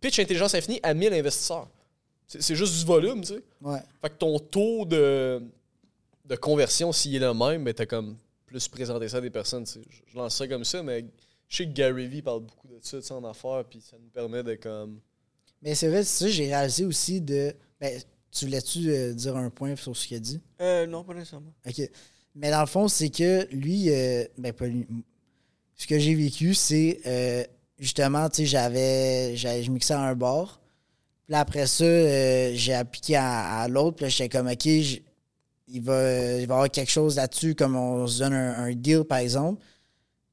Pitch 0.00 0.18
Intelligence 0.18 0.54
Infinie 0.54 0.80
à 0.82 0.94
1000 0.94 1.14
investisseurs. 1.14 1.68
C'est 2.26 2.42
c'est 2.42 2.56
juste 2.56 2.78
du 2.78 2.84
volume, 2.84 3.20
tu 3.22 3.34
sais. 3.34 3.42
Ouais. 3.60 3.78
Fait 4.00 4.10
que 4.10 4.14
ton 4.14 4.38
taux 4.38 4.84
de, 4.84 5.42
de 6.24 6.36
conversion, 6.36 6.92
s'il 6.92 7.14
est 7.14 7.18
le 7.18 7.34
même, 7.34 7.64
ben 7.64 7.72
t'as 7.74 7.86
comme 7.86 8.16
plus 8.46 8.68
présenté 8.68 9.08
ça 9.08 9.18
à 9.18 9.20
des 9.20 9.30
personnes. 9.30 9.64
tu 9.64 9.72
sais. 9.72 9.80
Je, 9.88 10.00
je 10.06 10.16
lance 10.16 10.34
ça 10.36 10.48
comme 10.48 10.64
ça, 10.64 10.82
mais 10.82 11.04
je 11.48 11.56
sais 11.56 11.66
que 11.66 11.72
Gary 11.72 12.06
Vee 12.08 12.22
parle 12.22 12.40
beaucoup 12.40 12.68
de 12.68 12.78
ça 12.82 12.98
tu 12.98 13.06
sais, 13.06 13.12
en 13.12 13.24
affaires, 13.24 13.64
puis 13.68 13.80
ça 13.80 13.96
nous 14.02 14.08
permet 14.08 14.42
de 14.42 14.54
comme. 14.54 15.00
Mais 15.62 15.74
c'est 15.74 15.88
vrai, 15.88 16.02
c'est 16.04 16.24
ça, 16.24 16.30
j'ai 16.30 16.46
réalisé 16.46 16.84
aussi 16.84 17.20
de. 17.20 17.54
Ben, 17.80 18.00
tu 18.30 18.46
voulais-tu 18.46 18.90
euh, 18.90 19.12
dire 19.12 19.36
un 19.36 19.50
point 19.50 19.76
sur 19.76 19.94
ce 19.96 20.06
qu'il 20.08 20.16
a 20.16 20.20
dit? 20.20 20.40
Euh, 20.60 20.86
non, 20.86 21.04
pas 21.04 21.12
nécessairement. 21.14 21.52
OK. 21.66 21.82
Mais 22.34 22.50
dans 22.50 22.62
le 22.62 22.66
fond, 22.66 22.88
c'est 22.88 23.10
que 23.10 23.46
lui, 23.52 23.90
euh, 23.90 24.24
ben 24.38 24.52
pas 24.54 24.66
lui. 24.66 24.86
Ce 25.82 25.86
que 25.88 25.98
j'ai 25.98 26.14
vécu, 26.14 26.54
c'est 26.54 27.00
euh, 27.06 27.42
justement, 27.76 28.28
tu 28.28 28.42
sais, 28.42 28.46
j'avais, 28.46 29.36
je 29.36 29.68
mixais 29.68 29.94
à 29.94 30.00
un 30.00 30.14
bar. 30.14 30.60
Puis 31.26 31.34
après 31.34 31.66
ça, 31.66 31.82
euh, 31.82 32.52
j'ai 32.54 32.72
appliqué 32.72 33.16
à, 33.16 33.62
à 33.62 33.66
l'autre. 33.66 33.96
Puis 33.96 34.08
j'étais 34.08 34.28
comme, 34.28 34.46
OK, 34.46 34.64
il 34.64 35.00
va, 35.66 35.74
il 35.74 35.82
va 35.82 36.38
y 36.38 36.42
avoir 36.44 36.70
quelque 36.70 36.88
chose 36.92 37.16
là-dessus, 37.16 37.56
comme 37.56 37.74
on 37.74 38.06
se 38.06 38.20
donne 38.20 38.32
un, 38.32 38.62
un 38.62 38.72
deal, 38.76 39.02
par 39.02 39.18
exemple. 39.18 39.60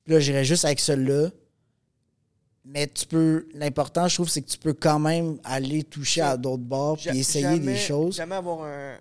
Puis 0.03 0.13
là, 0.13 0.19
j'irais 0.19 0.45
juste 0.45 0.65
avec 0.65 0.79
celui-là. 0.79 1.31
Mais 2.63 2.85
tu 2.85 3.07
peux, 3.07 3.47
l'important, 3.55 4.07
je 4.07 4.13
trouve, 4.13 4.29
c'est 4.29 4.43
que 4.43 4.49
tu 4.51 4.59
peux 4.59 4.73
quand 4.73 4.99
même 4.99 5.39
aller 5.43 5.81
toucher 5.81 6.21
à 6.21 6.37
d'autres 6.37 6.61
bars 6.61 6.95
puis 6.95 7.17
essayer 7.17 7.41
jamais- 7.45 7.73
des 7.73 7.75
choses. 7.75 8.17
Jamais 8.17 8.35
avoir 8.35 8.65
un, 8.65 8.97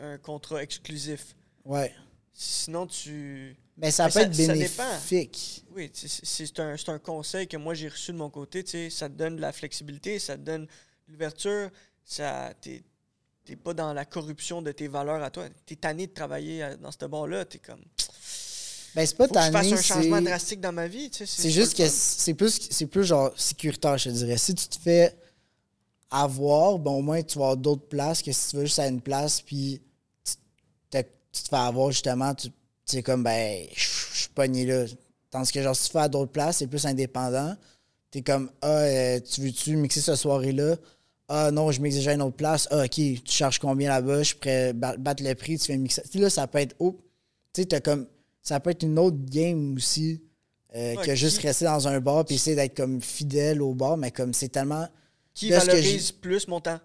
un 0.00 0.18
contrat 0.18 0.60
exclusif. 0.60 1.36
Ouais. 1.64 1.92
Sinon, 2.32 2.88
tu. 2.88 3.56
Mais 3.80 3.90
ça 3.92 4.06
Mais 4.06 4.10
peut 4.12 4.20
ça- 4.20 4.22
être 4.26 4.36
bénéfique. 4.36 5.64
Oui, 5.74 5.90
c'est 5.94 6.08
c'est 6.24 6.60
un, 6.60 6.74
un 6.88 6.98
conseil 6.98 7.46
que 7.46 7.56
moi 7.56 7.74
j'ai 7.74 7.88
reçu 7.88 8.12
de 8.12 8.16
mon 8.16 8.28
côté. 8.30 8.64
Ça 8.90 9.08
te 9.08 9.14
donne 9.14 9.36
de 9.36 9.40
la 9.40 9.52
flexibilité, 9.52 10.18
ça 10.18 10.36
te 10.36 10.42
donne 10.42 10.64
de 10.66 11.12
l'ouverture. 11.12 11.70
Ça, 12.04 12.52
t'es, 12.60 12.82
pas 13.62 13.74
dans 13.74 13.92
la 13.92 14.04
corruption 14.04 14.60
de 14.62 14.72
tes 14.72 14.88
valeurs 14.88 15.22
à 15.22 15.30
toi. 15.30 15.44
T'es 15.64 15.76
tanné 15.76 16.06
de 16.08 16.12
travailler 16.12 16.62
à- 16.62 16.76
dans 16.76 16.90
ce 16.90 17.04
bar-là. 17.06 17.44
T'es 17.44 17.58
comme. 17.58 17.82
Ben, 18.94 19.06
c'est 19.06 19.16
pas 19.16 19.28
Faut 19.28 19.34
que 19.34 19.40
je 19.40 19.50
fasse 19.50 19.52
tanné, 19.52 19.72
un 19.74 19.82
changement 19.82 20.22
drastique 20.22 20.60
dans 20.60 20.72
ma 20.72 20.88
vie. 20.88 21.10
C'est 21.12 21.50
juste 21.50 21.76
que 21.76 21.86
c'est 21.86 22.34
plus, 22.34 22.68
c'est 22.70 22.86
plus 22.86 23.04
genre 23.04 23.32
sécuritaire, 23.38 23.96
je 23.96 24.04
te 24.10 24.14
dirais. 24.14 24.38
Si 24.38 24.54
tu 24.54 24.66
te 24.66 24.78
fais 24.78 25.14
avoir, 26.10 26.78
ben 26.78 26.90
au 26.92 27.02
moins 27.02 27.22
tu 27.22 27.38
vas 27.38 27.44
avoir 27.44 27.56
d'autres 27.56 27.86
places 27.86 28.22
que 28.22 28.32
si 28.32 28.50
tu 28.50 28.56
veux 28.56 28.64
juste 28.64 28.78
à 28.78 28.88
une 28.88 29.00
place, 29.00 29.40
puis 29.42 29.80
tu, 30.24 30.32
te- 30.90 31.02
tu 31.32 31.42
te 31.42 31.48
fais 31.48 31.56
avoir 31.56 31.90
justement, 31.90 32.34
tu 32.34 32.48
tu 32.88 32.96
sais 32.96 33.02
comme, 33.02 33.22
ben, 33.22 33.66
je 33.74 33.80
suis 34.20 34.28
pogné 34.34 34.64
là. 34.66 34.84
Tandis 35.30 35.52
que 35.52 35.62
genre, 35.62 35.76
si 35.76 35.86
tu 35.86 35.92
fais 35.92 35.98
à 36.00 36.08
d'autres 36.08 36.32
places, 36.32 36.58
c'est 36.58 36.66
plus 36.66 36.86
indépendant. 36.86 37.54
T'es 38.10 38.22
comme, 38.22 38.50
ah, 38.62 38.68
euh, 38.68 39.20
tu 39.20 39.42
veux-tu 39.42 39.76
mixer 39.76 40.00
cette 40.00 40.16
soirée-là? 40.16 40.76
Ah 41.28 41.50
non, 41.50 41.70
je 41.70 41.80
mixe 41.82 41.96
déjà 41.96 42.12
à 42.12 42.14
une 42.14 42.22
autre 42.22 42.36
place. 42.36 42.66
Ah, 42.70 42.84
ok, 42.84 42.90
tu 42.90 43.20
charges 43.26 43.58
combien 43.58 43.90
là-bas? 43.90 44.18
Je 44.20 44.28
suis 44.28 44.36
prêt 44.36 44.68
à 44.68 44.72
ba- 44.72 44.96
battre 44.96 45.22
le 45.22 45.34
prix, 45.34 45.58
tu 45.58 45.66
fais 45.66 45.76
mixer. 45.76 46.00
Tu 46.02 46.12
sais, 46.12 46.18
là, 46.18 46.30
ça 46.30 46.46
peut 46.46 46.58
être, 46.58 46.74
oh, 46.78 46.96
tu 47.52 47.60
sais, 47.62 47.66
t'as 47.68 47.80
comme, 47.80 48.06
ça 48.42 48.58
peut 48.60 48.70
être 48.70 48.82
une 48.82 48.98
autre 48.98 49.18
game 49.28 49.74
aussi. 49.74 50.22
euh, 50.74 50.94
Ouais, 50.96 51.04
que 51.06 51.14
juste 51.14 51.38
qui- 51.40 51.46
rester 51.46 51.64
dans 51.66 51.86
un 51.88 51.98
bar 52.00 52.24
puis 52.24 52.34
essayer 52.36 52.54
d'être 52.56 52.74
comme 52.76 53.00
fidèle 53.02 53.60
au 53.62 53.74
bar, 53.74 53.96
mais 53.98 54.10
comme 54.10 54.32
c'est 54.34 54.48
tellement. 54.50 54.86
Qui 55.34 55.48
Là, 55.50 55.60
ce 55.60 55.66
que 55.66 55.70
valorise 55.72 56.12
plus 56.12 56.46
mon 56.48 56.60
temps? 56.60 56.78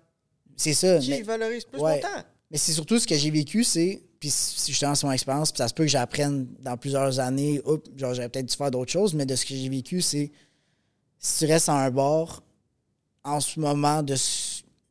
C'est 0.57 0.73
ça. 0.73 0.99
Qui 0.99 1.09
mais- 1.09 1.21
valorise 1.21 1.63
plus 1.65 1.79
ouais. 1.81 1.95
mon 1.95 2.01
temps? 2.01 2.23
mais 2.51 2.57
c'est 2.57 2.71
surtout 2.73 2.99
ce 2.99 3.07
que 3.07 3.15
j'ai 3.15 3.31
vécu, 3.31 3.63
c'est. 3.63 4.01
Puis 4.23 4.29
c'est 4.29 4.71
justement, 4.71 4.95
c'est 4.95 5.05
mon 5.05 5.11
expérience, 5.11 5.51
puis 5.51 5.57
ça 5.57 5.67
se 5.67 5.73
peut 5.73 5.83
que 5.83 5.89
j'apprenne 5.89 6.47
dans 6.61 6.77
plusieurs 6.77 7.19
années. 7.19 7.61
Genre, 7.97 8.13
j'aurais 8.13 8.29
peut-être 8.29 8.45
dû 8.45 8.55
faire 8.55 8.71
d'autres 8.71 8.89
choses, 8.89 9.13
mais 9.13 9.25
de 9.25 9.35
ce 9.35 9.45
que 9.45 9.53
j'ai 9.53 9.67
vécu, 9.67 10.01
c'est. 10.01 10.31
Si 11.19 11.39
tu 11.39 11.51
restes 11.51 11.67
à 11.67 11.73
un 11.73 11.91
bar, 11.91 12.41
en 13.25 13.41
ce 13.41 13.59
moment, 13.59 14.01
de 14.01 14.15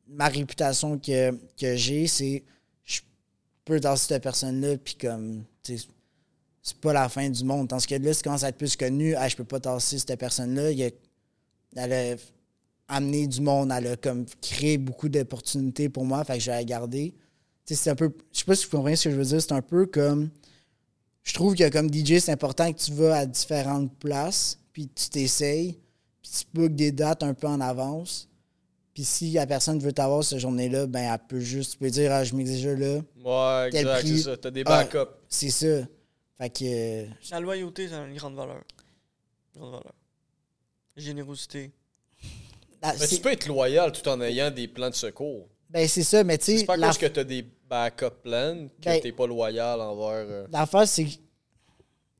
ma 0.06 0.28
réputation 0.28 0.98
que, 0.98 1.30
que 1.58 1.76
j'ai, 1.76 2.06
c'est. 2.08 2.44
Je 2.84 3.00
peux 3.64 3.80
dans 3.80 3.96
cette 3.96 4.22
personne-là, 4.22 4.76
puis 4.76 4.96
comme. 4.96 5.44
C'est 5.62 6.76
pas 6.82 6.92
la 6.92 7.08
fin 7.08 7.30
du 7.30 7.42
monde. 7.42 7.68
Tandis 7.68 7.86
que 7.86 7.94
là, 7.94 8.12
si 8.12 8.18
tu 8.18 8.24
commences 8.24 8.44
à 8.44 8.50
être 8.50 8.58
plus 8.58 8.76
connu, 8.76 9.14
ah, 9.14 9.28
je 9.28 9.36
peux 9.36 9.44
pas 9.44 9.60
tasser 9.60 9.98
cette 9.98 10.18
personne-là. 10.18 10.72
Elle 11.74 11.92
a 11.94 12.16
amené 12.86 13.26
du 13.26 13.40
monde, 13.40 13.72
elle 13.74 13.86
a 13.86 13.96
comme 13.96 14.26
créé 14.42 14.76
beaucoup 14.76 15.08
d'opportunités 15.08 15.88
pour 15.88 16.04
moi, 16.04 16.22
fait 16.22 16.34
que 16.34 16.40
je 16.40 16.50
vais 16.50 16.56
la 16.58 16.64
garder. 16.64 17.14
C'est 17.64 17.90
un 17.90 17.94
peu. 17.94 18.12
Je 18.32 18.38
sais 18.40 18.44
pas 18.44 18.54
si 18.54 18.64
vous 18.66 18.70
comprenez 18.76 18.96
ce 18.96 19.04
que 19.04 19.10
je 19.10 19.16
veux 19.16 19.24
dire. 19.24 19.40
C'est 19.40 19.52
un 19.52 19.62
peu 19.62 19.86
comme. 19.86 20.30
Je 21.22 21.32
trouve 21.34 21.54
que 21.54 21.68
comme 21.68 21.92
DJ, 21.92 22.18
c'est 22.18 22.32
important 22.32 22.72
que 22.72 22.78
tu 22.78 22.92
vas 22.92 23.18
à 23.18 23.26
différentes 23.26 23.96
places, 23.98 24.58
puis 24.72 24.88
tu 24.88 25.08
t'essayes, 25.08 25.78
puis 26.20 26.30
tu 26.32 26.44
bookes 26.52 26.74
des 26.74 26.90
dates 26.90 27.22
un 27.22 27.32
peu 27.34 27.46
en 27.46 27.60
avance. 27.60 28.28
Puis 28.92 29.04
si 29.04 29.30
la 29.30 29.46
personne 29.46 29.78
veut 29.78 29.92
t'avoir 29.92 30.22
cette 30.24 30.40
journée-là, 30.40 30.86
ben 30.86 31.12
elle 31.12 31.18
peut 31.28 31.40
juste. 31.40 31.72
Tu 31.72 31.78
peux 31.78 31.90
dire, 31.90 32.12
ah, 32.12 32.24
je 32.24 32.34
déjà 32.34 32.74
là. 32.74 33.00
Ouais, 33.24 33.68
exact, 33.68 34.06
c'est 34.06 34.18
ça. 34.18 34.36
T'as 34.36 34.50
des 34.50 34.64
Ah, 34.66 34.84
backups. 34.84 35.10
C'est 35.28 35.50
ça. 35.50 35.86
Fait 36.38 36.50
que. 36.50 36.64
euh, 36.64 37.06
La 37.30 37.40
loyauté, 37.40 37.88
c'est 37.88 37.94
une 37.94 38.14
grande 38.16 38.34
valeur. 38.34 38.62
Grande 39.56 39.70
valeur. 39.70 39.94
Générosité. 40.96 41.70
ah, 42.82 42.92
Mais 43.00 43.06
tu 43.06 43.16
peux 43.20 43.30
être 43.32 43.46
loyal 43.46 43.92
tout 43.92 44.06
en 44.08 44.20
ayant 44.20 44.50
des 44.50 44.68
plans 44.68 44.90
de 44.90 44.94
secours. 44.94 45.48
Ben 45.72 45.88
c'est 45.88 46.02
ça, 46.02 46.22
mais 46.22 46.36
tu 46.38 46.44
sais. 46.44 46.58
C'est 46.58 46.64
pas 46.66 46.76
parce 46.78 46.98
que 46.98 47.06
t'as 47.06 47.24
des 47.24 47.42
backup 47.68 48.10
plans 48.22 48.68
que 48.80 48.84
Ben- 48.84 49.00
t'es 49.00 49.12
pas 49.12 49.26
loyal 49.26 49.80
envers. 49.80 50.26
euh, 50.28 50.46
L'affaire, 50.50 50.86
c'est 50.86 51.04
que, 51.04 51.10
tu 51.10 51.18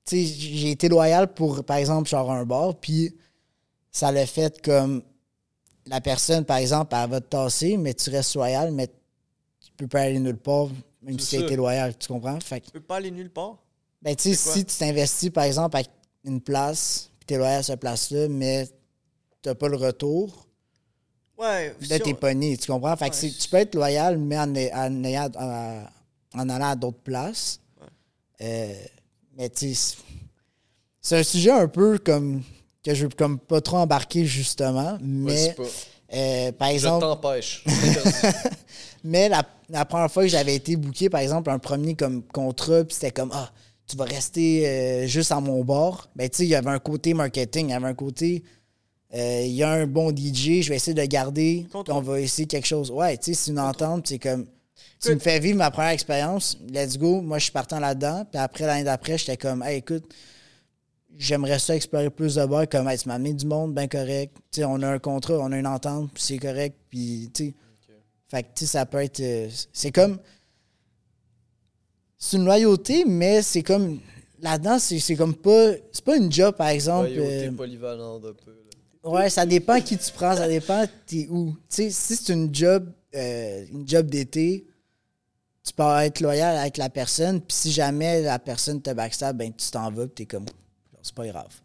sais, 0.04 0.24
j'ai 0.24 0.70
été 0.70 0.88
loyal 0.88 1.32
pour, 1.32 1.62
par 1.64 1.76
exemple, 1.76 2.08
genre 2.08 2.30
un 2.32 2.44
bar, 2.46 2.74
puis 2.76 3.14
ça 3.90 4.10
l'a 4.10 4.26
fait 4.26 4.60
comme 4.62 5.02
la 5.86 6.00
personne, 6.00 6.44
par 6.44 6.56
exemple, 6.56 6.94
elle 6.96 7.10
va 7.10 7.20
te 7.20 7.26
tasser, 7.28 7.76
mais 7.76 7.92
tu 7.92 8.08
restes 8.10 8.34
loyal, 8.34 8.72
mais 8.72 8.86
tu 8.88 9.70
peux 9.76 9.86
pas 9.88 10.02
aller 10.02 10.18
nulle 10.18 10.38
part, 10.38 10.68
même 11.02 11.18
si 11.18 11.28
tu 11.28 11.36
as 11.36 11.40
été 11.40 11.56
loyal, 11.56 11.96
tu 11.98 12.08
comprends? 12.08 12.38
Fait 12.40 12.60
que, 12.60 12.66
Tu 12.66 12.72
peux 12.72 12.80
pas 12.80 12.96
aller 12.96 13.10
nulle 13.10 13.30
part? 13.30 13.58
ben, 14.00 14.16
tu 14.16 14.34
sais, 14.34 14.34
si 14.34 14.64
tu 14.64 14.74
t'investis, 14.76 15.30
par 15.30 15.44
exemple, 15.44 15.76
à 15.76 15.82
une 16.24 16.40
place, 16.40 17.10
puis 17.18 17.26
tu 17.26 17.34
es 17.34 17.36
loyal 17.36 17.58
à 17.60 17.62
cette 17.62 17.80
place-là, 17.80 18.28
mais 18.28 18.66
tu 19.42 19.54
pas 19.54 19.68
le 19.68 19.76
retour, 19.76 20.46
Ouais. 21.42 21.74
là, 21.90 21.98
t'es 21.98 22.14
pogné, 22.14 22.56
tu 22.56 22.70
comprends? 22.70 22.96
Fait 22.96 23.10
que 23.10 23.14
Ouais, 23.20 23.30
tu 23.30 23.48
peux 23.48 23.56
être 23.56 23.74
loyal, 23.74 24.16
mais 24.18 24.38
en, 24.38 24.50
en, 24.54 25.04
ayant- 25.04 25.30
en- 25.38 25.84
en 26.34 26.48
allant 26.48 26.68
à 26.70 26.76
d'autres 26.76 27.00
places. 27.02 27.58
Ouais. 27.80 27.86
Euh, 28.46 28.74
mais 29.36 29.50
tu 29.50 29.74
c'est- 29.74 29.96
un 31.16 31.22
sujet 31.22 31.50
un 31.50 31.68
peu 31.68 31.98
comme 31.98 32.42
que 32.84 32.94
je 32.94 33.04
veux 33.04 33.10
comme 33.16 33.38
pas 33.38 33.60
trop 33.60 33.78
embarquer 33.78 34.24
justement, 34.24 34.98
mais 35.00 35.52
pas. 35.54 35.62
euh, 36.14 36.52
par 36.52 36.68
Je 36.68 36.74
exemple, 36.74 37.00
t'empêche. 37.06 37.64
mais 39.04 39.28
la, 39.28 39.42
la 39.68 39.84
première 39.84 40.10
fois 40.10 40.22
que 40.22 40.28
j'avais 40.28 40.54
été 40.56 40.76
booké, 40.76 41.08
par 41.10 41.20
exemple, 41.20 41.50
un 41.50 41.58
premier 41.58 41.94
comme 41.94 42.22
contrat, 42.22 42.84
puis 42.84 42.94
c'était 42.94 43.10
comme 43.10 43.30
ah, 43.32 43.50
tu 43.86 43.96
vas 43.96 44.04
rester 44.04 44.66
euh, 44.68 45.06
juste 45.06 45.32
à 45.32 45.40
mon 45.40 45.62
bord. 45.64 46.08
Ben 46.16 46.28
tu 46.28 46.38
sais, 46.38 46.44
il 46.44 46.48
y 46.50 46.54
avait 46.54 46.70
un 46.70 46.78
côté 46.78 47.14
marketing, 47.14 47.68
il 47.68 47.70
y 47.70 47.74
avait 47.74 47.86
un 47.88 47.94
côté 47.94 48.42
euh, 49.14 49.42
il 49.44 49.52
y 49.52 49.62
a 49.62 49.70
un 49.70 49.86
bon 49.86 50.10
DJ, 50.10 50.62
je 50.62 50.68
vais 50.70 50.76
essayer 50.76 50.94
de 50.94 51.00
le 51.00 51.06
garder, 51.06 51.66
on 51.88 52.00
va 52.00 52.20
essayer 52.20 52.46
quelque 52.46 52.66
chose. 52.66 52.90
Ouais, 52.90 53.16
tu 53.18 53.34
sais, 53.34 53.34
c'est 53.34 53.50
une 53.50 53.58
entente, 53.58 54.06
c'est 54.08 54.18
comme 54.18 54.46
tu 55.02 55.12
me 55.14 55.18
fais 55.18 55.40
vivre 55.40 55.58
ma 55.58 55.70
première 55.70 55.90
expérience, 55.90 56.56
let's 56.68 56.96
go. 56.96 57.20
Moi, 57.20 57.38
je 57.38 57.44
suis 57.44 57.52
partant 57.52 57.80
là-dedans. 57.80 58.24
Puis 58.30 58.40
après, 58.40 58.66
l'année 58.66 58.84
d'après, 58.84 59.18
j'étais 59.18 59.36
comme, 59.36 59.62
hey, 59.62 59.78
écoute, 59.78 60.04
j'aimerais 61.18 61.58
ça 61.58 61.74
explorer 61.74 62.08
plus 62.08 62.36
de 62.36 62.46
bars. 62.46 62.68
Comme, 62.68 62.88
hey, 62.88 62.96
tu 62.98 63.08
m'as 63.08 63.14
amené 63.14 63.34
du 63.34 63.44
monde, 63.44 63.74
bien 63.74 63.88
correct. 63.88 64.32
Tu 64.52 64.60
sais, 64.60 64.64
on 64.64 64.80
a 64.80 64.88
un 64.88 64.98
contrat, 65.00 65.34
on 65.40 65.50
a 65.50 65.58
une 65.58 65.66
entente, 65.66 66.10
puis 66.14 66.22
c'est 66.22 66.38
correct. 66.38 66.76
Puis, 66.88 67.30
tu 67.34 67.46
sais, 67.46 67.54
fait 68.28 68.42
que, 68.44 68.48
tu 68.54 68.64
sais, 68.64 68.66
ça 68.66 68.86
peut 68.86 69.02
être. 69.02 69.20
euh, 69.20 69.48
c'est 69.72 69.90
comme. 69.90 70.18
C'est 72.16 72.36
une 72.36 72.44
loyauté, 72.44 73.04
mais 73.04 73.42
c'est 73.42 73.62
comme. 73.62 73.98
Là-dedans, 74.40 74.78
c'est 74.78 75.00
c'est 75.00 75.16
comme 75.16 75.34
pas. 75.34 75.72
C'est 75.90 76.04
pas 76.04 76.16
une 76.16 76.30
job, 76.30 76.54
par 76.54 76.68
exemple. 76.68 77.08
Loyauté 77.08 77.48
euh, 77.48 77.52
polyvalente 77.52 78.24
un 78.24 78.32
peu. 78.32 78.61
Ouais, 79.04 79.28
ça 79.30 79.44
dépend 79.46 79.80
qui 79.80 79.98
tu 79.98 80.12
prends, 80.12 80.36
ça 80.36 80.46
dépend 80.48 80.84
t'es 81.06 81.26
où. 81.28 81.52
Tu 81.68 81.76
sais, 81.76 81.90
si 81.90 82.16
c'est 82.16 82.32
une 82.32 82.54
job, 82.54 82.92
euh, 83.14 83.66
une 83.72 83.86
job 83.88 84.06
d'été, 84.08 84.64
tu 85.64 85.72
peux 85.74 85.82
être 86.00 86.20
loyal 86.20 86.56
avec 86.56 86.76
la 86.76 86.90
personne, 86.90 87.40
puis 87.40 87.56
si 87.56 87.72
jamais 87.72 88.22
la 88.22 88.38
personne 88.38 88.80
te 88.82 88.90
backstab, 88.92 89.36
ben 89.36 89.52
tu 89.52 89.70
t'en 89.70 89.90
vas, 89.90 90.06
puis 90.06 90.14
t'es 90.14 90.26
comme, 90.26 90.46
c'est 91.02 91.14
pas 91.14 91.26
grave. 91.26 91.60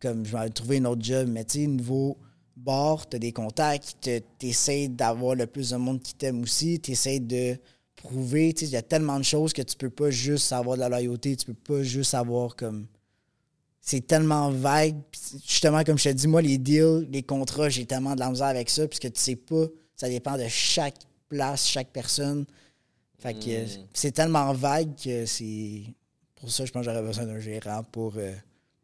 Comme, 0.00 0.24
je 0.24 0.36
vais 0.36 0.48
trouver 0.50 0.76
une 0.78 0.86
autre 0.86 1.02
job, 1.04 1.28
mais 1.28 1.44
tu 1.44 1.60
sais, 1.60 1.66
niveau 1.66 2.16
bar, 2.56 3.08
t'as 3.08 3.18
des 3.18 3.32
contacts, 3.32 3.96
te- 4.00 4.20
t'essayes 4.38 4.88
d'avoir 4.88 5.34
le 5.34 5.46
plus 5.46 5.70
de 5.70 5.76
monde 5.76 6.02
qui 6.02 6.14
t'aime 6.14 6.42
aussi, 6.42 6.80
t'essayes 6.80 7.20
de 7.20 7.56
prouver, 7.96 8.52
tu 8.54 8.60
sais, 8.60 8.66
il 8.70 8.72
y 8.72 8.76
a 8.76 8.82
tellement 8.82 9.18
de 9.18 9.24
choses 9.24 9.52
que 9.52 9.62
tu 9.62 9.76
peux 9.76 9.90
pas 9.90 10.10
juste 10.10 10.52
avoir 10.52 10.76
de 10.76 10.80
la 10.82 10.88
loyauté, 10.88 11.36
tu 11.36 11.46
peux 11.46 11.54
pas 11.54 11.82
juste 11.82 12.14
avoir 12.14 12.56
comme 12.56 12.86
c'est 13.88 14.06
tellement 14.06 14.50
vague. 14.50 14.96
Puis 15.10 15.40
justement, 15.46 15.82
comme 15.82 15.96
je 15.96 16.04
te 16.04 16.14
dis, 16.14 16.28
moi, 16.28 16.42
les 16.42 16.58
deals, 16.58 17.08
les 17.10 17.22
contrats, 17.22 17.70
j'ai 17.70 17.86
tellement 17.86 18.14
de 18.14 18.20
la 18.20 18.28
misère 18.28 18.48
avec 18.48 18.68
ça, 18.68 18.86
puisque 18.86 19.10
tu 19.10 19.20
sais 19.20 19.36
pas, 19.36 19.64
ça 19.96 20.10
dépend 20.10 20.36
de 20.36 20.46
chaque 20.46 20.96
place, 21.28 21.66
chaque 21.66 21.88
personne. 21.88 22.44
Fait 23.18 23.32
que 23.32 23.48
euh, 23.48 23.66
c'est 23.94 24.12
tellement 24.12 24.52
vague 24.52 24.94
que 24.94 25.24
c'est. 25.24 25.84
Pour 26.36 26.50
ça, 26.50 26.66
je 26.66 26.70
pense 26.70 26.84
que 26.84 26.90
j'aurais 26.92 27.02
besoin 27.02 27.24
d'un 27.24 27.40
gérant 27.40 27.82
pour 27.82 28.12
euh, 28.18 28.34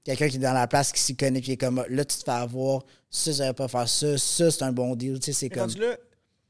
quelqu'un 0.04 0.28
qui 0.28 0.36
est 0.36 0.40
dans 0.40 0.54
la 0.54 0.66
place, 0.66 0.90
qui 0.90 1.00
s'y 1.00 1.14
connaît, 1.14 1.42
qui 1.42 1.52
est 1.52 1.56
comme 1.58 1.84
là, 1.86 2.04
tu 2.04 2.16
te 2.16 2.24
fais 2.24 2.30
avoir, 2.30 2.82
ça, 3.10 3.32
ça 3.34 3.44
va 3.44 3.54
pas 3.54 3.68
faire 3.68 3.88
ça, 3.88 4.16
ça, 4.16 4.50
c'est 4.50 4.62
un 4.62 4.72
bon 4.72 4.96
deal. 4.96 5.20
Tu 5.20 5.26
sais, 5.26 5.32
c'est 5.34 5.50
comme. 5.50 5.70
là, 5.74 5.98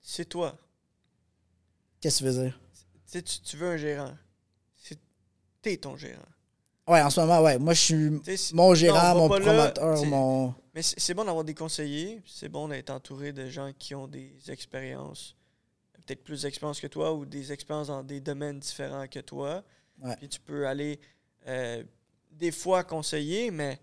c'est 0.00 0.28
toi. 0.28 0.56
Qu'est-ce 2.00 2.20
que 2.20 2.30
tu 2.30 2.30
veux 2.30 2.44
dire? 2.44 2.60
Tu 3.10 3.22
tu, 3.22 3.56
veux 3.56 3.68
un 3.70 3.76
gérant. 3.76 4.14
C'est- 4.80 4.98
T'es 5.60 5.76
ton 5.76 5.96
gérant. 5.96 6.22
Ouais, 6.86 7.00
en 7.00 7.08
ce 7.10 7.20
moment, 7.20 7.40
ouais. 7.40 7.58
Moi, 7.58 7.72
je 7.72 7.80
suis 7.80 8.54
mon 8.54 8.74
gérant, 8.74 9.14
mon 9.14 9.28
là, 9.28 9.40
promoteur, 9.40 10.04
mon. 10.04 10.54
Mais 10.74 10.82
c'est 10.82 11.00
c'est 11.00 11.14
bon 11.14 11.24
d'avoir 11.24 11.44
des 11.44 11.54
conseillers, 11.54 12.20
c'est 12.26 12.48
bon 12.48 12.68
d'être 12.68 12.90
entouré 12.90 13.32
de 13.32 13.48
gens 13.48 13.72
qui 13.78 13.94
ont 13.94 14.06
des 14.06 14.34
expériences, 14.48 15.36
peut-être 15.92 16.22
plus 16.22 16.42
d'expérience 16.42 16.80
que 16.80 16.88
toi 16.88 17.14
ou 17.14 17.24
des 17.24 17.52
expériences 17.52 17.86
dans 17.86 18.02
des 18.02 18.20
domaines 18.20 18.58
différents 18.58 19.06
que 19.06 19.20
toi. 19.20 19.62
Ouais. 20.02 20.16
Puis 20.16 20.28
tu 20.28 20.40
peux 20.40 20.66
aller 20.66 21.00
euh, 21.46 21.82
des 22.32 22.50
fois 22.50 22.84
conseiller, 22.84 23.50
mais 23.50 23.78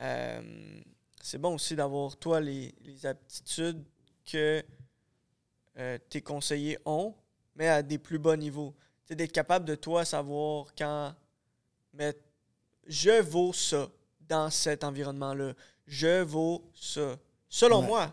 euh, 0.00 0.80
c'est 1.20 1.38
bon 1.38 1.54
aussi 1.54 1.76
d'avoir 1.76 2.16
toi 2.16 2.40
les, 2.40 2.74
les 2.82 3.04
aptitudes 3.04 3.82
que 4.24 4.62
euh, 5.78 5.98
tes 6.08 6.22
conseillers 6.22 6.78
ont, 6.86 7.14
mais 7.56 7.68
à 7.68 7.82
des 7.82 7.98
plus 7.98 8.18
bas 8.18 8.36
niveaux. 8.36 8.74
C'est 9.04 9.16
d'être 9.16 9.32
capable 9.32 9.64
de 9.64 9.74
toi 9.74 10.04
savoir 10.04 10.66
quand 10.78 11.12
mais 11.94 12.14
je 12.86 13.20
vaux 13.22 13.52
ça 13.52 13.88
dans 14.28 14.50
cet 14.50 14.84
environnement-là. 14.84 15.52
Je 15.86 16.22
vaux 16.22 16.64
ça. 16.74 17.16
Selon 17.48 17.80
Ouais. 17.80 17.86
moi. 17.86 18.12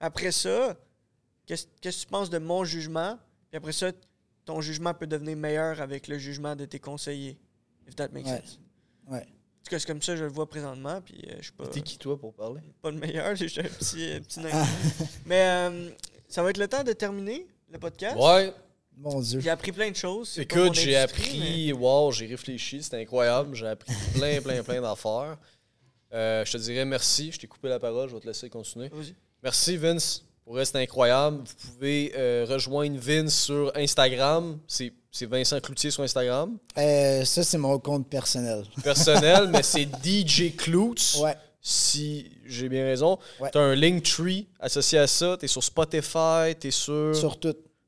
Après 0.00 0.32
ça, 0.32 0.76
qu'est-ce 1.46 1.66
qu'est-ce 1.80 1.98
que 1.98 2.02
tu 2.06 2.10
penses 2.10 2.30
de 2.30 2.38
mon 2.38 2.64
jugement? 2.64 3.18
Puis 3.50 3.56
après 3.56 3.72
ça, 3.72 3.92
ton 4.44 4.60
jugement 4.60 4.94
peut 4.94 5.06
devenir 5.06 5.36
meilleur 5.36 5.80
avec 5.80 6.08
le 6.08 6.18
jugement 6.18 6.56
de 6.56 6.64
tes 6.64 6.78
conseillers. 6.80 7.38
If 7.86 7.94
that 7.96 8.08
makes 8.12 8.26
Ouais. 8.26 8.40
sense. 8.40 8.58
Ouais. 9.08 9.18
En 9.22 9.62
tout 9.64 9.70
cas, 9.70 9.78
c'est 9.78 9.86
comme 9.86 10.00
ça 10.02 10.12
que 10.12 10.18
je 10.18 10.24
le 10.24 10.30
vois 10.30 10.48
présentement. 10.48 11.00
Puis 11.02 11.20
euh, 11.28 11.34
je 11.38 11.42
suis 11.44 11.52
pas, 11.52 11.66
T'es 11.66 11.82
qui, 11.82 11.98
toi, 11.98 12.18
pour 12.18 12.32
parler? 12.34 12.62
pas 12.80 12.90
le 12.90 12.98
meilleur. 12.98 13.34
J'ai 13.36 13.48
juste 13.48 13.58
un 13.58 13.62
petit, 13.64 14.10
un 14.12 14.20
petit 14.20 14.40
nain. 14.40 14.66
Mais 15.26 15.42
euh, 15.46 15.90
ça 16.28 16.42
va 16.42 16.50
être 16.50 16.58
le 16.58 16.66
temps 16.68 16.82
de 16.82 16.92
terminer 16.94 17.46
le 17.68 17.78
podcast. 17.78 18.16
Ouais. 18.18 18.52
Mon 19.00 19.20
Dieu. 19.20 19.40
J'ai 19.40 19.50
appris 19.50 19.72
plein 19.72 19.90
de 19.90 19.96
choses. 19.96 20.38
Écoute, 20.38 20.74
j'ai 20.74 20.96
appris, 20.96 21.72
wow, 21.72 22.12
j'ai 22.12 22.26
réfléchi, 22.26 22.82
c'était 22.82 23.00
incroyable. 23.00 23.54
J'ai 23.54 23.66
appris 23.66 23.94
plein, 24.14 24.40
plein, 24.40 24.62
plein 24.62 24.80
d'affaires. 24.80 25.38
Euh, 26.12 26.44
je 26.44 26.52
te 26.52 26.58
dirais 26.58 26.84
merci. 26.84 27.32
Je 27.32 27.38
t'ai 27.38 27.46
coupé 27.46 27.68
la 27.68 27.78
parole, 27.78 28.08
je 28.08 28.14
vais 28.14 28.20
te 28.20 28.26
laisser 28.26 28.50
continuer. 28.50 28.90
Merci, 29.42 29.76
Vince. 29.76 30.24
Pour 30.44 30.58
c'est 30.64 30.76
incroyable. 30.76 31.38
Vous 31.38 31.70
pouvez 31.70 32.12
euh, 32.16 32.44
rejoindre 32.48 32.98
Vince 32.98 33.34
sur 33.34 33.72
Instagram. 33.76 34.58
C'est 34.66 34.92
c'est 35.10 35.26
Vincent 35.26 35.60
Cloutier 35.60 35.90
sur 35.90 36.02
Instagram. 36.02 36.56
Euh, 36.78 37.24
ça, 37.24 37.42
c'est 37.42 37.58
mon 37.58 37.78
compte 37.78 38.08
personnel. 38.08 38.64
Personnel, 38.82 39.48
mais 39.48 39.62
c'est 39.62 39.88
DJ 40.04 40.54
Cloots. 40.56 41.20
Ouais. 41.20 41.36
Si 41.60 42.30
j'ai 42.46 42.68
bien 42.68 42.84
raison. 42.84 43.18
Ouais. 43.38 43.50
Tu 43.50 43.58
as 43.58 43.60
un 43.60 43.74
Linktree 43.74 44.46
associé 44.60 44.98
à 44.98 45.06
ça. 45.06 45.36
Tu 45.38 45.44
es 45.44 45.48
sur 45.48 45.62
Spotify, 45.62 46.54
tu 46.58 46.68
es 46.68 46.70
sur, 46.70 47.14
sur, 47.14 47.38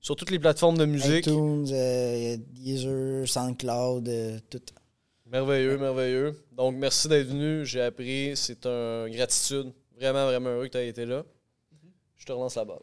Sur 0.02 0.16
tout. 0.16 0.20
toutes 0.24 0.30
les 0.30 0.38
plateformes 0.38 0.76
de 0.76 0.84
musique. 0.84 1.26
iTunes, 1.26 1.66
euh, 1.70 2.36
Deezer, 2.50 3.26
SoundCloud, 3.28 4.08
euh, 4.08 4.38
tout. 4.50 4.60
Merveilleux, 5.26 5.78
merveilleux. 5.78 6.44
Donc, 6.52 6.74
merci 6.76 7.08
d'être 7.08 7.28
venu. 7.28 7.64
J'ai 7.64 7.80
appris. 7.80 8.36
C'est 8.36 8.66
un 8.66 9.08
gratitude. 9.08 9.72
Vraiment, 9.96 10.26
vraiment 10.26 10.50
heureux 10.50 10.66
que 10.66 10.72
tu 10.72 10.78
aies 10.78 10.88
été 10.88 11.06
là. 11.06 11.24
Je 12.16 12.26
te 12.26 12.32
relance 12.32 12.56
la 12.56 12.64
balle. 12.64 12.82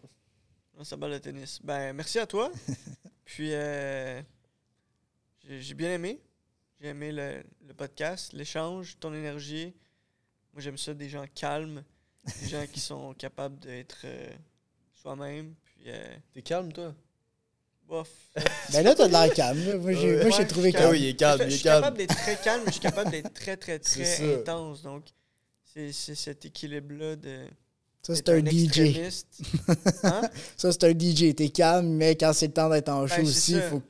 Ah, 0.79 0.83
Ça 0.83 0.95
balle 0.97 1.11
de 1.11 1.17
tennis. 1.17 1.59
Ben, 1.63 1.93
merci 1.93 2.17
à 2.19 2.25
toi. 2.25 2.51
Puis, 3.25 3.53
euh, 3.53 4.21
j'ai 5.47 5.73
bien 5.73 5.93
aimé. 5.93 6.19
J'ai 6.81 6.87
aimé 6.87 7.11
le, 7.11 7.43
le 7.67 7.73
podcast, 7.73 8.33
l'échange, 8.33 8.97
ton 8.99 9.13
énergie. 9.13 9.73
Moi, 10.53 10.61
j'aime 10.61 10.77
ça, 10.77 10.93
des 10.93 11.09
gens 11.09 11.25
calmes, 11.35 11.83
des 12.41 12.47
gens 12.47 12.65
qui 12.71 12.79
sont 12.79 13.13
capables 13.13 13.59
d'être 13.59 14.01
euh, 14.05 14.29
soi-même. 14.93 15.53
Puis, 15.65 15.83
euh, 15.87 16.15
T'es 16.33 16.41
calme, 16.41 16.71
toi? 16.71 16.95
Bof. 17.90 18.07
Ben 18.72 18.84
là, 18.84 18.94
t'as 18.95 19.07
de 19.07 19.11
l'air 19.11 19.34
calme. 19.34 19.66
là. 19.68 19.78
Moi, 19.78 19.94
j'ai 19.94 20.16
Ouais. 20.24 20.45
trouvé 20.45 20.72
je 20.72 20.78
suis 20.78 20.80
calme. 20.80 20.91
Oui, 20.91 20.99
il 21.02 21.07
est 21.10 21.14
calme, 21.16 21.41
Je 21.41 21.45
il 21.48 21.52
suis 21.53 21.64
calme. 21.64 21.82
capable 21.82 21.98
d'être 21.98 22.16
très 22.16 22.36
calme, 22.38 22.61
mais 22.66 22.68
je 22.68 22.72
suis 22.74 22.82
capable 22.82 23.11
d'être 23.11 23.34
très, 23.34 23.57
très, 23.57 23.80
très 23.80 24.34
intense. 24.36 24.84
Donc, 24.84 25.03
c'est 25.66 25.91
cet 25.91 26.45
équilibre-là 26.45 27.16
de. 27.16 27.40
Ça, 28.02 28.16
c'est 28.16 28.30
un 28.30 28.40
DJ. 28.40 28.80
Hein? 30.03 30.22
Ça, 30.56 30.72
c'est 30.72 30.84
un 30.86 30.91
DJ. 30.98 31.36
T'es 31.36 31.49
calme, 31.49 31.88
mais 31.90 32.16
quand 32.16 32.32
c'est 32.34 32.48
le 32.48 32.53
temps 32.53 32.70
d'être 32.70 32.90
en 32.90 33.06
show 33.07 33.16
Ben, 33.18 33.28
aussi, 33.28 33.53
il 33.53 33.61
faut 33.61 33.80
que 33.80 33.86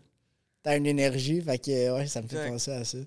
t'aies 0.63 0.77
une 0.77 0.87
énergie. 0.87 1.41
Fait 1.41 1.59
que, 1.59 1.91
ouais, 1.95 2.07
ça 2.07 2.21
me 2.21 2.27
fait 2.27 2.37
Exact. 2.37 2.49
penser 2.51 2.71
à 2.71 2.83
ça. 2.83 2.97